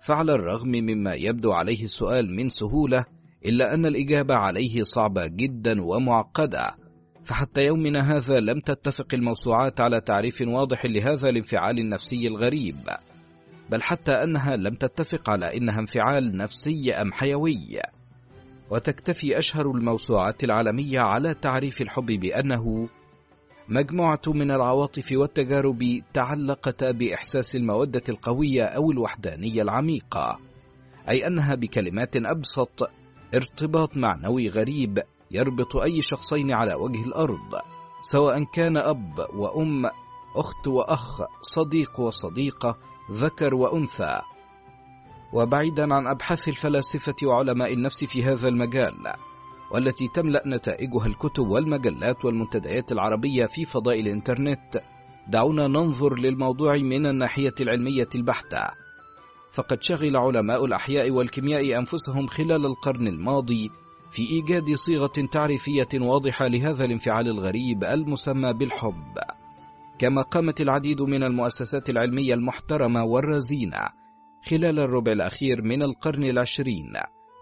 [0.00, 3.04] فعلى الرغم مما يبدو عليه السؤال من سهولة
[3.46, 6.76] إلا أن الإجابة عليه صعبة جدا ومعقدة.
[7.24, 12.88] فحتى يومنا هذا لم تتفق الموسوعات على تعريف واضح لهذا الانفعال النفسي الغريب.
[13.70, 17.80] بل حتى أنها لم تتفق على إنها انفعال نفسي أم حيوي.
[18.70, 22.88] وتكتفي أشهر الموسوعات العالمية على تعريف الحب بأنه
[23.68, 30.38] مجموعة من العواطف والتجارب تعلقتا بإحساس المودة القوية أو الوحدانية العميقة
[31.08, 32.90] أي أنها بكلمات أبسط
[33.34, 34.98] ارتباط معنوي غريب
[35.30, 37.60] يربط أي شخصين على وجه الأرض
[38.02, 39.86] سواء كان أب وأم
[40.36, 42.78] أخت وأخ صديق وصديقة
[43.12, 44.20] ذكر وأنثى.
[45.32, 49.12] وبعيدا عن أبحاث الفلاسفة وعلماء النفس في هذا المجال
[49.70, 54.82] والتي تملأ نتائجها الكتب والمجلات والمنتديات العربية في فضاء الإنترنت
[55.28, 58.82] دعونا ننظر للموضوع من الناحية العلمية البحتة.
[59.52, 63.70] فقد شغل علماء الأحياء والكيمياء أنفسهم خلال القرن الماضي
[64.10, 69.18] في إيجاد صيغة تعريفية واضحة لهذا الانفعال الغريب المسمى بالحب.
[69.98, 73.88] كما قامت العديد من المؤسسات العلمية المحترمة والرزينة
[74.50, 76.92] خلال الربع الأخير من القرن العشرين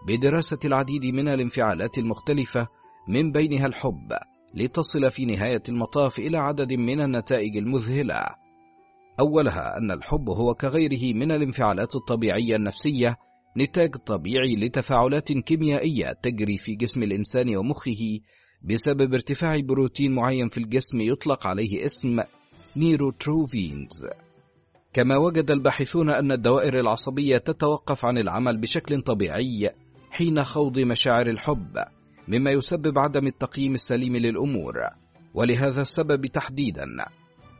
[0.06, 2.68] بدراسة العديد من الانفعالات المختلفة
[3.08, 4.12] من بينها الحب
[4.54, 8.26] لتصل في نهاية المطاف إلى عدد من النتائج المذهلة.
[9.20, 13.16] أولها أن الحب هو كغيره من الانفعالات الطبيعية النفسية
[13.58, 18.20] نتاج طبيعي لتفاعلات كيميائية تجري في جسم الإنسان ومخه
[18.62, 22.20] بسبب ارتفاع بروتين معين في الجسم يطلق عليه اسم
[22.76, 24.06] نيروتروفينز.
[24.92, 29.70] كما وجد الباحثون أن الدوائر العصبية تتوقف عن العمل بشكل طبيعي
[30.10, 31.84] حين خوض مشاعر الحب
[32.28, 34.74] مما يسبب عدم التقييم السليم للأمور
[35.34, 36.86] ولهذا السبب تحديدا.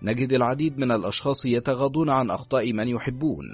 [0.03, 3.47] نجد العديد من الأشخاص يتغاضون عن أخطاء من يحبون.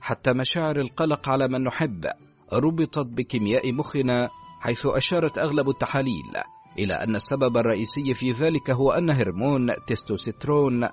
[0.00, 2.06] حتى مشاعر القلق على من نحب
[2.52, 4.28] ربطت بكيمياء مخنا
[4.60, 6.32] حيث أشارت أغلب التحاليل
[6.78, 10.84] إلى أن السبب الرئيسي في ذلك هو أن هرمون تستوستيرون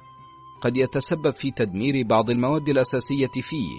[0.62, 3.70] قد يتسبب في تدمير بعض المواد الأساسية فيه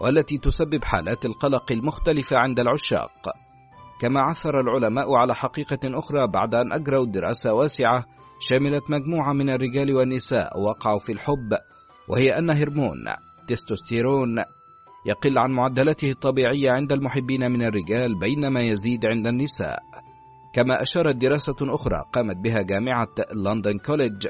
[0.00, 3.30] والتي تسبب حالات القلق المختلفة عند العشاق.
[4.00, 8.04] كما عثر العلماء على حقيقة أخرى بعد أن أجروا دراسة واسعة
[8.38, 11.58] شملت مجموعة من الرجال والنساء وقعوا في الحب
[12.08, 13.04] وهي أن هرمون
[13.48, 14.38] تستوستيرون
[15.06, 19.78] يقل عن معدلاته الطبيعية عند المحبين من الرجال بينما يزيد عند النساء.
[20.54, 24.26] كما أشارت دراسة أخرى قامت بها جامعة لندن كوليدج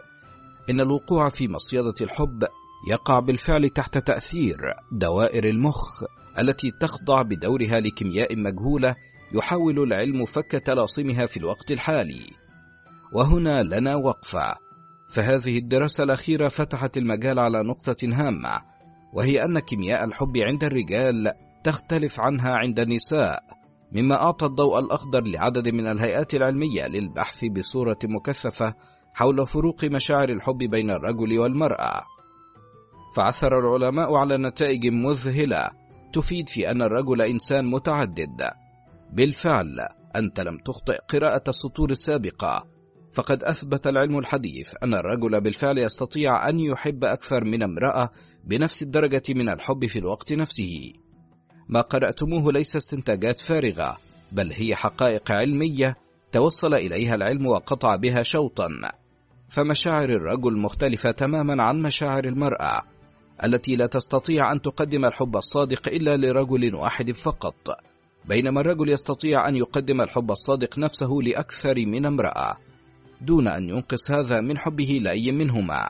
[0.70, 2.44] إن الوقوع في مصيدة الحب
[2.90, 4.56] يقع بالفعل تحت تأثير
[4.92, 6.04] دوائر المخ
[6.38, 8.94] التي تخضع بدورها لكيمياء مجهولة
[9.34, 12.45] يحاول العلم فك طلاسمها في الوقت الحالي.
[13.12, 14.56] وهنا لنا وقفة.
[15.08, 18.62] فهذه الدراسة الأخيرة فتحت المجال على نقطة هامة
[19.12, 21.32] وهي أن كيمياء الحب عند الرجال
[21.64, 23.42] تختلف عنها عند النساء
[23.92, 28.74] مما أعطى الضوء الأخضر لعدد من الهيئات العلمية للبحث بصورة مكثفة
[29.14, 32.02] حول فروق مشاعر الحب بين الرجل والمرأة.
[33.16, 35.70] فعثر العلماء على نتائج مذهلة
[36.12, 38.50] تفيد في أن الرجل إنسان متعدد.
[39.12, 39.80] بالفعل
[40.16, 42.75] أنت لم تخطئ قراءة السطور السابقة.
[43.16, 48.08] فقد أثبت العلم الحديث أن الرجل بالفعل يستطيع أن يحب أكثر من امرأة
[48.44, 50.92] بنفس الدرجة من الحب في الوقت نفسه.
[51.68, 53.96] ما قرأتموه ليس استنتاجات فارغة،
[54.32, 55.96] بل هي حقائق علمية
[56.32, 58.68] توصل إليها العلم وقطع بها شوطا.
[59.48, 62.82] فمشاعر الرجل مختلفة تماما عن مشاعر المرأة،
[63.44, 67.76] التي لا تستطيع أن تقدم الحب الصادق إلا لرجل واحد فقط،
[68.24, 72.56] بينما الرجل يستطيع أن يقدم الحب الصادق نفسه لأكثر من امرأة.
[73.20, 75.88] دون أن ينقص هذا من حبه لأي منهما.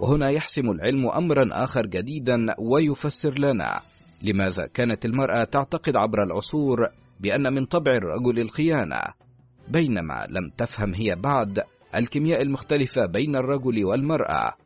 [0.00, 3.80] وهنا يحسم العلم أمرا آخر جديدا ويفسر لنا
[4.22, 6.88] لماذا كانت المرأة تعتقد عبر العصور
[7.20, 9.00] بأن من طبع الرجل الخيانة
[9.68, 11.62] بينما لم تفهم هي بعد
[11.94, 14.56] الكيمياء المختلفة بين الرجل والمرأة.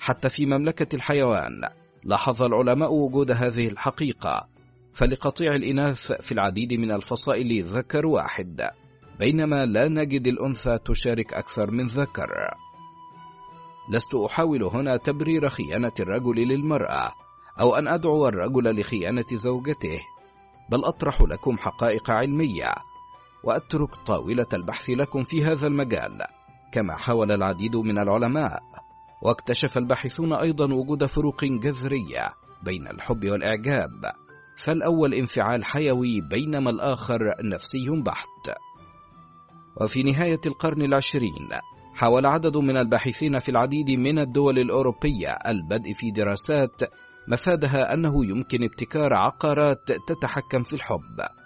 [0.00, 1.60] حتى في مملكة الحيوان
[2.04, 4.48] لاحظ العلماء وجود هذه الحقيقة
[4.92, 8.70] فلقطيع الإناث في العديد من الفصائل ذكر واحد.
[9.22, 12.30] بينما لا نجد الأنثى تشارك أكثر من ذكر.
[13.88, 17.08] لست أحاول هنا تبرير خيانة الرجل للمرأة
[17.60, 20.00] أو أن أدعو الرجل لخيانة زوجته،
[20.70, 22.74] بل أطرح لكم حقائق علمية
[23.44, 26.18] وأترك طاولة البحث لكم في هذا المجال،
[26.72, 28.62] كما حاول العديد من العلماء،
[29.22, 32.24] واكتشف الباحثون أيضا وجود فروق جذرية
[32.62, 34.12] بين الحب والإعجاب،
[34.56, 37.18] فالأول انفعال حيوي بينما الآخر
[37.52, 38.71] نفسي بحت.
[39.80, 41.48] وفي نهاية القرن العشرين
[41.94, 46.82] حاول عدد من الباحثين في العديد من الدول الأوروبية البدء في دراسات
[47.28, 51.42] مفادها أنه يمكن ابتكار عقارات تتحكم في الحب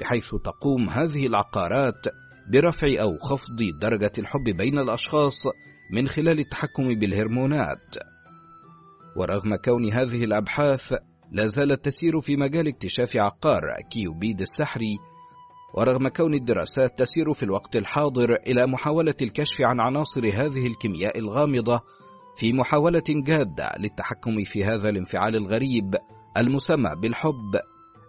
[0.00, 2.06] بحيث تقوم هذه العقارات
[2.52, 5.42] برفع أو خفض درجة الحب بين الأشخاص
[5.92, 7.94] من خلال التحكم بالهرمونات.
[9.16, 10.94] ورغم كون هذه الأبحاث
[11.32, 14.96] لا زالت تسير في مجال اكتشاف عقار كيوبيد السحري
[15.74, 21.80] ورغم كون الدراسات تسير في الوقت الحاضر إلى محاولة الكشف عن عناصر هذه الكيمياء الغامضة
[22.36, 25.94] في محاولة جادة للتحكم في هذا الانفعال الغريب
[26.36, 27.60] المسمى بالحب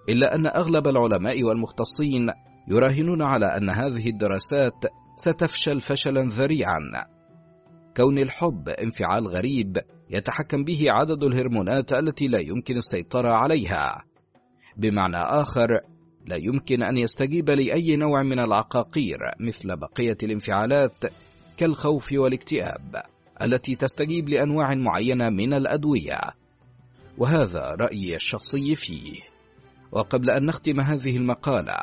[0.09, 2.27] إلا أن أغلب العلماء والمختصين
[2.67, 6.79] يراهنون على أن هذه الدراسات ستفشل فشلا ذريعا.
[7.97, 9.77] كون الحب انفعال غريب
[10.09, 14.03] يتحكم به عدد الهرمونات التي لا يمكن السيطرة عليها.
[14.77, 15.67] بمعنى آخر
[16.25, 21.03] لا يمكن أن يستجيب لأي نوع من العقاقير مثل بقية الانفعالات
[21.57, 23.01] كالخوف والاكتئاب
[23.41, 26.19] التي تستجيب لأنواع معينة من الأدوية.
[27.17, 29.19] وهذا رأيي الشخصي فيه.
[29.91, 31.77] وقبل أن نختم هذه المقالة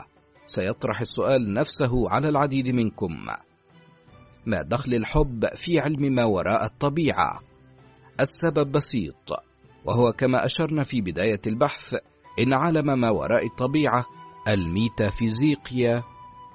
[0.47, 3.27] سيطرح السؤال نفسه على العديد منكم.
[4.47, 7.41] ما دخل الحب في علم ما وراء الطبيعة؟
[8.21, 9.33] السبب بسيط
[9.85, 11.95] وهو كما أشرنا في بداية البحث
[12.39, 14.07] إن عالم ما وراء الطبيعة
[14.49, 16.03] الميتافيزيقيا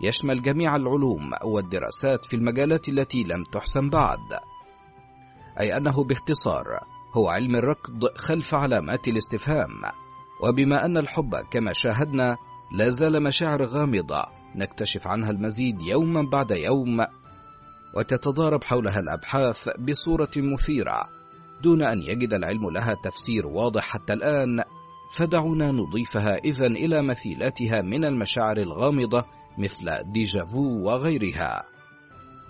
[0.01, 4.39] يشمل جميع العلوم والدراسات في المجالات التي لم تحسن بعد.
[5.59, 6.65] أي أنه باختصار
[7.13, 9.81] هو علم الركض خلف علامات الاستفهام.
[10.43, 12.35] وبما أن الحب كما شاهدنا
[12.77, 14.23] لا زال مشاعر غامضة
[14.55, 16.97] نكتشف عنها المزيد يوما بعد يوم.
[17.97, 21.03] وتتضارب حولها الأبحاث بصورة مثيرة
[21.63, 24.63] دون أن يجد العلم لها تفسير واضح حتى الآن.
[25.11, 29.23] فدعونا نضيفها إذا إلى مثيلاتها من المشاعر الغامضة
[29.57, 31.63] مثل ديجافو وغيرها.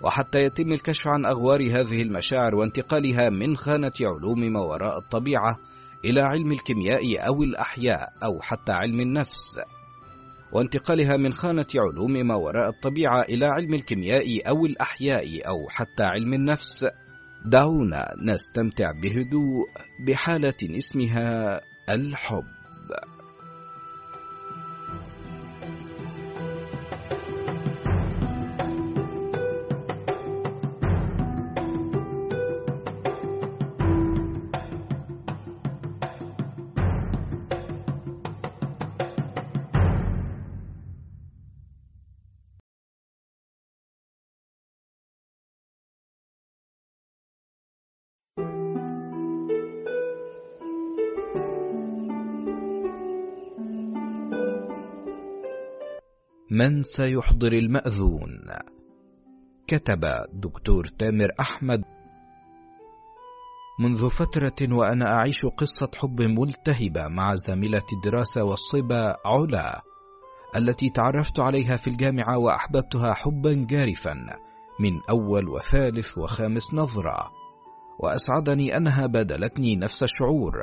[0.03, 5.57] وحتى يتم الكشف عن أغوار هذه المشاعر وانتقالها من خانة علوم ما وراء الطبيعة
[6.05, 9.59] إلى علم الكيمياء أو الأحياء أو حتى علم النفس.
[10.53, 16.33] وانتقالها من خانة علوم ما وراء الطبيعة إلى علم الكيمياء أو الأحياء أو حتى علم
[16.33, 16.85] النفس.
[17.45, 19.65] دعونا نستمتع بهدوء
[20.07, 22.60] بحالة اسمها الحب.
[56.61, 58.47] من سيحضر المأذون.
[59.67, 59.99] كتب
[60.33, 61.81] دكتور تامر أحمد
[63.79, 69.81] منذ فترة وأنا أعيش قصة حب ملتهبة مع زميلة الدراسة والصبا علا
[70.55, 74.13] التي تعرفت عليها في الجامعة وأحببتها حبا جارفا
[74.79, 77.31] من أول وثالث وخامس نظرة
[77.99, 80.53] وأسعدني أنها بادلتني نفس الشعور.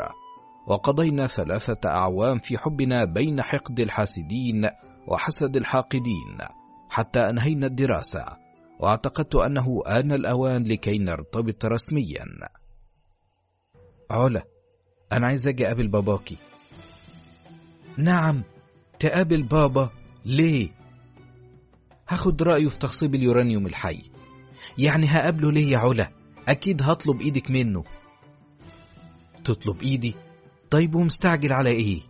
[0.66, 4.68] وقضينا ثلاثة أعوام في حبنا بين حقد الحاسدين
[5.08, 6.38] وحسد الحاقدين
[6.90, 8.24] حتى أنهينا الدراسة
[8.80, 12.24] واعتقدت أنه آن الأوان لكي نرتبط رسميا.
[14.10, 14.42] علا
[15.12, 16.36] أنا عايز أجي أقابل باباكي
[17.96, 18.42] نعم
[18.98, 19.90] تقابل بابا
[20.24, 20.70] ليه؟
[22.08, 24.02] هاخد رأيه في تخصيب اليورانيوم الحي.
[24.78, 26.10] يعني هقابله ليه يا علا؟
[26.48, 27.84] أكيد هطلب إيدك منه.
[29.44, 30.14] تطلب إيدي؟
[30.70, 32.00] طيب ومستعجل على إيه؟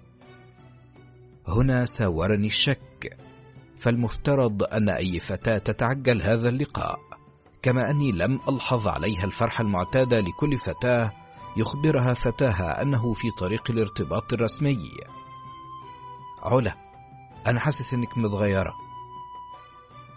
[1.49, 2.88] هنا ساورني الشك.
[3.79, 6.99] فالمفترض أن أي فتاة تتعجل هذا اللقاء.
[7.63, 11.13] كما أني لم ألحظ عليها الفرحة المعتادة لكل فتاة
[11.57, 14.91] يخبرها فتاها أنه في طريق الارتباط الرسمي.
[16.43, 16.75] علا
[17.47, 18.75] أنا حاسس إنك متغيرة.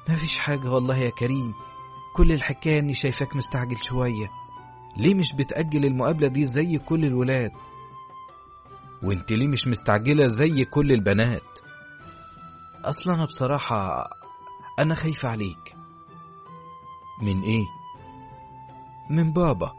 [0.09, 1.53] ما فيش حاجة والله يا كريم.
[2.15, 4.31] كل الحكاية إني شايفاك مستعجل شوية.
[4.98, 7.51] ليه مش بتأجل المقابلة دي زي كل الولاد؟
[9.03, 11.60] وانت ليه مش مستعجلة زي كل البنات؟
[12.85, 14.10] أصلا أنا بصراحة
[14.80, 15.76] أنا خايفة عليك
[17.22, 17.66] من إيه؟
[19.10, 19.72] من بابا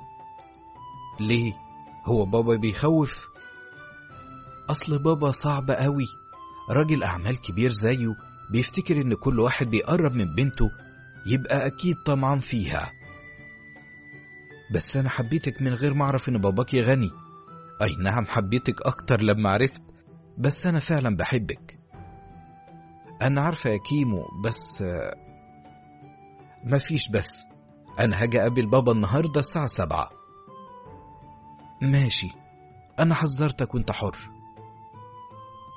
[1.21, 1.53] ليه؟
[2.05, 3.29] هو بابا بيخوف؟
[4.71, 6.07] أصل بابا صعب قوي
[6.71, 8.17] راجل أعمال كبير زيه
[8.53, 10.71] بيفتكر إن كل واحد بيقرب من بنته
[11.27, 12.93] يبقى أكيد طمعان فيها
[14.75, 17.11] بس أنا حبيتك من غير ما أعرف إن باباكي غني
[17.83, 19.83] أي نعم حبيتك أكتر لما عرفت
[20.39, 21.79] بس أنا فعلا بحبك
[23.23, 24.85] أنا عارفة يا كيمو بس
[26.65, 27.45] مفيش بس.
[28.01, 30.11] أنا هاجي أقابل بابا النهاردة الساعة سبعة.
[31.83, 32.29] ماشي.
[32.99, 34.17] أنا حذرتك وأنت حر.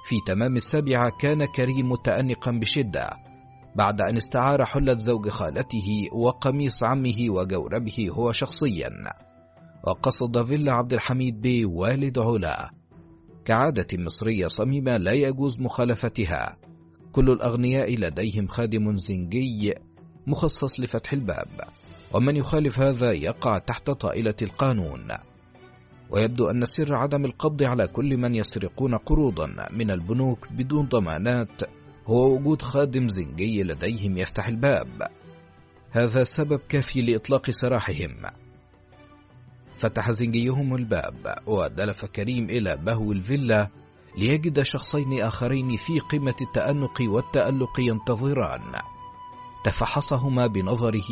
[0.05, 3.09] في تمام السابعة كان كريم متأنقا بشدة
[3.75, 8.89] بعد أن استعار حلة زوج خالته وقميص عمه وجوربه هو شخصيا.
[9.87, 12.71] وقصد فيلا عبد الحميد بي والد علا.
[13.45, 16.57] كعادة مصرية صميمة لا يجوز مخالفتها.
[17.15, 19.73] كل الأغنياء لديهم خادم زنجي
[20.27, 21.47] مخصص لفتح الباب
[22.13, 25.07] ومن يخالف هذا يقع تحت طائلة القانون.
[26.09, 31.61] ويبدو أن سر عدم القبض على كل من يسرقون قروضا من البنوك بدون ضمانات
[32.07, 35.07] هو وجود خادم زنجي لديهم يفتح الباب.
[35.91, 38.15] هذا سبب كافي لإطلاق سراحهم.
[39.75, 43.69] فتح زنجيهم الباب ودلف كريم إلى بهو الفيلا
[44.17, 48.75] ليجد شخصين آخرين في قمة التأنق والتألق ينتظران.
[49.63, 51.09] تفحصهما بنظره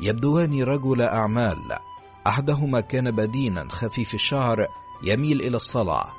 [0.00, 1.78] يبدوان رجل أعمال.
[2.26, 4.56] أحدهما كان بدينا خفيف الشعر
[5.02, 6.12] يميل إلى الصلع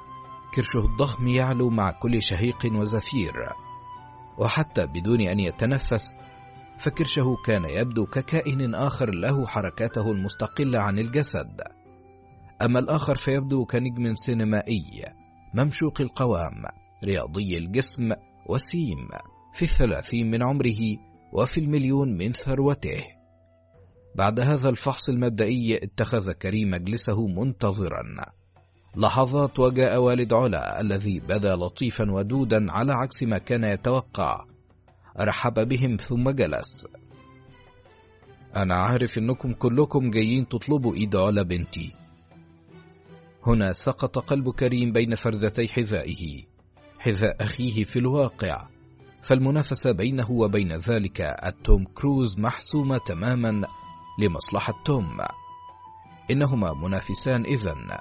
[0.53, 3.33] كرشه الضخم يعلو مع كل شهيق وزفير.
[4.37, 6.15] وحتى بدون أن يتنفس
[6.77, 11.61] فكرشه كان يبدو ككائن آخر له حركاته المستقلة عن الجسد.
[12.61, 15.24] أما الآخر فيبدو كنجم سينمائي.
[15.57, 16.63] ممشوق القوام
[17.05, 18.11] رياضي الجسم
[18.49, 19.07] وسيم
[19.53, 20.79] في الثلاثين من عمره
[21.33, 23.03] وفي المليون من ثروته.
[24.15, 28.03] بعد هذا الفحص المبدئي اتخذ كريم مجلسه منتظرا.
[28.95, 34.45] لحظات وجاء والد علا الذي بدا لطيفا ودودا على عكس ما كان يتوقع.
[35.19, 36.87] رحب بهم ثم جلس.
[38.55, 42.04] أنا عارف إنكم كلكم جايين تطلبوا إيد علا بنتي.
[43.47, 46.43] هنا سقط قلب كريم بين فردتي حذائه
[46.99, 48.67] حذاء أخيه في الواقع.
[49.21, 53.67] فالمنافسة بينه وبين ذلك التوم كروز محسومة تماما
[54.19, 55.17] لمصلحة توم.
[56.31, 57.91] إنهما منافسان إذن.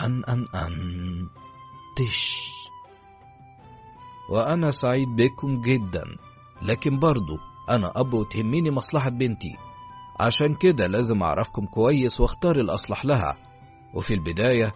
[0.00, 0.72] أن أن أن.
[1.96, 2.50] تش.
[4.30, 6.04] وأنا سعيد بكم جدا.
[6.62, 7.38] لكن برضو
[7.70, 9.56] أنا أب وتهمني مصلحة بنتي.
[10.20, 13.36] عشان كده لازم أعرفكم كويس واختار الأصلح لها.
[13.96, 14.72] وفي البداية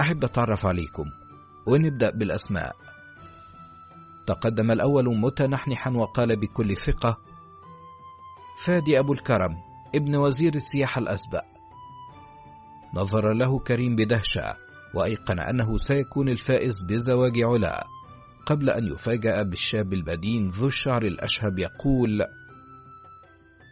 [0.00, 1.04] أحب أتعرف عليكم
[1.66, 2.76] ونبدأ بالأسماء.
[4.26, 7.18] تقدم الأول متنحنحا وقال بكل ثقة
[8.64, 9.56] فادي أبو الكرم
[9.94, 11.44] ابن وزير السياحة الأسبق.
[12.94, 14.56] نظر له كريم بدهشة
[14.94, 17.86] وأيقن أنه سيكون الفائز بزواج علا.
[18.46, 22.20] قبل أن يفاجأ بالشاب البدين ذو الشعر الأشهب يقول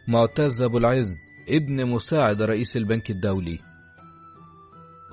[0.07, 1.09] معتز أبو العز
[1.49, 3.59] ابن مساعد رئيس البنك الدولي.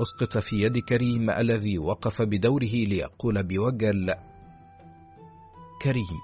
[0.02, 4.14] أسقط في يد كريم الذي وقف بدوره ليقول بوجل
[5.82, 6.20] كريم.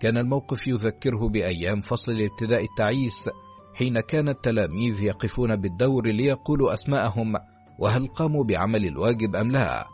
[0.00, 3.28] كان الموقف يذكره بأيام فصل الابتداء التعيس
[3.74, 7.32] حين كان التلاميذ يقفون بالدور ليقولوا أسماءهم
[7.78, 9.86] وهل قاموا بعمل الواجب أم لا؟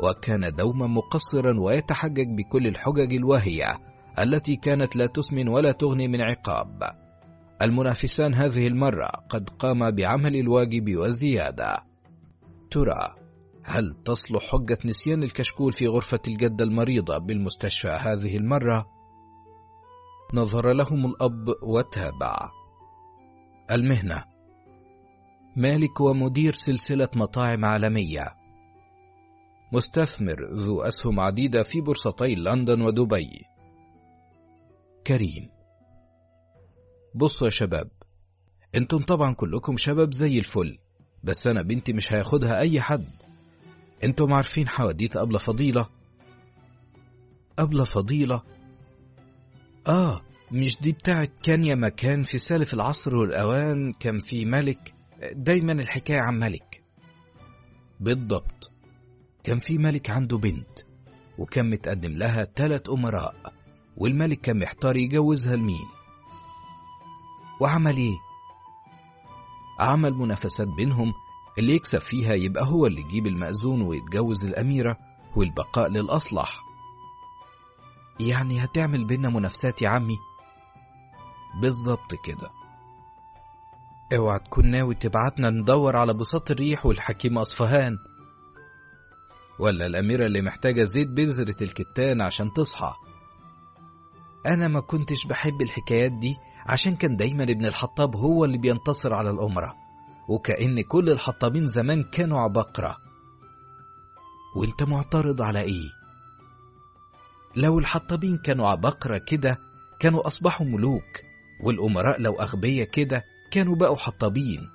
[0.00, 3.78] وكان دوما مقصرا ويتحجج بكل الحجج الواهية
[4.18, 7.05] التي كانت لا تسمن ولا تغني من عقاب.
[7.62, 11.76] المنافسان هذه المرة قد قام بعمل الواجب وزيادة
[12.70, 13.14] ترى
[13.64, 18.86] هل تصلح حجة نسيان الكشكول في غرفة الجدة المريضة بالمستشفى هذه المرة؟
[20.34, 22.50] نظر لهم الأب وتابع
[23.70, 24.24] المهنة.
[25.56, 28.26] مالك ومدير سلسلة مطاعم عالمية.
[29.72, 33.30] مستثمر ذو أسهم عديدة في بورصتي لندن ودبي.
[35.06, 35.55] كريم.
[37.16, 37.90] بصوا يا شباب.
[38.74, 40.78] أنتم طبعا كلكم شباب زي الفل
[41.24, 43.08] بس أنا بنتي مش هياخدها أي حد.
[44.04, 45.88] أنتم عارفين حواديت أبلة فضيلة؟
[47.58, 48.42] أبلة فضيلة؟
[49.88, 50.22] آه
[50.52, 54.94] مش دي بتاعت كان يا مكان في سالف العصر والأوان كان في ملك؟
[55.32, 56.82] دايما الحكاية عن ملك.
[58.00, 58.72] بالضبط.
[59.44, 60.78] كان في ملك عنده بنت
[61.38, 63.54] وكان متقدم لها تلات أمراء
[63.96, 65.95] والملك كان محتار يجوزها لمين.
[67.60, 68.16] وعمل إيه؟
[69.80, 71.12] عمل منافسات بينهم
[71.58, 74.96] اللي يكسب فيها يبقى هو اللي يجيب المأذون ويتجوز الأميرة
[75.36, 76.60] والبقاء للأصلح.
[78.20, 80.16] يعني هتعمل بينا منافسات يا عمي؟
[81.62, 82.50] بالظبط كده.
[84.16, 87.96] اوعى تكون ناوي تبعتنا ندور على بساط الريح والحكيم أصفهان.
[89.58, 92.94] ولا الأميرة اللي محتاجة زيت بذرة الكتان عشان تصحى.
[94.46, 96.36] أنا ما كنتش بحب الحكايات دي
[96.66, 99.76] عشان كان دايما ابن الحطاب هو اللي بينتصر على الأمرة
[100.28, 102.96] وكأن كل الحطابين زمان كانوا عبقرة
[104.56, 105.90] وانت معترض على إيه؟
[107.56, 109.58] لو الحطابين كانوا عبقرة كده
[110.00, 111.22] كانوا أصبحوا ملوك
[111.64, 114.68] والأمراء لو أغبية كده كانوا بقوا حطابين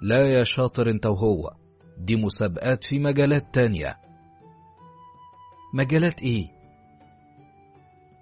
[0.00, 1.50] لا يا شاطر انت وهو
[1.98, 3.96] دي مسابقات في مجالات تانية.
[5.74, 6.48] مجالات إيه؟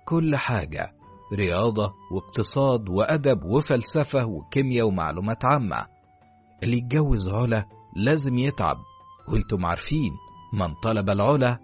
[0.04, 0.95] كل حاجة.
[1.32, 5.86] رياضة واقتصاد وأدب وفلسفة وكيمياء ومعلومات عامة.
[6.62, 8.76] اللي يتجوز علا لازم يتعب
[9.28, 10.12] وأنتم عارفين
[10.52, 11.58] من طلب العلا.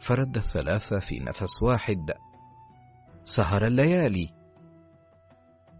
[0.00, 2.12] فرد الثلاثة في نفس واحد.
[3.24, 4.28] سهر الليالي.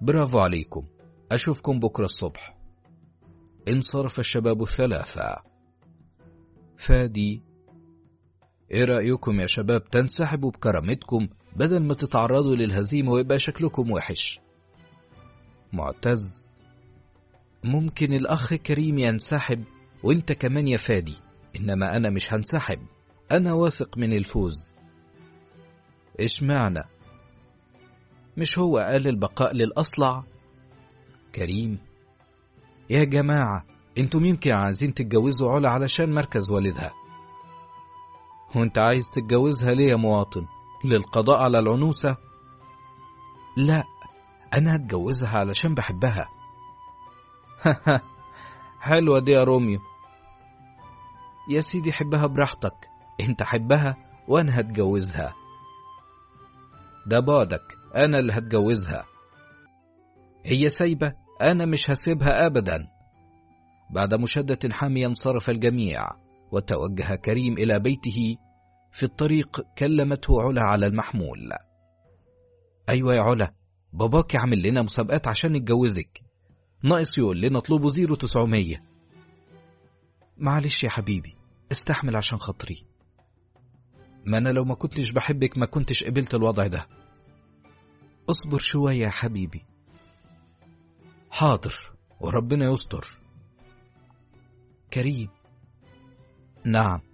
[0.03, 0.87] برافو عليكم
[1.33, 2.57] أشوفكم بكرة الصبح.
[3.69, 5.43] انصرف الشباب الثلاثة.
[6.77, 7.43] فادي.
[8.71, 14.41] إيه رأيكم يا شباب؟ تنسحبوا بكرامتكم بدل ما تتعرضوا للهزيمة ويبقى شكلكم وحش.
[15.73, 16.45] معتز
[17.65, 19.65] ممكن الأخ كريم ينسحب
[20.03, 21.17] وانت كمان يا فادي
[21.57, 22.79] إنما أنا مش هنسحب
[23.33, 24.71] أنا واثق من الفوز.
[26.21, 26.83] إيش معنى؟
[28.37, 30.25] مش هو قال البقاء للأصلع؟
[31.35, 31.79] كريم
[32.91, 33.67] يا جماعة
[33.99, 36.93] أنتم يمكن عايزين تتجوزوا علا علشان مركز والدها؟
[38.55, 40.47] وانت عايز تتجوزها ليه يا مواطن؟
[40.89, 42.17] للقضاء على العنوسة؟
[43.57, 43.85] لا
[44.55, 46.29] أنا هتجوزها علشان بحبها.
[48.81, 49.79] حلوة دي يا روميو.
[51.51, 52.89] يا سيدي حبها براحتك.
[53.21, 53.97] أنت حبها
[54.29, 55.35] وأنا هتجوزها.
[57.07, 57.63] ده بعدك
[57.97, 59.05] أنا اللي هتجوزها.
[60.47, 62.89] هي سايبة أنا مش هسيبها ابدا.
[63.91, 66.09] بعد مشدة حامية انصرف الجميع
[66.53, 68.37] وتوجه كريم إلى بيته
[68.97, 71.53] في الطريق كلمته علا على المحمول.
[72.89, 73.55] أيوة يا علا
[73.93, 76.21] باباك يعمل لنا مسابقات عشان نتجوزك
[76.83, 78.85] ناقص يقول لنا اطلبوا زيرو تسعمية.
[80.39, 81.37] معلش يا حبيبي
[81.73, 82.87] استحمل عشان خاطري.
[84.27, 86.89] ما أنا لو ما كنتش بحبك ما كنتش قبلت الوضع ده.
[88.31, 89.65] اصبر شوية يا حبيبي.
[91.31, 93.19] حاضر وربنا يستر.
[94.93, 95.29] كريم.
[96.65, 97.06] نعم.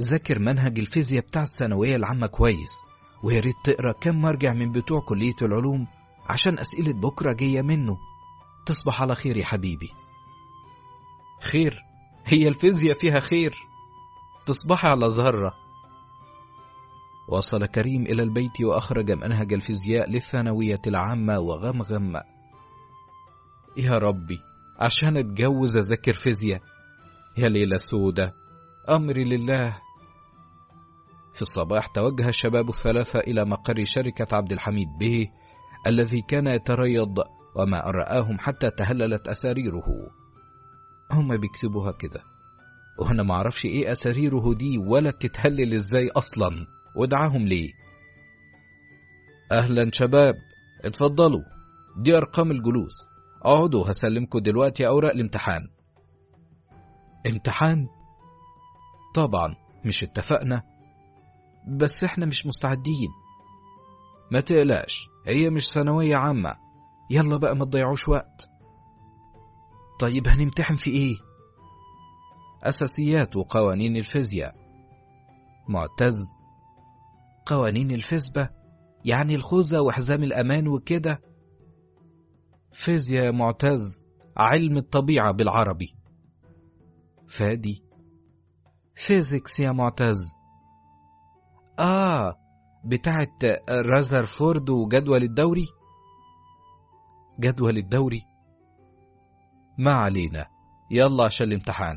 [0.00, 2.84] ذاكر منهج الفيزياء بتاع الثانوية العامة كويس
[3.22, 5.86] ويا ريت تقرأ كم مرجع من بتوع كلية العلوم
[6.28, 7.98] عشان أسئلة بكرة جاية منه.
[8.66, 9.90] تصبح على خير يا حبيبي.
[11.42, 11.82] خير
[12.26, 13.54] هي الفيزياء فيها خير.
[14.46, 15.54] تصبح على زهرة.
[17.28, 22.16] وصل كريم إلى البيت وأخرج منهج الفيزياء للثانوية العامة وغمغم.
[23.76, 24.38] يا ربي
[24.78, 26.62] عشان أتجوز أذاكر فيزياء.
[27.38, 28.34] يا ليلة سودة.
[28.88, 29.89] أمري لله.
[31.34, 35.30] في الصباح توجه الشباب الثلاثة إلى مقر شركة عبد الحميد به
[35.86, 37.18] الذي كان يتريض
[37.56, 39.84] وما أن رآهم حتى تهللت أساريره.
[41.12, 42.20] هم بيكتبوها كده.
[42.98, 46.66] وأنا معرفش إيه أساريره دي ولا بتتهلل إزاي أصلا.
[46.96, 47.70] ودعاهم ليه
[49.52, 50.34] أهلا شباب
[50.84, 51.42] اتفضلوا.
[51.96, 52.92] دي أرقام الجلوس.
[53.42, 55.68] اقعدوا هسلمكم دلوقتي أوراق الامتحان.
[57.26, 57.86] امتحان؟
[59.14, 60.62] طبعا مش اتفقنا.
[61.70, 63.08] بس إحنا مش مستعدين.
[64.32, 66.56] ما تقلقش هي مش ثانوية عامة.
[67.10, 68.50] يلا بقى ما تضيعوش وقت.
[70.00, 71.16] طيب هنمتحن في إيه؟
[72.62, 74.54] أساسيات وقوانين الفيزياء.
[75.68, 76.16] معتز.
[77.46, 78.48] قوانين الفسبة
[79.04, 81.22] يعني الخوذة وحزام الأمان وكده.
[82.72, 85.94] فيزياء يا معتز علم الطبيعة بالعربي.
[87.28, 87.84] فادي.
[88.94, 90.39] فيزيكس يا معتز.
[91.80, 92.36] آه
[92.84, 95.66] بتاعت رازرفورد وجدول الدوري؟
[97.40, 98.22] جدول الدوري؟
[99.78, 100.46] ما علينا.
[100.90, 101.96] يلا عشان الامتحان.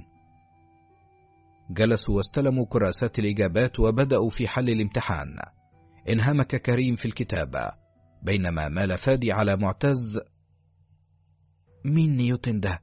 [1.70, 5.40] جلسوا واستلموا كراسات الإجابات وبدأوا في حل الامتحان.
[6.10, 7.72] انهمك كريم في الكتابة
[8.22, 10.20] بينما مال فادي على معتز.
[11.86, 12.82] مين نيوتن ده؟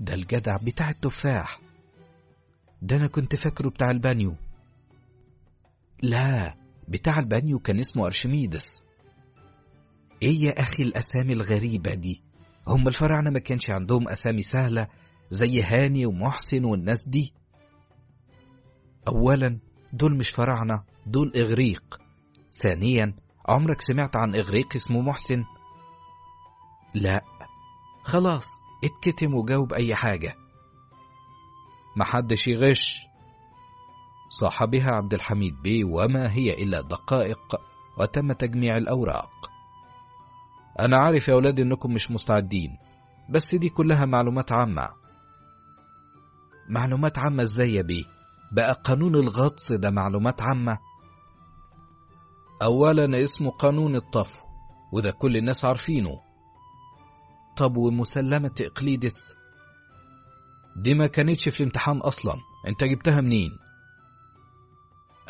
[0.00, 1.60] ده الجدع بتاع التفاح.
[2.82, 4.36] ده أنا كنت فاكره بتاع البانيو.
[6.04, 6.54] لا
[6.88, 8.84] بتاع البانيو كان اسمه أرشميدس.
[10.22, 12.22] إيه يا أخي الأسامي الغريبة دي؟
[12.68, 14.88] هم الفراعنة ما كانش عندهم أسامي سهلة
[15.30, 17.32] زي هاني ومحسن والناس دي؟
[19.08, 19.58] أولا
[19.92, 22.00] دول مش فراعنة دول إغريق.
[22.52, 23.14] ثانيا
[23.48, 25.44] عمرك سمعت عن إغريق اسمه محسن؟
[26.94, 27.24] لا.
[28.02, 28.48] خلاص
[28.84, 30.34] اتكتم وجاوب أي حاجة.
[31.96, 33.13] محدش يغش.
[34.40, 37.60] صاحبها عبد الحميد بيه وما هي إلا دقائق
[37.98, 39.30] وتم تجميع الأوراق.
[40.80, 42.70] أنا عارف يا أولاد إنكم مش مستعدين
[43.30, 44.88] بس دي كلها معلومات عامة.
[46.68, 48.04] معلومات عامة إزاي يا بيه
[48.52, 50.78] بقى قانون الغطس ده معلومات عامة؟
[52.62, 54.46] أولا اسمه قانون الطفو
[54.92, 56.10] وده كل الناس عارفينه.
[57.56, 59.34] طب ومسلمة إقليدس؟
[60.76, 62.34] دي ما كانتش في الامتحان أصلا
[62.68, 63.50] أنت جبتها منين؟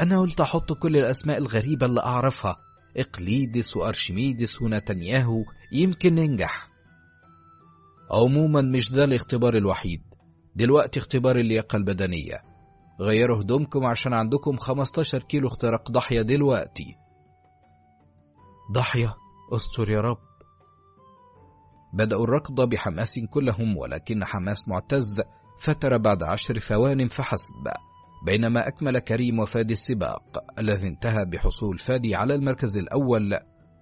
[0.00, 2.56] أنا قلت أحط كل الأسماء الغريبة اللي أعرفها.
[2.96, 6.70] إقليدس وأرشميدس ونتنياهو يمكن ننجح
[8.10, 10.02] عموما مش ده الاختبار الوحيد.
[10.56, 12.36] دلوقتي اختبار اللياقة البدنية.
[13.00, 16.96] غيروا هدومكم عشان عندكم 15 كيلو اختراق ضحية دلوقتي.
[18.72, 19.14] ضحية؟
[19.52, 20.18] استر يا رب.
[21.92, 25.16] بدأوا الركض بحماس كلهم ولكن حماس معتز
[25.58, 27.68] فتر بعد عشر ثوان فحسب.
[28.24, 33.38] بينما أكمل كريم وفادي السباق الذي انتهى بحصول فادي على المركز الأول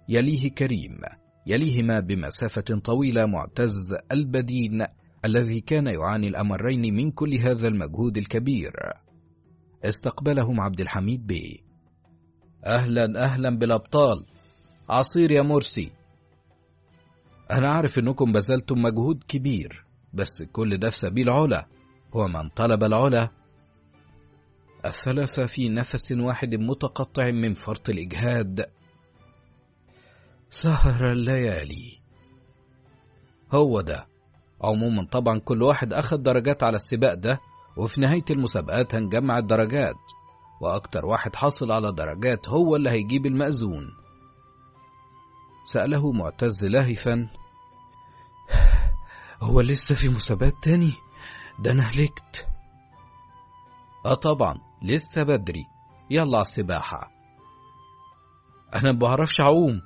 [0.09, 0.99] يليه كريم
[1.47, 4.87] يليهما بمسافة طويلة معتز البدين
[5.25, 8.73] الذي كان يعاني الأمرين من كل هذا المجهود الكبير.
[9.85, 11.57] استقبلهم عبد الحميد بيه
[12.67, 14.27] أهلا أهلا بالأبطال.
[14.89, 15.93] عصير يا مرسي.
[17.51, 21.67] أنا عارف إنكم بذلتم مجهود كبير بس كل ده في سبيل علا
[22.13, 23.29] ومن طلب العلا
[24.85, 28.67] الثلاثة في نفس واحد متقطع من فرط الإجهاد.
[30.51, 31.99] سهر الليالي.
[33.55, 34.07] هو ده
[34.63, 37.41] عموما طبعا كل واحد أخذ درجات على السباق ده
[37.77, 39.97] وفي نهاية المسابقات هنجمع الدرجات
[40.61, 43.91] وأكتر واحد حصل على درجات هو اللي هيجيب المأذون.
[45.65, 47.29] سأله معتز لاهفا
[49.43, 50.93] هو لسه في مسابقات تاني؟
[51.59, 52.47] ده أنا هلكت.
[54.07, 55.65] آه طبعا لسه بدري.
[56.11, 57.11] يلا السباحة
[58.75, 59.81] أنا بعرفش أعوم.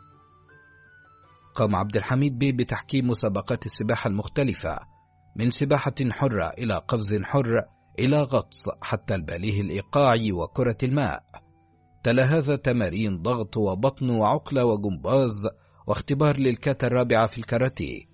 [1.54, 4.78] قام عبد الحميد بيه بتحكيم مسابقات السباحة المختلفة
[5.36, 7.62] من سباحة حرة إلى قفز حر
[7.98, 11.22] إلى غطس حتى الباليه الإيقاعي وكرة الماء.
[12.02, 15.46] تلا هذا تمارين ضغط وبطن وعقلة وجمباز
[15.86, 18.04] واختبار للكاتا الرابعة في الكاراتيه.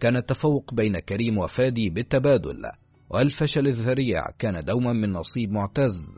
[0.00, 2.62] كان التفوق بين كريم وفادي بالتبادل.
[3.10, 6.14] والفشل الذريع كان دوما من نصيب معتز.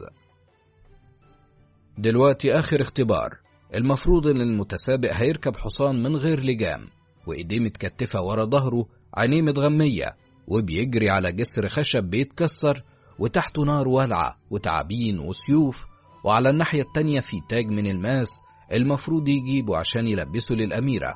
[1.98, 3.38] دلوقتي آخر اختبار.
[3.74, 6.88] المفروض إن المتسابق هيركب حصان من غير لجام
[7.26, 12.82] وإيديه متكتفة ورا ظهره عينيه متغمية وبيجري على جسر خشب بيتكسر
[13.18, 15.86] وتحته نار والعة وتعابين وسيوف
[16.24, 18.40] وعلى الناحية التانية في تاج من الماس
[18.72, 21.14] المفروض يجيبه عشان يلبسه للأميرة.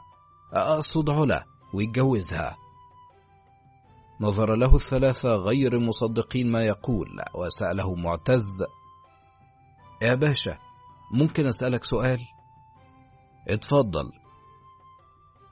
[0.53, 1.45] أقصد علا
[1.75, 2.57] ويتجوزها.
[4.23, 8.63] نظر له الثلاثة غير مصدقين ما يقول وسأله معتز
[10.03, 10.59] يا باشا
[11.13, 12.21] ممكن أسألك سؤال؟
[13.49, 14.13] اتفضل.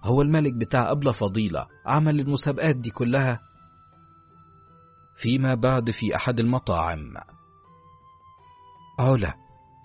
[0.04, 3.40] هو الملك بتاع أبلة فضيلة عمل المسابقات دي كلها؟
[5.16, 7.14] فيما بعد في أحد المطاعم.
[8.98, 9.34] علا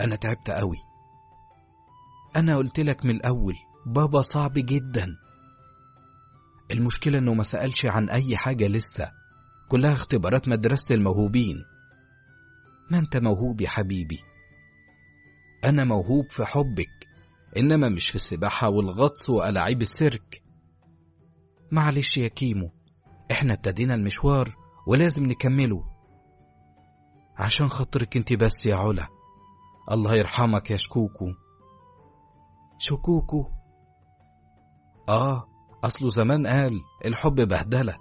[0.02, 0.78] أنا تعبت قوي
[2.36, 3.56] أنا قلت لك من الأول
[3.86, 5.25] بابا صعب جدا.
[6.72, 9.12] المشكلة إنه ما سألش عن أي حاجة لسه.
[9.70, 11.56] كلها اختبارات مدرسة الموهوبين.
[12.92, 14.20] ما أنت موهوب يا حبيبي؟
[15.64, 17.08] أنا موهوب في حبك
[17.58, 20.44] إنما مش في السباحة والغطس وألاعيب السيرك.
[21.72, 22.72] معلش يا كيمو
[23.32, 24.56] إحنا ابتدينا المشوار
[24.88, 25.84] ولازم نكمله.
[27.38, 29.08] عشان خاطرك أنت بس يا علا.
[29.92, 31.26] الله يرحمك يا شكوكو.
[32.78, 33.52] شكوكو؟
[35.10, 35.55] آه
[35.86, 37.98] اصله زمان قال الحب بهدلة.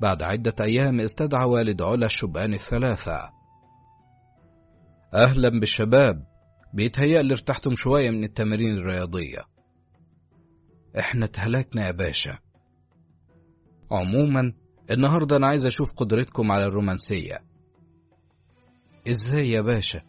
[0.00, 3.30] بعد عدة أيام استدعى والد علا الشبان الثلاثة.
[5.14, 6.26] أهلا بالشباب
[6.74, 9.44] بيتهيألي ارتحتم شوية من التمارين الرياضية.
[10.98, 12.38] إحنا اتهلكنا يا باشا.
[13.90, 14.52] عموما
[14.90, 17.44] النهاردة أنا عايز أشوف قدرتكم على الرومانسية.
[19.08, 20.02] إزاي يا باشا؟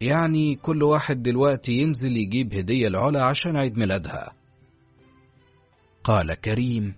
[0.00, 4.37] يعني كل واحد دلوقتي ينزل يجيب هدية لعلا عشان عيد ميلادها.
[6.04, 6.94] قال كريم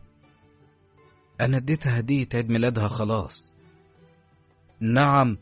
[1.40, 3.54] أنا اديتها هدية عيد ميلادها خلاص.
[4.80, 5.38] نعم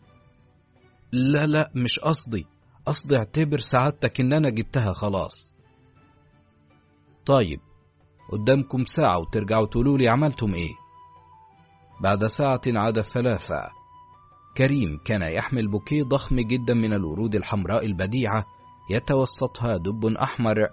[1.13, 2.47] لا لا مش قصدي.
[2.87, 5.55] قصدي اعتبر سعادتك إن أنا جبتها خلاص.
[7.27, 7.61] طيب
[8.33, 10.75] قدامكم ساعة وترجعوا تقولوا لي عملتم إيه؟
[12.01, 13.79] بعد ساعة عاد الثلاثة.
[14.57, 18.47] كريم كان يحمل بوكيه ضخم جدا من الورود الحمراء البديعة
[18.91, 20.69] يتوسطها دب أحمر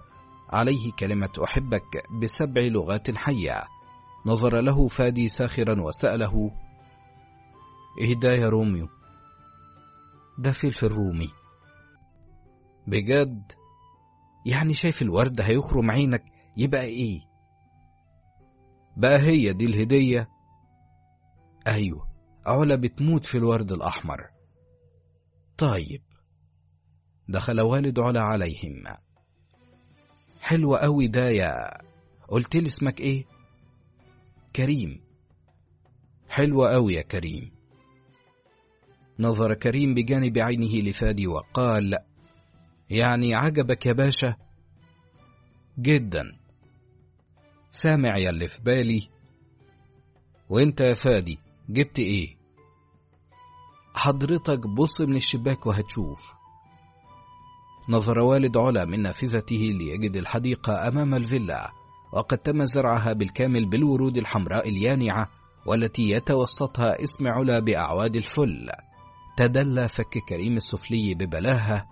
[0.48, 3.62] عليه كلمة أحبك بسبع لغات حية.
[4.26, 6.50] نظر له فادي ساخرا وسأله
[8.22, 8.88] ده يا روميو
[10.38, 11.28] ده فلفل رومي
[12.86, 13.52] بجد؟
[14.46, 16.24] يعني شايف الورد هيخرم عينك؟
[16.56, 17.20] يبقى إيه؟
[18.96, 20.28] بقى هي دي الهدية.
[21.66, 22.08] أيوه
[22.46, 24.30] علا بتموت في الورد الأحمر.
[25.58, 26.02] طيب.
[27.28, 28.84] دخل والد علا عليهم.
[30.46, 31.80] حلو قوي ده يا
[32.28, 33.24] قلت لي اسمك إيه؟
[34.56, 35.00] كريم.
[36.28, 37.50] حلو قوي يا كريم.
[39.18, 41.98] نظر كريم بجانب عينه لفادي وقال
[42.90, 44.36] يعني عجبك يا باشا؟
[45.78, 46.38] جدا.
[47.70, 49.08] سامع يا اللي في بالي.
[50.48, 52.36] وإنت يا فادي جبت إيه؟
[53.94, 56.34] حضرتك بص من الشباك وهتشوف.
[57.88, 61.72] نظر والد علا من نافذته ليجد الحديقة أمام الفيلا
[62.12, 65.30] وقد تم زرعها بالكامل بالورود الحمراء اليانعة
[65.66, 68.70] والتي يتوسطها اسم علا بأعواد الفل.
[69.36, 71.88] تدلى فك كريم السفلي ببلاهة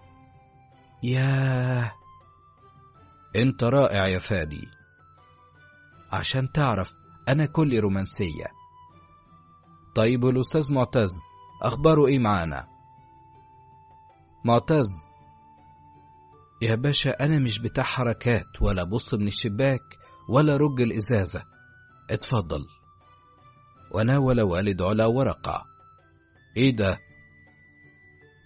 [1.03, 1.93] ياه
[3.37, 4.69] انت رائع يا فادي.
[6.13, 6.91] عشان تعرف
[7.29, 8.47] أنا كل رومانسية.
[9.95, 11.11] طيب الأستاذ معتز
[11.63, 12.67] اخباره إيه معانا؟
[14.45, 15.05] معتز
[16.65, 21.43] يا باشا أنا مش بتاع حركات ولا بص من الشباك ولا رج الإزازة.
[22.11, 22.67] اتفضل.
[23.95, 25.65] وناول والد علا ورقة.
[26.57, 26.99] إيه ده؟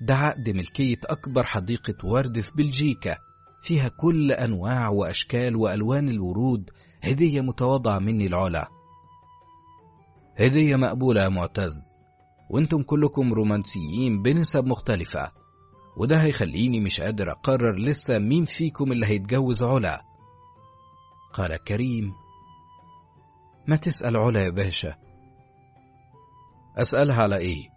[0.00, 3.16] ده عقد ملكية أكبر حديقة ورد في بلجيكا.
[3.62, 6.70] فيها كل أنواع وأشكال وألوان الورود.
[7.02, 8.68] هدية متواضعة مني العلا.
[10.38, 11.74] هدية مقبولة يا معتز.
[12.50, 15.32] وأنتم كلكم رومانسيين بنسب مختلفة.
[15.98, 20.02] وده هيخليني مش قادر أقرر لسه مين فيكم اللي هيتجوز علا.
[21.32, 22.12] قال كريم
[23.68, 24.94] ما تسأل علا يا باشا.
[26.76, 27.68] أسألها على إيه؟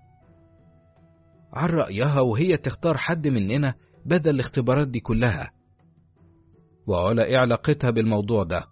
[1.53, 3.73] عن رأيها وهي تختار حد مننا
[4.05, 5.51] بدل الاختبارات دي كلها.
[6.87, 8.63] وعلا إيه علاقتها بالموضوع ده؟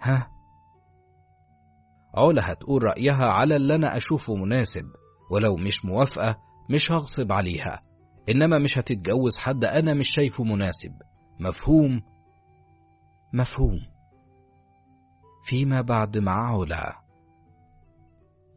[0.00, 0.30] ها؟
[2.14, 4.84] علا هتقول رأيها على اللي أنا أشوفه مناسب
[5.30, 7.82] ولو مش موافقة مش هغصب عليها.
[8.28, 10.92] إنما مش هتتجوز حد أنا مش شايفه مناسب.
[11.40, 12.02] مفهوم؟
[13.32, 13.80] مفهوم.
[15.44, 17.02] فيما بعد مع علا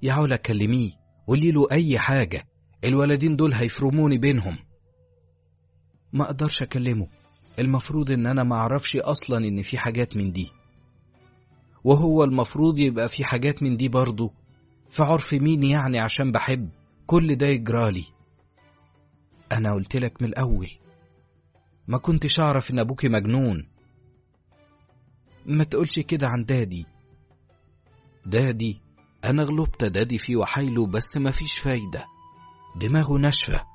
[0.03, 0.91] يا علا كلميه
[1.27, 2.43] قولي له أي حاجة.
[2.83, 4.57] الولدين دول هيفرموني بينهم.
[6.13, 7.07] ما أقدرش أكلمه.
[7.59, 10.51] المفروض إن أنا ما أعرفش أصلا إن في حاجات من دي.
[11.83, 14.33] وهو المفروض يبقى في حاجات من دي برضه.
[14.89, 16.69] في عرف مين يعني عشان بحب؟
[17.11, 18.05] كل ده يجرالي
[19.51, 20.71] أنا قلت لك من الأول
[21.87, 23.69] ما كنتش أعرف إن ابوكي مجنون.
[25.45, 26.85] ما تقولش كده عن دادي.
[28.25, 28.81] دادي
[29.23, 32.05] أنا غلبت دادي في وحايله بس مفيش فايدة.
[32.75, 33.65] دماغه ناشفة.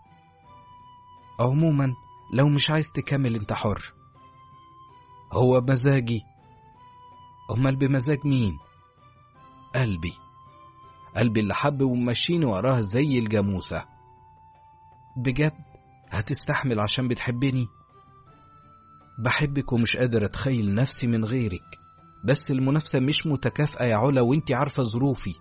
[1.40, 1.94] عموما
[2.34, 3.94] لو مش عايز تكمل أنت حر.
[5.32, 6.23] هو مزاجي
[7.50, 8.58] أمال بمزاج مين؟
[9.74, 10.26] قلبي.
[11.17, 13.85] قلبي اللي حب وماشيني وراه زي الجاموسة.
[15.17, 15.53] بجد
[16.11, 17.67] هتستحمل عشان بتحبني؟
[19.19, 21.78] بحبك ومش قادر أتخيل نفسي من غيرك
[22.25, 25.35] بس المنافسة مش متكافئة يا علا وانت عارفة ظروفي.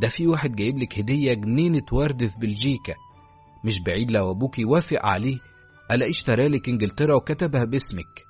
[0.00, 2.94] ده في واحد جايب لك هدية جنينة ورد في بلجيكا
[3.64, 5.38] مش بعيد لو أبوك يوافق عليه
[5.90, 8.26] ألاقي اشترى لك إنجلترا وكتبها باسمك.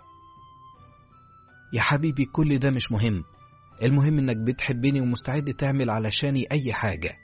[1.72, 3.24] يا حبيبي كل ده مش مهم
[3.82, 7.16] المهم إنك بتحبني ومستعد تعمل علشاني أي حاجة.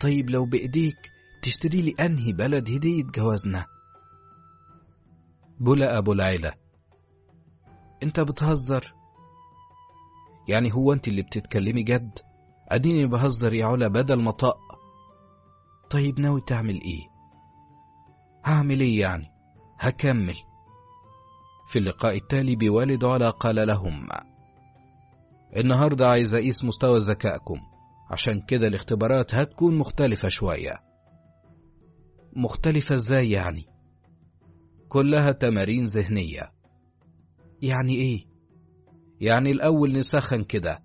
[0.00, 0.96] طيب لو بإيديك
[1.42, 3.66] تشتري لي أنهي بلد هدية جوازنا؟
[5.60, 6.52] بولا أبو العيلة
[8.02, 8.94] أنت بتهزر؟
[10.48, 12.18] يعني هو أنت اللي بتتكلمي جد؟
[12.68, 14.58] أديني بهزر يا علا بدل ما طق
[15.90, 17.08] طيب ناوي تعمل إيه؟
[18.44, 19.26] هعمل إيه يعني؟
[19.78, 20.36] هكمل.
[21.68, 24.08] في اللقاء التالي بوالد علا قال لهم
[25.56, 27.60] النهاردة عايز أقيس مستوى ذكائكم.
[28.10, 30.74] عشان كده الاختبارات هتكون مختلفة شوية.
[32.36, 33.64] مختلفة إزاي يعني؟
[34.88, 36.52] كلها تمارين ذهنية.
[37.62, 38.26] يعني إيه؟
[39.20, 40.78] يعني الأول نسخن كده.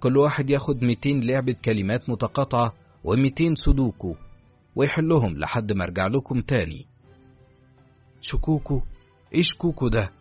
[0.00, 2.74] كل واحد ياخد 200 لعبة كلمات متقاطعة
[3.06, 4.14] و200 سودوكو
[4.76, 6.88] ويحلهم لحد ما أرجع لكم تاني.
[8.20, 8.82] شكوكو؟
[9.34, 10.12] إيش كوكو ده؟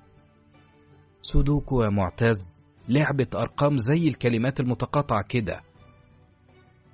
[1.22, 2.51] سودوكو يا معتز.
[2.92, 5.64] لعبة أرقام زي الكلمات المتقاطعة كده.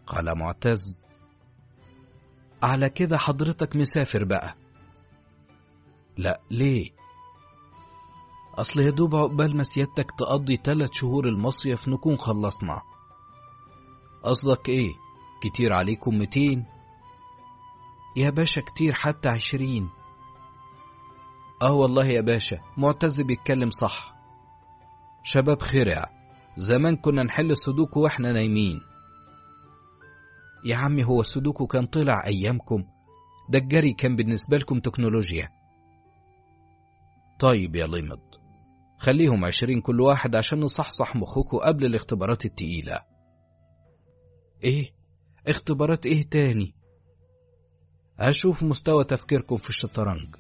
[0.08, 1.04] قال معتز
[2.64, 4.56] على كده حضرتك مسافر بقى.
[6.18, 6.92] لا ليه؟
[8.56, 12.82] أصل يا دوب عقبال ما سيادتك تقضي تلات شهور المصيف نكون خلصنا.
[14.24, 14.94] قصدك إيه؟
[15.42, 16.66] كتير عليكم ميتين؟
[18.16, 19.90] يا باشا كتير حتى عشرين.
[21.62, 24.17] آه والله يا باشا معتز بيتكلم صح.
[25.30, 26.06] شباب خرع.
[26.58, 28.82] زمان كنا نحل السودوكو وإحنا نايمين.
[30.66, 32.84] يا عمي هو السودوكو كان طلع أيامكم؟
[33.50, 35.50] ده الجري كان بالنسبة لكم تكنولوجيا.
[37.40, 38.22] طيب يا لمض
[38.98, 43.04] خليهم عشرين كل واحد عشان نصحصح مخكوا قبل الاختبارات التقيلة.
[44.64, 44.94] إيه؟
[45.48, 46.76] اختبارات إيه تاني؟
[48.18, 50.36] هشوف مستوى تفكيركم في الشطرنج.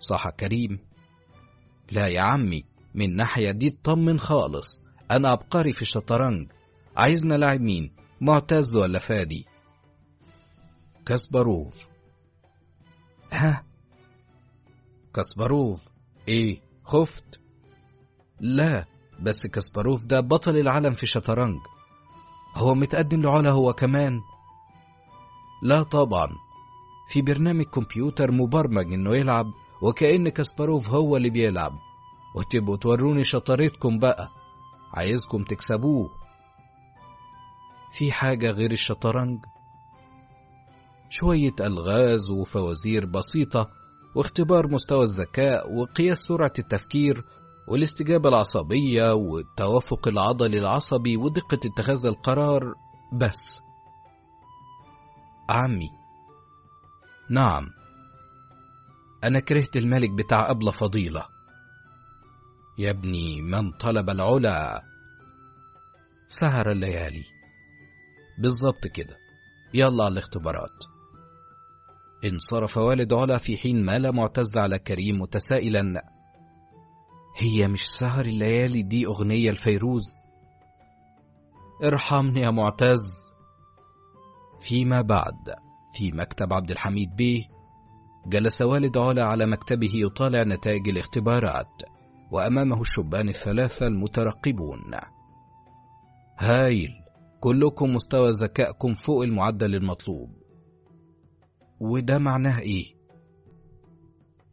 [0.00, 0.78] صح كريم؟
[1.92, 4.82] لا يا عمي من ناحية دي اطمن خالص.
[5.10, 6.52] أنا عبقري في الشطرنج.
[6.96, 9.46] عايزنا لاعب مين؟ معتز ولا فادي؟
[11.06, 11.88] كاسباروف.
[13.32, 13.64] ها؟
[15.14, 15.88] كاسباروف.
[16.28, 17.40] إيه؟ خفت.
[18.40, 18.84] لا
[19.20, 21.58] بس كاسباروف ده بطل العالم في الشطرنج.
[22.54, 24.20] هو متقدم لعلا هو كمان؟
[25.62, 26.28] لا طبعا.
[27.08, 29.46] في برنامج كمبيوتر مبرمج إنه يلعب
[29.82, 31.72] وكأن كاسباروف هو اللي بيلعب.
[32.34, 34.28] وتبقوا توروني شطارتكم بقى.
[34.94, 36.10] عايزكم تكسبوه.
[37.92, 39.44] في حاجة غير الشطرنج؟
[41.10, 43.70] شوية ألغاز وفوازير بسيطة
[44.14, 47.24] واختبار مستوى الذكاء وقياس سرعة التفكير
[47.68, 52.74] والاستجابة العصبية والتوافق العضلي العصبي ودقة اتخاذ القرار.
[53.12, 53.60] بس.
[55.48, 55.90] عمي.
[57.30, 57.70] نعم.
[59.24, 61.26] أنا كرهت الملك بتاع أبلة فضيلة.
[62.80, 64.82] يا ابني من طلب العلا.
[66.28, 67.24] سهر الليالي.
[68.38, 69.16] بالظبط كده.
[69.74, 70.84] يلا على الاختبارات.
[72.24, 75.82] انصرف والد علا في حين مال معتز على كريم متسائلا.
[77.36, 80.06] هي مش سهر الليالي دي أغنية الفيروز؟
[81.84, 83.34] ارحمني يا معتز.
[84.60, 85.54] فيما بعد
[85.92, 87.42] في مكتب عبد الحميد بيه
[88.26, 91.82] جلس والد علا على مكتبه يطالع نتائج الاختبارات.
[92.30, 94.80] وأمامه الشبان الثلاثة المترقبون.
[96.38, 96.90] هايل
[97.40, 100.30] كلكم مستوى ذكائكم فوق المعدل المطلوب.
[101.80, 102.84] وده معناه إيه؟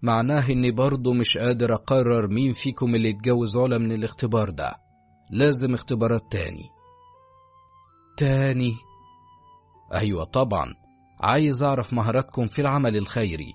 [0.02, 4.76] معناه إني برضه مش قادر أقرر مين فيكم اللي يتجوز علا من الاختبار ده.
[5.32, 6.70] لازم اختبارات تاني.
[8.18, 8.74] تاني؟
[9.94, 10.74] أيوه طبعا.
[11.20, 13.54] عايز أعرف مهاراتكم في العمل الخيري.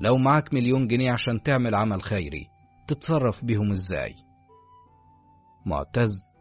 [0.00, 2.59] لو معاك مليون جنيه عشان تعمل عمل خيري.
[2.90, 4.14] تتصرف بيهم إزاي؟
[5.66, 6.34] معتز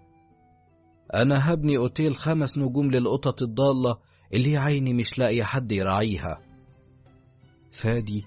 [1.13, 3.97] أنا هبني أوتيل خمس نجوم للقطط الضالة
[4.33, 6.37] اللي عيني مش لاقي حد يراعيها.
[7.71, 8.25] فادي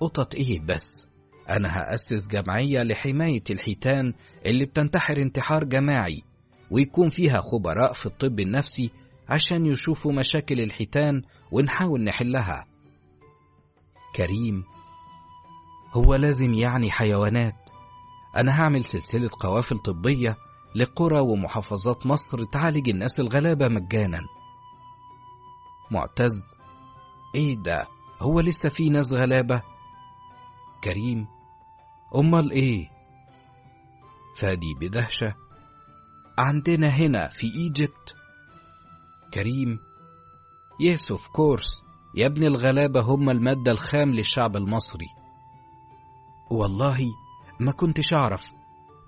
[0.00, 1.08] قطط إيه بس؟
[1.48, 4.14] أنا هأسس جمعية لحماية الحيتان
[4.46, 6.22] اللي بتنتحر انتحار جماعي
[6.70, 8.90] ويكون فيها خبراء في الطب النفسي
[9.28, 12.66] عشان يشوفوا مشاكل الحيتان ونحاول نحلها.
[14.16, 14.64] كريم
[15.94, 17.70] هو لازم يعني حيوانات.
[18.36, 20.36] أنا هعمل سلسلة قوافل طبية
[20.74, 24.20] لقرى ومحافظات مصر تعالج الناس الغلابة مجانا.
[25.90, 26.54] معتز
[27.34, 27.86] إيه ده؟
[28.22, 29.62] هو لسه في ناس غلابة؟
[30.84, 31.26] كريم
[32.14, 32.90] أمال إيه؟
[34.36, 35.34] فادي بدهشة
[36.38, 38.16] عندنا هنا في إيجيبت.
[39.34, 39.78] كريم
[40.80, 45.23] yes of course يا ابن الغلابة هم المادة الخام للشعب المصري.
[46.50, 47.06] والله
[47.60, 48.52] ما كنتش أعرف.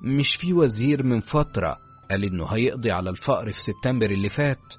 [0.02, 1.76] مش في وزير من فترة
[2.10, 4.74] قال إنه هيقضي على الفقر في سبتمبر اللي فات.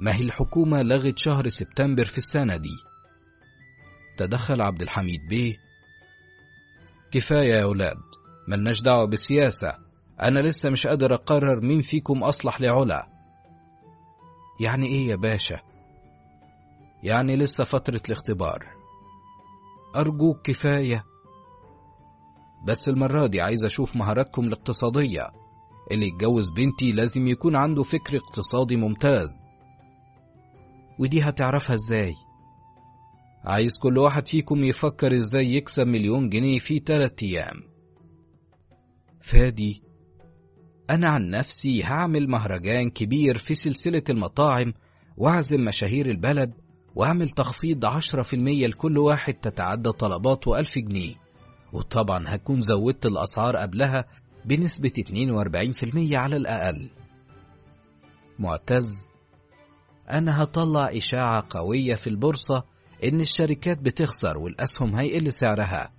[0.00, 2.76] ما هي الحكومة لغت شهر سبتمبر في السنة دي.
[4.16, 5.56] تدخل عبد الحميد بيه.
[7.12, 7.98] كفاية يا أولاد
[8.48, 9.78] ملناش دعوة بالسياسة.
[10.22, 13.08] أنا لسه مش قادر أقرر مين فيكم أصلح لعلا.
[14.60, 15.60] يعني إيه يا باشا؟
[17.02, 18.73] يعني لسه فترة الاختبار.
[19.96, 21.04] أرجوك كفاية.
[22.66, 25.26] بس المرة دي عايز أشوف مهاراتكم الاقتصادية.
[25.90, 29.30] اللي يتجوز بنتي لازم يكون عنده فكر اقتصادي ممتاز.
[30.98, 32.14] ودي هتعرفها إزاي؟
[33.44, 37.60] عايز كل واحد فيكم يفكر إزاي يكسب مليون جنيه في تلات أيام.
[39.20, 39.82] فادي
[40.90, 44.72] أنا عن نفسي هعمل مهرجان كبير في سلسلة المطاعم
[45.16, 46.54] واعزم مشاهير البلد
[46.96, 51.14] وأعمل تخفيض عشرة في المية لكل واحد تتعدى طلباته ألف جنيه.
[51.72, 54.04] وطبعا هكون زودت الأسعار قبلها
[54.44, 56.90] بنسبة 42% على الأقل.
[58.38, 59.08] معتز
[60.10, 62.64] أنا هطلع إشاعة قوية في البورصة
[63.04, 65.90] إن الشركات بتخسر والأسهم هيقل سعرها.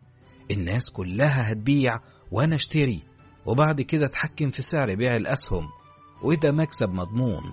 [0.52, 1.92] الناس كلها هتبيع
[2.32, 3.04] وأنا أشتري
[3.46, 5.68] وبعد كده أتحكم في سعر بيع الأسهم
[6.24, 7.44] وده مكسب مضمون.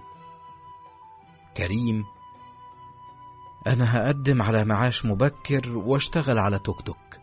[1.56, 2.04] كريم
[3.66, 7.18] أنا هقدم على معاش مبكر واشتغل على توك توك.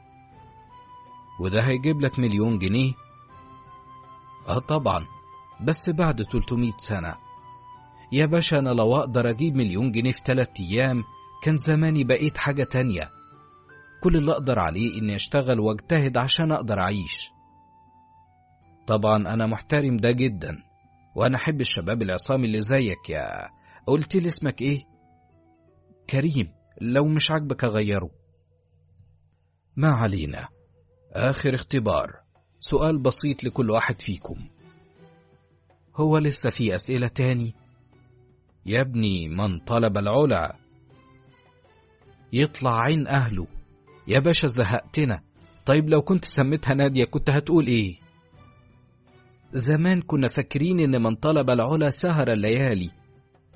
[1.40, 2.94] وده هيجيب لك مليون جنيه.
[4.48, 5.06] آه طبعا
[5.62, 7.16] بس بعد 300 سنة.
[8.12, 11.04] يا باشا أنا لو أقدر أجيب مليون جنيه في تلات أيام
[11.44, 13.10] كان زماني بقيت حاجة تانية.
[14.04, 17.32] كل اللي أقدر عليه إني أشتغل وأجتهد عشان أقدر أعيش.
[18.88, 20.64] طبعا أنا محترم ده جدا
[21.16, 23.50] وأنا أحب الشباب العصامي اللي زيك يا.
[23.88, 24.86] قلت لي اسمك إيه؟
[26.10, 28.10] كريم لو مش عاجبك أغيره
[29.76, 30.48] ما علينا.
[31.12, 32.20] آخر اختبار.
[32.60, 34.50] سؤال بسيط لكل واحد فيكم.
[35.96, 37.56] هو لسه في أسئلة تاني؟
[38.66, 40.56] يا ابني من طلب العلا.
[42.34, 43.48] يطلع عين أهله.
[44.08, 45.22] يا باشا زهقتنا.
[45.66, 48.00] طيب لو كنت سميتها نادية كنت هتقول إيه؟
[49.52, 52.92] زمان كنا فاكرين إن من طلب العلا سهر الليالي.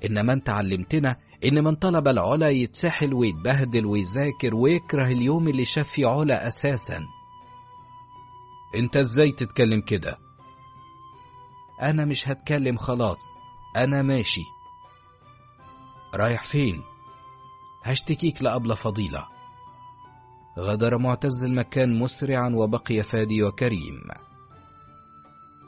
[0.04, 6.06] إنما أنت علمتنا إن من طلب العلا يتسحل ويتبهدل ويذاكر ويكره اليوم اللي شاف فيه
[6.06, 7.00] علا أساسا.
[8.74, 10.18] أنت إزاي تتكلم كده؟
[11.82, 13.22] أنا مش هتكلم خلاص
[13.76, 14.44] أنا ماشي.
[16.14, 16.82] رايح فين؟
[17.82, 19.26] هشتكيك لأبلة فضيلة.
[20.58, 24.00] غادر معتز المكان مسرعا وبقي فادي وكريم.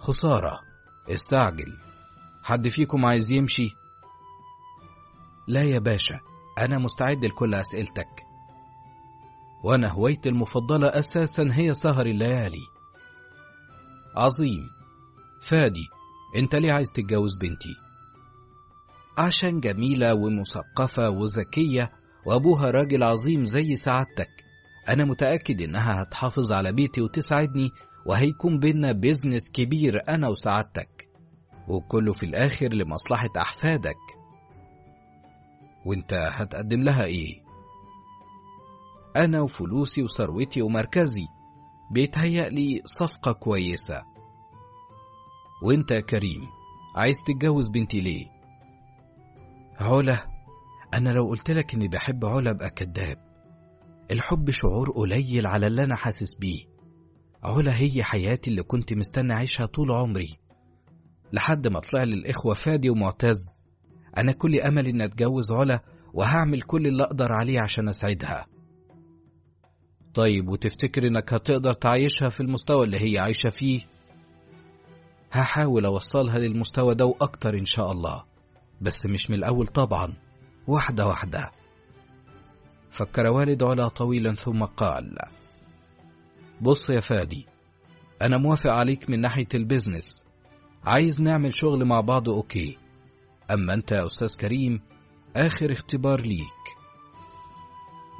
[0.01, 0.61] خسارة
[1.11, 1.79] استعجل.
[2.43, 3.71] حد فيكم عايز يمشي؟
[5.49, 6.21] لا يا باشا
[6.59, 8.27] أنا مستعد لكل أسئلتك.
[9.65, 12.67] وأنا هوايتي المفضلة أساسا هي سهر الليالي.
[14.17, 14.69] عظيم.
[15.43, 15.87] فادي
[16.37, 17.75] أنت ليه عايز تتجوز بنتي؟
[19.19, 21.93] عشان جميلة ومثقفة وذكية
[22.27, 24.31] وأبوها راجل عظيم زي سعادتك.
[24.89, 27.71] أنا متأكد إنها هتحافظ على بيتي وتساعدني
[28.07, 31.09] وهيكون بينا بيزنس كبير أنا وسعادتك.
[31.69, 34.16] وكله في الآخر لمصلحة أحفادك.
[35.87, 37.43] وانت هتقدم لها إيه؟
[39.17, 41.27] أنا وفلوسي وثروتي ومركزي.
[41.93, 44.03] بيتهيألي صفقة كويسة.
[45.63, 46.49] وانت يا كريم
[46.97, 48.27] عايز تتجوز بنتي ليه؟
[49.81, 50.27] علا
[50.95, 53.19] أنا لو قلت لك اني بحب علا ابقى كداب
[54.11, 56.65] الحب شعور قليل على اللي أنا حاسس بيه.
[57.43, 60.39] علا هي حياتي اللي كنت مستني اعيشها طول عمري.
[61.33, 63.61] لحد ما طلع لي الإخوة فادي ومعتز.
[64.19, 65.81] أنا كل أمل إن أتجوز علا
[66.15, 68.47] وهعمل كل اللي أقدر عليه عشان أسعدها
[70.15, 73.81] طيب وتفتكر إنك هتقدر تعيشها في المستوى اللي هي عايشة فيه؟
[75.33, 78.25] هحاول أوصلها للمستوى ده وأكتر إن شاء الله
[78.81, 80.15] بس مش من الأول طبعا.
[80.67, 81.51] واحدة واحدة.
[82.91, 85.19] فكر والد علا طويلا ثم قال
[86.61, 87.47] بص يا فادي
[88.23, 90.25] أنا موافق عليك من ناحية البيزنس.
[90.85, 92.79] عايز نعمل شغل مع بعض okay.
[93.51, 94.83] أما أنت يا أستاذ كريم
[95.37, 96.67] آخر اختبار ليك.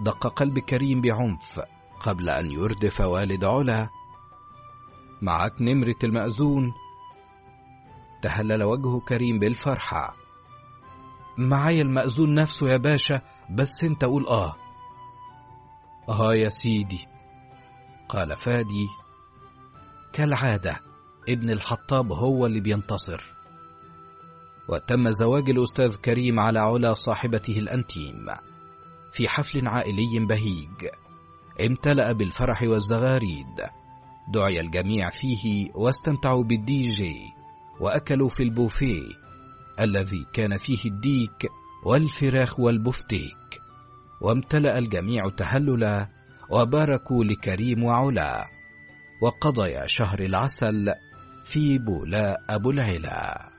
[0.05, 1.61] دق قلب كريم بعنف
[2.01, 3.89] قبل أن يردف والد علا.
[5.23, 6.73] معك نمرة المأذون.
[8.23, 10.17] تهلل وجه كريم بالفرحة.
[11.39, 14.57] معايا المأذون نفسه يا باشا بس أنت قول آه.
[16.09, 17.09] آه يا سيدي
[18.09, 18.89] قال فادي.
[20.13, 20.81] كالعادة
[21.29, 23.36] ابن الحطاب هو اللي بينتصر.
[24.69, 28.27] وتم زواج الأستاذ كريم على علا صاحبته ال intime
[29.13, 30.89] في حفل عائلي بهيج.
[31.67, 33.61] امتلأ بالفرح والزغاريد.
[34.33, 37.17] دعي الجميع فيه واستمتعوا بالدي جي
[37.81, 39.09] وأكلوا في البوفيه
[39.81, 41.49] الذي كان فيه الديك
[41.85, 43.61] والفراخ والبفتيك.
[44.21, 46.09] وامتلأ الجميع تهللا
[46.51, 48.45] وباركوا لكريم وعلا.
[49.23, 50.87] وقضيا شهر العسل
[51.45, 53.56] في بولاء أبو العلا.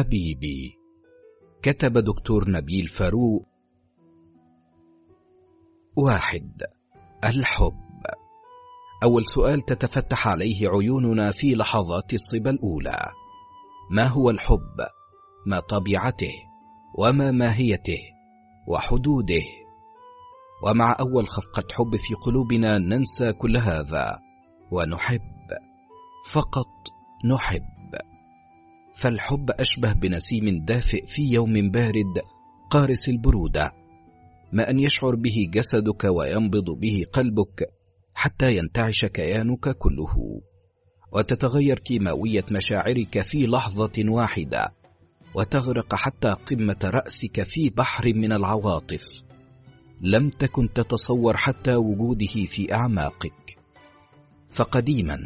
[0.00, 0.78] حبيبي
[1.62, 3.46] كتب دكتور نبيل فاروق
[5.96, 6.62] واحد
[7.24, 8.04] الحب
[9.02, 12.98] أول سؤال تتفتح عليه عيوننا في لحظات الصبا الأولى
[13.90, 14.86] ما هو الحب؟
[15.46, 16.32] ما طبيعته؟
[16.98, 18.00] وما ماهيته؟
[18.68, 19.42] وحدوده؟
[20.64, 24.18] ومع أول خفقة حب في قلوبنا ننسى كل هذا
[24.70, 25.48] ونحب
[26.30, 26.88] فقط
[27.24, 27.79] نحب
[29.00, 32.22] فالحب أشبه بنسيم دافئ في يوم بارد
[32.70, 33.72] قارس البرودة
[34.52, 37.70] ما أن يشعر به جسدك وينبض به قلبك
[38.14, 40.40] حتى ينتعش كيانك كله.
[41.12, 44.74] وتتغير كيماوية مشاعرك في لحظة واحدة
[45.34, 49.22] وتغرق حتى قمة رأسك في بحر من العواطف.
[50.00, 53.58] لم تكن تتصور حتى وجوده في أعماقك.
[54.50, 55.18] فقديما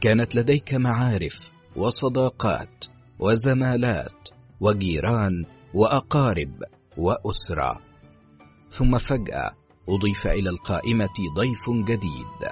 [0.00, 2.93] كانت لديك معارف وصداقات.
[3.18, 4.28] وزمالات
[4.60, 5.44] وجيران
[5.74, 6.62] وأقارب
[6.96, 7.80] وأسرة.
[8.70, 9.50] ثم فجأة
[9.88, 12.50] أضيف إلى القائمة ضيف جديد.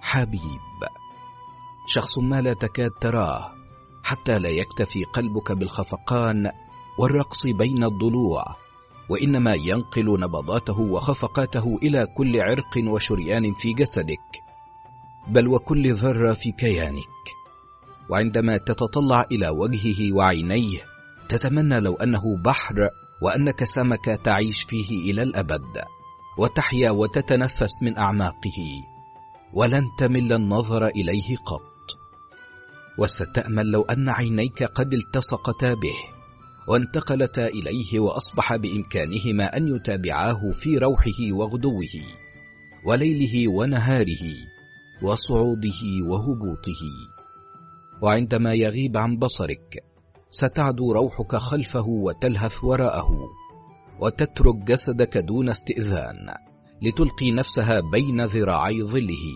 [0.00, 0.60] حبيب.
[1.86, 3.52] شخص ما لا تكاد تراه
[4.04, 6.52] حتى لا يكتفي قلبك بالخفقان
[6.98, 8.44] والرقص بين الضلوع
[9.10, 14.42] وإنما ينقل نبضاته وخفقاته إلى كل عرق وشريان في جسدك.
[15.28, 17.39] بل وكل ذرة في كيانك.
[18.10, 20.78] وعندما تتطلع إلى وجهه وعينيه
[21.28, 22.88] تتمنى لو أنه بحر
[23.22, 25.82] وأنك سمكة تعيش فيه إلى الأبد
[26.38, 28.58] وتحيا وتتنفس من أعماقه.
[29.52, 31.98] ولن تمل النظر إليه قط.
[32.98, 35.96] وستأمل لو أن عينيك قد التصقتا به
[36.68, 41.94] وانتقلتا إليه وأصبح بإمكانهما أن يتابعاه في روحه وغدوه
[42.84, 44.24] وليله ونهاره
[45.02, 46.82] وصعوده وهبوطه.
[48.02, 49.84] وعندما يغيب عن بصرك
[50.30, 53.10] ستعدو روحك خلفه وتلهث وراءه
[54.00, 56.34] وتترك جسدك دون استئذان
[56.82, 59.26] لتلقي نفسها بين ذراعي ظله.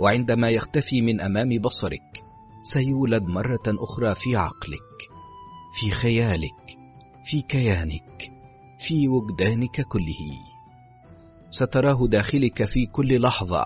[0.00, 2.24] وعندما يختفي من أمام بصرك
[2.62, 5.10] سيولد مرة أخرى في عقلك
[5.72, 6.78] في خيالك
[7.24, 8.32] في كيانك
[8.78, 10.38] في وجدانك كله.
[11.50, 13.64] ستراه داخلك في كل لحظة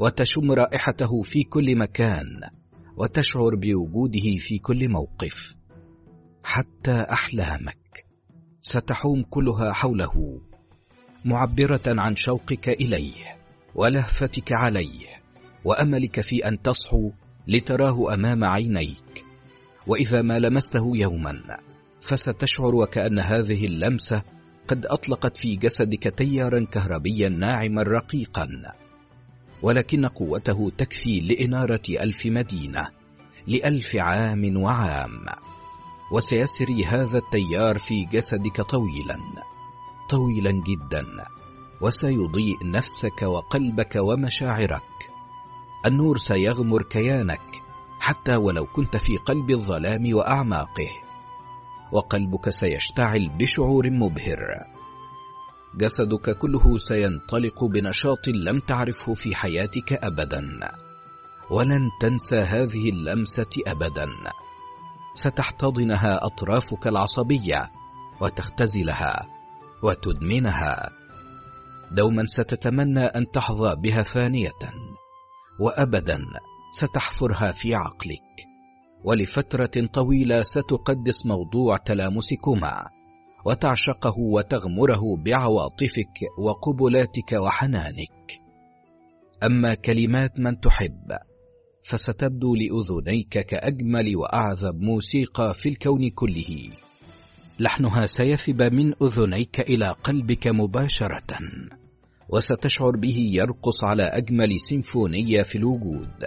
[0.00, 2.57] وتشم رائحته في كل مكان.
[3.00, 5.56] وتشعر بوجوده في كل موقف.
[6.44, 8.06] حتى أحلامك
[8.62, 10.40] ستحوم كلها حوله
[11.24, 13.38] معبرة عن شوقك إليه
[13.74, 15.06] ولهفتك عليه
[15.64, 17.10] وأملك في أن تصحو
[17.48, 19.24] لتراه أمام عينيك.
[19.86, 21.42] وإذا ما لمسته يوما
[22.00, 24.22] فستشعر وكأن هذه اللمسة
[24.68, 28.48] قد أطلقت في جسدك تيارا كهربيا ناعما رقيقا.
[29.62, 32.88] ولكن قوته تكفي لإنارة ألف مدينة
[33.46, 35.24] لألف عام وعام.
[36.12, 39.18] وسيسري هذا التيار في جسدك طويلا
[40.10, 41.06] طويلا جدا.
[41.80, 44.82] وسيضيء نفسك وقلبك ومشاعرك.
[45.86, 47.62] النور سيغمر كيانك
[48.00, 50.90] حتى ولو كنت في قلب الظلام وأعماقه.
[51.92, 54.77] وقلبك سيشتعل بشعور مبهر.
[55.74, 60.40] جسدك كله سينطلق بنشاط لم تعرفه في حياتك ابدا.
[61.50, 64.06] ولن تنسى هذه اللمسة ابدا.
[65.14, 67.70] ستحتضنها أطرافك العصبية
[68.20, 69.26] وتختزلها
[69.82, 70.90] وتدمنها.
[71.90, 74.52] دوما ستتمنى أن تحظى بها ثانية
[75.60, 76.18] وابدا
[76.72, 78.48] ستحفرها في عقلك.
[79.04, 82.97] ولفترة طويلة ستقدس موضوع تلامسكما.
[83.48, 88.40] وتعشقه وتغمره بعواطفك وقبلاتك وحنانك.
[89.42, 91.12] أما كلمات من تحب
[91.82, 96.70] فستبدو لأذنيك كأجمل وأعذب موسيقى في الكون كله.
[97.58, 101.38] لحنها سيثب من أذنيك إلى قلبك مباشرة
[102.28, 106.24] وستشعر به يرقص على أجمل سيمفونية في الوجود.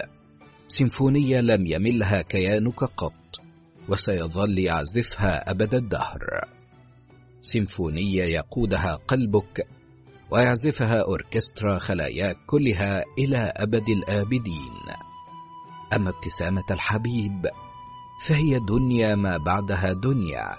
[0.68, 3.40] سيمفونية لم يملها كيانك قط
[3.88, 6.20] وسيظل يعزفها أبد الدهر.
[7.42, 9.66] سيمفونية يقودها قلبك
[10.30, 14.72] ويعزفها أوركسترا خلاياك كلها إلى أبد الآبدين.
[15.92, 17.46] أما ابتسامة الحبيب
[18.26, 20.50] فهي دنيا ما بعدها دنيا.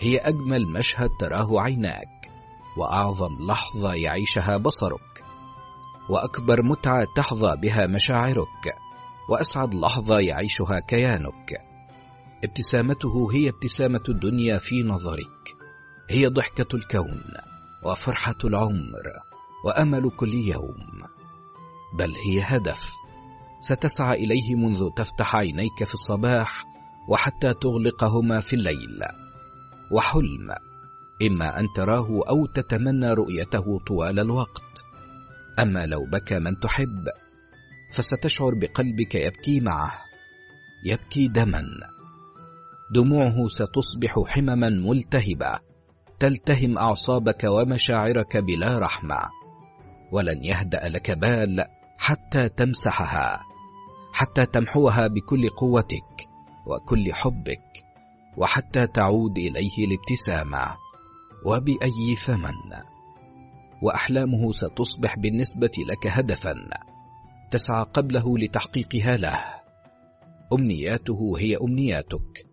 [0.00, 2.30] هي أجمل مشهد تراه عيناك
[2.76, 5.24] وأعظم لحظة يعيشها بصرك.
[6.10, 8.74] وأكبر متعة تحظى بها مشاعرك
[9.30, 11.52] وأسعد لحظة يعيشها كيانك.
[12.44, 15.59] ابتسامته هي ابتسامة الدنيا في نظرك.
[16.10, 17.22] هي ضحكة الكون
[17.82, 19.02] وفرحة العمر
[19.64, 21.00] وأمل كل يوم.
[21.98, 22.92] بل هي هدف
[23.60, 26.64] ستسعى إليه منذ تفتح عينيك في الصباح
[27.08, 29.02] وحتى تغلقهما في الليل.
[29.92, 30.50] وحلم
[31.22, 34.82] إما أن تراه أو تتمنى رؤيته طوال الوقت.
[35.58, 37.08] أما لو بكى من تحب
[37.92, 39.92] فستشعر بقلبك يبكي معه
[40.86, 41.62] يبكي دما.
[42.90, 45.69] دموعه ستصبح حمما ملتهبة.
[46.20, 49.18] تلتهم أعصابك ومشاعرك بلا رحمة
[50.12, 51.64] ولن يهدأ لك بال
[51.98, 53.40] حتى تمسحها
[54.12, 56.28] حتى تمحوها بكل قوتك
[56.66, 57.84] وكل حبك
[58.36, 60.76] وحتى تعود إليه الابتسامة
[61.46, 62.72] وبأي ثمن.
[63.82, 66.54] وأحلامه ستصبح بالنسبة لك هدفا
[67.50, 69.44] تسعى قبله لتحقيقها له.
[70.52, 72.46] أمنياته هي أمنياتك.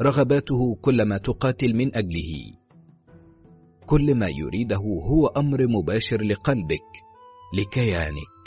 [0.00, 2.63] رغباته كلما تقاتل من أجله.
[3.86, 7.04] كل ما يريده هو أمر مباشر لقلبك
[7.54, 8.44] لكيانك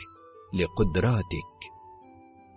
[0.54, 1.58] لقدراتك.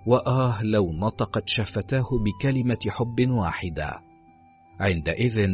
[0.07, 4.01] وآه لو نطقت شفتاه بكلمة حب واحدة.
[4.81, 5.49] عندئذ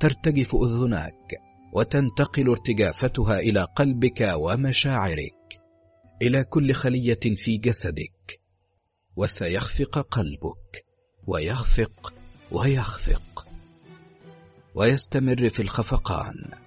[0.00, 1.40] ترتجف أذناك
[1.72, 5.60] وتنتقل ارتجافتها إلى قلبك ومشاعرك
[6.22, 8.40] إلى كل خلية في جسدك.
[9.16, 10.84] وسيخفق قلبك
[11.26, 12.14] ويخفق
[12.52, 13.46] ويخفق.
[14.74, 16.65] ويستمر في الخفقان.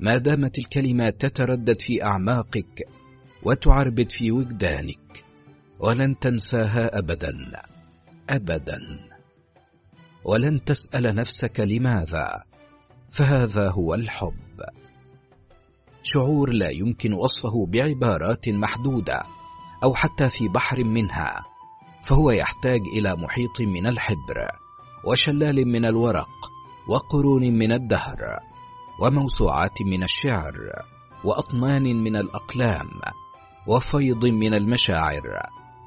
[0.00, 2.88] ما دامت الكلمات تتردد في أعماقك
[3.42, 5.24] وتعربد في وجدانك
[5.80, 7.32] ولن تنساها أبدا
[8.30, 8.78] أبدا.
[10.24, 12.44] ولن تسأل نفسك لماذا
[13.10, 14.60] فهذا هو الحب.
[16.02, 19.22] شعور لا يمكن وصفه بعبارات محدودة
[19.84, 21.34] أو حتى في بحر منها
[22.02, 24.48] فهو يحتاج إلى محيط من الحبر
[25.04, 26.28] وشلال من الورق
[26.88, 28.47] وقرون من الدهر.
[29.00, 30.54] وموسوعات من الشعر
[31.24, 32.90] وأطنان من الأقلام
[33.66, 35.22] وفيض من المشاعر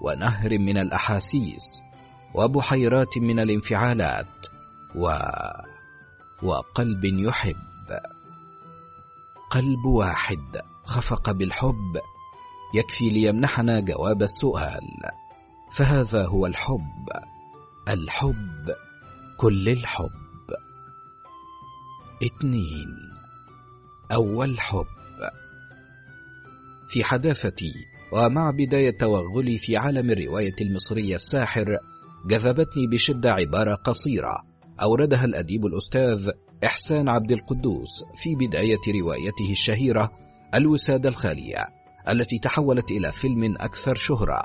[0.01, 1.81] ونهر من الأحاسيس
[2.35, 4.47] وبحيرات من الانفعالات
[4.95, 5.13] و...
[6.43, 7.55] وقلب يحب.
[9.49, 11.97] قلب واحد خفق بالحب
[12.75, 14.87] يكفي ليمنحنا جواب السؤال.
[15.71, 17.09] فهذا هو الحب.
[17.87, 18.75] الحب
[19.37, 20.20] كل الحب.
[22.23, 22.97] اثنين.
[24.11, 24.85] أول حب.
[26.89, 27.73] في حداثتي
[28.13, 31.77] ومع بداية توغلي في عالم الرواية المصرية الساحر
[32.27, 34.37] جذبتني بشدة عبارة قصيرة
[34.81, 36.29] أوردها الأديب الأستاذ
[36.65, 40.11] إحسان عبد القدوس في بداية روايته الشهيرة
[40.55, 41.65] الوسادة الخالية
[42.09, 44.41] التي تحولت إلى فيلم أكثر شهرة.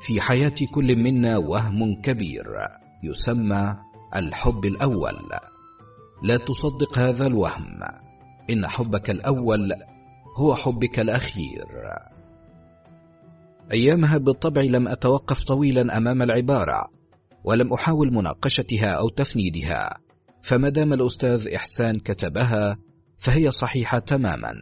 [0.00, 2.46] في حياة كل منا وهم كبير
[3.02, 3.76] يسمى
[4.16, 5.16] الحب الأول.
[6.22, 7.80] لا تصدق هذا الوهم.
[8.50, 9.72] إن حبك الأول
[10.36, 11.66] هو حبك الأخير.
[13.72, 16.88] أيامها بالطبع لم أتوقف طويلا أمام العبارة
[17.44, 19.98] ولم أحاول مناقشتها أو تفنيدها
[20.42, 22.78] فما دام الأستاذ إحسان كتبها
[23.18, 24.54] فهي صحيحة تماما.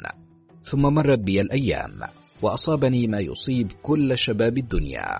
[0.64, 2.00] ثم مرت بي الأيام
[2.42, 5.18] وأصابني ما يصيب كل شباب الدنيا.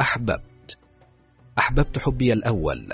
[0.00, 0.78] أحببت
[1.58, 2.88] أحببت حبي الأول.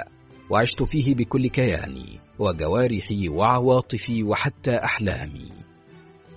[0.51, 5.53] وعشت فيه بكل كياني وجوارحي وعواطفي وحتى أحلامي.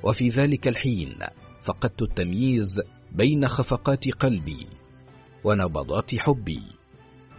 [0.04, 1.18] وفي ذلك الحين
[1.62, 2.82] فقدت التمييز
[3.12, 4.68] بين خفقات قلبي
[5.44, 6.62] ونبضات حبي.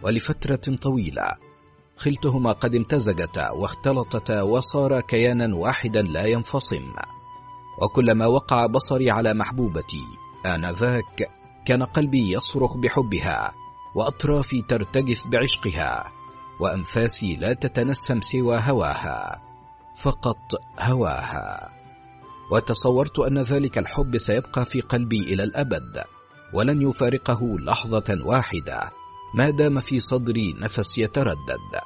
[0.03, 1.31] ولفترة طويلة
[1.97, 6.89] خلتهما قد امتزجتا واختلطتا وصارا كيانا واحدا لا ينفصم.
[7.81, 10.03] وكلما وقع بصري على محبوبتي
[10.45, 11.29] آنذاك
[11.65, 13.53] كان قلبي يصرخ بحبها
[13.95, 16.20] وأطرافي ترتجف بعشقها.
[16.61, 19.41] وأنفاسي لا تتنسم سوى هواها
[19.95, 21.69] فقط هواها.
[22.51, 26.03] وتصورت أن ذلك الحب سيبقى في قلبي إلى الأبد
[26.53, 28.91] ولن يفارقه لحظة واحدة
[29.35, 31.81] ما دام في صدري نفس يتردد.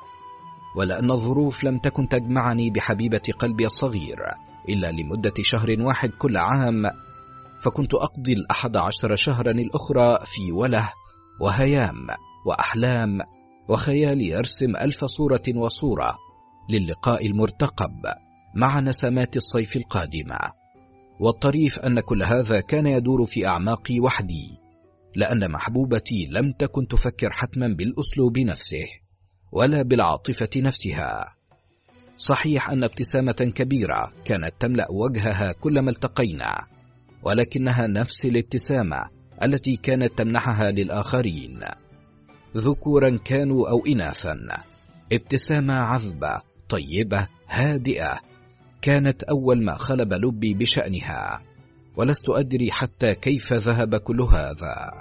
[0.75, 4.19] ولأن الظروف لم تكن تجمعني بحبيبة قلبي الصغير
[4.69, 6.83] إلا لمدة شهر واحد كل عام
[7.59, 10.93] فكنت أقضي الأحد عشر شهرا الأخرى في وله
[11.39, 12.07] وهيام
[12.45, 13.34] وأحلام
[13.67, 16.17] وخيال يرسم ألف صورة وصورة
[16.69, 18.01] للقاء المرتقب
[18.55, 20.37] مع نسمات الصيف القادمة.
[21.19, 24.57] والطريف أن كل هذا كان يدور في أعماقي وحدي
[25.15, 28.87] لأن محبوبتي لم تكن تفكر حتما بالأسلوب نفسه
[29.51, 31.35] ولا بالعاطفة نفسها.
[32.17, 36.67] صحيح أن ابتسامة كبيرة كانت تملأ وجهها كلما التقينا
[37.23, 39.09] ولكنها نفس الابتسامة
[39.43, 41.59] التي كانت تمنحها للآخرين.
[42.57, 44.37] ذكورا كانوا أو إناثا.
[45.11, 48.19] ابتسامة عذبة طيبة هادئة.
[48.81, 51.41] كانت أول ما خلب لبي بشأنها.
[51.97, 54.91] ولست أدري حتى كيف ذهب كل هذا.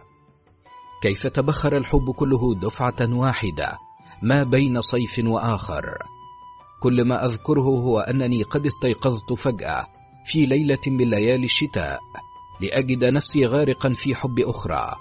[1.02, 3.78] كيف تبخر الحب كله دفعة واحدة
[4.23, 5.84] ما بين صيف وآخر.
[6.83, 9.84] كل ما أذكره هو أنني قد استيقظت فجأة
[10.26, 11.99] في ليلة من ليالي الشتاء
[12.60, 14.94] لأجد نفسي غارقا في حب أخرى.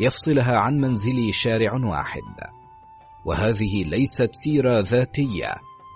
[0.00, 2.22] يفصلها عن منزلي شارع واحد.
[3.24, 5.50] وهذه ليست سيرة ذاتية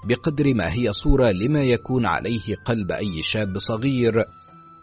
[0.04, 4.24] بقدر ما هي صورة لما يكون عليه قلب أي شاب صغير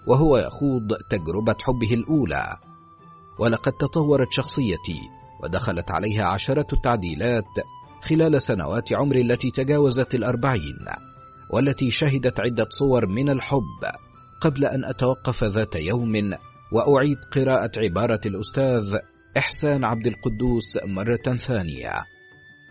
[0.07, 2.57] وهو يخوض تجربة حبه الأولى.
[3.39, 4.99] ولقد تطورت شخصيتي
[5.43, 7.45] ودخلت عليها عشرة تعديلات
[8.01, 10.85] خلال سنوات عمري التي تجاوزت الأربعين
[11.49, 13.85] والتي شهدت عدة صور من الحب
[14.41, 16.37] قبل أن أتوقف ذات يوم
[16.71, 18.97] وأعيد قراءة عبارة الأستاذ
[19.37, 21.93] إحسان عبد القدوس مرة ثانية.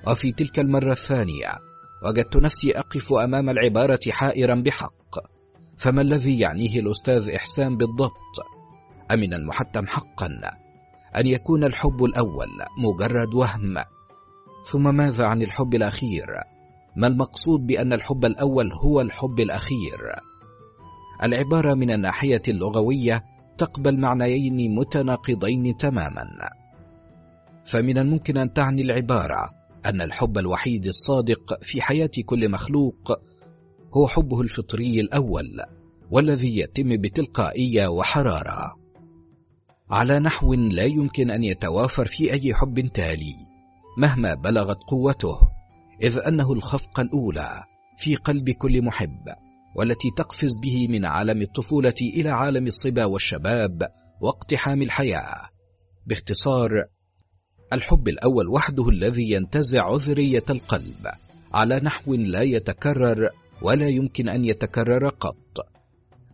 [0.09, 1.49] وفي تلك المرة الثانية
[2.07, 5.19] وجدت نفسي أقف أمام العبارة حائرا بحق.
[5.77, 8.47] فما الذي يعنيه الأستاذ إحسان بالضبط؟
[9.15, 10.29] أمن المحتم حقا
[11.17, 13.75] أن يكون الحب الأول مجرد وهم.
[14.65, 16.27] ثم ماذا عن الحب الأخير؟
[16.97, 20.01] ما المقصود بأن الحب الأول هو الحب الأخير؟
[21.23, 23.25] العبارة من الناحية اللغوية
[23.57, 26.25] تقبل معنيين متناقضين تماما.
[27.65, 29.51] فمن الممكن أن تعني العبارة
[29.87, 33.13] أن الحب الوحيد الصادق في حياة كل مخلوق
[33.97, 35.63] هو حبه الفطري الأول
[36.11, 38.77] والذي يتم بتلقائية وحرارة.
[39.91, 43.35] على نحو لا يمكن أن يتوافر في أي حب تالي
[43.99, 45.39] مهما بلغت قوته
[46.03, 47.65] إذ أنه الخفقة الأولى
[47.97, 49.29] في قلب كل محب.
[49.79, 53.89] والتي تقفز به من عالم الطفولة إلى عالم الصبا والشباب
[54.21, 55.51] واقتحام الحياة.
[56.07, 56.71] باختصار
[57.73, 61.07] الحب الأول وحده الذي ينتزع عذرية القلب
[61.55, 63.31] على نحو لا يتكرر
[63.63, 65.67] ولا يمكن أن يتكرر قط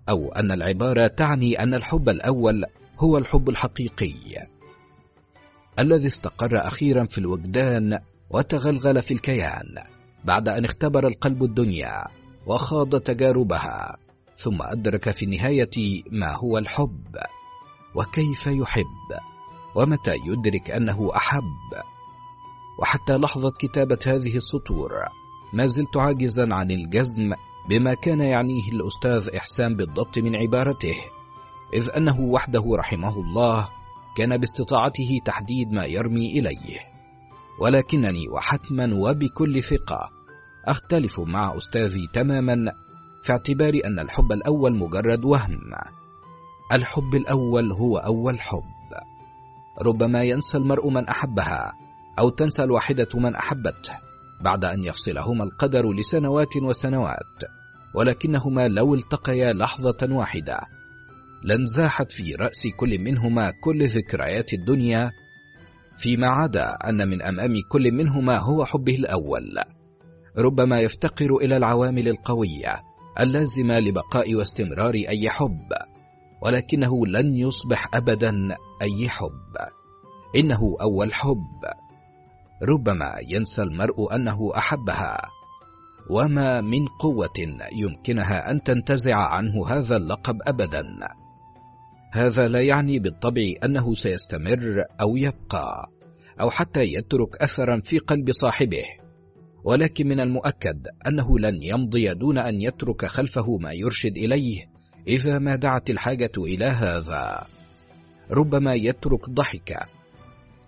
[0.09, 2.65] أو أن العبارة تعني أن الحب الأول
[2.99, 4.15] هو الحب الحقيقي
[5.79, 7.99] الذي استقر أخيرا في الوجدان
[8.31, 9.75] وتغلغل في الكيان
[10.25, 12.22] بعد أن اختبر القلب الدنيا.
[12.47, 13.97] وخاض تجاربها
[14.37, 17.17] ثم أدرك في النهاية ما هو الحب
[17.95, 19.11] وكيف يحب
[19.75, 21.83] ومتى يدرك أنه أحب.
[22.79, 24.91] وحتى لحظة كتابة هذه السطور
[25.53, 27.33] ما زلت عاجزا عن الجزم
[27.69, 30.97] بما كان يعنيه الأستاذ إحسان بالضبط من عبارته
[31.75, 33.69] إذ أنه وحده رحمه الله
[34.17, 36.81] كان باستطاعته تحديد ما يرمي إليه.
[37.61, 40.22] ولكنني وحتما وبكل ثقة
[40.65, 42.73] أختلف مع أستاذي تماما
[43.23, 45.61] في اعتبار أن الحب الأول مجرد وهم.
[46.73, 48.63] الحب الأول هو أول حب.
[49.87, 51.73] ربما ينسى المرء من أحبها
[52.19, 53.93] أو تنسى الواحدة من أحبته
[54.41, 57.43] بعد أن يفصلهما القدر لسنوات وسنوات
[57.95, 60.61] ولكنهما لو التقيا لحظة واحدة
[61.43, 65.11] لانزاحت في رأس كل منهما كل ذكريات الدنيا
[65.99, 69.59] فيما عدا أن من أمام كل منهما هو حبه الأول.
[70.39, 72.83] ربما يفتقر إلى العوامل القوية
[73.21, 75.69] اللازمة لبقاء واستمرار أي حب
[76.43, 78.33] ولكنه لن يصبح أبدا
[78.83, 79.57] أي حب.
[80.37, 81.61] إنه أول حب.
[82.63, 85.19] ربما ينسى المرء أنه أحبها.
[86.11, 90.85] وما من قوة يمكنها أن تنتزع عنه هذا اللقب أبدا.
[92.13, 95.91] هذا لا يعني بالطبع أنه سيستمر أو يبقى
[96.41, 98.85] أو حتى يترك أثرا في قلب صاحبه.
[99.65, 104.67] ولكن من المؤكد أنه لن يمضي دون أن يترك خلفه ما يرشد إليه
[105.09, 107.47] إذا ما دعت الحاجة إلى هذا.
[108.31, 109.89] ربما يترك ضحكة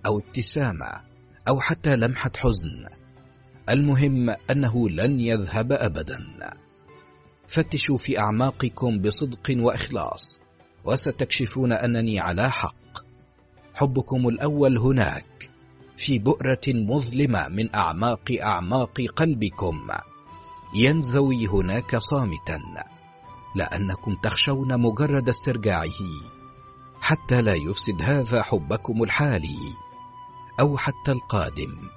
[0.06, 1.00] أو ابتسامة
[1.48, 2.84] أو حتى لمحة حزن.
[3.68, 6.18] المهم أنه لن يذهب أبدا.
[7.46, 10.40] فتشوا في أعماقكم بصدق وإخلاص
[10.84, 13.04] وستكشفون أنني على حق.
[13.74, 15.33] حبكم الأول هناك.
[15.96, 19.88] في بؤرة مظلمة من أعماق أعماق قلبكم.
[20.74, 22.60] ينزوي هناك صامتا.
[23.56, 26.00] لأنكم تخشون مجرد استرجاعه.
[27.00, 29.58] حتى لا يفسد هذا حبكم الحالي.
[30.60, 31.88] أو حتى القادم.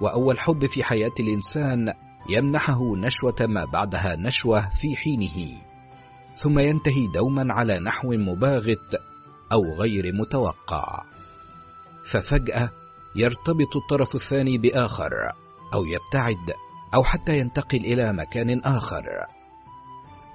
[0.00, 1.92] وأول حب في حياة الإنسان
[2.30, 5.62] يمنحه نشوة ما بعدها نشوة في حينه.
[6.36, 8.94] ثم ينتهي دوما على نحو مباغت
[9.52, 11.04] أو غير متوقع.
[12.04, 12.70] ففجأة
[13.16, 15.12] يرتبط الطرف الثاني بآخر
[15.74, 16.52] أو يبتعد
[16.94, 19.04] أو حتى ينتقل إلى مكان آخر.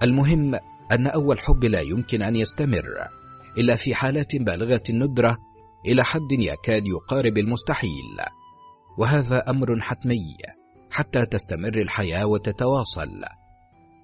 [0.04, 0.56] المهم
[0.92, 2.86] أن أول حب لا يمكن أن يستمر
[3.58, 5.38] إلا في حالات بالغة الندرة
[5.86, 8.18] إلى حد يكاد يقارب المستحيل.
[8.98, 10.36] وهذا أمر حتمي
[10.92, 13.22] حتى تستمر الحياة وتتواصل.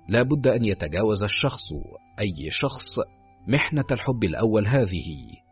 [0.08, 1.68] لا بد أن يتجاوز الشخص
[2.20, 3.00] أي شخص
[3.48, 5.43] محنة الحب الأول هذه.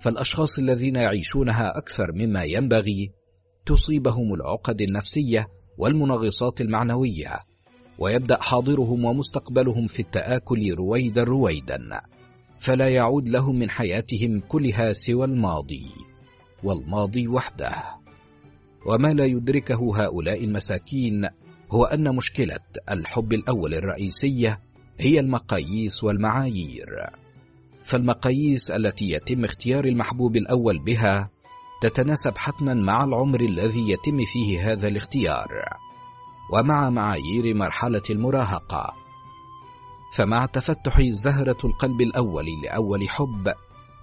[0.00, 3.10] فالأشخاص الذين يعيشونها أكثر مما ينبغي
[3.66, 5.46] تصيبهم العقد النفسية
[5.78, 7.34] والمنغصات المعنوية
[7.98, 11.78] ويبدأ حاضرهم ومستقبلهم في التآكل رويدا رويدا
[12.58, 15.86] فلا يعود لهم من حياتهم كلها سوى الماضي
[16.62, 17.72] والماضي وحده.
[18.86, 21.28] وما لا يدركه هؤلاء المساكين
[21.72, 24.60] هو أن مشكلة الحب الأول الرئيسية
[25.00, 26.88] هي المقاييس والمعايير.
[27.84, 31.30] فالمقاييس التي يتم اختيار المحبوب الأول بها
[31.82, 35.48] تتناسب حتما مع العمر الذي يتم فيه هذا الاختيار.
[36.52, 38.94] ومع معايير مرحلة المراهقة.
[40.12, 43.52] فمع تفتح زهرة القلب الأول لأول حب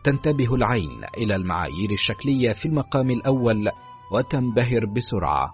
[0.04, 3.70] تنتبه العين إلى المعايير الشكلية في المقام الأول
[4.12, 5.54] وتنبهر بسرعة.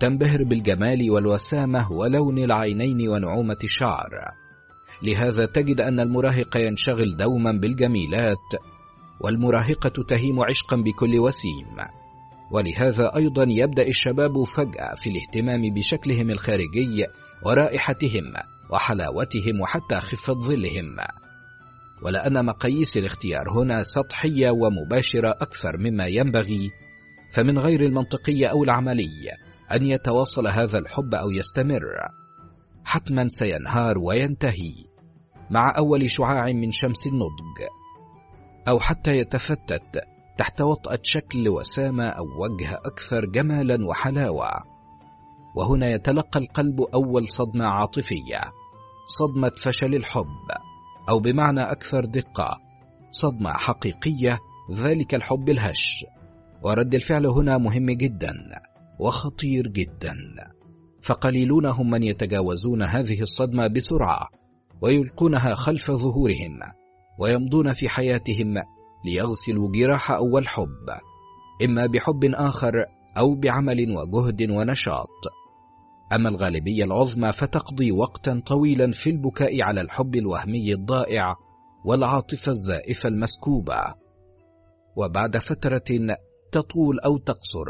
[0.00, 4.10] تنبهر بالجمال والوسامة ولون العينين ونعومة الشعر.
[5.02, 8.52] لهذا تجد أن المراهق ينشغل دوما بالجميلات
[9.20, 11.76] والمراهقة تهيم عشقا بكل وسيم.
[12.50, 17.06] ولهذا أيضا يبدأ الشباب فجأة في الاهتمام بشكلهم الخارجي
[17.46, 18.32] ورائحتهم
[18.70, 20.96] وحلاوتهم وحتى خفة ظلهم.
[22.02, 26.70] ولان مقاييس الاختيار هنا سطحية ومباشرة أكثر مما ينبغي
[27.32, 29.30] فمن غير المنطقي أو العملي
[29.72, 31.82] أن يتواصل هذا الحب أو يستمر.
[32.84, 34.85] حتما سينهار وينتهي.
[35.50, 37.68] مع أول شعاع من شمس النضج
[38.68, 40.00] أو حتى يتفتت
[40.38, 44.50] تحت وطأة شكل وسامة أو وجه أكثر جمالا وحلاوة.
[45.56, 48.40] وهنا يتلقى القلب أول صدمة عاطفية
[49.06, 50.50] صدمة فشل الحب
[51.08, 52.60] أو بمعنى أكثر دقة
[53.10, 54.38] صدمة حقيقية
[54.72, 56.06] ذلك الحب الهش.
[56.62, 58.32] ورد الفعل هنا مهم جدا
[59.00, 60.16] وخطير جدا.
[61.02, 64.28] فقليلون هم من يتجاوزون هذه الصدمة بسرعة.
[64.82, 66.58] ويلقونها خلف ظهورهم
[67.18, 68.54] ويمضون في حياتهم
[69.04, 70.88] ليغسلوا جراح أول حب
[71.64, 72.72] إما بحب آخر
[73.18, 75.08] أو بعمل وجهد ونشاط.
[76.12, 81.34] أما الغالبية العظمى فتقضي وقتا طويلا في البكاء على الحب الوهمي الضائع
[81.84, 83.94] والعاطفة الزائفة المسكوبة
[84.96, 86.16] وبعد فترة
[86.52, 87.66] تطول أو تقصر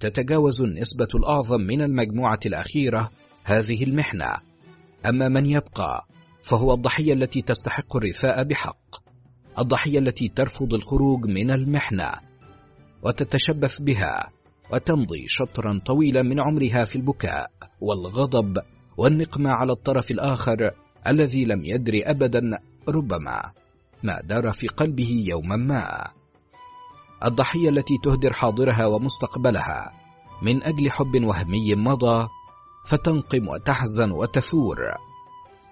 [0.00, 3.10] تتجاوز النسبة الأعظم من المجموعة الأخيرة
[3.44, 4.36] هذه المحنة.
[5.06, 6.06] أما من يبقى
[6.46, 8.96] فهو الضحية التي تستحق الرثاء بحق.
[9.58, 12.12] الضحية التي ترفض الخروج من المحنة
[13.02, 14.30] وتتشبث بها
[14.72, 17.50] وتمضي شطرا طويلا من عمرها في البكاء
[17.80, 18.58] والغضب
[18.96, 20.70] والنقمة على الطرف الآخر
[21.06, 22.40] الذي لم يدري أبدا
[22.88, 23.42] ربما
[24.02, 26.04] ما دار في قلبه يوما ما.
[27.24, 29.92] الضحية التي تهدر حاضرها ومستقبلها
[30.42, 32.28] من أجل حب وهمي مضى
[32.86, 35.05] فتنقم وتحزن وتثور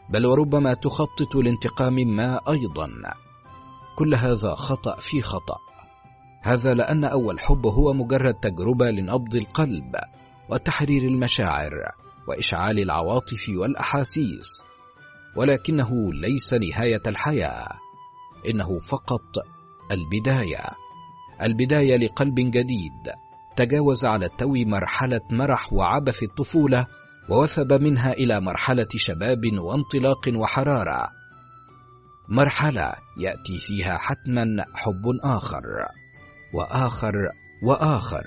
[0.08, 2.88] بل وربما تخطط لانتقام ما أيضا.
[3.96, 5.56] كل هذا خطأ في خطأ.
[6.42, 9.96] هذا لأن أول حب هو مجرد تجربة لنبض القلب
[10.50, 11.70] وتحرير المشاعر
[12.28, 14.62] وإشعال العواطف والأحاسيس.
[15.36, 17.68] ولكنه ليس نهاية الحياة
[18.48, 19.38] إنه فقط
[19.90, 20.64] البداية.
[21.42, 23.12] البداية لقلب جديد.
[23.56, 26.86] تجاوز على التو مرحلة مرح وعبث الطفولة
[27.28, 31.08] ووثب منها إلى مرحلة شباب وانطلاق وحرارة.
[32.28, 34.44] مرحلة يأتي فيها حتما
[34.74, 35.62] حب آخر
[36.54, 37.12] وآخر
[37.62, 38.24] وآخر.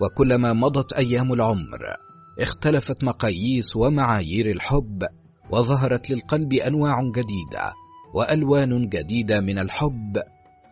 [0.00, 1.96] وكلما مضت أيام العمر
[2.40, 5.06] اختلفت مقاييس ومعايير الحب
[5.50, 7.72] وظهرت للقلب أنواع جديدة
[8.14, 10.22] وألوان جديدة من الحب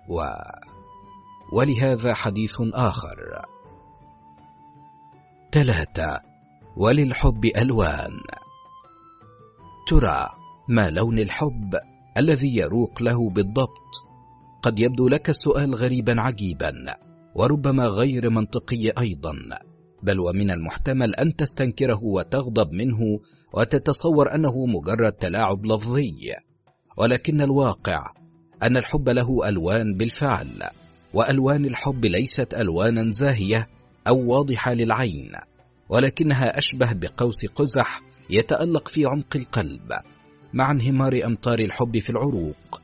[0.09, 0.23] و
[1.52, 3.17] ولهذا حديث آخر.
[5.52, 6.30] ثلاثة
[6.77, 8.21] وللحب ألوان.
[9.89, 10.29] ترى
[10.69, 11.79] ما لون الحب
[12.17, 13.91] الذي يروق له بالضبط.
[14.63, 16.73] قد يبدو لك السؤال غريبا عجيبا
[17.35, 19.33] وربما غير منطقي أيضا.
[20.03, 23.21] بل ومن المحتمل أن تستنكره وتغضب منه
[23.53, 26.35] وتتصور أنه مجرد تلاعب لفظي.
[26.97, 28.05] ولكن الواقع
[28.63, 30.63] أن الحب له ألوان بالفعل
[31.15, 33.69] وألوان الحب ليست ألوانا زاهية
[34.09, 35.33] أو واضحة للعين.
[35.91, 39.93] ولكنها أشبه بقوس قزح يتألق في عمق القلب
[40.52, 42.83] مع انهمار أمطار الحب في العروق.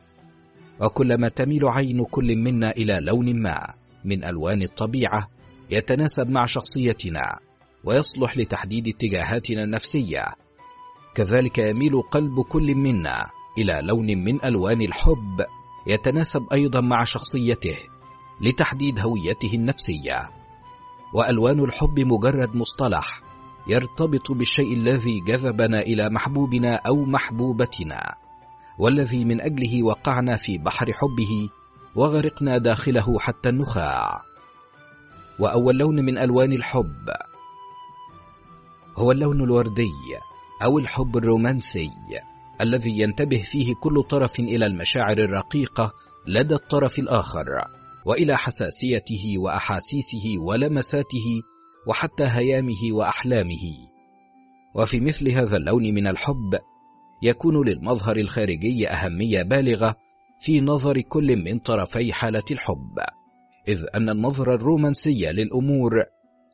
[0.83, 5.29] وكلما تميل عين كل منا إلى لون ما من ألوان الطبيعة
[5.71, 7.39] يتناسب مع شخصيتنا
[7.85, 10.25] ويصلح لتحديد اتجاهاتنا النفسية.
[11.15, 13.27] كذلك يميل قلب كل منا
[13.59, 15.45] إلى لون من ألوان الحب
[15.87, 17.77] يتناسب أيضا مع شخصيته
[18.41, 20.36] لتحديد هويته النفسية.
[21.15, 23.21] وألوان الحب مجرد مصطلح
[23.69, 28.15] يرتبط بالشيء الذي جذبنا إلى محبوبنا أو محبوبتنا
[28.79, 31.49] والذي من أجله وقعنا في بحر حبه
[31.95, 34.23] وغرقنا داخله حتى النخاع.
[35.41, 37.11] وأول لون من ألوان الحب
[38.99, 39.93] هو اللون الوردي
[40.65, 41.91] أو الحب الرومانسي
[42.61, 45.93] الذي ينتبه فيه كل طرف إلى المشاعر الرقيقة
[46.27, 47.47] لدى الطرف الآخر.
[48.07, 51.43] وإلى حساسيته وأحاسيسه ولمساته
[51.87, 53.89] وحتى هيامه وأحلامه.
[54.75, 56.59] وفي مثل هذا اللون من الحب
[57.23, 59.97] يكون للمظهر الخارجي أهمية بالغة
[60.41, 62.99] في نظر كل من طرفي حالة الحب
[63.69, 66.05] إذ أن النظره الرومانسيه للأمور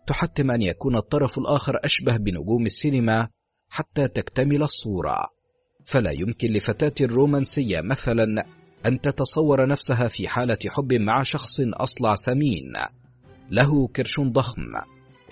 [0.06, 3.28] تحتم أن يكون الطرف الآخر أشبه بنجوم السينما
[3.68, 5.18] حتى تكتمل الصورة.
[5.84, 8.26] فلا يمكن لفتاة رومانسيه مثلا
[8.86, 12.72] أن تتصور نفسها في حالة حب مع شخص أصلع سمين.
[13.50, 14.66] له كرش ضخم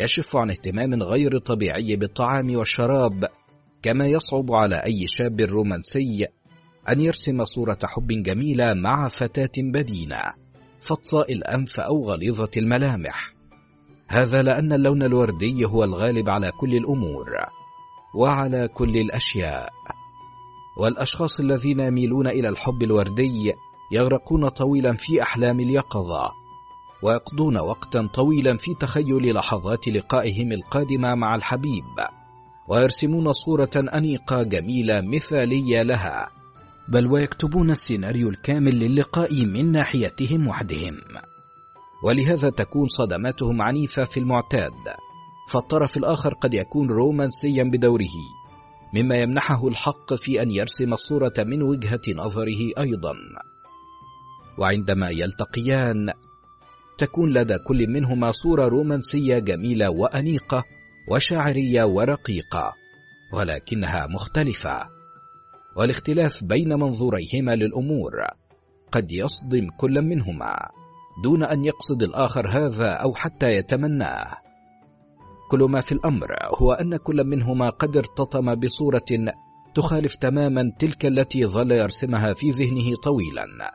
[0.00, 3.28] يشف عن اهتمام غير طبيعي بالطعام والشراب
[3.82, 6.26] كما يصعب على أي شاب رومانسي
[6.88, 10.20] أن يرسم صورة حب جميلة مع فتاة بدينة
[10.80, 13.34] فطساء الأنف أو غليظة الملامح.
[14.08, 17.26] هذا لأن اللون الوردي هو الغالب على كل الأمور
[18.14, 19.70] وعلى كل الأشياء.
[20.80, 23.52] والأشخاص الذين يميلون إلى الحب الوردي
[23.92, 26.30] يغرقون طويلا في أحلام اليقظة
[27.02, 31.84] ويقضون وقتا طويلا في تخيل لحظات لقائهم القادمة مع الحبيب
[32.68, 36.26] ويرسمون صورة أنيقة جميلة مثالية لها
[36.88, 40.96] بل ويكتبون السيناريو الكامل للقاء من ناحيتهم وحدهم.
[42.04, 44.72] ولهذا تكون صدماتهم عنيفة في المعتاد
[45.48, 48.39] فالطرف الآخر قد يكون رومانسيا بدوره.
[48.94, 53.14] مما يمنحه الحق في أن يرسم الصورة من وجهة نظره أيضا.
[54.58, 56.12] وعندما يلتقيان
[56.98, 60.64] تكون لدى كل منهما صورة رومانسية جميلة وأنيقة
[61.10, 62.72] وشاعرية ورقيقة
[63.32, 64.88] ولكنها مختلفة.
[65.76, 68.12] والاختلاف بين منظوريهما للأمور
[68.92, 70.56] قد يصدم كل منهما
[71.22, 74.49] دون أن يقصد الآخر هذا أو حتى يتمناه.
[75.50, 76.28] كل ما في الأمر
[76.62, 79.34] هو أن كل منهما قد ارتطم بصورة
[79.74, 83.72] تخالف تماما تلك التي ظل يرسمها في ذهنه طويلا.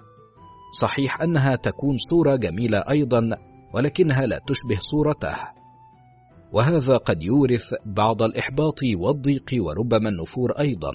[0.79, 3.29] صحيح أنها تكون صورة جميلة أيضا
[3.73, 5.35] ولكنها لا تشبه صورته.
[6.51, 10.91] وهذا قد يورث بعض الإحباط والضيق وربما النفور أيضا.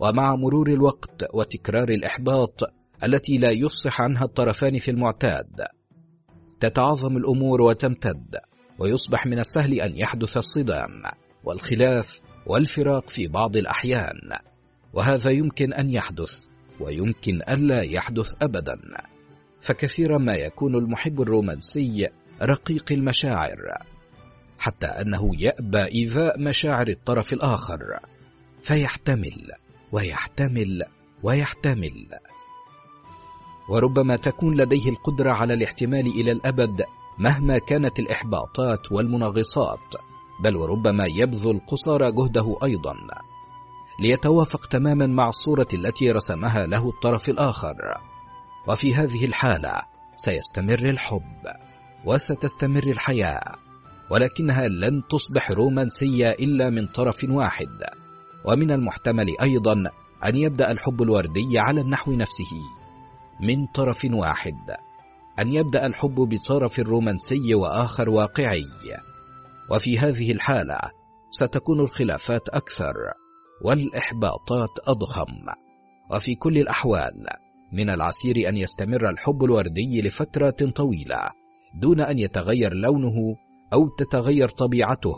[0.00, 2.60] ومع مرور الوقت وتكرار الإحباط
[3.04, 5.66] التي لا يفصح عنها الطرفان في المعتاد
[6.60, 8.36] تتعظم الأمور وتمتد.
[8.78, 11.02] ويصبح من السهل أن يحدث الصدام
[11.44, 14.30] والخلاف والفراق في بعض الأحيان.
[14.92, 16.38] وهذا يمكن أن يحدث
[16.80, 18.76] ويمكن الا يحدث ابدا.
[19.60, 22.08] فكثيرا ما يكون المحب الرومانسي
[22.42, 23.58] رقيق المشاعر
[24.58, 28.00] حتى أنه يأبى إيذاء مشاعر الطرف الآخر.
[28.62, 29.52] فيحتمل
[29.92, 30.82] ويحتمل
[31.22, 32.08] ويحتمل.
[33.68, 36.84] وربما تكون لديه القدرة على الاحتمال إلى الأبد
[37.18, 39.94] مهما كانت الإحباطات والمنغصات
[40.40, 42.94] بل وربما يبذل قصارى جهده أيضا.
[44.00, 47.76] ليتوافق تماما مع الصورة التي رسمها له الطرف الآخر.
[48.68, 49.82] وفي هذه الحالة
[50.16, 51.42] سيستمر الحب
[52.04, 53.56] وستستمر الحياة
[54.10, 57.84] ولكنها لن تصبح رومانسية إلا من طرف واحد.
[58.44, 59.74] ومن المحتمل أيضا
[60.24, 62.52] أن يبدأ الحب الوردي على النحو نفسه
[63.40, 64.76] من طرف واحد.
[65.40, 68.66] أن يبدأ الحب بطرف رومانسي وآخر واقعي.
[69.70, 70.80] وفي هذه الحالة
[71.30, 72.94] ستكون الخلافات أكثر
[73.64, 75.46] والإحباطات أضخم.
[76.10, 77.26] وفي كل الأحوال
[77.72, 81.30] من العسير أن يستمر الحب الوردي لفترة طويلة
[81.74, 83.36] دون أن يتغير لونه
[83.72, 85.14] أو تتغير طبيعته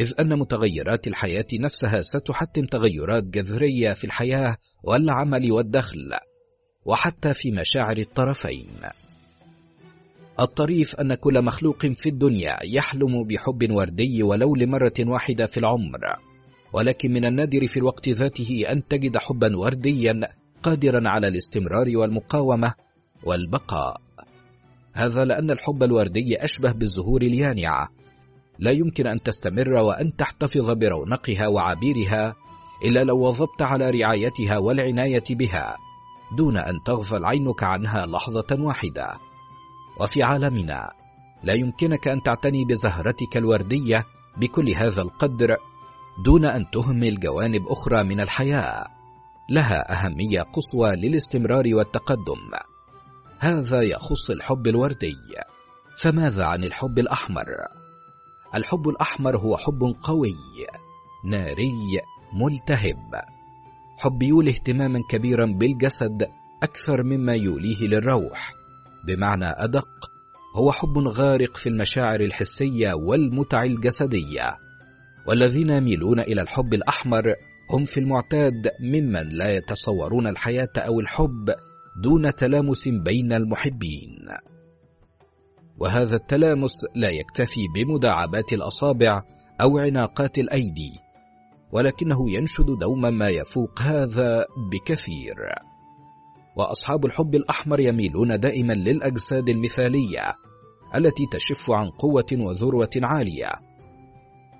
[0.00, 6.12] إذ أن متغيرات الحياة نفسها ستحتم تغيرات جذرية في الحياة والعمل والدخل
[6.84, 8.68] وحتى في مشاعر الطرفين.
[10.40, 16.00] الطريف أن كل مخلوق في الدنيا يحلم بحب وردي ولو لمرة واحدة في العمر.
[16.72, 20.20] ولكن من النادر في الوقت ذاته أن تجد حبا ورديا
[20.62, 22.74] قادرا على الاستمرار والمقاومة
[23.24, 24.00] والبقاء.
[24.92, 27.88] هذا لأن الحب الوردي أشبه بالزهور اليانعة.
[28.58, 32.34] لا يمكن أن تستمر وأن تحتفظ برونقها وعبيرها
[32.84, 35.76] إلا لو وظبت على رعايتها والعناية بها
[36.36, 39.27] دون أن تغفل عينك عنها لحظة واحدة.
[40.00, 40.92] وفي عالمنا
[41.42, 44.04] لا يمكنك أن تعتني بزهرتك الوردية
[44.36, 45.56] بكل هذا القدر
[46.24, 48.84] دون أن تهمل جوانب أخرى من الحياة.
[49.50, 52.50] لها أهمية قصوى للاستمرار والتقدم.
[53.38, 55.16] هذا يخص الحب الوردي.
[55.96, 57.46] فماذا عن الحب الأحمر؟
[58.54, 60.36] الحب الأحمر هو حب قوي
[61.24, 62.00] ناري
[62.32, 63.14] ملتهب.
[63.98, 66.28] حب يولي اهتماما كبيرا بالجسد
[66.62, 68.57] أكثر مما يوليه للروح.
[69.06, 70.10] بمعنى أدق
[70.56, 74.56] هو حب غارق في المشاعر الحسية والمتع الجسدية.
[75.26, 77.34] والذين يميلون إلى الحب الأحمر
[77.70, 81.54] هم في المعتاد ممن لا يتصورون الحياة أو الحب
[82.02, 84.28] دون تلامس بين المحبين.
[85.78, 89.22] وهذا التلامس لا يكتفي بمداعبات الأصابع
[89.60, 90.92] أو عناقات الأيدي
[91.72, 95.36] ولكنه ينشد دوما ما يفوق هذا بكثير.
[96.58, 100.34] وأصحاب الحب الأحمر يميلون دائما للأجساد المثالية
[100.94, 103.48] التي تشف عن قوة وذروة عالية.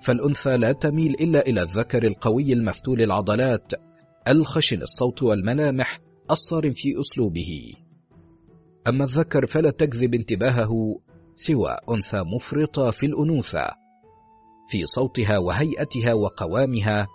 [0.01, 3.71] فالأنثى لا تميل إلا إلى الذكر القوي المفتول العضلات
[4.27, 5.99] الخشن الصوت والملامح
[6.31, 7.73] الصارم في أسلوبه.
[8.87, 10.99] أما الذكر فلا تجذب انتباهه
[11.35, 13.67] سوى أنثى مفرطة في الأنوثة
[14.69, 17.07] في صوتها وهيئتها وقوامها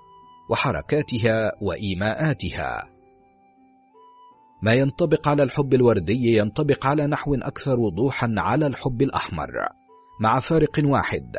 [0.50, 2.93] وحركاتها وإيماءاتها.
[4.62, 9.50] ما ينطبق على الحب الوردي ينطبق على نحو أكثر وضوحا على الحب الأحمر
[10.20, 11.36] مع فارق واحد.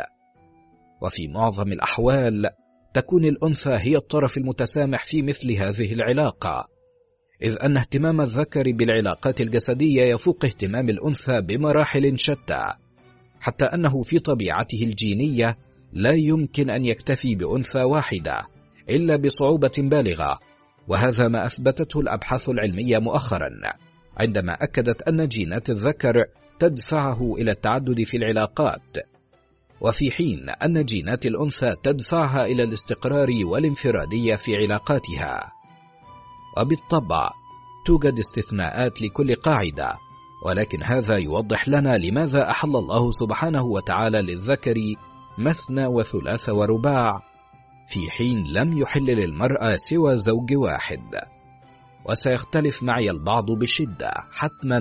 [1.01, 2.49] وفي معظم الأحوال
[2.93, 6.67] تكون الأنثى هي الطرف المتسامح في مثل هذه العلاقة
[7.41, 12.73] إذ أن اهتمام الذكر بالعلاقات الجسدية يفوق اهتمام الأنثى بمراحل شتى
[13.39, 15.57] حتى أنه في طبيعته الجينية
[15.93, 18.47] لا يمكن أن يكتفي بأنثى واحدة
[18.89, 20.39] إلا بصعوبة بالغة.
[20.87, 23.49] وهذا ما أثبتته الأبحاث العلمية مؤخرا
[24.17, 26.13] عندما أكدت أن جينات الذكر
[26.59, 28.97] تدفعه إلى التعدد في العلاقات.
[29.81, 35.51] وفي حين أن جينات الأنثى تدفعها إلى الاستقرار والانفرادية في علاقاتها.
[36.57, 37.29] وبالطبع
[37.85, 39.95] توجد استثناءات لكل قاعدة
[40.45, 44.75] ولكن هذا يوضح لنا لماذا أحل الله سبحانه وتعالى للذكر
[45.37, 47.34] مثنى وثلاث ورباع.
[47.87, 51.03] في حين لم يحل للمرأة سوى زوج واحد.
[52.09, 54.79] وسيختلف معي البعض بشدة حتما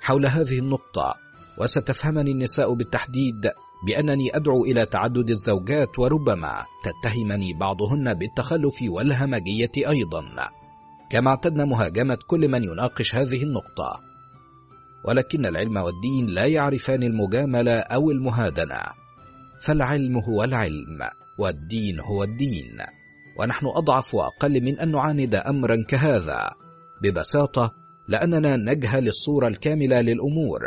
[0.00, 1.14] حول هذه النقطة.
[1.58, 3.50] وستفهمني النساء بالتحديد
[3.86, 10.24] بأنني أدعو إلى تعدد الزوجات وربما تتهمني بعضهن بالتخلف والهمجية أيضا.
[11.10, 14.00] كما اعتدنا مهاجمة كل من يناقش هذه النقطة.
[15.04, 18.82] ولكن العلم والدين لا يعرفان المجاملة أو المهادنة.
[19.62, 20.98] فالعلم هو العلم.
[21.38, 22.78] والدين هو الدين
[23.38, 26.50] ونحن أضعف وأقل من أن نعاند أمرا كهذا
[27.02, 27.72] ببساطة
[28.08, 30.60] لأننا نجهل الصورة الكاملة للأمور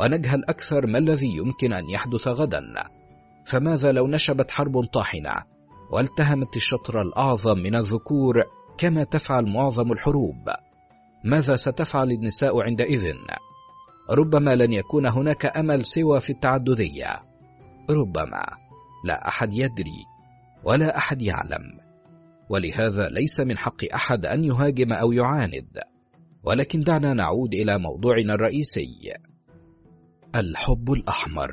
[0.00, 2.62] ونجهل أكثر ما الذي يمكن أن يحدث غدا.
[3.46, 5.34] فماذا لو نشبت حرب طاحنة
[5.92, 8.42] والتهمت الشطر الأعظم من الذكور
[8.78, 10.50] كما تفعل معظم الحروب؟
[11.24, 13.14] ماذا ستفعل النساء عندئذ؟
[14.10, 17.22] ربما لن يكون هناك أمل سوى في التعددية.
[17.90, 18.65] ربما.
[19.06, 20.04] لا أحد يدري
[20.64, 21.78] ولا أحد يعلم.
[22.48, 25.80] ولهذا ليس من حق أحد أن يهاجم أو يعاند.
[26.44, 29.14] ولكن دعنا نعود إلى موضوعنا الرئيسي.
[30.34, 31.50] الحب الأحمر.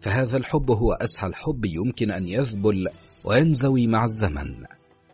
[0.00, 2.88] فهذا الحب هو أسهل حب يمكن أن يذبل
[3.24, 4.64] وينزوي مع الزمن.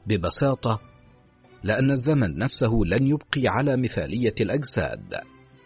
[0.07, 0.81] ببساطة
[1.65, 5.15] لأن الزمن نفسه لن يبقي على مثالية الأجساد.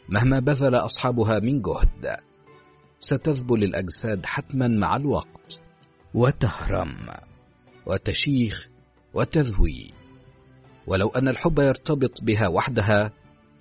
[0.08, 2.29] مهما بذل أصحابها من جهد
[3.00, 5.60] ستذبل الأجساد حتما مع الوقت.
[6.14, 6.96] وتهرم
[7.86, 8.68] وتشيخ
[9.14, 9.90] وتذوي.
[10.86, 13.12] ولو أن الحب يرتبط بها وحدها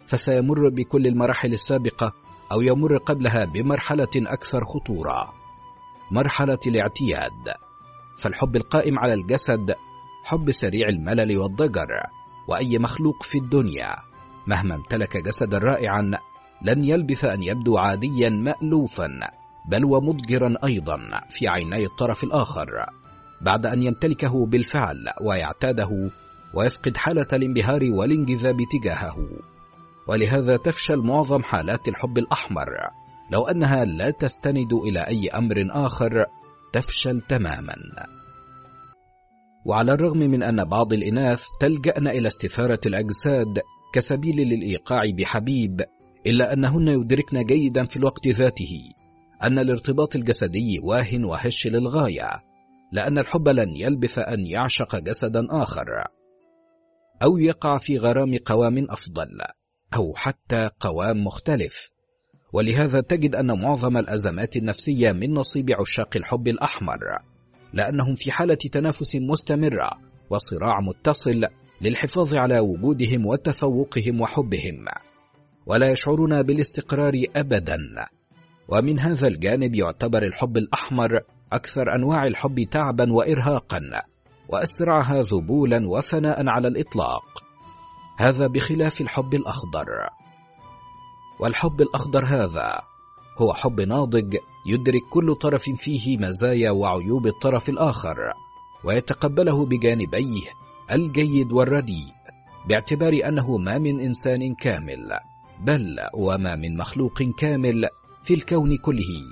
[0.07, 2.13] فسيمر بكل المراحل السابقة
[2.51, 5.33] أو يمر قبلها بمرحلة أكثر خطورة.
[6.11, 7.53] مرحلة الاعتياد.
[8.17, 9.75] فالحب القائم على الجسد
[10.23, 11.89] حب سريع الملل والضجر
[12.47, 13.95] وأي مخلوق في الدنيا
[14.47, 16.11] مهما امتلك جسدا رائعا
[16.61, 19.07] لن يلبث أن يبدو عاديا مألوفا
[19.69, 20.97] بل ومضجرا أيضا
[21.29, 22.85] في عيني الطرف الآخر
[23.41, 26.11] بعد أن يمتلكه بالفعل ويعتاده
[26.53, 29.17] ويفقد حالة الانبهار والانجذاب تجاهه.
[30.07, 32.67] ولهذا تفشل معظم حالات الحب الأحمر
[33.31, 36.25] لو أنها لا تستند إلى أي أمر آخر
[36.73, 37.75] تفشل تماما.
[39.65, 43.61] وعلى الرغم من أن بعض الإناث تلجأن إلى استثارة الأجساد
[43.93, 45.81] كسبيل للإيقاع بحبيب
[46.29, 48.79] إلا أنهن يدركن جيدا في الوقت ذاته
[49.43, 52.29] أن الارتباط الجسدي واهن وهش للغاية
[52.91, 55.85] لأن الحب لن يلبث أن يعشق جسدا آخر
[57.23, 59.27] أو يقع في غرام قوام أفضل
[59.95, 61.91] أو حتى قوام مختلف.
[62.53, 66.99] ولهذا تجد أن معظم الأزمات النفسية من نصيب عشاق الحب الأحمر
[67.73, 69.89] لأنهم في حالة تنافس مستمرة
[70.29, 71.41] وصراع متصل
[71.81, 74.85] للحفاظ على وجودهم وتفوقهم وحبهم.
[75.69, 77.77] ولا يشعرون بالاستقرار أبدا.
[78.67, 81.19] ومن هذا الجانب يعتبر الحب الأحمر
[81.53, 83.81] أكثر أنواع الحب تعبا وإرهاقا
[84.49, 87.43] وأسرعها ذبولا وفناء على الإطلاق.
[88.19, 89.87] هذا بخلاف الحب الأخضر.
[91.39, 92.79] والحب الأخضر هذا
[93.41, 94.35] هو حب ناضج
[94.67, 98.17] يدرك كل طرف فيه مزايا وعيوب الطرف الآخر
[98.83, 100.47] ويتقبله بجانبيه
[100.91, 102.13] الجيد والرديء
[102.69, 105.28] باعتبار أنه ما من إنسان كامل.
[105.59, 107.85] بل وما من مخلوق كامل
[108.23, 109.25] في الكون كله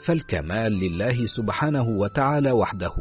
[0.00, 2.94] فالكمال لله سبحانه وتعالى وحده.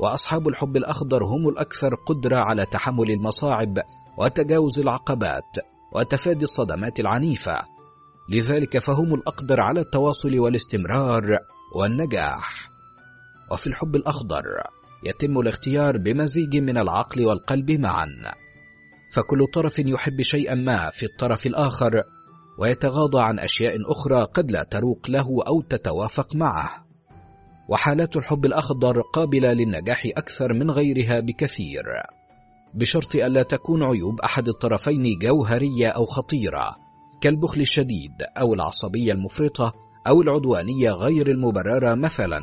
[0.00, 3.78] وأصحاب الحب الأخضر هم الأكثر قدرة على تحمل المصاعب
[4.18, 5.56] وتجاوز العقبات
[5.94, 7.56] وتفادي الصدمات العنيفة.
[8.30, 11.38] لذلك فهم الأقدر على التواصل والاستمرار
[11.76, 12.70] والنجاح.
[13.52, 14.44] وفي الحب الأخضر
[15.04, 18.08] يتم الاختيار بمزيج من العقل والقلب معا.
[19.10, 22.02] فكل طرف يحب شيئا ما في الطرف الآخر
[22.58, 26.86] ويتغاضى عن أشياء أخرى قد لا تروق له أو تتوافق معه.
[27.68, 31.84] وحالات الحب الأخضر قابلة للنجاح أكثر من غيرها بكثير.
[32.74, 36.76] بشرط الا تكون عيوب أحد الطرفين جوهرية أو خطيرة
[37.20, 39.72] كالبخل الشديد أو العصبية المفرطة
[40.06, 42.40] أو العدوانية غير المبررة مثلا.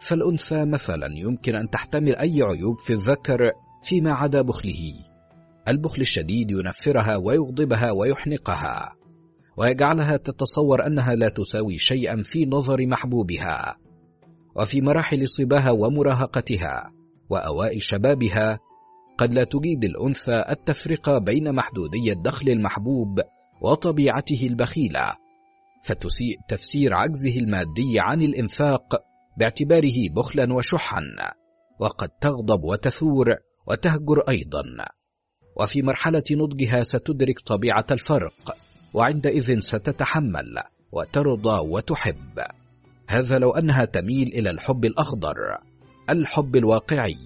[0.00, 3.38] فالأنثى مثلا يمكن أن تحتمل أي عيوب في الذكر
[3.82, 5.13] فيما عدا بخله.
[5.68, 8.96] البخل الشديد ينفرها ويغضبها ويحنقها
[9.56, 13.76] ويجعلها تتصور أنها لا تساوي شيئا في نظر محبوبها
[14.56, 16.90] وفي مراحل صباها ومراهقتها
[17.30, 18.58] وأوائل شبابها
[19.18, 23.20] قد لا تجيد الأنثى التفرقة بين محدودي الدخل المحبوب
[23.62, 25.06] وطبيعته البخيلة
[25.84, 28.94] فتسيء تفسير عجزه المادي عن الإنفاق
[29.38, 31.02] باعتباره بخلا وشحا
[31.80, 33.34] وقد تغضب وتثور
[33.68, 34.62] وتهجر أيضا.
[35.56, 38.56] وفي مرحلة نضجها ستدرك طبيعة الفرق
[38.94, 42.40] وعندئذ ستتحمل وترضى وتحب.
[43.08, 45.36] هذا لو أنها تميل إلى الحب الأخضر
[46.10, 47.16] الحب الواقعي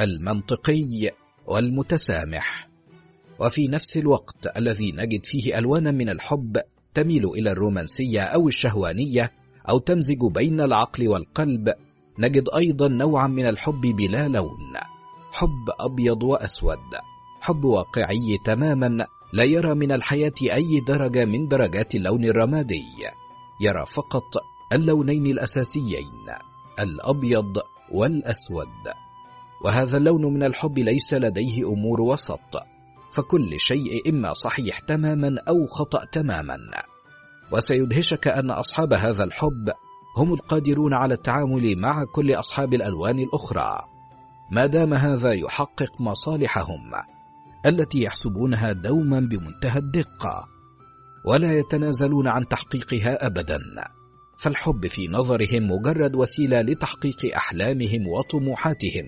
[0.00, 1.10] المنطقي
[1.46, 2.68] والمتسامح.
[3.38, 6.60] وفي نفس الوقت الذي نجد فيه ألوانا من الحب
[6.94, 9.32] تميل إلى الرومانسية أو الشهوانية
[9.68, 11.74] أو تمزج بين العقل والقلب
[12.18, 14.91] نجد أيضا نوعا من الحب بلا لون.
[15.32, 16.78] حب أبيض وأسود.
[17.40, 22.84] حب واقعي تماما لا يرى من الحياة أي درجة من درجات اللون الرمادي.
[23.60, 24.36] يرى فقط
[24.72, 26.26] اللونين الأساسيين
[26.78, 27.58] الأبيض
[27.92, 28.92] والأسود.
[29.64, 32.62] وهذا اللون من الحب ليس لديه أمور وسط.
[33.12, 36.58] فكل شيء إما صحيح تماما أو خطأ تماما.
[37.52, 39.72] وسيدهشك أن أصحاب هذا الحب
[40.16, 43.91] هم القادرون على التعامل مع كل أصحاب الألوان الأخرى.
[44.52, 46.90] ما دام هذا يحقق مصالحهم
[47.66, 50.48] التي يحسبونها دوما بمنتهى الدقة
[51.24, 53.58] ولا يتنازلون عن تحقيقها ابدا.
[54.38, 59.06] فالحب في نظرهم مجرد وسيلة لتحقيق أحلامهم وطموحاتهم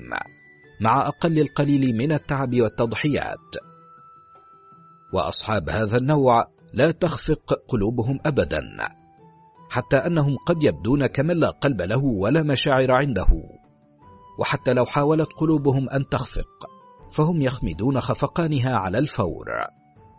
[0.81, 3.57] مع أقل القليل من التعب والتضحيات.
[5.13, 8.61] وأصحاب هذا النوع لا تخفق قلوبهم ابدا
[9.71, 13.64] حتى أنهم قد يبدون كمن لا قلب له ولا مشاعر عنده.
[14.39, 16.67] وحتى لو حاولت قلوبهم أن تخفق
[17.11, 19.47] فهم يخمدون خفقانها على الفور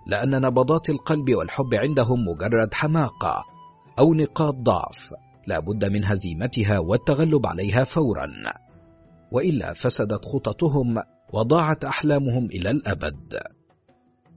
[0.07, 3.43] لأن نبضات القلب والحب عندهم مجرد حماقة
[3.99, 5.13] أو نقاط ضعف
[5.47, 8.27] لا بد من هزيمتها والتغلب عليها فورا.
[9.31, 10.95] وإلا فسدت خططهم
[11.33, 13.39] وضاعت أحلامهم إلى الأبد.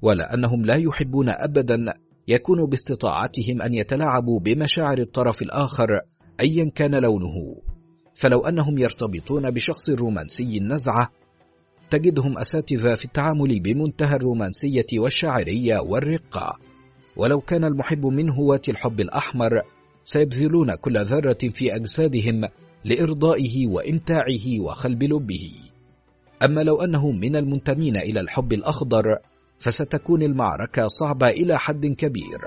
[0.03, 1.77] ولأنهم لا يحبون ابدا
[2.29, 6.01] يكون باستطاعتهم أن يتلاعبوا بمشاعر الطرف الآخر
[6.41, 7.68] ايا كان لونه.
[8.19, 11.11] فلو أنهم يرتبطون بشخص رومانسي النزعه
[11.91, 16.59] تجدهم أساتذة في التعامل بمنتهى الرومانسية والشاعرية والرقة.
[17.17, 19.63] ولو كان المحب من هواة الحب الأحمر
[20.05, 22.49] سيبذلون كل ذرة في أجسادهم
[22.85, 25.53] لإرضائه وإمتاعه وخلب لبه.
[26.45, 29.05] أما لو أنه من المنتمين إلى الحب الأخضر
[29.59, 32.41] فستكون المعركة صعبة إلى حد كبير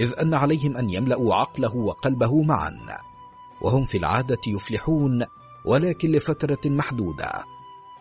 [0.00, 3.11] إذ أن عليهم أن يملأوا عقله وقلبه معا.
[3.62, 5.26] وهم في العادة يفلحون
[5.64, 7.44] ولكن لفترة محدودة.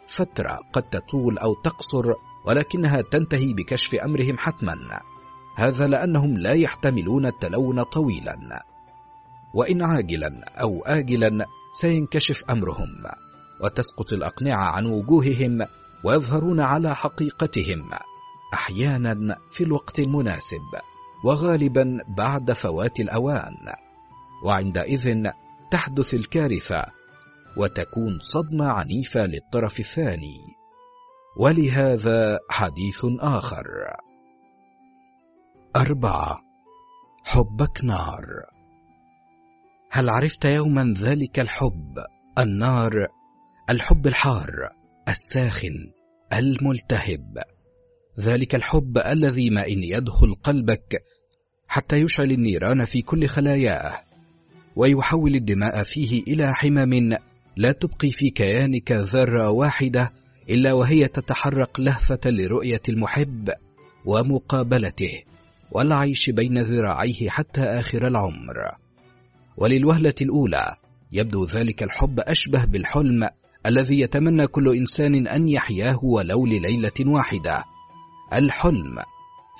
[0.07, 2.05] فترة قد تطول أو تقصر
[2.45, 4.75] ولكنها تنتهي بكشف أمرهم حتما.
[5.55, 8.59] هذا لأنهم لا يحتملون التلون طويلا.
[9.53, 13.03] وإن عاجلا أو آجلا سينكشف أمرهم
[13.63, 15.59] وتسقط الأقنعة عن وجوههم
[16.05, 17.89] ويظهرون على حقيقتهم
[18.53, 20.61] أحيانا في الوقت المناسب
[21.25, 23.55] وغالبا بعد فوات الأوان.
[24.43, 25.23] وعندئذ
[25.71, 26.85] تحدث الكارثة
[27.57, 30.39] وتكون صدمة عنيفة للطرف الثاني.
[31.37, 33.65] ولهذا حديث آخر.
[35.75, 36.39] أربعة.
[37.25, 38.25] حبك نار.
[39.91, 41.97] هل عرفت يوما ذلك الحب؟
[42.39, 43.07] النار
[43.69, 44.51] الحب الحار
[45.07, 45.91] الساخن
[46.33, 47.43] الملتهب.
[48.19, 51.03] ذلك الحب الذي ما إن يدخل قلبك
[51.67, 54.10] حتى يشعل النيران في كل خلاياه.
[54.75, 57.17] ويحول الدماء فيه إلى حمم
[57.57, 60.13] لا تبقي في كيانك ذرة واحدة
[60.49, 63.51] إلا وهي تتحرق لهفة لرؤية المحب
[64.05, 65.21] ومقابلته
[65.71, 68.55] والعيش بين ذراعيه حتى آخر العمر.
[69.57, 70.75] وللوهلة الأولى
[71.11, 73.29] يبدو ذلك الحب أشبه بالحلم
[73.65, 77.63] الذي يتمنى كل إنسان أن يحياه ولو لليلة واحدة.
[78.33, 78.95] الحلم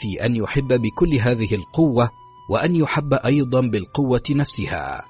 [0.01, 2.09] في أن يحب بكل هذه القوة
[2.51, 5.05] وأن يحب أيضا بالقوة نفسها.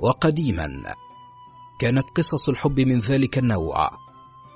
[0.00, 0.68] وقديما
[1.80, 3.90] كانت قصص الحب من ذلك النوع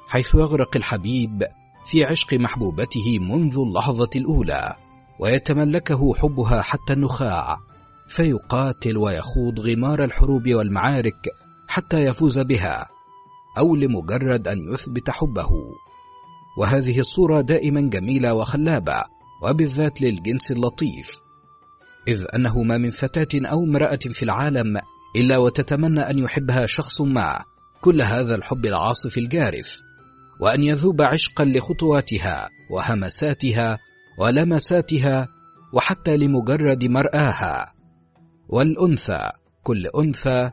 [0.08, 1.42] حيث يغرق الحبيب
[1.84, 4.76] في عشق محبوبته منذ اللحظة الأولى
[5.20, 7.56] ويتملكه حبها حتى النخاع
[8.08, 11.22] فيقاتل ويخوض غمار الحروب والمعارك
[11.68, 12.86] حتى يفوز بها
[13.58, 15.50] أو لمجرد أن يثبت حبه.
[16.58, 19.02] وهذه الصورة دائما جميلة وخلابة
[19.42, 21.23] وبالذات للجنس اللطيف.
[22.08, 24.81] إذ أنه ما من فتاة أو امرأة في العالم
[25.16, 27.44] إلا وتتمنى أن يحبها شخص ما
[27.81, 29.83] كل هذا الحب العاصف الجارف
[30.41, 33.78] وأن يذوب عشقا لخطواتها وهمساتها
[34.18, 35.28] ولمساتها
[35.73, 37.74] وحتى لمجرد مرآها.
[38.49, 39.31] والأنثى
[39.62, 40.50] كل أنثى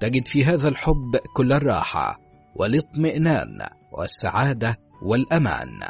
[0.00, 2.20] تجد في هذا الحب كل الراحة
[2.56, 3.58] والاطمئنان
[3.92, 5.80] والسعادة والأمان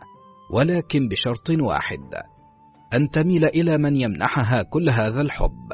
[0.50, 2.14] ولكن بشرط واحد
[2.94, 5.72] أن تميل إلى من يمنحها كل هذا الحب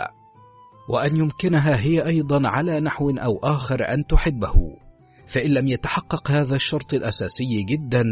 [0.88, 4.54] وأن يمكنها هي أيضا على نحو أو آخر أن تحبه.
[5.26, 8.04] فإن لم يتحقق هذا الشرط الأساسي جدا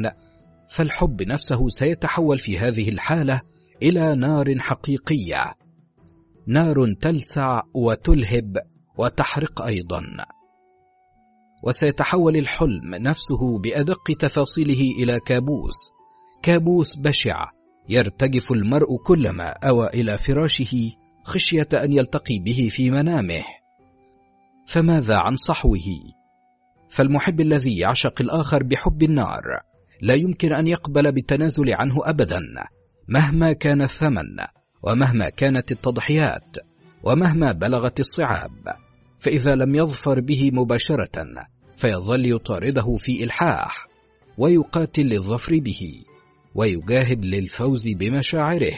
[0.69, 3.41] فالحب نفسه سيتحول في هذه الحالة
[3.83, 5.45] إلى نار حقيقية
[6.47, 8.57] نار تلسع وتلهب
[8.99, 10.03] وتحرق أيضا.
[11.65, 15.91] وسيتحول الحلم نفسه بأدق تفاصيله إلى كابوس
[16.43, 17.58] كابوس بشع
[17.89, 20.91] يرتجف المرء كلما أوى إلى فراشه
[21.25, 23.43] خشية أن يلتقي به في منامه.
[24.67, 25.85] فماذا عن صحوه؟
[26.91, 29.43] فالمحب الذي يعشق الآخر بحب النار
[30.03, 32.39] لا يمكن أن يقبل بالتنازل عنه أبدا
[33.09, 34.37] مهما كان الثمن
[34.83, 36.57] ومهما كانت التضحيات
[37.03, 38.69] ومهما بلغت الصعاب.
[39.19, 41.27] فإذا لم يظفر به مباشرة
[41.77, 43.87] فيظل يطارده في إلحاح
[44.39, 46.05] ويقاتل للظفر به.
[46.59, 48.75] ويجاهد للفوز بمشاعره.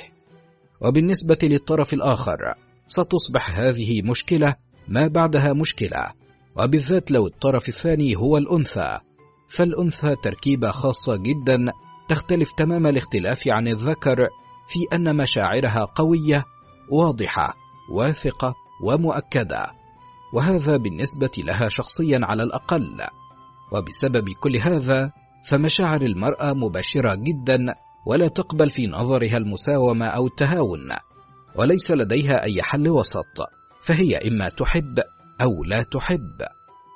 [0.80, 2.54] وبالنسبة للطرف الآخر
[2.88, 4.56] ستصبح هذه مشكلة
[4.88, 6.10] ما بعدها مشكلة.
[6.56, 8.98] وبالذات لو الطرف الثاني هو الأنثى.
[9.48, 11.56] فالأنثى تركيبة خاصة جدا
[12.08, 14.16] تختلف تمام الاختلاف عن الذكر
[14.68, 16.44] في أن مشاعرها قوية
[16.90, 17.54] واضحة
[17.92, 19.66] واثقة ومؤكدة.
[20.34, 23.00] وهذا بالنسبة لها شخصيا على الأقل.
[23.72, 25.12] وبسبب كل هذا
[25.44, 27.58] فمشاعر المرأة مباشرة جدا
[28.06, 30.88] ولا تقبل في نظرها المساومة أو التهاون
[31.56, 33.48] وليس لديها أي حل وسط
[33.80, 34.98] فهي إما تحب
[35.40, 36.42] أو لا تحب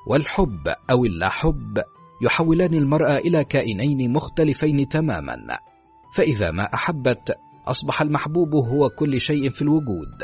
[0.09, 1.83] والحب أو اللا حب
[2.23, 5.37] يحولان المرأة إلى كائنين مختلفين تماما
[6.15, 7.35] فإذا ما أحبت
[7.67, 10.23] أصبح المحبوب هو كل شيء في الوجود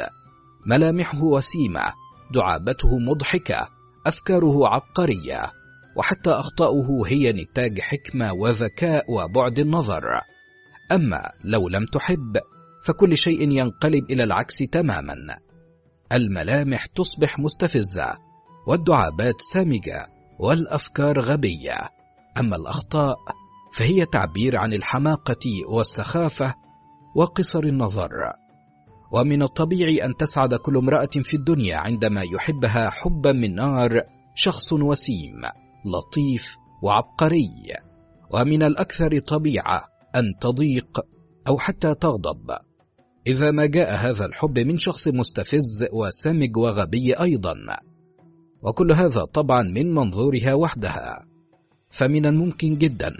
[0.66, 1.92] ملامحه وسيمة
[2.30, 3.68] دعابته مضحكة
[4.06, 5.59] أفكاره عبقرية.
[6.00, 10.02] وحتى أخطاؤه هي نتاج حكمة وذكاء وبعد النظر.
[10.92, 12.36] أما لو لم تحب
[12.84, 15.14] فكل شيء ينقلب إلى العكس تماما.
[16.12, 18.14] الملامح تصبح مستفزة
[18.66, 20.06] والدعابات سامجة
[20.38, 21.78] والأفكار غبية.
[22.38, 23.16] أما الأخطاء
[23.72, 26.54] فهي تعبير عن الحماقة والسخافة
[27.16, 28.10] وقصر النظر.
[29.12, 34.02] ومن الطبيعي أن تسعد كل امرأة في الدنيا عندما يحبها حبا من نار
[34.34, 35.40] شخص وسيم.
[35.84, 37.50] لطيف وعبقري
[38.30, 39.84] ومن الأكثر طبيعة
[40.16, 41.00] أن تضيق
[41.48, 42.50] أو حتى تغضب.
[43.26, 47.54] إذا ما جاء هذا الحب من شخص مستفز وسامج وغبي أيضا.
[48.62, 51.26] وكل هذا طبعا من منظورها وحدها.
[51.90, 53.12] فمن الممكن جدا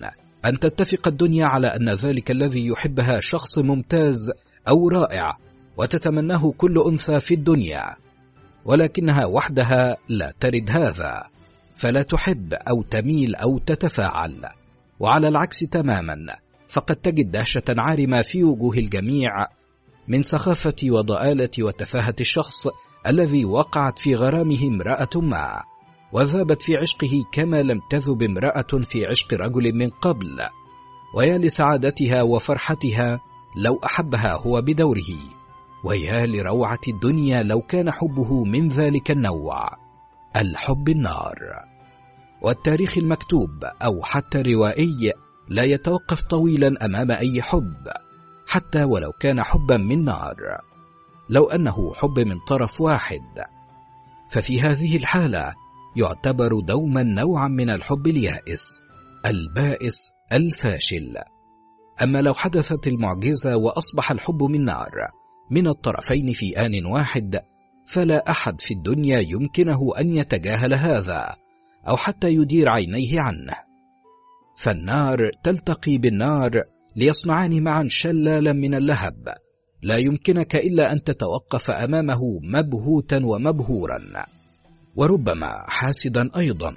[0.44, 4.30] أن تتفق الدنيا على أن ذلك الذي يحبها شخص ممتاز
[4.68, 5.36] أو رائع
[5.76, 7.96] وتتمناه كل أنثى في الدنيا.
[8.64, 11.29] ولكنها وحدها لا ترد هذا.
[11.80, 14.48] فلا تحب أو تميل أو تتفاعل.
[15.00, 16.16] وعلى العكس تماما
[16.68, 19.30] فقد تجد دهشة عارمة في وجوه الجميع
[20.08, 22.68] من سخافة وضآلة وتفاهة الشخص
[23.06, 25.62] الذي وقعت في غرامه امرأة ما
[26.12, 30.40] وذابت في عشقه كما لم تذب امرأة في عشق رجل من قبل.
[31.16, 33.20] ويا لسعادتها وفرحتها
[33.56, 35.18] لو أحبها هو بدوره.
[35.84, 39.68] ويا لروعة الدنيا لو كان حبه من ذلك النوع.
[40.36, 41.69] الحب النار.
[42.42, 45.12] والتاريخ المكتوب أو حتى الروائي
[45.48, 47.88] لا يتوقف طويلا أمام أي حب
[48.46, 50.36] حتى ولو كان حبا من نار.
[51.28, 53.44] لو أنه حب من طرف واحد.
[54.30, 55.54] ففي هذه الحالة
[55.96, 58.82] يعتبر دوما نوعا من الحب اليائس
[59.26, 61.16] البائس الفاشل.
[62.02, 64.90] أما لو حدثت المعجزة وأصبح الحب من نار
[65.50, 67.40] من الطرفين في آن واحد
[67.86, 71.36] فلا أحد في الدنيا يمكنه أن يتجاهل هذا.
[71.88, 73.54] أو حتى يدير عينيه عنه.
[74.56, 76.50] فالنار تلتقي بالنار
[76.96, 79.34] ليصنعان معا شلالا من اللهب.
[79.82, 83.98] لا يمكنك إلا أن تتوقف أمامه مبهوتا ومبهورا.
[84.96, 86.74] وربما حاسدا أيضا.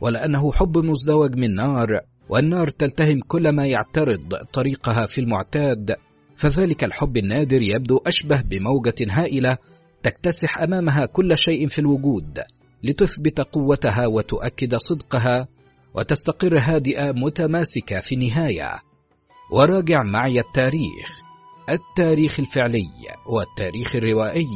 [0.00, 5.96] ولأنه حب مزدوج من نار والنار تلتهم كل ما يعترض طريقها في المعتاد.
[6.36, 9.56] فذلك الحب النادر يبدو أشبه بموجة هائلة
[10.02, 12.38] تكتسح أمامها كل شيء في الوجود.
[12.82, 15.48] لتثبت قوتها وتؤكد صدقها
[15.94, 18.70] وتستقر هادئة متماسكة في النهاية.
[19.52, 21.22] وراجع معي التاريخ
[21.70, 22.88] التاريخ الفعلي
[23.26, 24.46] والتاريخ الروائي.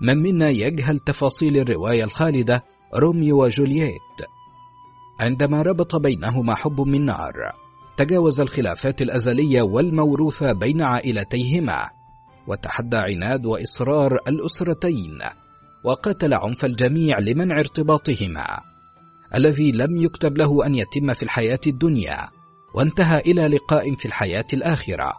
[0.00, 2.64] من منا يجهل تفاصيل الرواية الخالدة
[2.94, 4.18] روميو وجولييت؟
[5.20, 7.32] عندما ربط بينهما حب من نار
[7.96, 11.90] تجاوز الخلافات الأزلية والموروثة بين عائلتيهما
[12.46, 15.18] وتحدى عناد وإصرار الأسرتين.
[15.84, 18.46] وقتل عنف الجميع لمنع ارتباطهما
[19.34, 22.24] الذي لم يكتب له أن يتم في الحياة الدنيا
[22.74, 25.12] وانتهى إلى لقاء في الحياة الآخرة.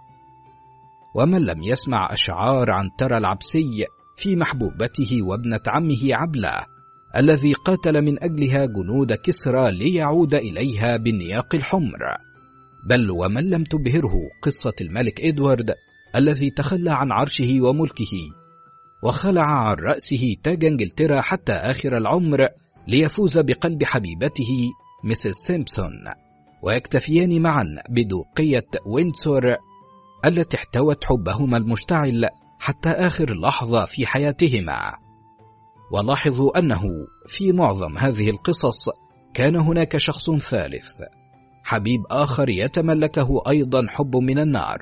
[1.15, 3.85] ومن لم يسمع أشعار عن ترى العبسي
[4.17, 6.65] في محبوبته وابنة عمه عبلة
[7.15, 11.99] الذي قاتل من أجلها جنود كسرى ليعود إليها بالنياق الحمر.
[12.89, 15.73] بل ومن لم تبهره قصة الملك إدوارد
[16.15, 18.11] الذي تخلى عن عرشه وملكه
[19.03, 22.47] وخلع عن رأسه تاج إنجلترا حتى آخر العمر
[22.87, 24.69] ليفوز بقلب حبيبته
[25.03, 25.33] Mrs.
[25.33, 25.91] سيمبسون.
[26.63, 29.55] ويكتفيان معا بدوقية ويندسور
[30.25, 32.27] التي احتوت حبهما المشتعل
[32.59, 34.93] حتى آخر لحظة في حياتهما.
[35.91, 36.81] ولاحظوا أنه
[37.27, 38.89] في معظم هذه القصص
[39.33, 41.01] كان هناك شخص ثالث
[41.63, 44.79] حبيب آخر يتملكه أيضا حب من النار.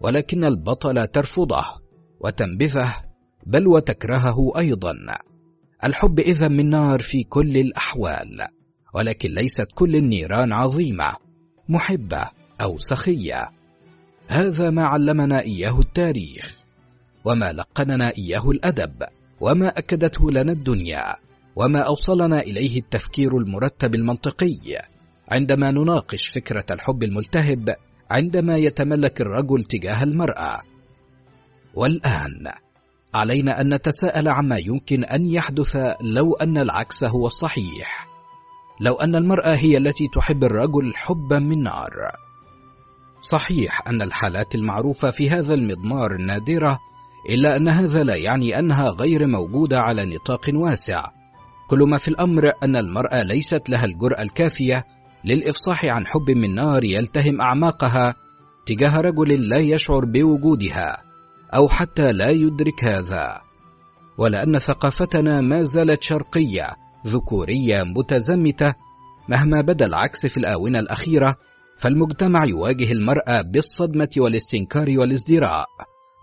[0.00, 1.64] ولكن البطل ترفضه
[2.20, 2.94] وتنبذه
[3.46, 4.94] بل وتكرهه أيضا.
[5.84, 8.46] الحب إذا من نار في كل الأحوال
[8.94, 11.16] ولكن ليست كل النيران عظيمة
[11.68, 13.50] محبة أو سخية.
[14.28, 16.58] هذا ما علمنا إياه التاريخ
[17.24, 19.02] وما لقننا إياه الأدب
[19.40, 21.16] وما أكدته لنا الدنيا
[21.56, 24.82] وما أوصلنا إليه التفكير المرتب المنطقي.
[25.28, 27.76] عندما نناقش فكرة الحب الملتهب
[28.10, 30.60] عندما يتملك الرجل تجاه المرأة.
[31.74, 32.44] والآن
[33.14, 38.14] علينا أن نتساءل عما يمكن أن يحدث لو أن العكس هو الصحيح
[38.80, 41.90] لو أن المرأة هي التي تحب الرجل حبا من نار.
[43.20, 46.78] صحيح أن الحالات المعروفة في هذا المضمار نادرة
[47.30, 51.04] إلا أن هذا لا يعني أنها غير موجودة على نطاق واسع.
[51.70, 54.84] كل ما في الأمر أن المرأة ليست لها الجرأة الكافية
[55.24, 58.14] للإفصاح عن حب من نار يلتهم أعماقها
[58.66, 61.03] تجاه رجل لا يشعر بوجودها.
[61.54, 63.40] أو حتى لا يدرك هذا.
[64.18, 66.66] ولأن ثقافتنا ما زالت شرقية
[67.06, 68.74] ذكورية متزمتة.
[69.28, 71.36] مهما بدا العكس في الآونة الأخيرة
[71.78, 75.66] فالمجتمع يواجه المرأة بالصدمة والاستنكار والازدراء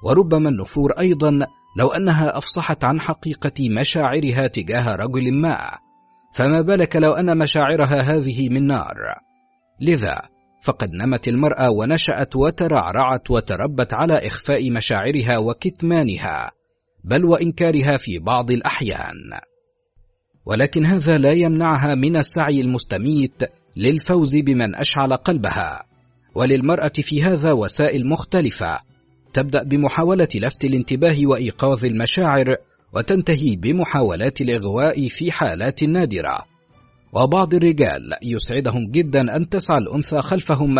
[0.03, 1.39] وربما النفور أيضا
[1.77, 5.57] لو أنها أفصحت عن حقيقة مشاعرها تجاه رجل ما.
[6.33, 8.95] فما بالك لو أن مشاعرها هذه من نار.
[9.81, 10.21] لذا
[10.61, 16.51] فقد نمت المرأة ونشأت وترعرعت وتربت على إخفاء مشاعرها وكتمانها
[17.03, 19.15] بل وإنكارها في بعض الأحيان.
[20.45, 23.43] ولكن هذا لا يمنعها من السعي المستميت
[23.77, 25.83] للفوز بمن أشعل قلبها.
[26.35, 28.79] وللمرأة في هذا وسائل مختلفة
[29.33, 32.55] تبدأ بمحاولة لفت الانتباه وإيقاظ المشاعر
[32.93, 36.50] وتنتهي بمحاولات الإغواء في حالات نادرة.
[37.13, 40.75] وبعض الرجال يسعدهم جدا أن تسعى الأنثى خلفهم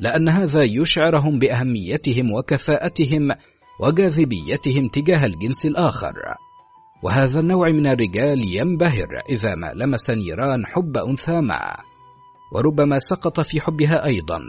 [0.00, 3.30] لأن هذا يشعرهم بأهميتهم وكفاءتهم
[3.80, 6.14] وجاذبيتهم تجاه الجنس الآخر.
[7.02, 11.60] وهذا النوع من الرجال ينبهر إذا ما لمس نيران حب أنثى ما
[12.52, 14.40] وربما سقط في حبها أيضا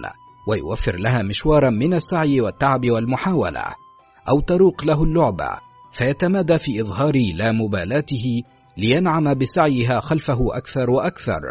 [0.48, 3.64] ويوفر لها مشوارا من السعي والتعب والمحاولة
[4.30, 5.50] أو تروق له اللعبة
[5.92, 8.42] فيتمادى في إظهار لا مبالاته
[8.78, 11.42] لينعم بسعيها خلفه أكثر وأكثر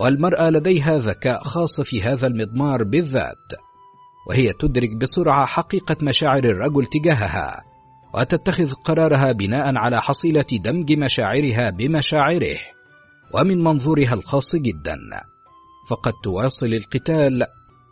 [0.00, 3.52] والمرأة لديها ذكاء خاص في هذا المضمار بالذات
[4.28, 7.64] وهي تدرك بسرعة حقيقة مشاعر الرجل تجاهها
[8.14, 12.58] وتتخذ قرارها بناء على حصيلة دمج مشاعرها بمشاعره
[13.34, 14.96] ومن منظورها الخاص جدا
[15.90, 17.42] فقد تواصل القتال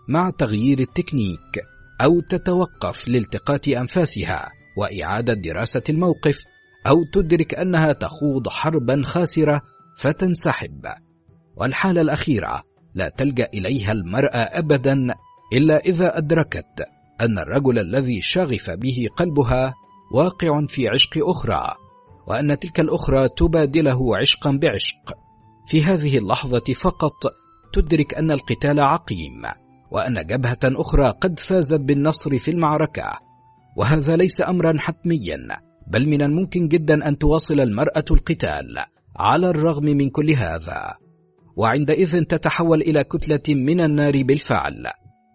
[0.08, 1.60] مع تغيير التكنيك
[2.00, 6.44] أو تتوقف لالتقاط أنفاسها وإعادة دراسة الموقف.
[6.87, 9.61] أو تدرك أنها تخوض حربا خاسرة
[9.97, 10.87] فتنسحب.
[11.57, 12.63] والحالة الأخيرة
[12.95, 14.95] لا تلجأ إليها المرأة أبدا
[15.53, 16.85] إلا إذا أدركت
[17.21, 19.75] أن الرجل الذي شغف به قلبها
[20.13, 21.75] واقع في عشق أخرى
[22.27, 25.15] وأن تلك الأخرى تبادله عشقا بعشق.
[25.67, 27.25] في هذه اللحظة فقط
[27.73, 29.43] تدرك أن القتال عقيم
[29.91, 33.19] وأن جبهة أخرى قد فازت بالنصر في المعركة
[33.77, 35.64] وهذا ليس أمرا حتميا.
[35.87, 38.85] بل من الممكن جدا أن تواصل المرأة القتال
[39.17, 40.97] على الرغم من كل هذا.
[41.57, 44.87] وعندئذ تتحول إلى كتلة من النار بالفعل.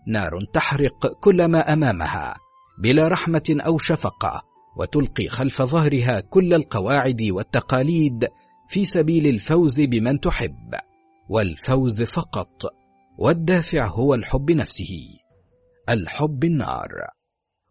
[0.08, 2.36] نار تحرق كل ما أمامها
[2.84, 4.42] بلا رحمة أو شفقة
[4.78, 8.28] وتلقي خلف ظهرها كل القواعد والتقاليد
[8.70, 10.76] في سبيل الفوز بمن تحب.
[11.30, 12.62] والفوز فقط
[13.18, 14.98] والدافع هو الحب نفسه.
[15.90, 16.90] الحب النار.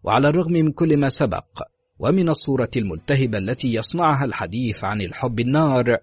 [0.05, 1.63] وعلى الرغم من كل ما سبق
[1.99, 5.97] ومن الصورة الملتهبة التي يصنعها الحديث عن الحب النار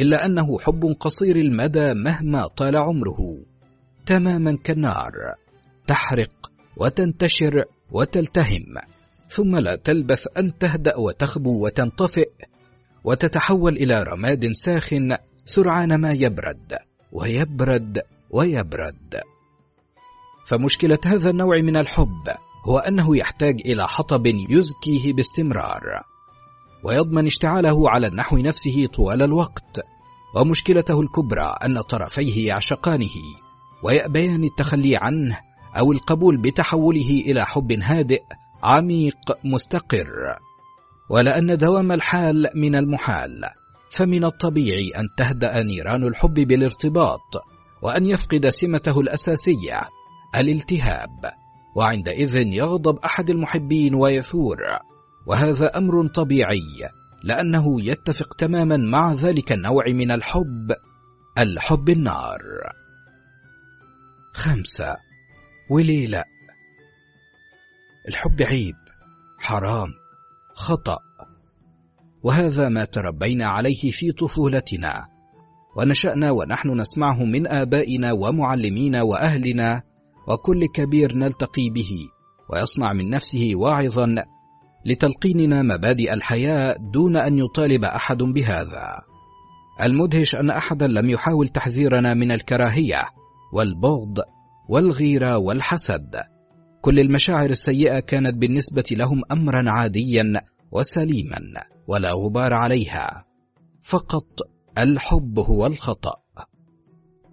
[0.00, 3.18] إلا أنه حب قصير المدى مهما طال عمره.
[4.06, 5.12] تماما كالنار
[5.86, 8.64] تحرق وتنتشر وتلتهم
[9.28, 12.30] ثم لا تلبث أن تهدأ وتخبو وتنطفئ
[13.04, 16.78] وتتحول إلى رماد ساخن سرعان ما يبرد
[17.12, 19.20] ويبرد ويبرد.
[20.46, 22.28] فمشكلة هذا النوع من الحب
[22.64, 25.82] هو أنه يحتاج إلى حطب يزكيه باستمرار
[26.84, 29.80] ويضمن اشتعاله على النحو نفسه طوال الوقت
[30.36, 33.14] ومشكلته الكبرى أن طرفيه يعشقانه
[33.82, 35.40] ويأبيان التخلي عنه
[35.78, 38.22] أو القبول بتحوله إلى حب هادئ
[38.62, 40.38] عميق مستقر.
[41.10, 43.40] ولأن دوام الحال من المحال
[43.90, 47.44] فمن الطبيعي أن تهدأ نيران الحب بالارتباط
[47.82, 49.80] وأن يفقد سمته الأساسية
[50.36, 51.30] الالتهاب.
[51.78, 54.58] وعندئذ يغضب أحد المحبين ويثور
[55.26, 56.88] وهذا أمر طبيعي
[57.24, 60.72] لأنه يتفق تماما مع ذلك النوع من الحب
[61.38, 62.40] الحب النار.
[64.32, 64.96] خمسة
[65.70, 66.24] ولي لا
[68.08, 68.76] الحب عيب
[69.38, 69.88] حرام
[70.54, 70.98] خطأ.
[72.22, 75.06] وهذا ما تربينا عليه في طفولتنا
[75.76, 79.82] ونشأنا ونحن نسمعه من آبائنا ومعلمينا وأهلنا
[80.28, 81.90] وكل كبير نلتقي به
[82.50, 84.14] ويصنع من نفسه واعظا
[84.86, 88.88] لتلقيننا مبادئ الحياة دون أن يطالب أحد بهذا.
[89.82, 93.00] المدهش أن أحدا لم يحاول تحذيرنا من الكراهية
[93.52, 94.18] والبغض
[94.68, 96.20] والغيرة والحسد.
[96.80, 100.24] كل المشاعر السيئة كانت بالنسبة لهم أمرا عاديا
[100.72, 101.40] وسليما
[101.86, 103.24] ولا غبار عليها.
[103.82, 104.40] فقط
[104.78, 106.14] الحب هو الخطأ.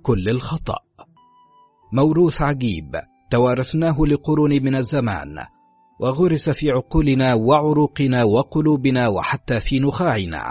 [0.01, 0.84] كل الخطأ.
[1.93, 2.95] موروث عجيب
[3.29, 5.35] توارثناه لقرون من الزمان
[5.99, 10.43] وغرس في عقولنا وعروقنا وقلوبنا وحتى في نخاعنا.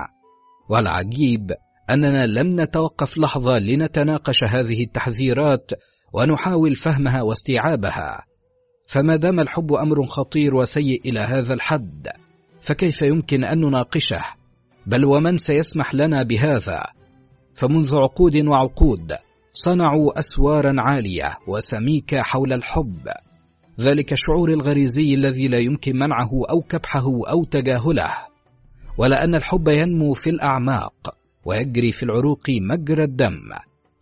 [0.69, 1.51] والعجيب
[1.91, 5.71] أننا لم نتوقف لحظة لنتناقش هذه التحذيرات
[6.13, 8.25] ونحاول فهمها واستيعابها.
[8.87, 12.09] فما دام الحب أمر خطير وسيء إلى هذا الحد
[12.61, 14.23] فكيف يمكن أن نناقشه؟
[14.87, 16.83] بل ومن سيسمح لنا بهذا؟
[17.55, 19.13] فمنذ عقود وعقود
[19.57, 23.08] صنعوا أسوارا عالية وسميكه حول الحب.
[23.81, 28.10] ذلك الشعور الغريزي الذي لا يمكن منعه أو كبحه أو تجاهله.
[28.99, 33.41] ولان الحب ينمو في الأعماق ويجري في العروق مجرى الدم.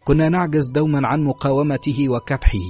[0.05, 2.69] كنا نعجز دوما عن مقاومته وكبحه.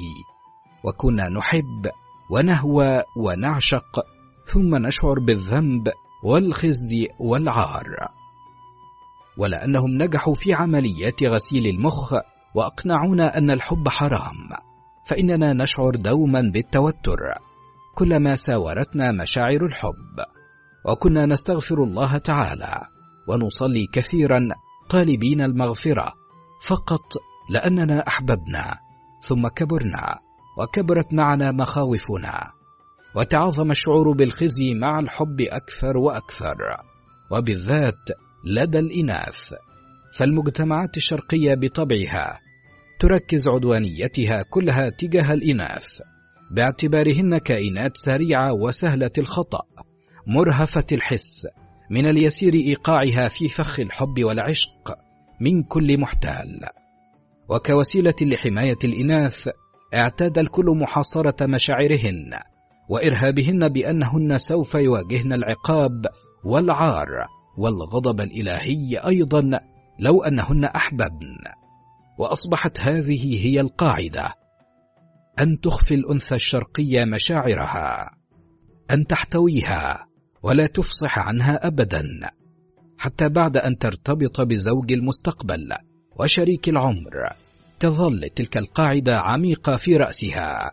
[0.85, 1.91] وكنا نحب
[2.31, 4.01] ونهوى ونعشق.
[4.47, 5.89] ثم نشعر بالذنب
[6.25, 7.97] والخزي والعار.
[9.39, 12.15] ولانهم نجحوا في عمليات غسيل المخ.
[12.55, 14.49] وأقنعونا أن الحب حرام
[15.07, 17.19] فإننا نشعر دوما بالتوتر
[17.95, 20.25] كلما ساورتنا مشاعر الحب.
[20.89, 22.81] وكنا نستغفر الله تعالى
[23.29, 24.41] ونصلي كثيرا
[24.89, 26.13] طالبين المغفرة
[26.63, 27.13] فقط
[27.51, 28.75] لأننا أحببنا
[29.23, 30.19] ثم كبرنا
[30.59, 32.53] وكبرت معنا مخاوفنا.
[33.17, 36.57] وتعظم الشعور بالخزي مع الحب أكثر وأكثر
[37.31, 38.09] وبالذات
[38.45, 39.55] لدى الإناث.
[40.19, 42.39] فالمجتمعات الشرقية بطبعها
[43.03, 46.03] تركز عدوانيتها كلها تجاه الإناث.
[46.51, 49.63] باعتبارهن كائنات سريعة وسهلة الخطأ
[50.27, 51.47] مرهفة الحس
[51.91, 54.99] من اليسير إيقاعها في فخ الحب والعشق
[55.41, 56.61] من كل محتال.
[57.49, 59.49] وكوسيلة لحماية الإناث
[59.95, 62.31] اعتاد الكل محاصرة مشاعرهن
[62.89, 66.07] وإرهابهن بأنهن سوف يواجهن العقاب
[66.45, 67.09] والعار
[67.59, 69.51] والغضب الإلهي أيضا
[69.99, 71.62] لو أنهن احببن
[72.19, 74.35] وأصبحت هذه هي القاعدة.
[75.41, 78.17] أن تخفي الأنثى الشرقية مشاعرها.
[78.91, 80.07] أن تحتويها.
[80.43, 82.05] ولا تفصح عنها ابدا.
[82.99, 85.69] حتى بعد أن ترتبط بزوج المستقبل
[86.19, 87.33] وشريك العمر.
[87.81, 90.73] تظل تلك القاعدة عميقة في رأسها.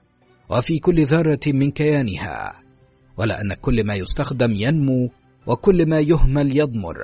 [0.49, 2.61] وفي كل ذرة من كيانها.
[3.17, 5.09] ولان كل ما يستخدم ينمو
[5.47, 6.97] وكل ما يهمل يضمر.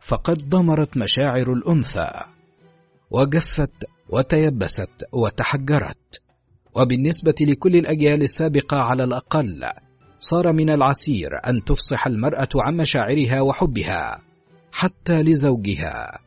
[0.00, 2.33] فقد ضمرت مشاعر الأنثى.
[3.10, 6.20] وجفت وتيبست وتحجرت.
[6.76, 9.64] وبالنسبة لكل الأجيال السابقة على الأقل
[10.18, 14.22] صار من العسير أن تفصح المرأة عن مشاعرها وحبها
[14.72, 16.18] حتى لزوجها.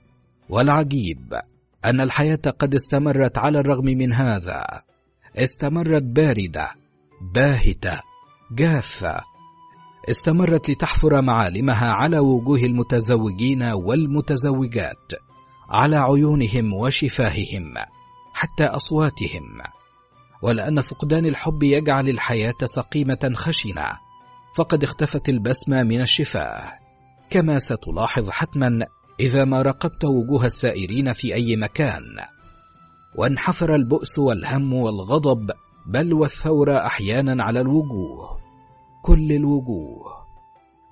[0.50, 1.34] والعجيب
[1.86, 4.66] أن الحياة قد استمرت على الرغم من هذا.
[5.36, 6.72] استمرت باردة
[7.36, 8.02] باهتة
[8.52, 9.22] جافة.
[10.10, 15.27] استمرت لتحفر معالمها على وجوه المتزوجين والمتزوجات.
[15.70, 17.74] على عيونهم وشفاههم
[18.34, 19.44] حتى أصواتهم
[20.42, 23.86] ولأن فقدان الحب يجعل الحياة سقيمة خشنة
[24.56, 26.74] فقد اختفت البسمة من الشفاه.
[27.30, 28.70] كما ستلاحظ حتما
[29.20, 32.04] إذا ما راقبت وجوه السائرين في أي مكان.
[33.16, 35.52] وانحفر البؤس والهم والغضب
[35.88, 38.40] بل والثوره أحيانا على الوجوه
[39.02, 40.28] كل الوجوه.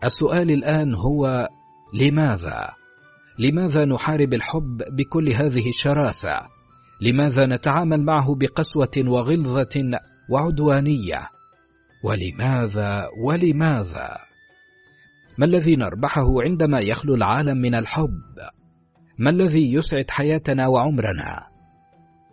[0.04, 1.50] السؤال الآن هو
[1.94, 2.85] لماذا؟
[3.40, 6.40] لماذا نحارب الحب بكل هذه الشراسة؟
[7.02, 9.82] لماذا نتعامل معه بقسوة وغلظة
[10.30, 11.28] وعدوانية؟
[12.04, 14.18] ولماذا؟ ولماذا؟
[15.38, 18.22] ما الذي نربحه عندما يخلو العالم من الحب؟
[19.20, 21.56] ما الذي يسعد حياتنا وعمرنا؟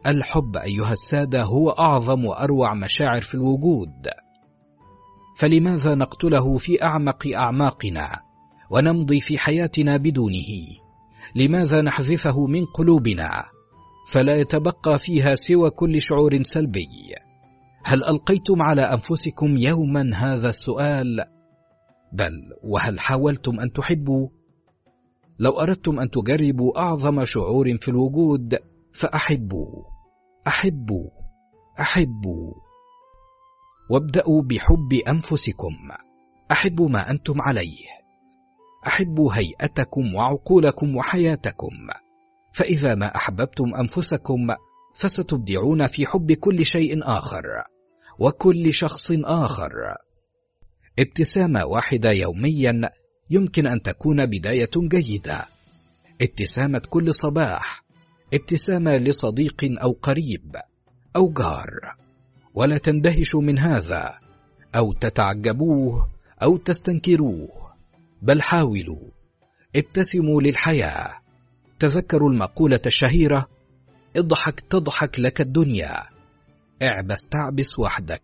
[0.07, 4.09] الحب أيها السادة هو أعظم وأروع مشاعر في الوجود.
[5.37, 8.09] فلماذا نقتله في أعمق أعماقنا
[8.71, 10.82] ونمضي في حياتنا بدونه؟
[11.35, 13.43] لماذا نحذفه من قلوبنا؟
[14.09, 17.15] فلا يتبقى فيها سوى كل شعور سلبي.
[17.85, 21.25] هل ألقيتم على أنفسكم يوما هذا السؤال؟
[22.13, 24.29] بل وهل حاولتم أن تحبوا؟
[25.39, 28.59] لو أردتم أن تجربوا أعظم شعور في الوجود
[28.93, 29.85] فأحبوا.
[30.47, 31.11] أحبوا.
[31.81, 32.55] أحبوا.
[33.91, 35.75] وابدأوا بحب أنفسكم.
[36.53, 38.02] أحبوا ما أنتم عليه.
[38.87, 41.73] أحبوا هيئتكم وعقولكم وحياتكم.
[42.53, 44.47] فإذا ما أحببتم أنفسكم
[44.95, 47.43] فستبدعون في حب كل شيء آخر
[48.19, 49.73] وكل شخص آخر.
[50.99, 52.81] ابتسامة واحدة يوميا
[53.31, 55.47] يمكن أن تكون بداية جيدة.
[56.23, 57.85] ابتسامة كل صباح.
[58.35, 60.57] ابتسامة لصديق أو قريب
[61.17, 61.97] أو جار.
[62.55, 64.15] ولا تندهشوا من هذا.
[64.77, 66.09] أو تتعجبوه
[66.43, 67.62] أو تستنكروه.
[68.23, 69.11] بل حاولوا.
[69.77, 71.21] ابتسموا للحياة.
[71.79, 73.49] تذكروا المقولة الشهيرة
[74.17, 76.03] اضحك تضحك لك الدنيا.
[76.83, 78.23] اعبس تعبس وحدك.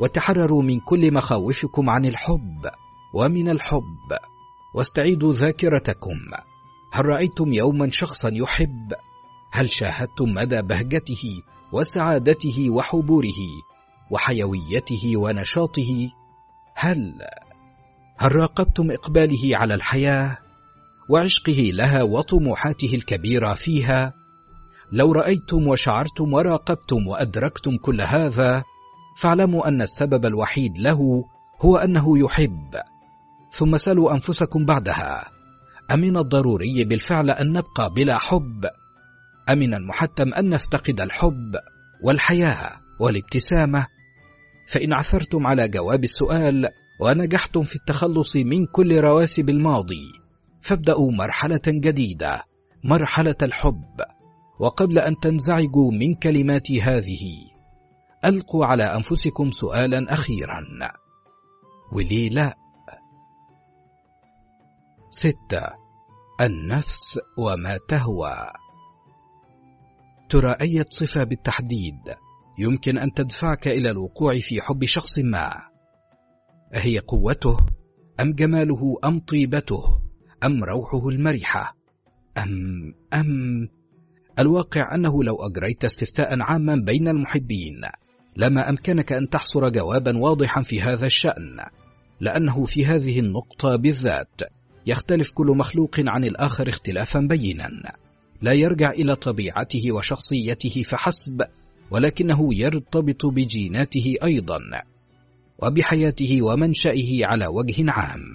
[0.00, 2.70] وتحرروا من كل مخاوفكم عن الحب
[3.14, 4.18] ومن الحب.
[4.74, 6.18] واستعيدوا ذاكرتكم.
[6.92, 8.92] هل رأيتم يوما شخصا يحب؟
[9.52, 11.42] هل شاهدتم مدى بهجته
[11.72, 13.40] وسعادته وحبوره
[14.10, 16.10] وحيويته ونشاطه؟
[16.74, 17.14] هل
[18.22, 20.38] هل راقبتم إقباله على الحياة
[21.08, 24.12] وعشقه لها وطموحاته الكبيرة فيها؟
[24.92, 28.62] لو رأيتم وشعرتم وراقبتم وأدركتم كل هذا
[29.16, 31.24] فاعلموا أن السبب الوحيد له
[31.60, 32.80] هو أنه يحب.
[33.50, 35.28] ثم سألوا أنفسكم بعدها
[35.90, 38.64] أمن الضروري بالفعل أن نبقى بلا حب؟
[39.48, 41.56] أمن المحتم أن نفتقد الحب
[42.02, 42.70] والحياة
[43.00, 43.86] والابتسامة؟
[44.68, 46.68] فإن عثرتم على جواب السؤال
[47.02, 50.12] ونجحتم في التخلص من كل رواسب الماضي.
[50.60, 52.44] فابدأوا مرحلة جديدة
[52.84, 54.00] مرحلة الحب.
[54.60, 57.34] وقبل أن تنزعجوا من كلماتي هذه
[58.24, 60.60] ألقوا على أنفسكم سؤالا أخيرا.
[61.92, 62.54] ولي لا
[65.10, 65.62] ستة.
[66.40, 68.36] النفس وما تهوى.
[70.28, 72.00] ترى أية صفة بالتحديد
[72.58, 75.71] يمكن أن تدفعك إلى الوقوع في حب شخص ما؟
[76.74, 77.56] أهي قوته؟
[78.20, 80.00] أم جماله أم طيبته؟
[80.44, 81.76] أم روحه المرحة
[82.38, 83.68] أم أم.
[84.38, 87.80] الواقع أنه لو أجريت استفتاء عاما بين المحبين
[88.36, 91.56] لما أمكنك أن تحصر جوابا واضحا في هذا الشأن
[92.20, 94.40] لأنه في هذه النقطة بالذات
[94.86, 97.70] يختلف كل مخلوق عن الآخر اختلافا بينا.
[98.42, 101.42] لا يرجع إلى طبيعته وشخصيته فحسب
[101.90, 104.60] ولكنه يرتبط بجيناته أيضا.
[105.62, 108.34] وبحياته ومنشئه على وجه عام.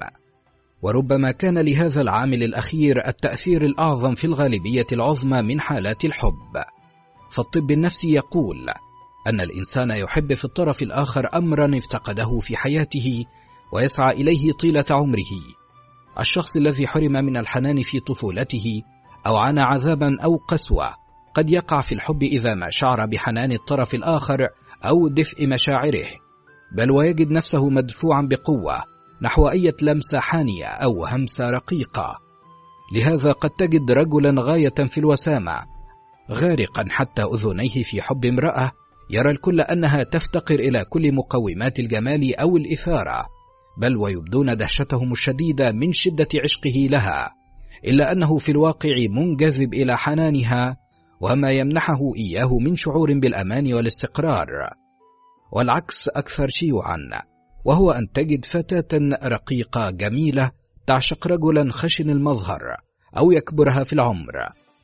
[0.82, 6.64] وربما كان لهذا العامل الأخير التأثير الأعظم في الغالبية العظمى من حالات الحب.
[7.32, 8.70] فالطب النفسي يقول
[9.28, 13.26] أن الإنسان يحب في الطرف الآخر أمرا افتقده في حياته
[13.74, 15.32] ويسعى إليه طيلة عمره.
[16.20, 18.82] الشخص الذي حرم من الحنان في طفولته
[19.28, 20.86] أو عانى عذابا أو قسوة
[21.34, 24.48] قد يقع في الحب إذا ما شعر بحنان الطرف الآخر
[24.86, 26.27] أو دفء مشاعره.
[26.72, 28.84] بل ويجد نفسه مدفوعا بقوة
[29.22, 32.20] نحو أية لمسة حانية أو همسة رقيقة.
[32.94, 35.54] لهذا قد تجد رجلا غاية في الوسامة
[36.32, 38.72] غارقا حتى أذنيه في حب امرأة
[39.10, 43.26] يرى الكل أنها تفتقر إلى كل مقومات الجمال أو الإثارة
[43.78, 47.32] بل ويبدون دهشتهم الشديدة من شدة عشقه لها
[47.86, 50.78] إلا أنه في الواقع منجذب إلى حنانها
[51.22, 54.48] وما يمنحه إياه من شعور بالأمان والاستقرار.
[55.51, 56.98] والعكس أكثر شيوعا
[57.66, 60.51] وهو أن تجد فتاة رقيقة جميلة
[60.88, 62.59] تعشق رجلا خشن المظهر
[63.17, 64.34] أو يكبرها في العمر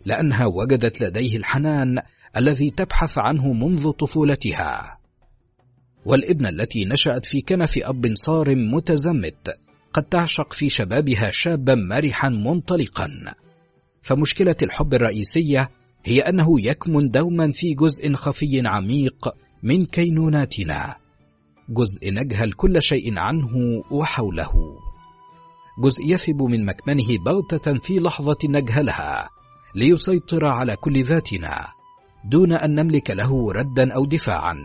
[0.06, 2.02] لأنها وجدت لديه الحنان
[2.38, 5.00] الذي تبحث عنه منذ طفولتها.
[6.06, 9.60] والابنة التي نشأت في كنف أب صارم متزمت
[9.94, 13.10] قد تعشق في شبابها شابا مرحا منطلقا.
[14.02, 15.70] فمشكلة الحب الرئيسية
[16.06, 19.36] هي أنه يكمن دوما في جزء خفي عميق
[19.66, 20.96] من كينوناتنا.
[21.70, 24.52] جزء نجهل كل شيء عنه وحوله.
[25.84, 29.30] جزء يثب من مكمنه بغتة في لحظة نجهلها
[29.76, 31.68] ليسيطر على كل ذاتنا
[32.26, 34.56] دون أن نملك له ردا أو دفاعا.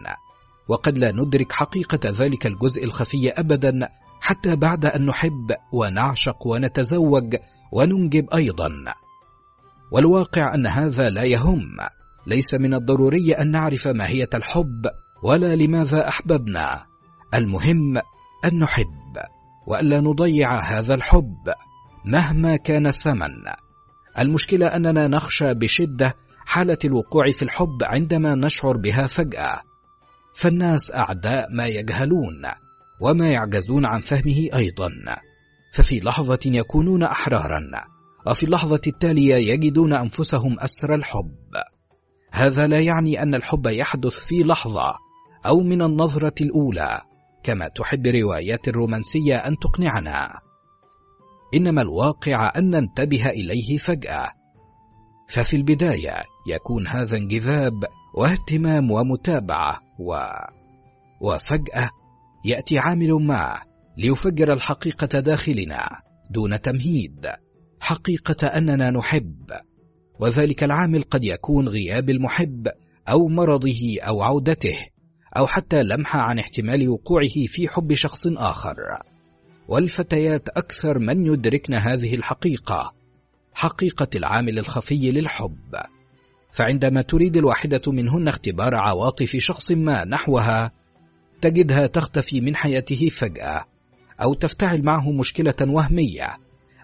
[0.68, 3.73] وقد لا ندرك حقيقة ذلك الجزء الخفي أبدا
[4.20, 7.36] حتى بعد أن نحب ونعشق ونتزوج
[7.73, 8.70] وننجب أيضا.
[9.93, 11.77] والواقع أن هذا لا يهم.
[12.27, 14.87] ليس من الضروري أن نعرف ماهية الحب
[15.23, 16.87] ولا لماذا أحببنا.
[17.35, 17.97] المهم
[18.45, 19.17] أن نحب
[19.67, 21.53] وألا نضيع هذا الحب
[22.05, 23.45] مهما كان الثمن.
[24.19, 26.15] المشكلة أننا نخشى بشدة
[26.47, 29.61] حالة الوقوع في الحب عندما نشعر بها فجأة.
[30.35, 32.43] فالناس أعداء ما يجهلون
[33.03, 34.89] وما يعجزون عن فهمه أيضا.
[35.75, 37.61] ففي لحظة يكونون أحرارا
[38.27, 41.35] وفي اللحظة التالية يجدون أنفسهم أسر الحب.
[42.33, 44.95] هذا لا يعني أن الحب يحدث في لحظة
[45.47, 47.01] أو من النظرة الأولى
[47.43, 50.41] كما تحب روايات الرومانسية أن تقنعنا.
[51.55, 54.29] إنما الواقع أن ننتبه إليه فجأة.
[55.29, 57.85] ففي البداية يكون هذا انجذاب
[58.15, 60.19] واهتمام ومتابعة و...
[61.21, 61.91] وفجأة
[62.45, 63.61] يأتي عامل ما
[63.97, 65.89] ليفجر الحقيقة داخلنا
[66.31, 67.27] دون تمهيد.
[67.81, 69.53] حقيقة أننا نحب.
[70.21, 72.69] وذلك العامل قد يكون غياب المحب
[73.09, 74.79] أو مرضه أو عودته
[75.37, 78.77] أو حتى لمحة عن احتمال وقوعه في حب شخص آخر.
[79.69, 82.95] والفتيات أكثر من يدركن هذه الحقيقة
[83.55, 85.75] حقيقة العامل الخفي للحب.
[86.51, 90.73] فعندما تريد الواحدة منهن اختبار عواطف شخص ما نحوها
[91.41, 93.65] تجدها تختفي من حياته فجأة
[94.23, 96.37] أو تفتعل معه مشكلة وهمية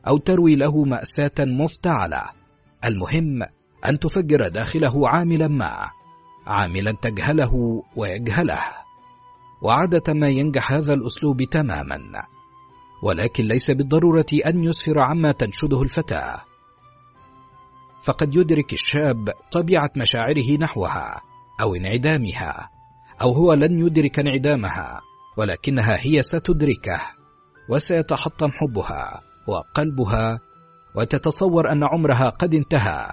[0.09, 2.44] أو تروي له مأساة مفتعلة.
[2.85, 3.43] المهم
[3.87, 5.91] أن تفجر داخله عاملا ما
[6.47, 8.61] عاملا تجهله ويجهله.
[9.63, 11.99] وعادة ما ينجح هذا الأسلوب تماما
[13.03, 16.45] ولكن ليس بالضرورة أن يسفر عما تنشده الفتاة.
[18.03, 21.21] فقد يدرك الشاب طبيعة مشاعره نحوها
[21.61, 22.69] أو انعدامها
[23.23, 25.01] أو هو لن يدرك انعدامها
[25.37, 27.01] ولكنها هي ستدركه
[27.69, 30.39] وسيتحطم حبها وقلبها
[30.97, 33.09] وتتصور أن عمرها قد انتهى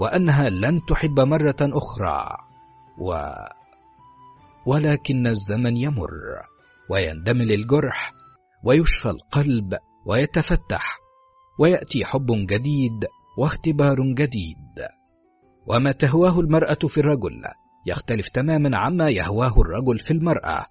[0.00, 2.36] وأنها لن تحب مرة أخرى
[2.98, 3.30] و
[4.66, 6.10] ولكن الزمن يمر
[6.90, 8.12] ويندمل الجرح
[8.64, 10.98] ويشفى القلب ويتفتح
[11.58, 13.06] ويأتي حب جديد
[13.38, 14.80] واختبار جديد.
[15.66, 17.42] وما تهواه المرأة في الرجل
[17.86, 20.66] يختلف تماما عما يهواه الرجل في المرأة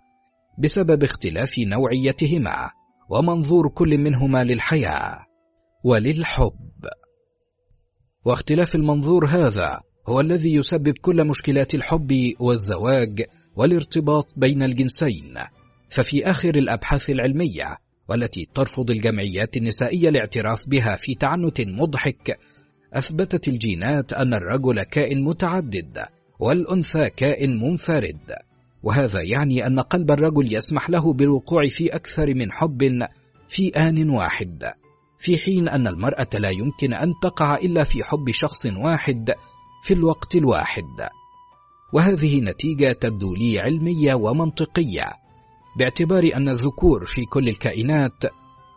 [0.58, 2.70] بسبب اختلاف نوعيتهما
[3.10, 5.26] ومنظور كل منهما للحياة.
[5.84, 6.86] وللحب.
[8.26, 15.34] واختلاف المنظور هذا هو الذي يسبب كل مشكلات الحب والزواج والارتباط بين الجنسين.
[15.90, 17.78] ففي آخر الأبحاث العلمية
[18.10, 22.40] والتي ترفض الجمعيات النسائية الاعتراف بها في تعنت مضحك
[22.94, 26.06] أثبتت الجينات أن الرجل كائن متعدد
[26.40, 28.36] والأنثى كائن منفرد.
[28.84, 32.84] وهذا يعني أن قلب الرجل يسمح له بالوقوع في أكثر من حب
[33.48, 34.64] في آن واحد.
[35.24, 39.34] في حين أن المرأة لا يمكن أن تقع إلا في حب شخص واحد
[39.84, 41.08] في الوقت الواحد.
[41.94, 45.06] وهذه نتيجة تبدو لي علمية ومنطقية
[45.80, 48.24] باعتبار أن الذكور في كل الكائنات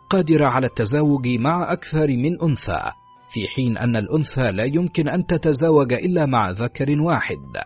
[0.09, 2.91] قادرة على التزاوج مع أكثر من أنثى
[3.29, 7.57] في حين أن الأنثى لا يمكن أن تتزاوج إلا مع ذكر واحد.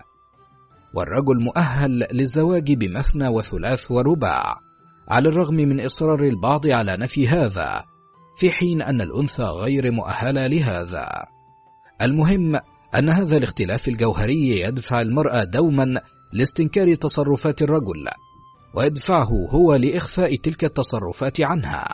[0.96, 4.56] والرجل مؤهل للزواج بمثنى وثلاث ورباع
[5.10, 7.91] على الرغم من إصرار البعض على نفي هذا.
[8.42, 11.10] في حين أن الأنثى غير مؤهلة لهذا.
[12.02, 12.56] المهم
[12.96, 15.86] أن هذا الاختلاف الجوهري يدفع المرأة دوما
[16.34, 18.08] لاستنكار تصرفات الرجل
[18.76, 21.88] ويدفعه هو لإخفاء تلك التصرفات عنها.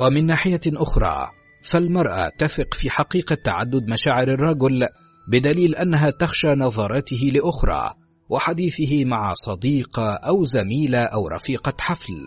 [0.00, 1.28] ومن ناحية أخرى
[1.64, 4.80] فالمرأة تثق في حقيقة تعدد مشاعر الرجل
[5.28, 7.94] بدليل أنها تخشى نظراته لأخرى
[8.28, 12.26] وحديثه مع صديقة أو زميلة أو رفيقة حفل.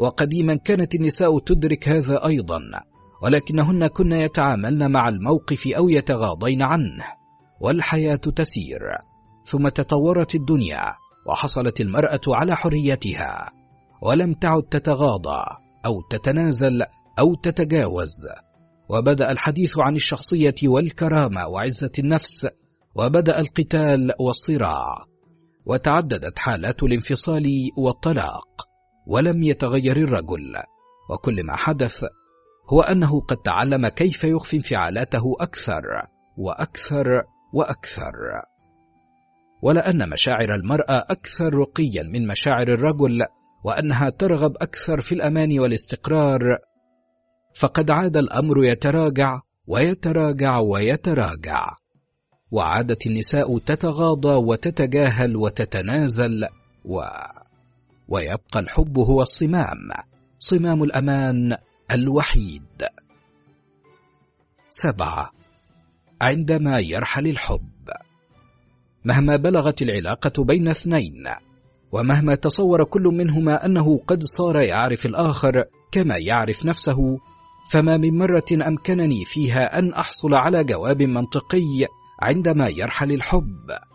[0.00, 2.60] وقديما كانت النساء تدرك هذا أيضا
[3.22, 7.04] ولكنهن كن يتعاملن مع الموقف أو يتغاضين عنه
[7.60, 8.80] والحياة تسير.
[9.44, 10.82] ثم تطورت الدنيا
[11.26, 13.52] وحصلت المرأة على حريتها
[14.02, 15.42] ولم تعد تتغاضى
[15.86, 16.82] أو تتنازل
[17.18, 18.28] أو تتجاوز.
[18.90, 22.46] وبدأ الحديث عن الشخصية والكرامة وعزة النفس
[22.94, 25.04] وبدأ القتال والصراع.
[25.66, 28.69] وتعددت حالات الانفصال والطلاق.
[29.10, 30.56] ولم يتغير الرجل.
[31.10, 32.04] وكل ما حدث
[32.72, 35.82] هو أنه قد تعلم كيف يخفي انفعالاته أكثر
[36.38, 37.22] وأكثر
[37.52, 38.12] وأكثر.
[39.62, 43.18] ولان مشاعر المرأة أكثر رقيا من مشاعر الرجل
[43.64, 46.40] وأنها ترغب أكثر في الأمان والاستقرار.
[47.54, 51.76] فقد عاد الأمر يتراجع ويتراجع ويتراجع.
[52.50, 56.48] وعادت النساء تتغاضى وتتجاهل وتتنازل
[56.84, 57.00] و
[58.10, 59.88] ويبقى الحب هو الصمام
[60.38, 61.56] صمام الأمان
[61.90, 62.86] الوحيد.
[64.70, 65.30] سبعة
[66.22, 67.70] عندما يرحل الحب.
[69.04, 71.24] مهما بلغت العلاقة بين اثنين
[71.92, 77.18] ومهما تصور كل منهما أنه قد صار يعرف الآخر كما يعرف نفسه
[77.70, 81.86] فما من مرة أمكنني فيها أن أحصل على جواب منطقي
[82.22, 83.89] عندما يرحل الحب.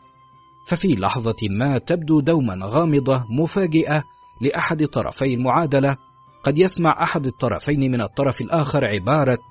[0.66, 4.03] ففي لحظة ما تبدو دوما غامضة مفاجئة
[4.42, 5.98] لأحد طرفي المعادلة.
[6.44, 9.48] قد يسمع أحد الطرفين من الطرف الآخر عبارة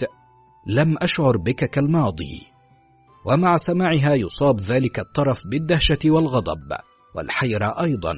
[0.66, 2.42] لم أشعر بك كالماضي.
[3.26, 6.76] ومع سماعها يصاب ذلك الطرف بالدهشة والغضب
[7.14, 8.14] والحيرة أيضا.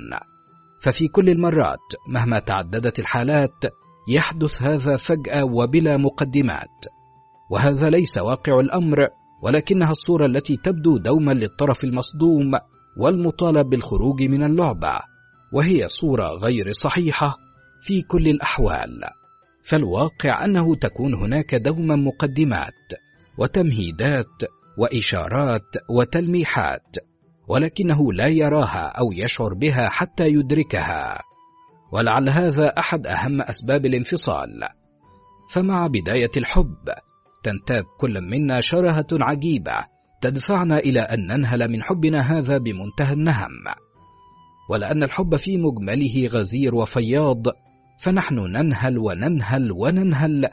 [0.83, 3.65] ففي كل المرات مهما تعددت الحالات
[4.08, 6.84] يحدث هذا فجأة وبلا مقدمات.
[7.50, 9.08] وهذا ليس واقع الأمر
[9.42, 12.50] ولكنها الصورة التي تبدو دوما للطرف المصدوم
[12.97, 15.00] والمطالب بالخروج من اللعبة
[15.52, 17.36] وهي صورة غير صحيحة
[17.83, 19.00] في كل الأحوال.
[19.62, 22.92] فالواقع أنه تكون هناك دوما مقدمات
[23.39, 24.42] وتمهيدات
[24.78, 26.97] وإشارات وتلميحات
[27.49, 31.20] ولكنه لا يراها أو يشعر بها حتى يدركها.
[31.92, 34.68] ولعل هذا أحد أهم أسباب الانفصال.
[35.50, 36.89] فمع بداية الحب
[37.42, 43.65] تنتاب كل منا شرهة عجيبة تدفعنا إلى أن ننهل من حبنا هذا بمنتهى النهم.
[44.70, 47.47] ولأن الحب في مجمله غزير وفياض
[48.01, 50.49] فنحن ننهل وننهل وننهل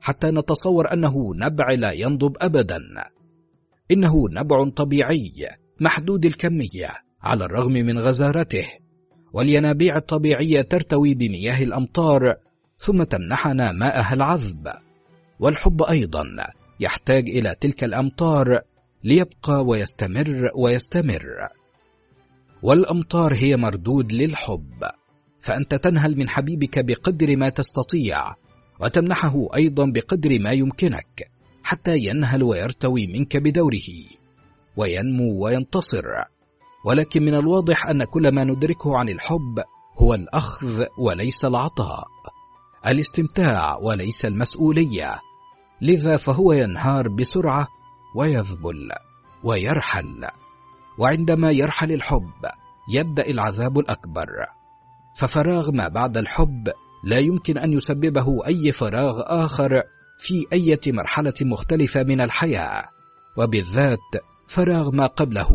[0.00, 2.80] حتى نتصور أنه نبع لا ينضب ابدا.
[3.90, 5.32] إنه نبع طبيعي
[5.80, 6.88] محدود الكمية
[7.22, 8.66] على الرغم من غزارته
[9.32, 12.20] والينابيع الطبيعية ترتوي بمياه الأمطار
[12.78, 14.68] ثم تمنحنا ماءها العذب.
[15.40, 16.24] والحب أيضا
[16.80, 18.60] يحتاج إلى تلك الأمطار
[19.04, 21.48] ليبقى ويستمر ويستمر.
[22.62, 24.84] والأمطار هي مردود للحب
[25.40, 28.34] فأنت تنهل من حبيبك بقدر ما تستطيع
[28.80, 31.30] وتمنحه أيضا بقدر ما يمكنك
[31.62, 33.88] حتى ينهل ويرتوي منك بدوره
[34.76, 36.04] وينمو وينتصر.
[36.84, 39.62] ولكن من الواضح أن كل ما ندركه عن الحب
[39.98, 42.04] هو الأخذ وليس العطاء.
[42.86, 45.20] الاستمتاع وليس المسؤولية
[45.80, 47.68] لذا فهو ينهار بسرعة
[48.18, 48.90] ويذبل
[49.44, 50.28] ويرحل
[50.98, 52.46] وعندما يرحل الحب
[52.92, 54.26] يبدأ العذاب الأكبر.
[55.16, 56.72] ففراغ ما بعد الحب
[57.04, 59.82] لا يمكن أن يسببه أي فراغ آخر
[60.18, 62.84] في أي مرحلة مختلفة من الحياة.
[63.36, 63.98] وبالذات
[64.48, 65.48] فراغ ما قبله.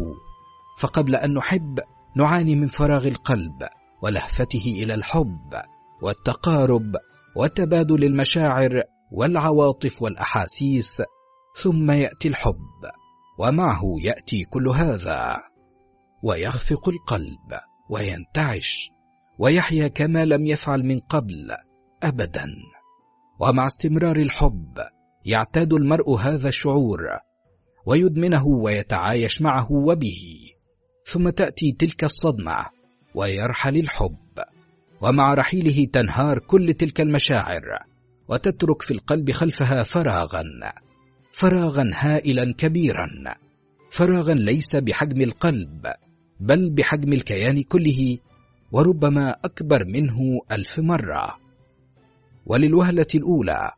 [0.78, 1.80] فقبل أن نحب
[2.16, 3.68] نعاني من فراغ القلب
[4.02, 5.54] ولهفته إلى الحب
[6.02, 6.96] والتقارب
[7.36, 11.02] وتبادل المشاعر والعواطف والأحاسيس
[11.56, 12.92] ثم يأتي الحب
[13.40, 15.32] ومعه يأتي كل هذا.
[16.24, 17.60] ويخفق القلب
[17.90, 18.90] وينتعش
[19.40, 21.56] ويحيا كما لم يفعل من قبل
[22.04, 22.46] أبدا.
[23.40, 24.78] ومع استمرار الحب
[25.26, 27.00] يعتاد المرء هذا الشعور
[27.86, 30.40] ويدمنه ويتعايش معه وبه.
[31.06, 32.66] ثم تأتي تلك الصدمة
[33.16, 34.40] ويرحل الحب.
[35.02, 37.62] ومع رحيله تنهار كل تلك المشاعر
[38.28, 40.44] وتترك في القلب خلفها فراغا.
[41.34, 43.10] فراغا هائلا كبيرا.
[43.92, 45.88] فراغا ليس بحجم القلب
[46.40, 48.18] بل بحجم الكيان كله
[48.72, 51.38] وربما أكبر منه ألف مرة.
[52.46, 53.72] وللوهلة الأولى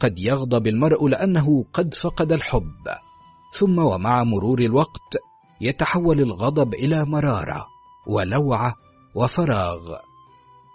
[0.00, 2.84] قد يغضب المرء لأنه قد فقد الحب
[3.54, 5.16] ثم ومع مرور الوقت
[5.60, 7.66] يتحول الغضب إلى مرارة
[8.06, 8.74] ولوعة
[9.14, 9.96] وفراغ.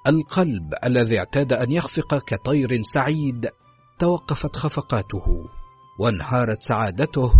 [0.08, 3.50] القلب الذي اعتاد أن يخفق كطير سعيد
[4.00, 5.26] توقفت خفقاته.
[6.00, 7.34] وانهارت سعادته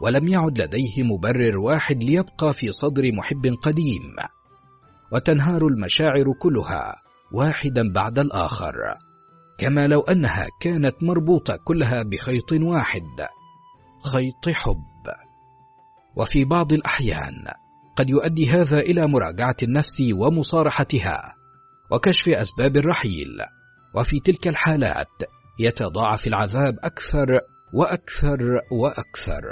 [0.00, 4.16] ولم يعد لديه مبرر واحد ليبقى في صدر محب قديم.
[5.12, 6.96] وتنهار المشاعر كلها
[7.32, 8.74] واحدا بعد الآخر.
[9.58, 13.26] كما لو أنها كانت مربوطة كلها بخيط واحد
[14.12, 14.84] خيط حب.
[16.16, 17.44] وفي بعض الأحيان
[17.96, 21.34] قد يؤدي هذا إلى مراجعة النفس ومصارحتها
[21.92, 23.38] وكشف أسباب الرحيل.
[23.94, 25.22] وفي تلك الحالات
[25.58, 27.40] يتضاعف العذاب أكثر
[27.74, 29.42] وأكثر وأكثر.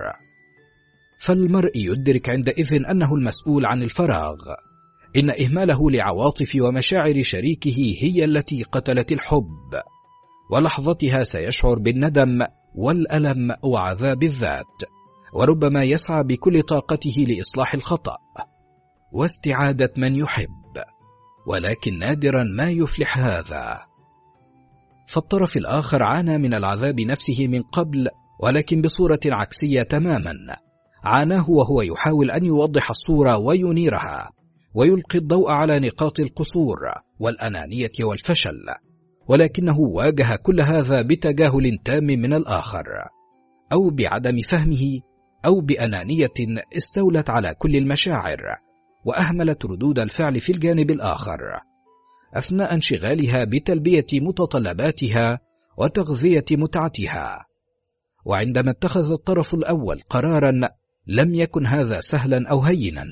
[1.19, 4.37] فالمرء يدرك عندئذ أنه المسؤول عن الفراغ.
[5.17, 9.81] إن إهماله لعواطف ومشاعر شريكه هي التي قتلت الحب.
[10.53, 12.39] ولحظتها سيشعر بالندم
[12.75, 14.83] والألم وعذاب الذات.
[15.35, 18.17] وربما يسعى بكل طاقته لإصلاح الخطأ.
[19.13, 20.85] واستعادة من يحب.
[21.47, 23.96] ولكن نادرا ما يفلح هذا.
[25.07, 28.09] فالطرف الآخر عانى من العذاب نفسه من قبل
[28.43, 30.35] ولكن بصورة عكسية تماما.
[31.05, 34.31] عاناه وهو يحاول أن يوضح الصورة وينيرها
[34.75, 36.79] ويلقي الضوء على نقاط القصور
[37.21, 38.65] والأنانية والفشل
[39.29, 42.85] ولكنه واجه كل هذا بتجاهل تام من الآخر
[43.73, 45.01] أو بعدم فهمه
[45.45, 46.35] أو بأنانية
[46.77, 48.39] استولت على كل المشاعر
[49.05, 51.41] وأهملت ردود الفعل في الجانب الآخر.
[52.35, 55.39] أثناء انشغالها بتلبية متطلباتها
[55.79, 57.47] وتغذية متعتها.
[58.25, 60.53] وعندما اتخذ الطرف الأول قرارا
[61.07, 63.05] لم يكن هذا سهلا أو هينا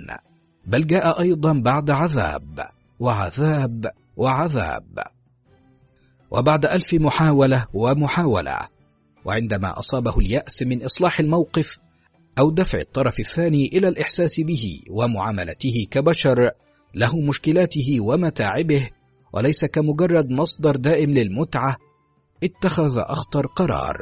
[0.67, 2.61] بل جاء أيضا بعد عذاب
[3.01, 4.99] وعذاب وعذاب.
[6.31, 8.59] وبعد ألف محاولة ومحاولة
[9.25, 11.79] وعندما أصابه اليأس من إصلاح الموقف
[12.39, 16.51] أو دفع الطرف الثاني إلى الإحساس به ومعاملته كبشر
[16.95, 18.91] له مشكلاته ومتاعبه
[19.35, 21.77] وليس كمجرد مصدر دائم للمتعة
[22.45, 23.97] اتخذ أخطر قرار.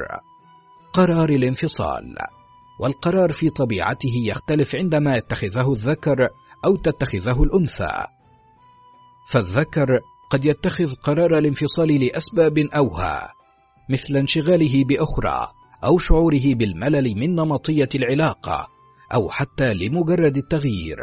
[0.93, 2.15] قرار الانفصال.
[2.79, 6.29] والقرار في طبيعته يختلف عندما يتخذه الذكر
[6.65, 8.05] أو تتخذه الأنثى.
[9.27, 9.87] فالذكر
[10.29, 13.21] قد يتخذ قرار الانفصال لأسباب أوهى
[13.89, 15.47] مثل انشغاله بأخرى
[15.83, 18.67] أو شعوره بالملل من نمطية العلاقة
[19.13, 20.97] أو حتى لمجرد التغيير.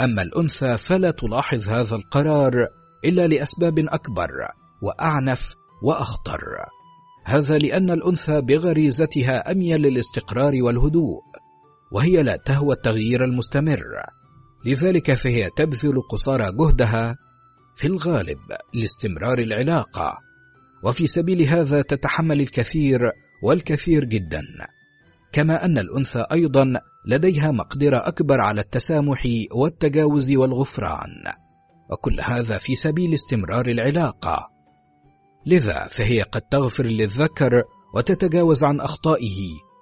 [0.00, 4.30] أما الأنثى فلا تلاحظ هذا القرار إلا لأسباب أكبر
[4.82, 6.40] وأعنف وأخطر.
[7.24, 11.20] هذا لأن الأنثى بغريزتها أميل للاستقرار والهدوء
[11.92, 13.82] وهي لا تهوى التغيير المستمر.
[14.64, 17.16] لذلك فهي تبذل قصارى جهدها
[17.76, 18.38] في الغالب
[18.74, 20.16] لاستمرار العلاقة.
[20.84, 23.00] وفي سبيل هذا تتحمل الكثير
[23.42, 24.42] والكثير جدا.
[25.32, 26.64] كما أن الأنثى أيضا
[27.06, 31.24] لديها مقدرة أكبر على التسامح والتجاوز والغفران.
[31.92, 34.50] وكل هذا في سبيل استمرار العلاقة.
[35.46, 37.50] لذا فهي قد تغفر للذكر
[37.94, 39.36] وتتجاوز عن أخطائه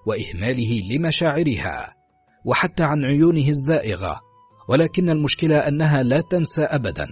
[0.06, 1.94] وإهماله لمشاعرها
[2.44, 4.20] وحتى عن عيونه الزائغة
[4.68, 7.08] ولكن المشكلة أنها لا تنسى أبدا.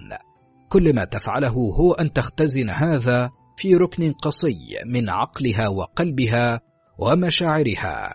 [0.68, 6.60] كل ما تفعله هو أن تختزن هذا في ركن قصي من عقلها وقلبها
[6.98, 8.14] ومشاعرها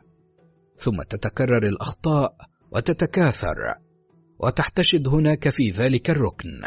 [0.77, 2.35] ثم تتكرر الأخطاء
[2.71, 3.55] وتتكاثر.
[4.43, 6.61] وتحتشد هناك في ذلك الركن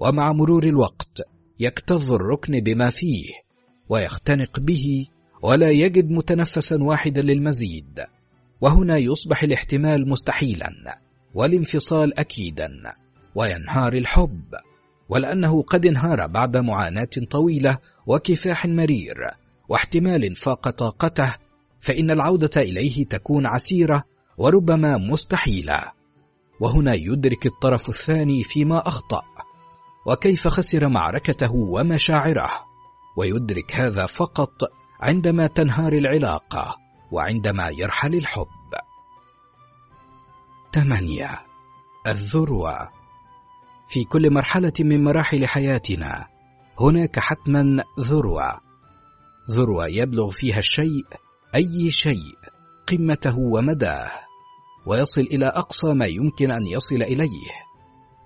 [0.00, 1.22] ومع مرور الوقت
[1.60, 3.32] يكتظ الركن بما فيه
[3.88, 5.06] ويختنق به
[5.42, 8.00] ولا يجد متنفسا واحدا للمزيد
[8.60, 10.70] وهنا يصبح الاحتمال مستحيلا
[11.34, 12.68] والانفصال اكيدا
[13.34, 14.44] وينهار الحب
[15.08, 19.16] ولأنه قد انهار بعد معاناة طويلة وكفاح مرير
[19.68, 21.34] واحتمال فاق طاقته
[21.80, 24.04] فإن العودة إليه تكون عسيرة
[24.38, 26.01] وربما مستحيلة.
[26.62, 29.22] وهنا يدرك الطرف الثاني فيما أخطأ
[30.06, 32.50] وكيف خسر معركته ومشاعره.
[33.16, 34.52] ويدرك هذا فقط
[35.00, 36.76] عندما تنهار العلاقة
[37.12, 38.46] وعندما يرحل الحب.
[40.72, 41.30] ثمانية
[42.06, 42.90] الذروة.
[43.88, 46.28] في كل مرحلة من مراحل حياتنا
[46.80, 48.60] هناك حتما ذروة.
[49.50, 51.06] ذروة يبلغ فيها الشيء
[51.54, 52.38] أي شيء
[52.88, 54.21] قمته ومداه.
[54.86, 57.50] ويصل إلى أقصى ما يمكن أن يصل إليه.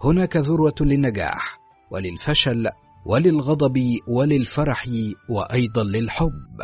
[0.04, 1.60] هناك ذروة للنجاح
[1.90, 2.68] وللفشل
[3.06, 3.78] وللغضب
[4.08, 4.88] وللفرح
[5.30, 6.62] وأيضا للحب.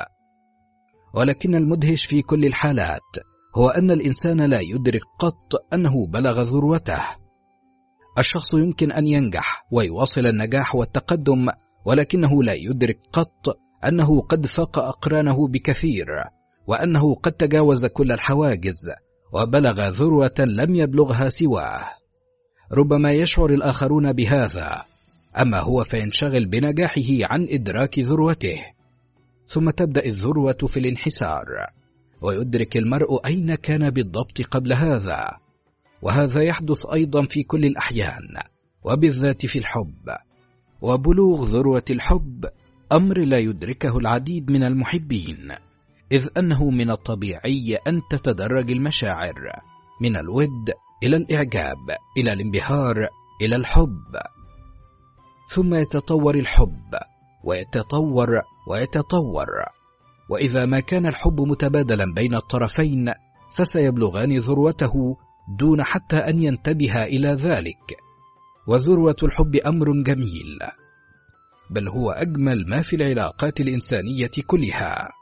[1.14, 3.16] ولكن المدهش في كل الحالات
[3.56, 7.02] هو أن الإنسان لا يدرك قط أنه بلغ ذروته.
[8.18, 11.48] الشخص يمكن أن ينجح ويواصل النجاح والتقدم
[11.84, 16.06] ولكنه لا يدرك قط أنه قد فاق أقرانه بكثير
[16.66, 18.90] وأنه قد تجاوز كل الحواجز
[19.32, 21.84] وبلغ ذروة لم يبلغها سواه.
[22.72, 24.84] ربما يشعر الآخرون بهذا
[25.38, 28.60] أما هو فينشغل بنجاحه عن إدراك ذروته.
[29.46, 31.44] ثم تبدأ الذروة في الانحسار
[32.20, 35.30] ويدرك المرء أين كان بالضبط قبل هذا.
[36.02, 38.36] وهذا يحدث أيضا في كل الأحيان
[38.84, 40.16] وبالذات في الحب.
[40.80, 42.44] وبلوغ ذروة الحب
[42.92, 45.52] أمر لا يدركه العديد من المحبين.
[46.12, 49.34] إذ أنه من الطبيعي أن تتدرج المشاعر
[50.00, 50.70] من الود
[51.02, 53.08] إلى الإعجاب إلى الانبهار
[53.42, 54.16] إلى الحب.
[55.48, 56.94] ثم يتطور الحب
[57.44, 58.28] ويتطور
[58.68, 59.48] ويتطور.
[60.30, 63.12] وإذا ما كان الحب متبادلا بين الطرفين
[63.52, 65.16] فسيبلغان ذروته
[65.58, 67.96] دون حتى أن ينتبه إلى ذلك.
[68.66, 70.58] وذروة الحب أمر جميل.
[71.70, 75.21] بل هو أجمل ما في العلاقات الإنسانية كلها.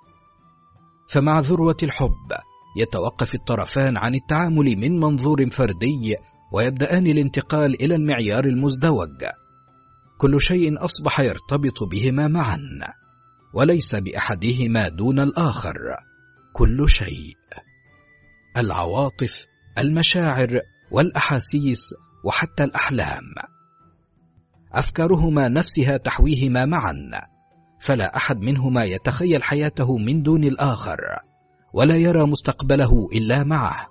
[1.10, 2.32] فمع ذروة الحب
[2.76, 6.16] يتوقف الطرفان عن التعامل من منظور فردي
[6.52, 9.24] ويبدأان الانتقال إلى المعيار المزدوج.
[10.18, 12.58] كل شيء أصبح يرتبط بهما معا
[13.54, 15.74] وليس بأحدهما دون الآخر.
[16.52, 17.36] كل شيء.
[18.56, 19.46] العواطف
[19.78, 23.34] المشاعر والأحاسيس وحتى الأحلام.
[24.72, 26.94] أفكارهما نفسها تحويهما معا.
[27.80, 30.98] فلا أحد منهما يتخيل حياته من دون الآخر
[31.72, 33.86] ولا يرى مستقبله إلا معه.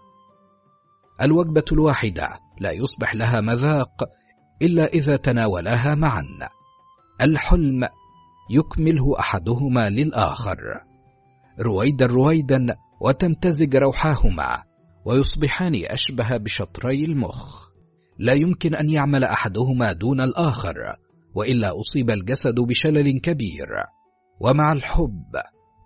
[1.21, 4.03] الوجبة الواحدة لا يصبح لها مذاق
[4.61, 6.23] إلا إذا تناولاها معا.
[7.21, 7.87] الحلم
[8.51, 10.57] يكمله أحدهما للآخر.
[11.59, 12.65] رويدا رويدا
[13.01, 14.63] وتمتزج روحاهما
[15.05, 17.69] ويصبحان أشبه بشطري المخ.
[18.19, 20.75] لا يمكن أن يعمل أحدهما دون الآخر
[21.35, 23.67] وإلا أصيب الجسد بشلل كبير.
[24.41, 25.35] ومع الحب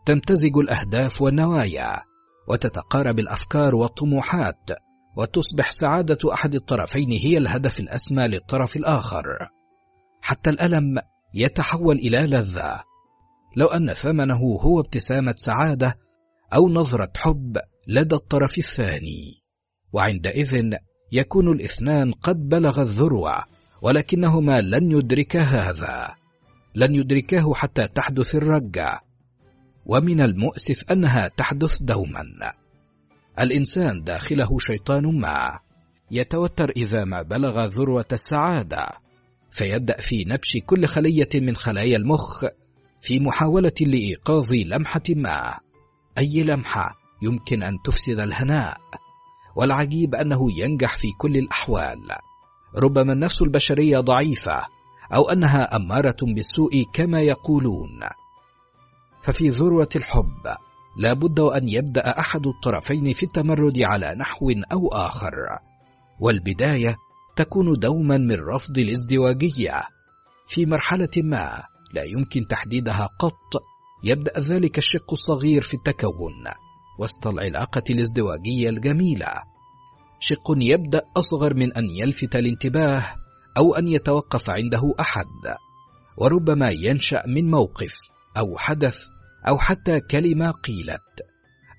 [0.06, 2.02] تمتزج الأهداف والنوايا
[2.50, 4.70] وتتقارب الأفكار والطموحات
[5.18, 9.24] وتصبح سعادة أحد الطرفين هي الهدف الأسمى للطرف الآخر.
[10.22, 10.96] حتى الألم
[11.34, 12.84] يتحول إلى لذة.
[13.58, 15.98] لو أن ثمنه هو ابتسامة سعادة
[16.54, 17.58] أو نظرة حب
[17.88, 19.44] لدى الطرف الثاني.
[19.94, 20.52] وعندئذ
[21.12, 23.44] يكون الإثنان قد بلغ الذروة.
[23.84, 26.16] ولكنهما لن يدركا هذا.
[26.76, 29.02] لن يدركاه حتى تحدث الرجة.
[29.86, 32.54] ومن المؤسف أنها تحدث دوما.
[33.40, 35.60] الإنسان داخله شيطان ما
[36.12, 38.88] يتوتر إذا ما بلغ ذروة السعادة.
[39.52, 42.46] فيبدأ في نبش كل خلية من خلايا المخ
[43.02, 45.60] في محاولة لإيقاظ لمحة ما.
[46.18, 48.78] أي لمحة يمكن أن تفسد الهناء؟
[49.56, 52.00] والعجيب أنه ينجح في كل الأحوال.
[52.78, 54.68] ربما النفس البشرية ضعيفة
[55.14, 58.00] أو أنها أمارة بالسوء كما يقولون.
[59.22, 60.56] ففي ذروة الحب
[60.98, 65.34] لا بد أن يبدأ أحد الطرفين في التمرد على نحو أو آخر.
[66.20, 66.98] والبداية
[67.36, 69.82] تكون دوما من رفض الازدواجية.
[70.48, 73.62] في مرحلة ما لا يمكن تحديدها قط
[74.04, 76.44] يبدأ ذلك الشق الصغير في التكون
[77.00, 79.53] وسط العلاقة الازدواجية الجميلة.
[80.26, 83.16] شق يبدأ أصغر من أن يلفت الانتباه
[83.58, 85.26] أو أن يتوقف عنده أحد
[86.18, 87.96] وربما ينشأ من موقف
[88.38, 88.98] أو حدث
[89.48, 91.22] أو حتى كلمة قيلت.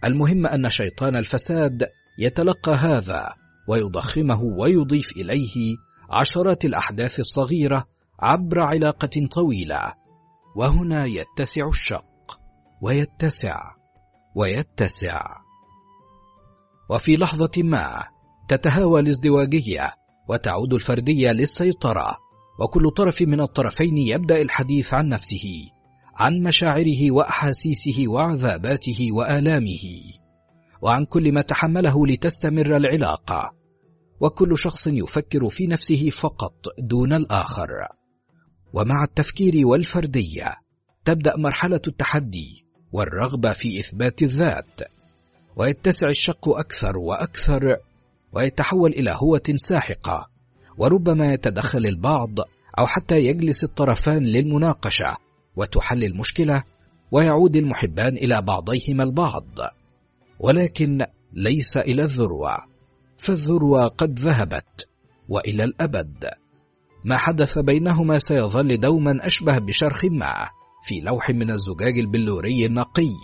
[0.05, 1.87] المهم أن شيطان الفساد
[2.19, 3.29] يتلقى هذا
[3.69, 5.77] ويضخمه ويضيف إليه
[6.11, 7.85] عشرات الأحداث الصغيرة
[8.21, 9.93] عبر علاقة طويلة.
[10.57, 12.41] وهنا يتسع الشق
[12.83, 13.61] ويتسع
[14.37, 15.23] ويتسع.
[16.91, 18.14] وفي لحظة ما
[18.49, 19.93] تتهاوى الازدواجية
[20.29, 22.17] وتعود الفردية للسيطرة.
[22.61, 25.71] وكل طرف من الطرفين يبدأ الحديث عن نفسه
[26.17, 29.85] عن مشاعره وأحاسيسه وعذاباته وآلامه.
[30.83, 33.53] وعن كل ما تحمله لتستمر العلاقة.
[34.21, 37.69] وكل شخص يفكر في نفسه فقط دون الآخر.
[38.73, 40.55] ومع التفكير والفردية
[41.05, 44.81] تبدأ مرحلة التحدي والرغبة في إثبات الذات.
[45.57, 47.77] ويتسع الشق أكثر وأكثر
[48.35, 50.29] ويتحول إلى هوة ساحقة
[50.79, 52.39] وربما يتدخل البعض
[52.79, 55.17] أو حتى يجلس الطرفان للمناقشة
[55.57, 56.63] وتحل المشكلة
[57.13, 59.45] ويعود المحبان إلى بعضيهما البعض.
[60.41, 62.57] ولكن ليس إلى الذروة
[63.19, 64.89] فالذروة قد ذهبت
[65.29, 66.29] وإلى الأبد.
[67.05, 70.49] ما حدث بينهما سيظل دوما أشبه بشرخ ما
[70.83, 73.15] في لوح من الزجاج البلوري النقي.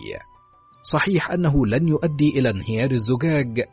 [0.83, 3.65] صحيح أنه لن يؤدي إلى انهيار الزجاج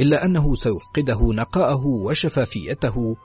[0.00, 3.16] إلا أنه سيفقده نقاءه وشفافيته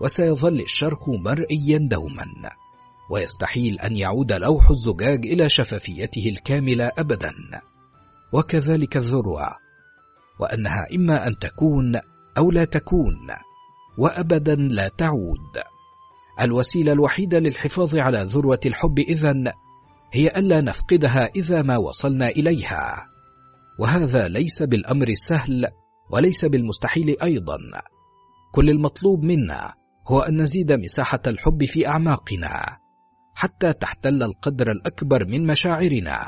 [0.00, 2.24] وسيظل الشرخ مرئيا دوما
[3.10, 7.32] ويستحيل أن يعود لوح الزجاج إلى شفافيته الكاملة أبدا.
[8.32, 9.56] وكذلك الذروة
[10.40, 12.00] وأنها إما أن تكون
[12.38, 13.28] أو لا تكون
[13.98, 15.62] وأبدا لا تعود.
[16.40, 19.52] الوسيلة الوحيدة للحفاظ على ذروة الحب إذن
[20.12, 23.06] هي ألا نفقدها إذا ما وصلنا إليها.
[23.78, 25.66] وهذا ليس بالأمر السهل
[26.10, 27.58] وليس بالمستحيل أيضا.
[28.54, 29.74] كل المطلوب منا
[30.08, 32.78] هو أن نزيد مساحة الحب في أعماقنا
[33.34, 36.18] حتى تحتل القدر الأكبر من مشاعرنا.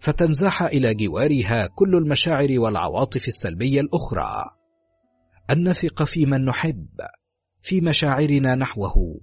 [0.00, 4.44] فتنزاح إلى جوارها كل المشاعر والعواطف السلبية الأخرى.
[5.50, 6.88] أن نثق في من نحب
[7.62, 9.20] في مشاعرنا نحوه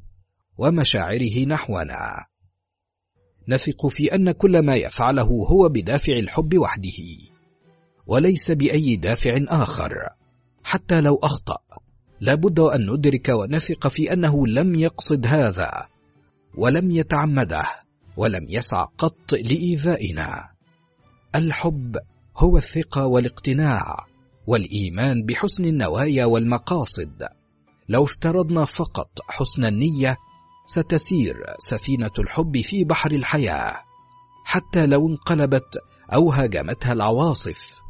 [0.57, 2.25] ومشاعره نحونا.
[3.47, 7.34] نثق في أن كل ما يفعله هو بدافع الحب وحده.
[8.07, 9.91] وليس بأي دافع آخر.
[10.63, 11.57] حتى لو أخطأ
[12.21, 15.71] لابد أن ندرك ونثق في أنه لم يقصد هذا
[16.57, 17.65] ولم يتعمده
[18.17, 20.49] ولم يسع قط لإيذائنا.
[21.35, 21.97] الحب
[22.37, 24.05] هو الثقة والاقتناع
[24.47, 27.27] والإيمان بحسن النوايا والمقاصد.
[27.89, 30.17] لو افترضنا فقط حسن النية
[30.67, 33.75] ستسير سفينة الحب في بحر الحياة.
[34.45, 35.77] حتى لو انقلبت
[36.13, 37.84] أو هاجمتها العواصف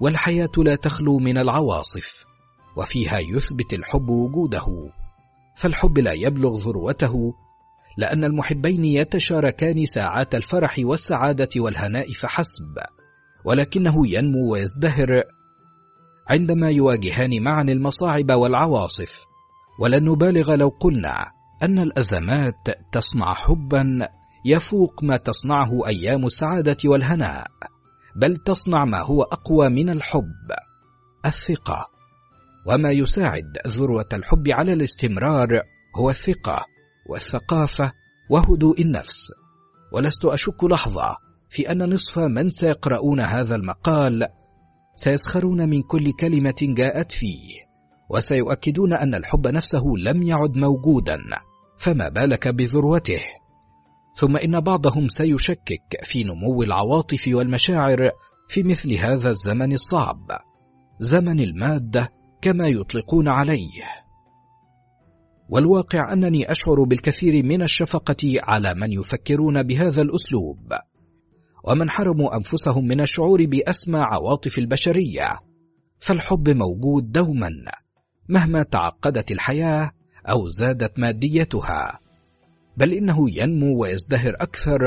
[0.00, 2.24] والحياة لا تخلو من العواصف
[2.76, 4.66] وفيها يثبت الحب وجوده.
[5.56, 7.34] فالحب لا يبلغ ذروته
[7.96, 12.78] لأن المحبين يتشاركان ساعات الفرح والسعادة والهناء فحسب
[13.44, 15.22] ولكنه ينمو ويزدهر.
[16.28, 19.24] عندما يواجهان معا المصاعب والعواصف
[19.80, 21.30] ولن نبالغ لو قلنا
[21.62, 24.08] أن الأزمات تصنع حبا
[24.44, 27.46] يفوق ما تصنعه أيام السعادة والهناء.
[28.16, 30.50] بل تصنع ما هو أقوى من الحب
[31.26, 31.88] الثقة.
[32.66, 35.48] وما يساعد ذروة الحب على الاستمرار
[35.98, 36.64] هو الثقة
[37.10, 37.92] والثقافة
[38.30, 39.32] وهدوء النفس.
[39.92, 41.16] ولست أشك لحظة
[41.48, 44.26] في أن نصف من سيقرؤون هذا المقال
[44.96, 47.64] سيسخرون من كل كلمة جاءت فيه
[48.10, 51.18] وسيؤكدون أن الحب نفسه لم يعد موجودا.
[51.78, 53.20] فما بالك بذروته؟
[54.14, 58.10] ثم إن بعضهم سيشكك في نمو العواطف والمشاعر
[58.48, 60.30] في مثل هذا الزمن الصعب
[61.00, 62.12] زمن المادة
[62.42, 63.82] كما يطلقون عليه.
[65.48, 70.72] والواقع أنني أشعر بالكثير من الشفقة على من يفكرون بهذا الأسلوب
[71.64, 75.28] ومن حرموا أنفسهم من الشعور بأسمى عواطف البشرية
[75.98, 77.50] فالحب موجود دوما
[78.28, 79.90] مهما تعقدت الحياة
[80.30, 82.03] أو زادت ماديتها.
[82.76, 84.78] بل إنه ينمو ويزدهر أكثر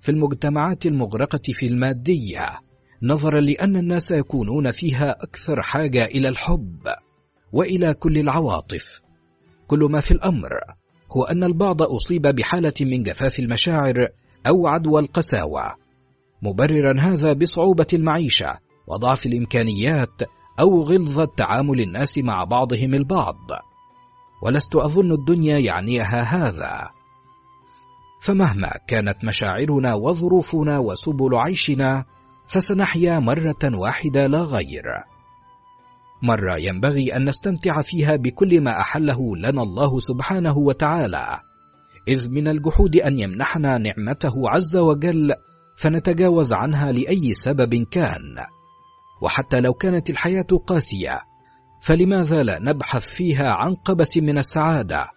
[0.00, 2.48] في المجتمعات المغرقة في المادية
[3.02, 6.78] نظرا لأن الناس يكونون فيها أكثر حاجة إلى الحب
[7.52, 9.02] وإلى كل العواطف.
[9.66, 10.50] كل ما في الأمر
[11.16, 14.08] هو أن البعض أصيب بحالة من جفاف المشاعر
[14.46, 15.74] أو عدوى القساوة.
[16.42, 20.22] مبررا هذا بصعوبة المعيشة وضعف الإمكانيات
[20.60, 23.36] أو غلظة تعامل الناس مع بعضهم البعض.
[24.42, 26.95] ولست أظن الدنيا يعنيها هذا.
[28.20, 32.04] فمهما كانت مشاعرنا وظروفنا وسبل عيشنا
[32.46, 34.84] فسنحيا مرة واحدة لا غير.
[36.22, 41.40] مرة ينبغي أن نستمتع فيها بكل ما أحله لنا الله سبحانه وتعالى.
[42.08, 45.30] إذ من الجحود أن يمنحنا نعمته عز وجل
[45.76, 48.36] فنتجاوز عنها لأي سبب كان.
[49.22, 51.20] وحتى لو كانت الحياة قاسية
[51.80, 55.10] فلماذا لا نبحث فيها عن قبس من السعادة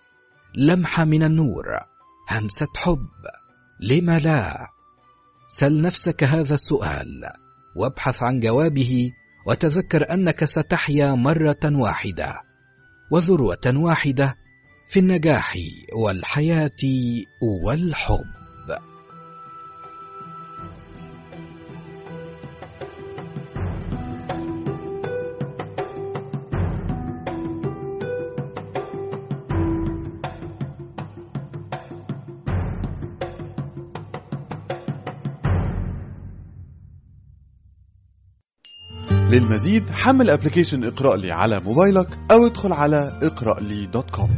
[0.55, 1.65] لمحه من النور؟
[2.29, 3.07] همسة حب
[3.79, 4.67] لم لا؟
[5.47, 7.23] سل نفسك هذا السؤال
[7.75, 9.11] وابحث عن جوابه
[9.45, 12.35] وتذكر أنك ستحيا مرة واحدة
[13.11, 14.37] وذروة واحدة
[14.87, 15.57] في النجاح
[15.93, 16.81] والحياة
[17.65, 18.38] والحب.
[39.29, 44.29] للمزيد حمل application اقرأ لي على موبايلك أو ادخل على اقرأ لي dot com.